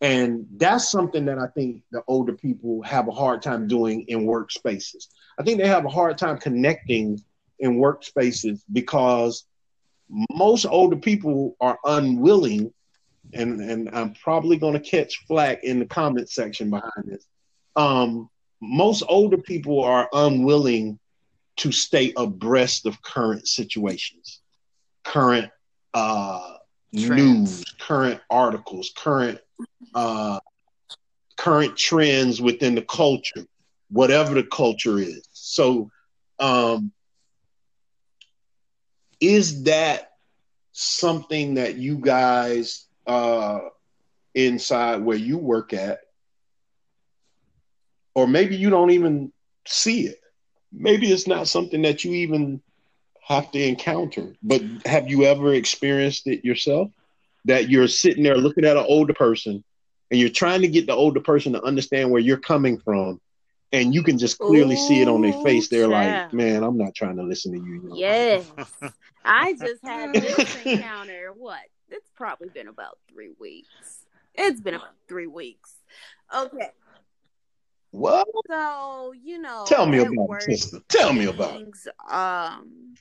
And 0.00 0.46
that's 0.56 0.90
something 0.90 1.26
that 1.26 1.38
I 1.38 1.46
think 1.46 1.82
the 1.92 2.02
older 2.08 2.32
people 2.32 2.82
have 2.82 3.06
a 3.06 3.12
hard 3.12 3.42
time 3.42 3.68
doing 3.68 4.02
in 4.08 4.26
workspaces. 4.26 5.06
I 5.38 5.44
think 5.44 5.58
they 5.58 5.68
have 5.68 5.84
a 5.84 5.90
hard 5.90 6.18
time 6.18 6.38
connecting 6.38 7.22
in 7.62 7.78
workspaces 7.78 8.60
because 8.70 9.44
most 10.30 10.66
older 10.66 10.96
people 10.96 11.56
are 11.60 11.78
unwilling, 11.84 12.72
and, 13.32 13.60
and 13.60 13.88
I'm 13.90 14.12
probably 14.14 14.58
going 14.58 14.74
to 14.74 14.80
catch 14.80 15.24
flack 15.26 15.64
in 15.64 15.78
the 15.78 15.86
comment 15.86 16.28
section 16.28 16.68
behind 16.68 17.04
this. 17.06 17.24
Um, 17.76 18.28
most 18.60 19.02
older 19.08 19.38
people 19.38 19.82
are 19.82 20.08
unwilling 20.12 20.98
to 21.56 21.72
stay 21.72 22.12
abreast 22.16 22.84
of 22.84 23.00
current 23.02 23.48
situations, 23.48 24.40
current 25.04 25.50
uh, 25.94 26.56
news, 26.92 27.64
current 27.80 28.20
articles, 28.28 28.92
current 28.96 29.38
uh, 29.94 30.40
current 31.36 31.76
trends 31.76 32.40
within 32.40 32.74
the 32.74 32.82
culture, 32.82 33.46
whatever 33.90 34.34
the 34.34 34.44
culture 34.44 34.98
is. 34.98 35.26
So, 35.32 35.90
um, 36.38 36.92
is 39.22 39.62
that 39.62 40.10
something 40.72 41.54
that 41.54 41.76
you 41.76 41.96
guys 41.96 42.86
uh, 43.06 43.60
inside 44.34 44.96
where 45.02 45.16
you 45.16 45.38
work 45.38 45.72
at, 45.72 46.00
or 48.14 48.26
maybe 48.26 48.56
you 48.56 48.68
don't 48.68 48.90
even 48.90 49.32
see 49.64 50.08
it? 50.08 50.18
Maybe 50.72 51.12
it's 51.12 51.28
not 51.28 51.46
something 51.46 51.82
that 51.82 52.02
you 52.04 52.12
even 52.14 52.60
have 53.28 53.52
to 53.52 53.62
encounter. 53.62 54.34
But 54.42 54.62
have 54.84 55.08
you 55.08 55.24
ever 55.24 55.54
experienced 55.54 56.26
it 56.26 56.44
yourself? 56.44 56.90
That 57.44 57.68
you're 57.70 57.88
sitting 57.88 58.24
there 58.24 58.36
looking 58.36 58.64
at 58.64 58.76
an 58.76 58.86
older 58.88 59.14
person 59.14 59.62
and 60.10 60.20
you're 60.20 60.30
trying 60.30 60.62
to 60.62 60.68
get 60.68 60.86
the 60.86 60.94
older 60.94 61.20
person 61.20 61.52
to 61.52 61.62
understand 61.62 62.10
where 62.10 62.20
you're 62.20 62.38
coming 62.38 62.78
from 62.78 63.20
and 63.72 63.94
you 63.94 64.02
can 64.02 64.18
just 64.18 64.38
clearly 64.38 64.74
Ooh, 64.74 64.88
see 64.88 65.00
it 65.00 65.08
on 65.08 65.22
their 65.22 65.32
face. 65.42 65.68
They're 65.68 65.90
yeah. 65.90 66.22
like 66.24 66.32
man 66.32 66.62
i'm 66.62 66.76
not 66.76 66.94
trying 66.94 67.16
to 67.16 67.22
listen 67.22 67.52
to 67.52 67.58
you 67.58 67.92
yes. 67.94 68.50
I 69.24 69.52
just 69.52 69.84
had 69.84 70.14
this 70.14 70.56
encounter 70.66 71.32
what? 71.36 71.60
It's 71.88 72.10
probably 72.16 72.48
been 72.48 72.66
about 72.66 72.98
three 73.08 73.32
weeks. 73.38 74.04
It's 74.34 74.60
been 74.60 74.74
about 74.74 74.94
three 75.08 75.28
weeks. 75.28 75.74
Okay. 76.34 76.70
What? 77.92 78.26
So 78.48 79.12
you 79.22 79.38
know 79.38 79.64
tell 79.66 79.86
me 79.86 79.98
about 79.98 80.28
work, 80.28 80.48
it 80.48 80.58
sister. 80.58 80.80
Tell 80.88 81.12
me 81.12 81.26
about 81.26 81.52
things, 81.52 81.86
it 81.86 82.12
um 82.12 82.94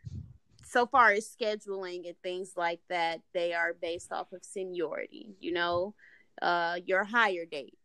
so 0.63 0.85
far 0.85 1.11
as 1.11 1.27
scheduling 1.27 2.07
and 2.07 2.15
things 2.23 2.53
like 2.55 2.79
that 2.89 3.19
they 3.33 3.53
are 3.53 3.73
based 3.81 4.13
off 4.13 4.31
of 4.31 4.41
seniority 4.41 5.35
you 5.41 5.51
know 5.51 5.93
uh, 6.41 6.79
your 6.85 7.03
hire 7.03 7.45
date. 7.45 7.77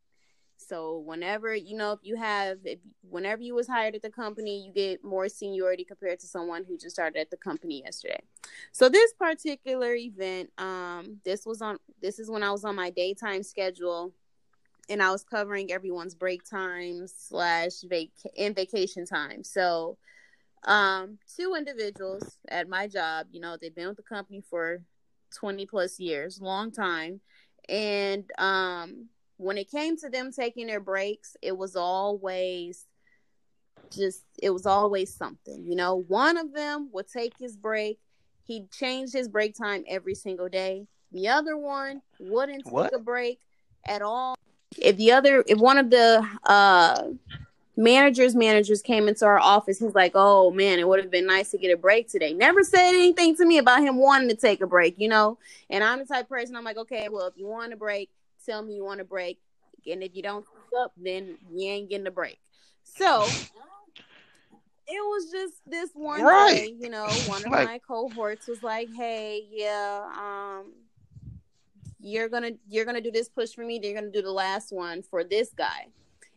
So 0.57 0.99
whenever 0.99 1.55
you 1.55 1.77
know 1.77 1.93
if 1.93 2.01
you 2.03 2.17
have 2.17 2.59
if 2.65 2.79
whenever 3.09 3.43
you 3.43 3.55
was 3.55 3.69
hired 3.69 3.95
at 3.95 4.03
the 4.03 4.11
company, 4.11 4.65
you 4.65 4.73
get 4.73 5.05
more 5.05 5.29
seniority 5.29 5.85
compared 5.85 6.21
to 6.21 6.27
someone 6.27 6.65
who 6.67 6.77
just 6.77 6.97
started 6.97 7.21
at 7.21 7.31
the 7.31 7.37
company 7.37 7.83
yesterday. 7.85 8.21
So 8.73 8.89
this 8.89 9.13
particular 9.13 9.95
event, 9.95 10.51
um, 10.59 11.19
this 11.25 11.47
was 11.47 11.63
on 11.63 11.79
this 12.01 12.19
is 12.19 12.31
when 12.31 12.43
I 12.43 12.51
was 12.51 12.65
on 12.65 12.75
my 12.75 12.91
daytime 12.91 13.43
schedule, 13.43 14.13
and 14.89 15.03
I 15.03 15.11
was 15.11 15.25
covering 15.25 15.73
everyone's 15.73 16.15
break 16.15 16.45
time 16.45 17.07
slash 17.07 17.83
vac 17.85 18.09
and 18.39 18.55
vacation 18.55 19.07
time. 19.07 19.45
So, 19.45 19.99
um, 20.65 21.19
two 21.37 21.55
individuals 21.57 22.39
at 22.49 22.69
my 22.69 22.89
job, 22.89 23.27
you 23.31 23.41
know, 23.41 23.57
they've 23.61 23.75
been 23.75 23.89
with 23.89 23.97
the 23.99 24.03
company 24.03 24.43
for 24.49 24.83
twenty 25.35 25.67
plus 25.67 26.01
years, 26.01 26.41
long 26.41 26.71
time 26.71 27.21
and 27.69 28.31
um, 28.39 29.09
when 29.37 29.59
it 29.59 29.71
came 29.71 29.97
to 29.99 30.09
them 30.09 30.33
taking 30.33 30.67
their 30.67 30.81
breaks, 30.81 31.37
it 31.43 31.57
was 31.57 31.77
always 31.77 32.85
just 33.93 34.25
it 34.43 34.51
was 34.51 34.67
always 34.67 35.15
something. 35.15 35.65
You 35.65 35.77
know, 35.77 35.97
one 35.97 36.37
of 36.37 36.53
them 36.53 36.91
would 36.93 37.09
take 37.09 37.35
his 37.39 37.57
break, 37.57 37.99
He 38.45 38.67
changed 38.73 39.13
his 39.13 39.29
break 39.29 39.57
time 39.57 39.85
every 39.89 40.15
single 40.15 40.49
day. 40.49 40.87
The 41.13 41.29
other 41.29 41.57
one 41.57 42.03
wouldn't 42.19 42.65
take 42.65 42.73
What? 42.73 42.95
a 42.95 42.99
break 42.99 43.41
at 43.87 44.03
all. 44.03 44.37
If 44.79 44.97
the 44.97 45.13
other, 45.13 45.45
if 45.47 45.59
one 45.59 45.79
of 45.79 45.91
the 45.91 46.27
uh 46.45 47.09
managers 47.77 48.35
managers 48.35 48.81
came 48.83 49.07
into 49.07 49.25
our 49.27 49.39
office, 49.39 49.79
he's 49.79 49.95
like, 49.95 50.13
"Oh 50.15 50.51
man, 50.51 50.79
it 50.79 50.89
would 50.89 51.01
have 51.01 51.11
been 51.11 51.27
nice 51.27 51.51
to 51.51 51.59
get 51.59 51.73
a 51.73 51.77
break 51.77 52.09
today." 52.09 52.33
Never 52.33 52.65
said 52.65 52.89
anything 52.89 53.37
to 53.37 53.45
me 53.45 53.59
about 53.59 53.83
him 53.83 53.97
wanting 53.97 54.29
to 54.29 54.37
take 54.37 54.61
a 54.61 54.67
break, 54.67 54.99
you 54.99 55.09
know. 55.09 55.39
And 55.71 55.85
I'm 55.85 55.99
the 56.01 56.07
type 56.07 56.25
of 56.25 56.29
person 56.29 56.57
I'm 56.57 56.65
like, 56.65 56.79
"Okay, 56.79 57.09
well, 57.09 57.27
if 57.27 57.37
you 57.37 57.47
want 57.47 57.73
a 57.73 57.77
break, 57.77 58.11
tell 58.47 58.63
me 58.63 58.75
you 58.75 58.85
want 58.85 59.01
a 59.01 59.05
break, 59.05 59.39
and 59.91 60.03
if 60.03 60.15
you 60.15 60.23
don't 60.23 60.47
up, 60.81 60.93
then 60.97 61.37
you 61.51 61.69
ain't 61.69 61.91
getting 61.91 62.07
a 62.07 62.11
break." 62.11 62.39
So 62.85 63.25
it 64.89 65.01
was 65.01 65.31
just 65.33 65.55
this 65.67 65.91
one 65.95 66.23
Right. 66.23 66.55
day, 66.55 66.75
you 66.79 66.89
know, 66.91 67.07
one 67.27 67.45
of 67.45 67.51
Like- 67.53 67.67
my 67.67 67.79
cohorts 67.81 68.47
was 68.47 68.63
like, 68.63 68.89
"Hey, 68.97 69.47
yeah, 69.51 70.09
um, 70.17 70.73
you're 71.99 72.29
gonna 72.29 72.53
you're 72.69 72.85
gonna 72.85 73.01
do 73.01 73.11
this 73.11 73.29
push 73.29 73.53
for 73.55 73.65
me. 73.65 73.79
Then 73.79 73.91
you're 73.91 74.01
gonna 74.01 74.13
do 74.13 74.23
the 74.23 74.31
last 74.31 74.73
one 74.73 75.03
for 75.03 75.25
this 75.25 75.51
guy." 75.53 75.89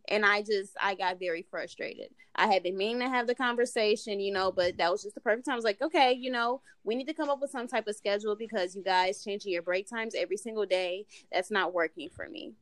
And 0.09 0.25
I 0.25 0.41
just 0.41 0.73
I 0.81 0.95
got 0.95 1.19
very 1.19 1.45
frustrated. 1.49 2.09
I 2.35 2.47
had 2.47 2.63
been 2.63 2.77
meaning 2.77 2.99
to 3.01 3.09
have 3.09 3.27
the 3.27 3.35
conversation, 3.35 4.19
you 4.19 4.33
know, 4.33 4.51
but 4.51 4.77
that 4.77 4.91
was 4.91 5.03
just 5.03 5.15
the 5.15 5.21
perfect 5.21 5.45
time. 5.45 5.53
I 5.53 5.55
was 5.55 5.65
like, 5.65 5.81
okay, 5.81 6.13
you 6.13 6.31
know, 6.31 6.61
we 6.83 6.95
need 6.95 7.07
to 7.07 7.13
come 7.13 7.29
up 7.29 7.41
with 7.41 7.51
some 7.51 7.67
type 7.67 7.87
of 7.87 7.95
schedule 7.95 8.35
because 8.35 8.75
you 8.75 8.83
guys 8.83 9.23
changing 9.23 9.53
your 9.53 9.61
break 9.61 9.87
times 9.89 10.15
every 10.17 10.37
single 10.37 10.65
day. 10.65 11.05
That's 11.31 11.51
not 11.51 11.73
working 11.73 12.09
for 12.09 12.27
me. 12.27 12.53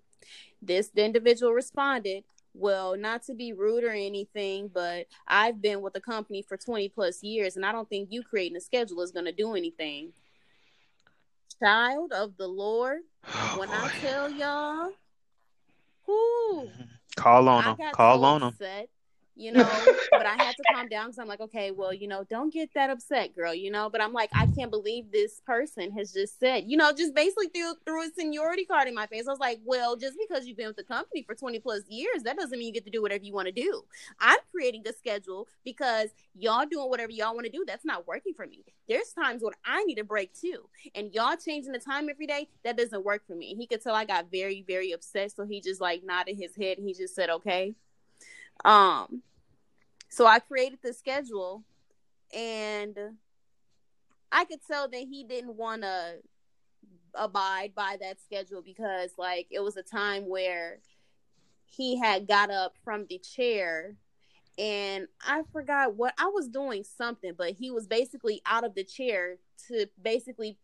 This 0.61 0.89
the 0.89 1.05
individual 1.05 1.53
responded, 1.53 2.23
well, 2.53 2.97
not 2.97 3.23
to 3.23 3.33
be 3.33 3.53
rude 3.53 3.83
or 3.83 3.91
anything, 3.91 4.69
but 4.73 5.07
I've 5.27 5.61
been 5.61 5.81
with 5.81 5.93
the 5.93 6.01
company 6.01 6.41
for 6.41 6.57
20 6.57 6.89
plus 6.89 7.23
years, 7.23 7.55
and 7.55 7.65
I 7.65 7.71
don't 7.71 7.87
think 7.87 8.09
you 8.11 8.23
creating 8.23 8.57
a 8.57 8.61
schedule 8.61 9.01
is 9.01 9.11
going 9.11 9.25
to 9.25 9.31
do 9.31 9.55
anything. 9.55 10.11
Child 11.61 12.11
of 12.13 12.37
the 12.37 12.47
Lord, 12.47 13.01
Oh, 13.33 13.55
when 13.59 13.69
I 13.69 13.89
tell 14.01 14.29
y'all, 14.29 14.91
whoo, 16.05 16.63
mm-hmm. 16.65 16.83
Call 17.17 17.49
on 17.49 17.65
I 17.65 17.71
him. 17.71 17.77
Call 17.91 18.23
on 18.23 18.43
him. 18.43 18.59
upset, 18.59 18.89
you 19.37 19.51
know, 19.53 19.69
but 20.11 20.25
I 20.25 20.35
had 20.41 20.55
to 20.55 20.63
calm 20.73 20.87
down 20.87 21.07
because 21.07 21.19
I'm 21.19 21.27
like, 21.27 21.41
okay, 21.41 21.71
well, 21.71 21.93
you 21.93 22.07
know, 22.07 22.25
don't 22.29 22.51
get 22.51 22.73
that 22.73 22.89
upset, 22.89 23.35
girl, 23.35 23.53
you 23.53 23.71
know. 23.71 23.89
But 23.89 24.01
I'm 24.01 24.13
like, 24.13 24.29
I 24.33 24.47
can't 24.47 24.71
believe 24.71 25.11
this 25.11 25.41
person 25.45 25.91
has 25.91 26.11
just 26.11 26.39
said, 26.39 26.63
you 26.67 26.77
know, 26.77 26.91
just 26.91 27.13
basically 27.13 27.47
threw 27.49 27.73
threw 27.85 28.03
a 28.03 28.09
seniority 28.17 28.65
card 28.65 28.87
in 28.87 28.95
my 28.95 29.07
face. 29.07 29.25
I 29.27 29.31
was 29.31 29.39
like, 29.39 29.59
well, 29.63 29.95
just 29.95 30.17
because 30.27 30.47
you've 30.47 30.57
been 30.57 30.67
with 30.67 30.75
the 30.75 30.83
company 30.83 31.23
for 31.23 31.35
20 31.35 31.59
plus 31.59 31.83
years, 31.87 32.23
that 32.23 32.37
doesn't 32.37 32.57
mean 32.57 32.67
you 32.67 32.73
get 32.73 32.85
to 32.85 32.91
do 32.91 33.01
whatever 33.01 33.23
you 33.23 33.33
want 33.33 33.47
to 33.47 33.51
do. 33.51 33.83
I'm 34.19 34.39
creating 34.51 34.83
a 34.87 34.93
schedule 34.93 35.47
because 35.63 36.09
y'all 36.35 36.65
doing 36.65 36.89
whatever 36.89 37.11
y'all 37.11 37.35
want 37.35 37.45
to 37.45 37.51
do. 37.51 37.63
That's 37.65 37.85
not 37.85 38.07
working 38.07 38.33
for 38.33 38.47
me. 38.47 38.63
There's 38.87 39.11
times 39.11 39.43
when 39.43 39.53
I 39.65 39.83
need 39.83 39.99
a 39.99 40.03
break 40.03 40.33
too, 40.33 40.69
and 40.95 41.13
y'all 41.13 41.35
changing 41.35 41.73
the 41.73 41.79
time 41.79 42.09
every 42.09 42.27
day. 42.27 42.47
That 42.63 42.77
doesn't 42.77 43.05
work 43.05 43.21
for 43.27 43.35
me. 43.35 43.55
He 43.55 43.67
could 43.67 43.81
tell 43.81 43.95
I 43.95 44.05
got 44.05 44.31
very, 44.31 44.63
very 44.67 44.91
upset, 44.91 45.31
so 45.31 45.45
he 45.45 45.61
just 45.61 45.81
like 45.81 46.03
nodded 46.03 46.37
his 46.37 46.55
head 46.55 46.77
and 46.77 46.87
he 46.87 46.93
just 46.93 47.15
said, 47.15 47.29
okay. 47.29 47.75
Um, 48.65 49.21
so 50.09 50.25
I 50.25 50.39
created 50.39 50.79
the 50.83 50.93
schedule, 50.93 51.63
and 52.35 52.97
I 54.31 54.45
could 54.45 54.59
tell 54.65 54.89
that 54.89 55.05
he 55.09 55.23
didn't 55.23 55.55
want 55.55 55.83
to 55.83 56.15
abide 57.13 57.73
by 57.75 57.97
that 58.01 58.21
schedule 58.21 58.61
because, 58.61 59.11
like, 59.17 59.47
it 59.51 59.59
was 59.59 59.77
a 59.77 59.83
time 59.83 60.27
where 60.27 60.79
he 61.65 61.99
had 61.99 62.27
got 62.27 62.49
up 62.49 62.73
from 62.83 63.05
the 63.09 63.19
chair 63.19 63.95
and 64.57 65.07
I 65.21 65.43
forgot 65.51 65.95
what 65.95 66.13
I 66.17 66.27
was 66.27 66.47
doing 66.47 66.83
something, 66.83 67.33
but 67.37 67.51
he 67.51 67.69
was 67.69 67.85
basically 67.85 68.41
out 68.45 68.63
of 68.63 68.73
the 68.73 68.83
chair 68.83 69.37
to 69.67 69.87
basically 70.01 70.57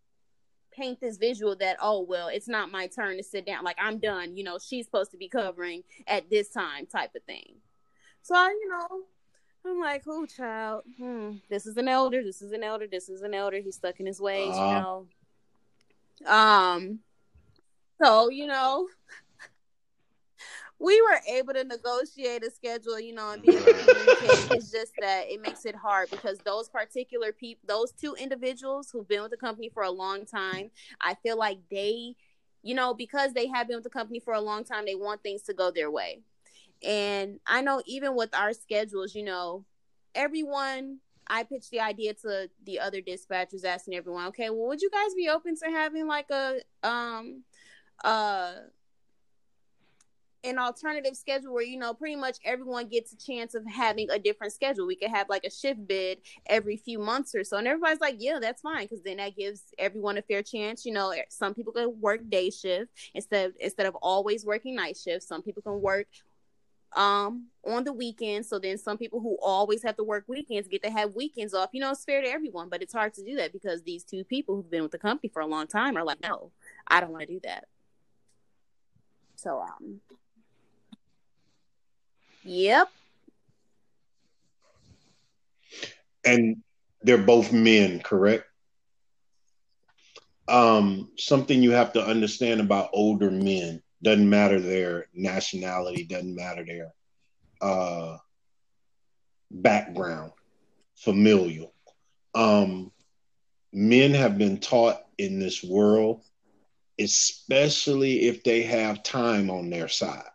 paint 0.71 0.99
this 0.99 1.17
visual 1.17 1.55
that 1.55 1.77
oh 1.79 2.01
well 2.01 2.29
it's 2.29 2.47
not 2.47 2.71
my 2.71 2.87
turn 2.87 3.17
to 3.17 3.23
sit 3.23 3.45
down. 3.45 3.63
Like 3.63 3.77
i'm 3.79 3.99
done 3.99 4.35
you 4.35 4.43
know 4.43 4.57
she's 4.57 4.85
supposed 4.85 5.11
to 5.11 5.17
be 5.17 5.29
covering 5.29 5.83
at 6.07 6.31
this 6.31 6.49
time 6.49 6.87
type 6.87 7.11
of 7.15 7.21
thing 7.25 7.57
so 8.23 8.35
I, 8.35 8.49
you 8.49 8.69
know 8.69 8.87
i'm 9.65 9.79
like 9.81 10.03
oh 10.07 10.25
child 10.25 10.83
hmm, 10.97 11.33
this 11.49 11.67
is 11.67 11.77
an 11.77 11.89
elder 11.89 12.23
this 12.23 12.41
is 12.41 12.53
an 12.53 12.63
elder 12.63 12.87
this 12.91 13.09
is 13.09 13.21
an 13.23 13.35
elder 13.35 13.59
he's 13.59 13.77
stuck 13.77 13.99
in 14.01 14.07
his 14.07 14.21
ways 14.21 14.59
you 14.59 14.67
Uh-huh. 14.67 14.83
know 14.83 15.07
um 16.27 16.99
so 18.01 18.29
you 18.29 18.47
know 18.47 18.87
we 20.79 21.01
were 21.01 21.19
able 21.29 21.53
to 21.53 21.63
negotiate 21.63 22.43
a 22.45 22.51
schedule, 22.51 22.99
you 22.99 23.13
know, 23.13 23.31
and 23.31 23.41
be 23.41 23.55
able 23.55 23.67
to 23.67 23.73
communicate. 23.73 24.47
It's 24.49 24.71
just 24.71 24.93
that 24.99 25.25
it 25.29 25.41
makes 25.41 25.65
it 25.65 25.75
hard 25.75 26.09
because 26.11 26.41
those 26.41 26.69
particular 26.69 27.33
people, 27.33 27.63
those 27.67 27.91
two 27.93 28.15
individuals 28.15 28.89
who've 28.91 29.07
been 29.07 29.23
with 29.23 29.31
the 29.31 29.37
company 29.37 29.69
for 29.73 29.83
a 29.83 29.91
long 29.91 30.25
time, 30.25 30.71
I 31.01 31.15
feel 31.15 31.37
like 31.37 31.59
they, 31.71 32.15
you 32.63 32.75
know, 32.75 32.93
because 32.93 33.33
they 33.33 33.47
have 33.47 33.67
been 33.67 33.77
with 33.77 33.85
the 33.85 33.89
company 33.89 34.19
for 34.19 34.33
a 34.33 34.41
long 34.41 34.65
time, 34.65 34.85
they 34.85 34.95
want 34.95 35.23
things 35.23 35.43
to 35.43 35.53
go 35.53 35.71
their 35.71 35.91
way. 35.91 36.21
And 36.83 37.39
I 37.47 37.61
know 37.61 37.81
even 37.85 38.15
with 38.15 38.35
our 38.35 38.53
schedules, 38.53 39.15
you 39.15 39.23
know, 39.23 39.65
everyone 40.15 40.99
I 41.27 41.43
pitched 41.43 41.71
the 41.71 41.79
idea 41.79 42.13
to 42.15 42.49
the 42.65 42.79
other 42.79 43.01
dispatchers 43.01 43.65
asking 43.65 43.95
everyone, 43.95 44.27
okay, 44.27 44.49
well, 44.49 44.67
would 44.67 44.81
you 44.81 44.89
guys 44.89 45.13
be 45.15 45.29
open 45.29 45.55
to 45.57 45.65
having 45.69 46.07
like 46.07 46.29
a 46.29 46.59
um 46.83 47.43
uh 48.03 48.53
an 50.45 50.59
alternative 50.59 51.15
schedule 51.15 51.53
where 51.53 51.63
you 51.63 51.77
know 51.77 51.93
pretty 51.93 52.17
much 52.17 52.37
everyone 52.43 52.87
gets 52.87 53.13
a 53.13 53.17
chance 53.17 53.55
of 53.55 53.65
having 53.65 54.09
a 54.09 54.19
different 54.19 54.51
schedule. 54.51 54.85
We 54.85 54.95
could 54.97 55.09
have 55.09 55.29
like 55.29 55.45
a 55.45 55.49
shift 55.49 55.87
bid 55.87 56.19
every 56.47 56.75
few 56.75 56.99
months 56.99 57.33
or 57.33 57.43
so, 57.45 57.57
and 57.57 57.67
everybody's 57.67 58.01
like, 58.01 58.17
"Yeah, 58.19 58.39
that's 58.41 58.61
fine," 58.61 58.85
because 58.85 59.01
then 59.03 59.17
that 59.17 59.37
gives 59.37 59.63
everyone 59.77 60.17
a 60.17 60.21
fair 60.21 60.43
chance. 60.43 60.85
You 60.85 60.93
know, 60.93 61.13
some 61.29 61.53
people 61.53 61.71
can 61.71 61.99
work 62.01 62.29
day 62.29 62.49
shift 62.49 62.91
instead 63.13 63.53
instead 63.59 63.85
of 63.85 63.95
always 64.01 64.45
working 64.45 64.75
night 64.75 64.97
shift. 64.97 65.23
Some 65.23 65.41
people 65.41 65.61
can 65.61 65.81
work 65.81 66.07
um 66.95 67.47
on 67.65 67.83
the 67.83 67.93
weekends. 67.93 68.49
So 68.49 68.59
then 68.59 68.77
some 68.77 68.97
people 68.97 69.19
who 69.19 69.37
always 69.41 69.83
have 69.83 69.95
to 69.97 70.03
work 70.03 70.25
weekends 70.27 70.67
get 70.67 70.83
to 70.83 70.91
have 70.91 71.15
weekends 71.15 71.53
off. 71.53 71.69
You 71.73 71.81
know 71.81 71.91
it's 71.91 72.03
fair 72.05 72.21
to 72.21 72.29
everyone 72.29 72.69
but 72.69 72.81
it's 72.81 72.93
hard 72.93 73.13
to 73.15 73.23
do 73.23 73.35
that 73.37 73.53
because 73.53 73.83
these 73.83 74.03
two 74.03 74.23
people 74.23 74.55
who've 74.55 74.69
been 74.69 74.83
with 74.83 74.91
the 74.91 74.97
company 74.97 75.29
for 75.33 75.41
a 75.41 75.47
long 75.47 75.67
time 75.67 75.97
are 75.97 76.03
like 76.03 76.21
no 76.21 76.51
i 76.87 76.99
don't 76.99 77.11
want 77.11 77.21
to 77.27 77.33
do 77.33 77.39
that. 77.43 77.65
So 79.35 79.59
um 79.61 79.99
yep. 82.43 82.89
And 86.25 86.63
they're 87.01 87.17
both 87.17 87.51
men, 87.51 87.99
correct? 87.99 88.45
Um, 90.47 91.09
something 91.17 91.61
you 91.61 91.71
have 91.71 91.93
to 91.93 92.05
understand 92.05 92.61
about 92.61 92.89
older 92.93 93.29
men 93.29 93.81
doesn't 94.03 94.29
matter 94.29 94.59
their 94.59 95.07
nationality, 95.13 96.03
doesn't 96.03 96.35
matter 96.35 96.65
their 96.65 96.93
uh, 97.61 98.17
background, 99.49 100.31
familial. 100.95 101.73
Um, 102.35 102.91
men 103.71 104.13
have 104.13 104.37
been 104.37 104.59
taught 104.59 105.01
in 105.17 105.39
this 105.39 105.63
world, 105.63 106.21
especially 106.99 108.27
if 108.27 108.43
they 108.43 108.63
have 108.63 109.03
time 109.03 109.49
on 109.49 109.69
their 109.69 109.87
side. 109.87 110.29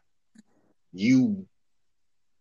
You 0.93 1.47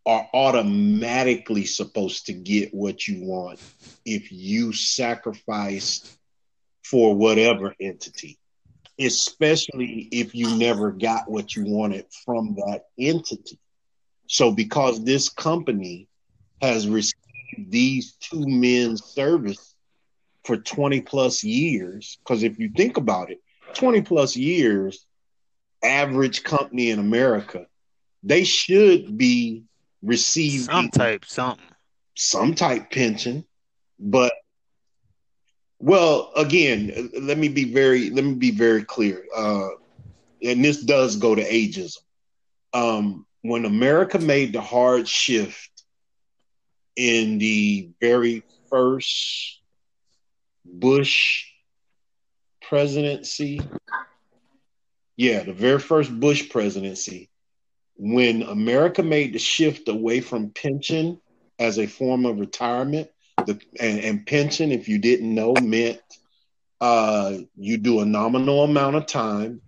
are 0.06 0.30
automatically 0.34 1.66
supposed 1.66 2.28
to 2.28 2.34
get 2.34 2.74
what 2.74 3.08
you 3.08 3.26
want 3.26 3.60
if 4.06 4.32
you 4.32 4.72
sacrifice 4.72 6.18
for 6.84 7.14
whatever 7.14 7.76
entity, 7.82 8.40
especially 9.00 10.08
if 10.12 10.34
you 10.34 10.58
never 10.58 10.92
got 10.92 11.30
what 11.30 11.56
you 11.56 11.66
wanted 11.66 12.06
from 12.26 12.56
that 12.56 12.86
entity. 13.00 13.60
So, 14.28 14.52
because 14.52 15.04
this 15.04 15.30
company 15.30 16.08
has 16.62 16.88
received 16.88 17.16
these 17.70 18.14
two 18.14 18.46
men's 18.48 19.04
service 19.04 19.76
for 20.44 20.58
20 20.58 21.02
plus 21.02 21.44
years, 21.44 22.18
because 22.20 22.44
if 22.44 22.60
you 22.60 22.70
think 22.76 22.98
about 22.98 23.32
it, 23.32 23.40
20 23.74 24.02
plus 24.02 24.36
years, 24.36 25.06
average 25.84 26.44
company 26.44 26.90
in 26.90 27.00
America, 27.00 27.68
they 28.24 28.44
should 28.44 29.18
be 29.18 29.64
receiving 30.02 30.66
Some 30.66 30.90
type, 30.90 31.26
something. 31.26 31.66
some 32.16 32.56
type 32.56 32.92
pension, 32.92 33.46
but 34.00 34.34
well, 35.80 36.32
again, 36.36 37.12
let 37.22 37.38
me 37.38 37.50
be 37.50 37.72
very 37.72 38.10
let 38.10 38.24
me 38.24 38.34
be 38.34 38.52
very 38.52 38.84
clear. 38.84 39.24
Uh, 39.36 39.70
and 40.44 40.64
this 40.64 40.82
does 40.82 41.16
go 41.16 41.36
to 41.36 41.44
ageism. 41.44 41.98
Um, 42.74 43.26
when 43.42 43.66
America 43.66 44.20
made 44.20 44.54
the 44.54 44.62
hard 44.62 45.08
shift 45.08 45.84
in 46.96 47.38
the 47.38 47.90
very 48.02 48.44
first 48.70 49.62
Bush 50.66 51.46
presidency, 52.62 53.62
yeah, 55.16 55.44
the 55.44 55.54
very 55.54 55.80
first 55.80 56.20
Bush 56.20 56.50
presidency, 56.50 57.30
when 57.96 58.42
America 58.44 59.02
made 59.02 59.34
the 59.34 59.40
shift 59.40 59.88
away 59.88 60.22
from 60.22 60.50
pension 60.50 61.22
as 61.60 61.80
a 61.80 61.88
form 61.88 62.26
of 62.26 62.40
retirement 62.40 63.10
The, 63.48 63.60
and, 63.80 64.00
and 64.02 64.28
pension, 64.28 64.74
if 64.74 64.90
you 64.90 65.00
didn't 65.00 65.34
know, 65.34 65.54
meant 65.54 66.02
uh, 66.82 67.38
you 67.56 67.78
do 67.78 68.02
a 68.02 68.06
nominal 68.06 68.64
amount 68.64 68.98
of 68.98 69.08
time. 69.08 69.62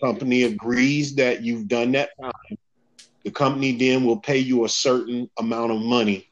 Company 0.00 0.42
agrees 0.42 1.14
that 1.14 1.42
you've 1.42 1.66
done 1.66 1.92
that 1.92 2.10
time. 2.20 2.58
The 3.24 3.30
company 3.30 3.72
then 3.72 4.04
will 4.04 4.18
pay 4.18 4.38
you 4.38 4.64
a 4.64 4.68
certain 4.68 5.30
amount 5.38 5.72
of 5.72 5.80
money 5.80 6.30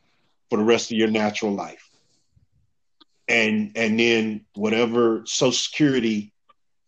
for 0.50 0.58
the 0.58 0.64
rest 0.64 0.92
of 0.92 0.98
your 0.98 1.10
natural 1.10 1.52
life. 1.52 1.88
And 3.26 3.72
and 3.74 3.98
then 3.98 4.44
whatever 4.54 5.22
Social 5.24 5.52
Security 5.52 6.32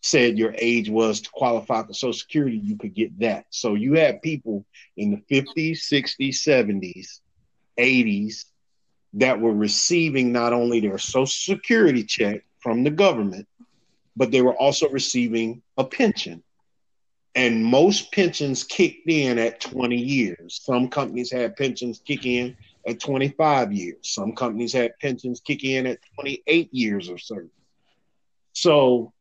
said 0.03 0.37
your 0.37 0.55
age 0.59 0.91
was 0.91 1.23
to 1.23 1.31
qualify 1.31 1.83
for 1.83 1.95
Social 1.95 2.13
Security, 2.13 2.59
you 2.59 2.77
could 2.77 2.93
get 2.93 3.19
that. 3.21 3.47
So 3.49 3.75
you 3.75 3.95
had 3.95 4.21
people 4.21 4.67
in 4.99 5.13
the 5.13 5.35
50s, 5.35 5.79
60s, 5.91 6.35
70s, 6.35 7.21
80s 7.79 8.45
that 9.15 9.41
were 9.41 9.53
receiving 9.53 10.33
not 10.33 10.53
only 10.53 10.81
their 10.81 10.99
Social 10.99 11.27
Security 11.27 12.05
check 12.05 12.45
from 12.59 12.85
the 12.85 12.91
government, 12.91 13.47
but 14.17 14.31
they 14.31 14.43
were 14.43 14.55
also 14.55 14.89
receiving 14.89 15.63
a 15.77 15.85
pension. 15.85 16.43
And 17.37 17.65
most 17.65 18.13
pensions 18.13 18.63
kicked 18.63 19.09
in 19.09 19.39
at 19.39 19.61
20 19.61 19.97
years. 19.97 20.61
Some 20.63 20.89
companies 20.89 21.33
had 21.33 21.57
pensions 21.57 22.01
kick 22.05 22.27
in 22.27 22.57
at 22.87 23.01
25 23.01 23.73
years. 23.73 23.99
Some 24.03 24.33
companies 24.33 24.73
had 24.73 24.99
pensions 25.01 25.41
kick 25.41 25.65
in 25.65 25.87
at 25.87 25.99
28 26.21 26.73
years 26.73 27.09
or 27.09 27.19
so. 27.19 27.49
So 28.53 29.13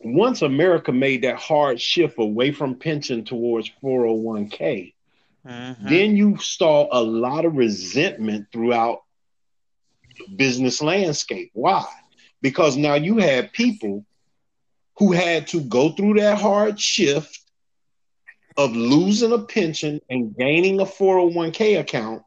once 0.00 0.42
America 0.42 0.92
made 0.92 1.22
that 1.22 1.36
hard 1.36 1.80
shift 1.80 2.18
away 2.18 2.52
from 2.52 2.74
pension 2.74 3.24
towards 3.24 3.70
401k, 3.82 4.94
mm-hmm. 5.46 5.88
then 5.88 6.16
you 6.16 6.36
saw 6.38 6.88
a 6.90 7.02
lot 7.02 7.44
of 7.44 7.56
resentment 7.56 8.46
throughout 8.52 9.02
the 10.18 10.34
business 10.36 10.82
landscape. 10.82 11.50
Why? 11.54 11.86
Because 12.42 12.76
now 12.76 12.94
you 12.94 13.18
had 13.18 13.52
people 13.52 14.04
who 14.98 15.12
had 15.12 15.46
to 15.48 15.60
go 15.60 15.90
through 15.90 16.14
that 16.14 16.38
hard 16.38 16.78
shift 16.78 17.40
of 18.56 18.76
losing 18.76 19.32
a 19.32 19.38
pension 19.38 20.00
and 20.10 20.36
gaining 20.36 20.80
a 20.80 20.84
401k 20.84 21.80
account. 21.80 22.22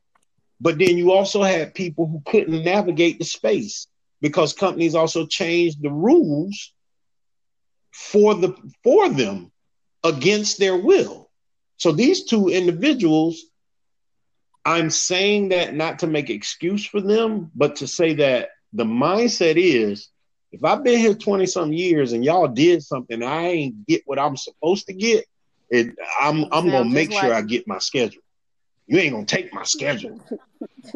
But 0.59 0.79
then 0.79 0.97
you 0.97 1.11
also 1.11 1.43
had 1.43 1.75
people 1.75 2.07
who 2.07 2.21
couldn't 2.25 2.63
navigate 2.63 3.19
the 3.19 3.25
space 3.25 3.87
because 4.21 4.53
companies 4.53 4.95
also 4.95 5.27
changed 5.27 5.81
the 5.81 5.91
rules 5.91 6.73
for 7.91 8.33
the 8.33 8.55
for 8.83 9.09
them 9.09 9.51
against 10.03 10.57
their 10.57 10.77
will. 10.77 11.22
So 11.77 11.91
these 11.91 12.25
two 12.25 12.49
individuals, 12.49 13.43
I'm 14.65 14.89
saying 14.89 15.49
that 15.49 15.73
not 15.73 15.99
to 15.99 16.07
make 16.07 16.29
excuse 16.29 16.85
for 16.85 17.01
them, 17.01 17.51
but 17.55 17.77
to 17.77 17.87
say 17.87 18.13
that 18.15 18.49
the 18.71 18.85
mindset 18.85 19.55
is 19.57 20.09
if 20.53 20.63
I've 20.63 20.83
been 20.83 20.99
here 20.99 21.15
20 21.15 21.47
some 21.47 21.73
years 21.73 22.13
and 22.13 22.23
y'all 22.23 22.47
did 22.47 22.83
something, 22.83 23.23
I 23.23 23.47
ain't 23.47 23.87
get 23.87 24.03
what 24.05 24.19
I'm 24.19 24.37
supposed 24.37 24.85
to 24.85 24.93
get, 24.93 25.25
it, 25.69 25.95
I'm 26.21 26.45
I'm 26.51 26.69
gonna 26.69 26.85
make 26.85 27.11
sure 27.11 27.29
like... 27.29 27.33
I 27.33 27.41
get 27.41 27.67
my 27.67 27.79
schedule. 27.79 28.21
You 28.85 28.99
ain't 28.99 29.13
gonna 29.13 29.25
take 29.25 29.51
my 29.51 29.63
schedule. 29.63 30.21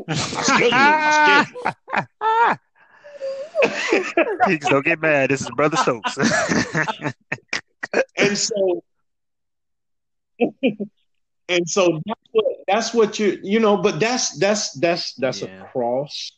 my 0.07 0.13
schedule 0.13 0.65
is 0.65 0.71
my 0.71 1.45
schedule. 4.43 4.57
don't 4.69 4.85
get 4.85 5.01
mad. 5.01 5.31
This 5.31 5.41
is 5.41 5.49
Brother 5.55 5.77
Stokes. 5.77 6.17
and 8.17 8.37
so, 8.37 8.83
and 11.49 11.69
so 11.69 12.01
that's 12.05 12.29
what 12.31 12.45
that's 12.67 12.93
what 12.93 13.19
you 13.19 13.39
you 13.43 13.59
know. 13.59 13.77
But 13.77 13.99
that's 13.99 14.37
that's 14.37 14.71
that's 14.73 15.13
that's 15.15 15.41
yeah. 15.41 15.63
across 15.63 16.31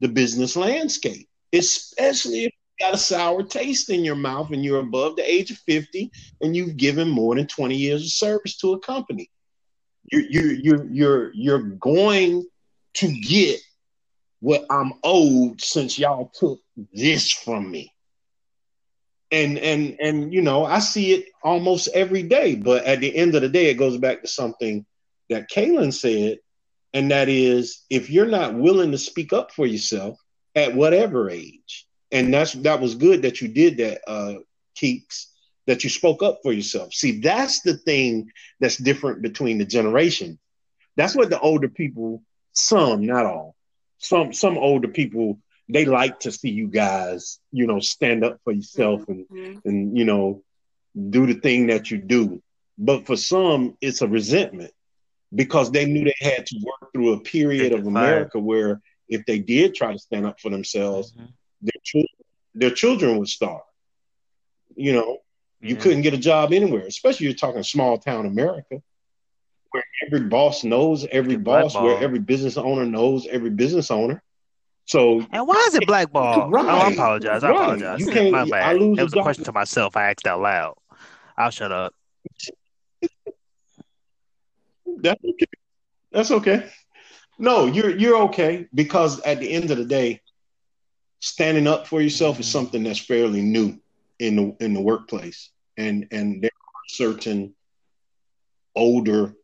the 0.00 0.08
business 0.08 0.56
landscape, 0.56 1.28
especially 1.52 2.44
if 2.44 2.52
you 2.52 2.86
got 2.86 2.94
a 2.94 2.98
sour 2.98 3.42
taste 3.42 3.90
in 3.90 4.04
your 4.04 4.16
mouth 4.16 4.50
and 4.50 4.64
you're 4.64 4.80
above 4.80 5.16
the 5.16 5.30
age 5.30 5.50
of 5.50 5.58
fifty 5.58 6.10
and 6.40 6.56
you've 6.56 6.76
given 6.76 7.08
more 7.08 7.34
than 7.34 7.46
twenty 7.46 7.76
years 7.76 8.02
of 8.02 8.10
service 8.10 8.56
to 8.58 8.72
a 8.72 8.80
company. 8.80 9.30
You're 10.10 10.22
you're 10.22 10.52
you're 10.52 10.84
you're, 10.90 11.32
you're 11.34 11.62
going 11.62 12.44
to 12.94 13.20
get 13.20 13.60
what 14.40 14.66
I'm 14.70 14.92
owed 15.02 15.60
since 15.62 15.98
y'all 15.98 16.30
took 16.34 16.60
this 16.92 17.32
from 17.32 17.70
me. 17.70 17.93
And 19.34 19.58
and 19.58 19.96
and 20.00 20.32
you 20.32 20.42
know, 20.42 20.64
I 20.64 20.78
see 20.78 21.12
it 21.12 21.26
almost 21.42 21.88
every 21.92 22.22
day, 22.22 22.54
but 22.54 22.84
at 22.84 23.00
the 23.00 23.14
end 23.14 23.34
of 23.34 23.42
the 23.42 23.48
day, 23.48 23.66
it 23.66 23.74
goes 23.74 23.98
back 23.98 24.22
to 24.22 24.28
something 24.28 24.86
that 25.28 25.50
Kaylin 25.50 25.92
said, 25.92 26.38
and 26.92 27.10
that 27.10 27.28
is 27.28 27.84
if 27.90 28.10
you're 28.10 28.28
not 28.28 28.54
willing 28.54 28.92
to 28.92 28.98
speak 28.98 29.32
up 29.32 29.50
for 29.50 29.66
yourself 29.66 30.20
at 30.54 30.76
whatever 30.76 31.30
age, 31.30 31.84
and 32.12 32.32
that's 32.32 32.52
that 32.52 32.80
was 32.80 32.94
good 32.94 33.22
that 33.22 33.40
you 33.40 33.48
did 33.48 33.78
that, 33.78 34.02
uh 34.06 34.34
Keeks, 34.80 35.26
that 35.66 35.82
you 35.82 35.90
spoke 35.90 36.22
up 36.22 36.38
for 36.44 36.52
yourself. 36.52 36.94
See, 36.94 37.18
that's 37.18 37.62
the 37.62 37.76
thing 37.76 38.30
that's 38.60 38.76
different 38.76 39.20
between 39.22 39.58
the 39.58 39.64
generation. 39.64 40.38
That's 40.96 41.16
what 41.16 41.30
the 41.30 41.40
older 41.40 41.68
people, 41.68 42.22
some, 42.52 43.04
not 43.04 43.26
all, 43.26 43.56
some 43.98 44.32
some 44.32 44.58
older 44.58 44.86
people 44.86 45.40
they 45.68 45.84
like 45.84 46.20
to 46.20 46.32
see 46.32 46.50
you 46.50 46.68
guys, 46.68 47.38
you 47.50 47.66
know, 47.66 47.80
stand 47.80 48.24
up 48.24 48.38
for 48.44 48.52
yourself 48.52 49.02
mm-hmm. 49.02 49.36
and 49.36 49.60
and 49.64 49.98
you 49.98 50.04
know 50.04 50.42
do 51.10 51.26
the 51.26 51.34
thing 51.34 51.68
that 51.68 51.90
you 51.90 51.98
do. 51.98 52.42
But 52.76 53.06
for 53.06 53.16
some, 53.16 53.76
it's 53.80 54.02
a 54.02 54.08
resentment 54.08 54.72
because 55.34 55.70
they 55.70 55.86
knew 55.86 56.04
they 56.04 56.14
had 56.20 56.46
to 56.46 56.56
work 56.64 56.92
through 56.92 57.14
a 57.14 57.20
period 57.20 57.72
of 57.72 57.86
America 57.86 58.38
where 58.38 58.80
if 59.08 59.24
they 59.26 59.38
did 59.38 59.74
try 59.74 59.92
to 59.92 59.98
stand 59.98 60.26
up 60.26 60.40
for 60.40 60.50
themselves, 60.50 61.12
mm-hmm. 61.12 61.26
their 61.62 61.80
children 61.82 62.08
their 62.54 62.70
children 62.70 63.18
would 63.18 63.28
starve. 63.28 63.62
You 64.76 64.92
know, 64.92 65.18
you 65.60 65.76
couldn't 65.76 66.02
get 66.02 66.14
a 66.14 66.18
job 66.18 66.52
anywhere, 66.52 66.86
especially 66.86 67.26
you're 67.26 67.34
talking 67.34 67.62
small 67.62 67.98
town 67.98 68.26
America 68.26 68.82
where 69.74 69.84
every 70.06 70.28
boss 70.28 70.62
knows 70.62 71.04
every 71.10 71.36
boss, 71.36 71.74
where 71.74 71.98
every 71.98 72.20
business 72.20 72.56
owner 72.56 72.86
knows 72.86 73.26
every 73.26 73.50
business 73.50 73.90
owner. 73.90 74.22
So 74.86 75.26
and 75.32 75.46
why 75.46 75.64
is 75.68 75.74
it 75.74 75.86
blackball? 75.86 76.50
Right, 76.50 76.64
oh, 76.64 76.68
I 76.68 76.90
apologize. 76.90 77.42
I 77.42 77.50
right. 77.50 77.56
apologize. 77.56 78.00
You 78.00 78.06
can't, 78.12 78.32
My 78.32 78.44
bad. 78.44 78.62
I 78.64 78.72
lose 78.74 78.98
it 78.98 79.02
was 79.02 79.14
a 79.14 79.22
question 79.22 79.44
to 79.44 79.52
myself. 79.52 79.96
I 79.96 80.10
asked 80.10 80.26
out 80.26 80.40
loud. 80.40 80.74
I'll 81.36 81.50
shut 81.50 81.72
up. 81.72 81.94
That's 84.86 85.24
okay. 85.24 85.46
That's 86.12 86.30
okay. 86.30 86.70
No, 87.38 87.66
you're 87.66 87.96
you're 87.96 88.22
okay 88.24 88.66
because 88.74 89.20
at 89.20 89.40
the 89.40 89.50
end 89.50 89.70
of 89.70 89.78
the 89.78 89.84
day, 89.84 90.20
standing 91.20 91.66
up 91.66 91.86
for 91.86 92.00
yourself 92.00 92.38
is 92.38 92.46
something 92.46 92.84
that's 92.84 92.98
fairly 92.98 93.42
new 93.42 93.78
in 94.18 94.36
the 94.36 94.56
in 94.60 94.74
the 94.74 94.80
workplace, 94.80 95.50
and 95.76 96.06
and 96.12 96.42
there 96.42 96.50
are 96.50 96.88
certain 96.88 97.54
older 98.76 99.34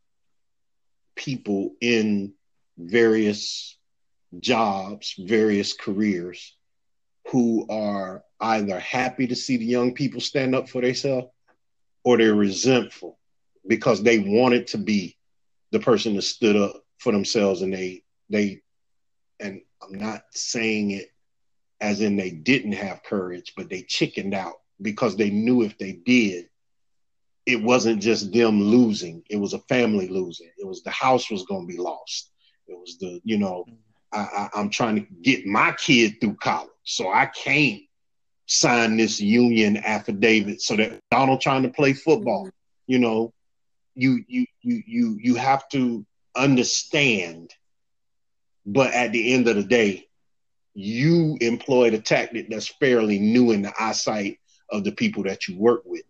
people 1.16 1.74
in 1.80 2.32
various 2.78 3.76
jobs, 4.38 5.14
various 5.18 5.72
careers 5.72 6.56
who 7.30 7.66
are 7.68 8.24
either 8.40 8.78
happy 8.78 9.26
to 9.26 9.36
see 9.36 9.56
the 9.56 9.64
young 9.64 9.94
people 9.94 10.20
stand 10.20 10.54
up 10.54 10.68
for 10.68 10.80
themselves 10.80 11.28
or 12.04 12.16
they're 12.16 12.34
resentful 12.34 13.18
because 13.66 14.02
they 14.02 14.18
wanted 14.18 14.66
to 14.68 14.78
be 14.78 15.16
the 15.72 15.80
person 15.80 16.16
that 16.16 16.22
stood 16.22 16.56
up 16.56 16.82
for 16.98 17.12
themselves 17.12 17.62
and 17.62 17.72
they 17.72 18.02
they 18.30 18.60
and 19.38 19.60
I'm 19.82 19.98
not 19.98 20.22
saying 20.32 20.92
it 20.92 21.10
as 21.80 22.00
in 22.00 22.16
they 22.16 22.30
didn't 22.30 22.72
have 22.72 23.02
courage, 23.02 23.54
but 23.56 23.70
they 23.70 23.82
chickened 23.82 24.34
out 24.34 24.60
because 24.82 25.16
they 25.16 25.30
knew 25.30 25.62
if 25.62 25.78
they 25.78 25.92
did, 25.92 26.48
it 27.46 27.62
wasn't 27.62 28.02
just 28.02 28.32
them 28.32 28.62
losing, 28.62 29.22
it 29.30 29.36
was 29.36 29.54
a 29.54 29.58
family 29.60 30.08
losing. 30.08 30.50
It 30.58 30.66
was 30.66 30.82
the 30.82 30.90
house 30.90 31.30
was 31.30 31.44
going 31.44 31.66
to 31.66 31.72
be 31.72 31.80
lost. 31.80 32.30
It 32.66 32.78
was 32.78 32.98
the, 32.98 33.20
you 33.24 33.38
know, 33.38 33.64
mm-hmm. 33.68 33.76
I, 34.12 34.18
I, 34.18 34.48
I'm 34.54 34.70
trying 34.70 34.96
to 34.96 35.06
get 35.22 35.46
my 35.46 35.72
kid 35.72 36.20
through 36.20 36.36
college, 36.36 36.70
so 36.84 37.12
I 37.12 37.26
can't 37.26 37.82
sign 38.46 38.96
this 38.96 39.20
union 39.20 39.76
affidavit 39.76 40.60
so 40.60 40.74
that 40.76 40.98
Donald 41.10 41.40
trying 41.40 41.62
to 41.62 41.68
play 41.68 41.92
football. 41.92 42.46
Mm-hmm. 42.46 42.92
You 42.92 42.98
know, 42.98 43.32
you 43.94 44.24
you 44.26 44.46
you 44.62 44.82
you 44.86 45.18
you 45.22 45.34
have 45.36 45.68
to 45.70 46.04
understand. 46.34 47.52
But 48.66 48.92
at 48.92 49.12
the 49.12 49.32
end 49.32 49.48
of 49.48 49.56
the 49.56 49.62
day, 49.62 50.08
you 50.74 51.36
employed 51.40 51.94
a 51.94 52.00
tactic 52.00 52.50
that's 52.50 52.68
fairly 52.68 53.18
new 53.18 53.52
in 53.52 53.62
the 53.62 53.72
eyesight 53.78 54.38
of 54.70 54.84
the 54.84 54.92
people 54.92 55.24
that 55.24 55.48
you 55.48 55.56
work 55.58 55.82
with. 55.84 56.02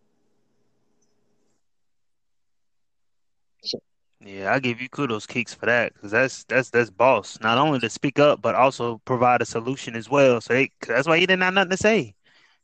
Yeah, 4.23 4.53
I 4.53 4.59
give 4.59 4.83
you 4.83 4.89
kudos, 4.89 5.27
Keeks, 5.27 5.55
for 5.55 5.67
that 5.67 5.95
because 5.95 6.11
that's 6.11 6.45
that's 6.45 6.69
that's 6.69 6.91
boss. 6.91 7.39
Not 7.41 7.57
only 7.57 7.81
to 7.81 7.89
speak 7.89 8.19
up, 8.19 8.43
but 8.43 8.55
also 8.55 9.01
provide 9.07 9.41
a 9.41 9.47
solution 9.47 9.97
as 9.97 10.11
well. 10.11 10.43
So 10.43 10.53
they, 10.53 10.71
that's 10.87 11.09
why 11.09 11.17
you 11.17 11.27
didn't 11.27 11.43
have 11.43 11.55
nothing 11.55 11.71
to 11.71 11.77
say 11.79 12.15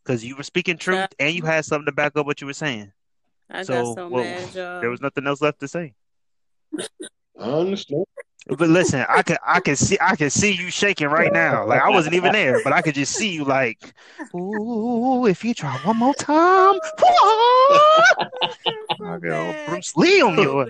because 0.05 0.23
you 0.23 0.37
were 0.37 0.43
speaking 0.43 0.77
truth 0.77 1.09
and 1.19 1.35
you 1.35 1.43
had 1.43 1.65
something 1.65 1.87
to 1.87 1.93
back 1.93 2.17
up 2.17 2.27
what 2.27 2.43
you 2.43 2.47
were 2.47 2.53
saying. 2.53 2.93
I 3.49 3.63
so, 3.63 3.73
got 3.73 3.95
so 3.95 4.09
well, 4.09 4.25
mad, 4.25 4.55
y'all. 4.55 4.81
There 4.83 4.91
was 4.91 5.01
nothing 5.01 5.27
else 5.27 5.41
left 5.41 5.61
to 5.61 5.69
say. 5.69 5.95
I 7.39 7.45
understand. 7.45 8.05
But 8.49 8.69
listen, 8.69 9.05
I 9.09 9.23
can 9.23 9.39
I 9.45 9.61
can 9.61 9.77
see 9.77 9.97
I 10.01 10.15
can 10.15 10.31
see 10.31 10.53
you 10.53 10.71
shaking 10.71 11.09
right 11.09 11.33
now. 11.33 11.67
Like 11.67 11.81
I 11.81 11.91
wasn't 11.91 12.15
even 12.15 12.33
there, 12.33 12.61
but 12.63 12.73
I 12.73 12.83
could 12.83 12.95
just 12.95 13.15
see 13.15 13.31
you 13.31 13.45
like, 13.45 13.95
ooh, 14.35 15.27
if 15.27 15.45
you 15.45 15.53
try 15.53 15.73
one 15.79 15.97
more 15.97 16.15
time, 16.15 16.79
I 19.03 19.19
go 19.21 19.53
Bruce 19.67 19.97
Lee 19.97 20.23
on 20.23 20.39
you. 20.39 20.67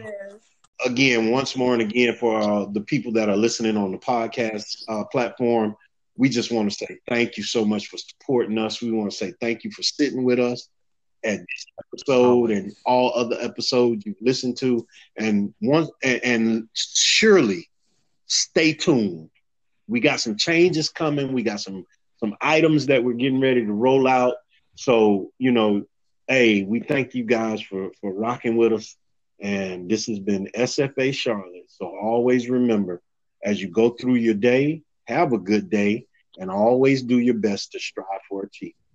Again, 0.85 1.31
once 1.31 1.57
more 1.57 1.73
and 1.73 1.83
again 1.83 2.15
for 2.15 2.39
uh, 2.39 2.67
the 2.67 2.83
people 2.83 3.13
that 3.13 3.29
are 3.29 3.37
listening 3.37 3.77
on 3.77 3.93
the 3.93 3.99
podcast 3.99 4.83
uh, 4.89 5.05
platform, 5.05 5.75
we 6.17 6.29
just 6.29 6.53
want 6.53 6.71
to 6.71 6.77
say 6.77 6.99
thank 7.09 7.37
you 7.37 7.43
so 7.43 7.65
much 7.65 7.89
for 7.89 7.97
supporting 7.99 8.59
us. 8.59 8.81
We 8.81 8.91
want 8.93 9.11
to 9.11 9.17
say 9.17 9.33
thank 9.41 9.65
you 9.65 9.71
for 9.71 9.83
sitting 9.83 10.25
with 10.25 10.39
us 10.39 10.69
at 11.25 11.39
this 11.39 11.67
episode 11.79 12.51
and 12.51 12.73
all 12.85 13.13
other 13.15 13.37
episodes 13.41 14.05
you've 14.07 14.21
listened 14.21 14.57
to. 14.59 14.87
And 15.19 15.55
one 15.61 15.89
and, 16.03 16.21
and 16.25 16.69
surely 16.75 17.69
stay 18.27 18.73
tuned. 18.73 19.31
We 19.89 20.01
got 20.01 20.21
some 20.21 20.37
changes 20.37 20.89
coming. 20.89 21.33
We 21.33 21.43
got 21.43 21.61
some 21.61 21.85
some 22.19 22.35
items 22.41 22.87
that 22.87 23.05
we're 23.05 23.15
getting 23.15 23.41
ready 23.41 23.65
to 23.65 23.73
roll 23.73 24.07
out. 24.07 24.35
So, 24.75 25.33
you 25.39 25.53
know, 25.53 25.85
hey, 26.29 26.63
we 26.63 26.81
thank 26.81 27.15
you 27.15 27.25
guys 27.25 27.61
for 27.61 27.91
for 28.01 28.13
rocking 28.13 28.57
with 28.57 28.73
us. 28.73 28.97
And 29.41 29.89
this 29.89 30.07
has 30.07 30.19
been 30.19 30.49
SFA 30.55 31.13
Charlotte. 31.15 31.69
So 31.69 31.87
always 31.87 32.49
remember, 32.49 33.03
as 33.43 33.61
you 33.61 33.69
go 33.69 33.91
through 33.91 34.15
your 34.17 34.35
day, 34.35 34.83
have 35.05 35.33
a 35.33 35.39
good 35.39 35.71
day, 35.71 36.07
and 36.39 36.51
always 36.51 37.03
do 37.03 37.19
your 37.19 37.35
best 37.35 37.73
to 37.73 37.79
strive 37.79 38.07
for 38.29 38.43
achievement. 38.43 38.86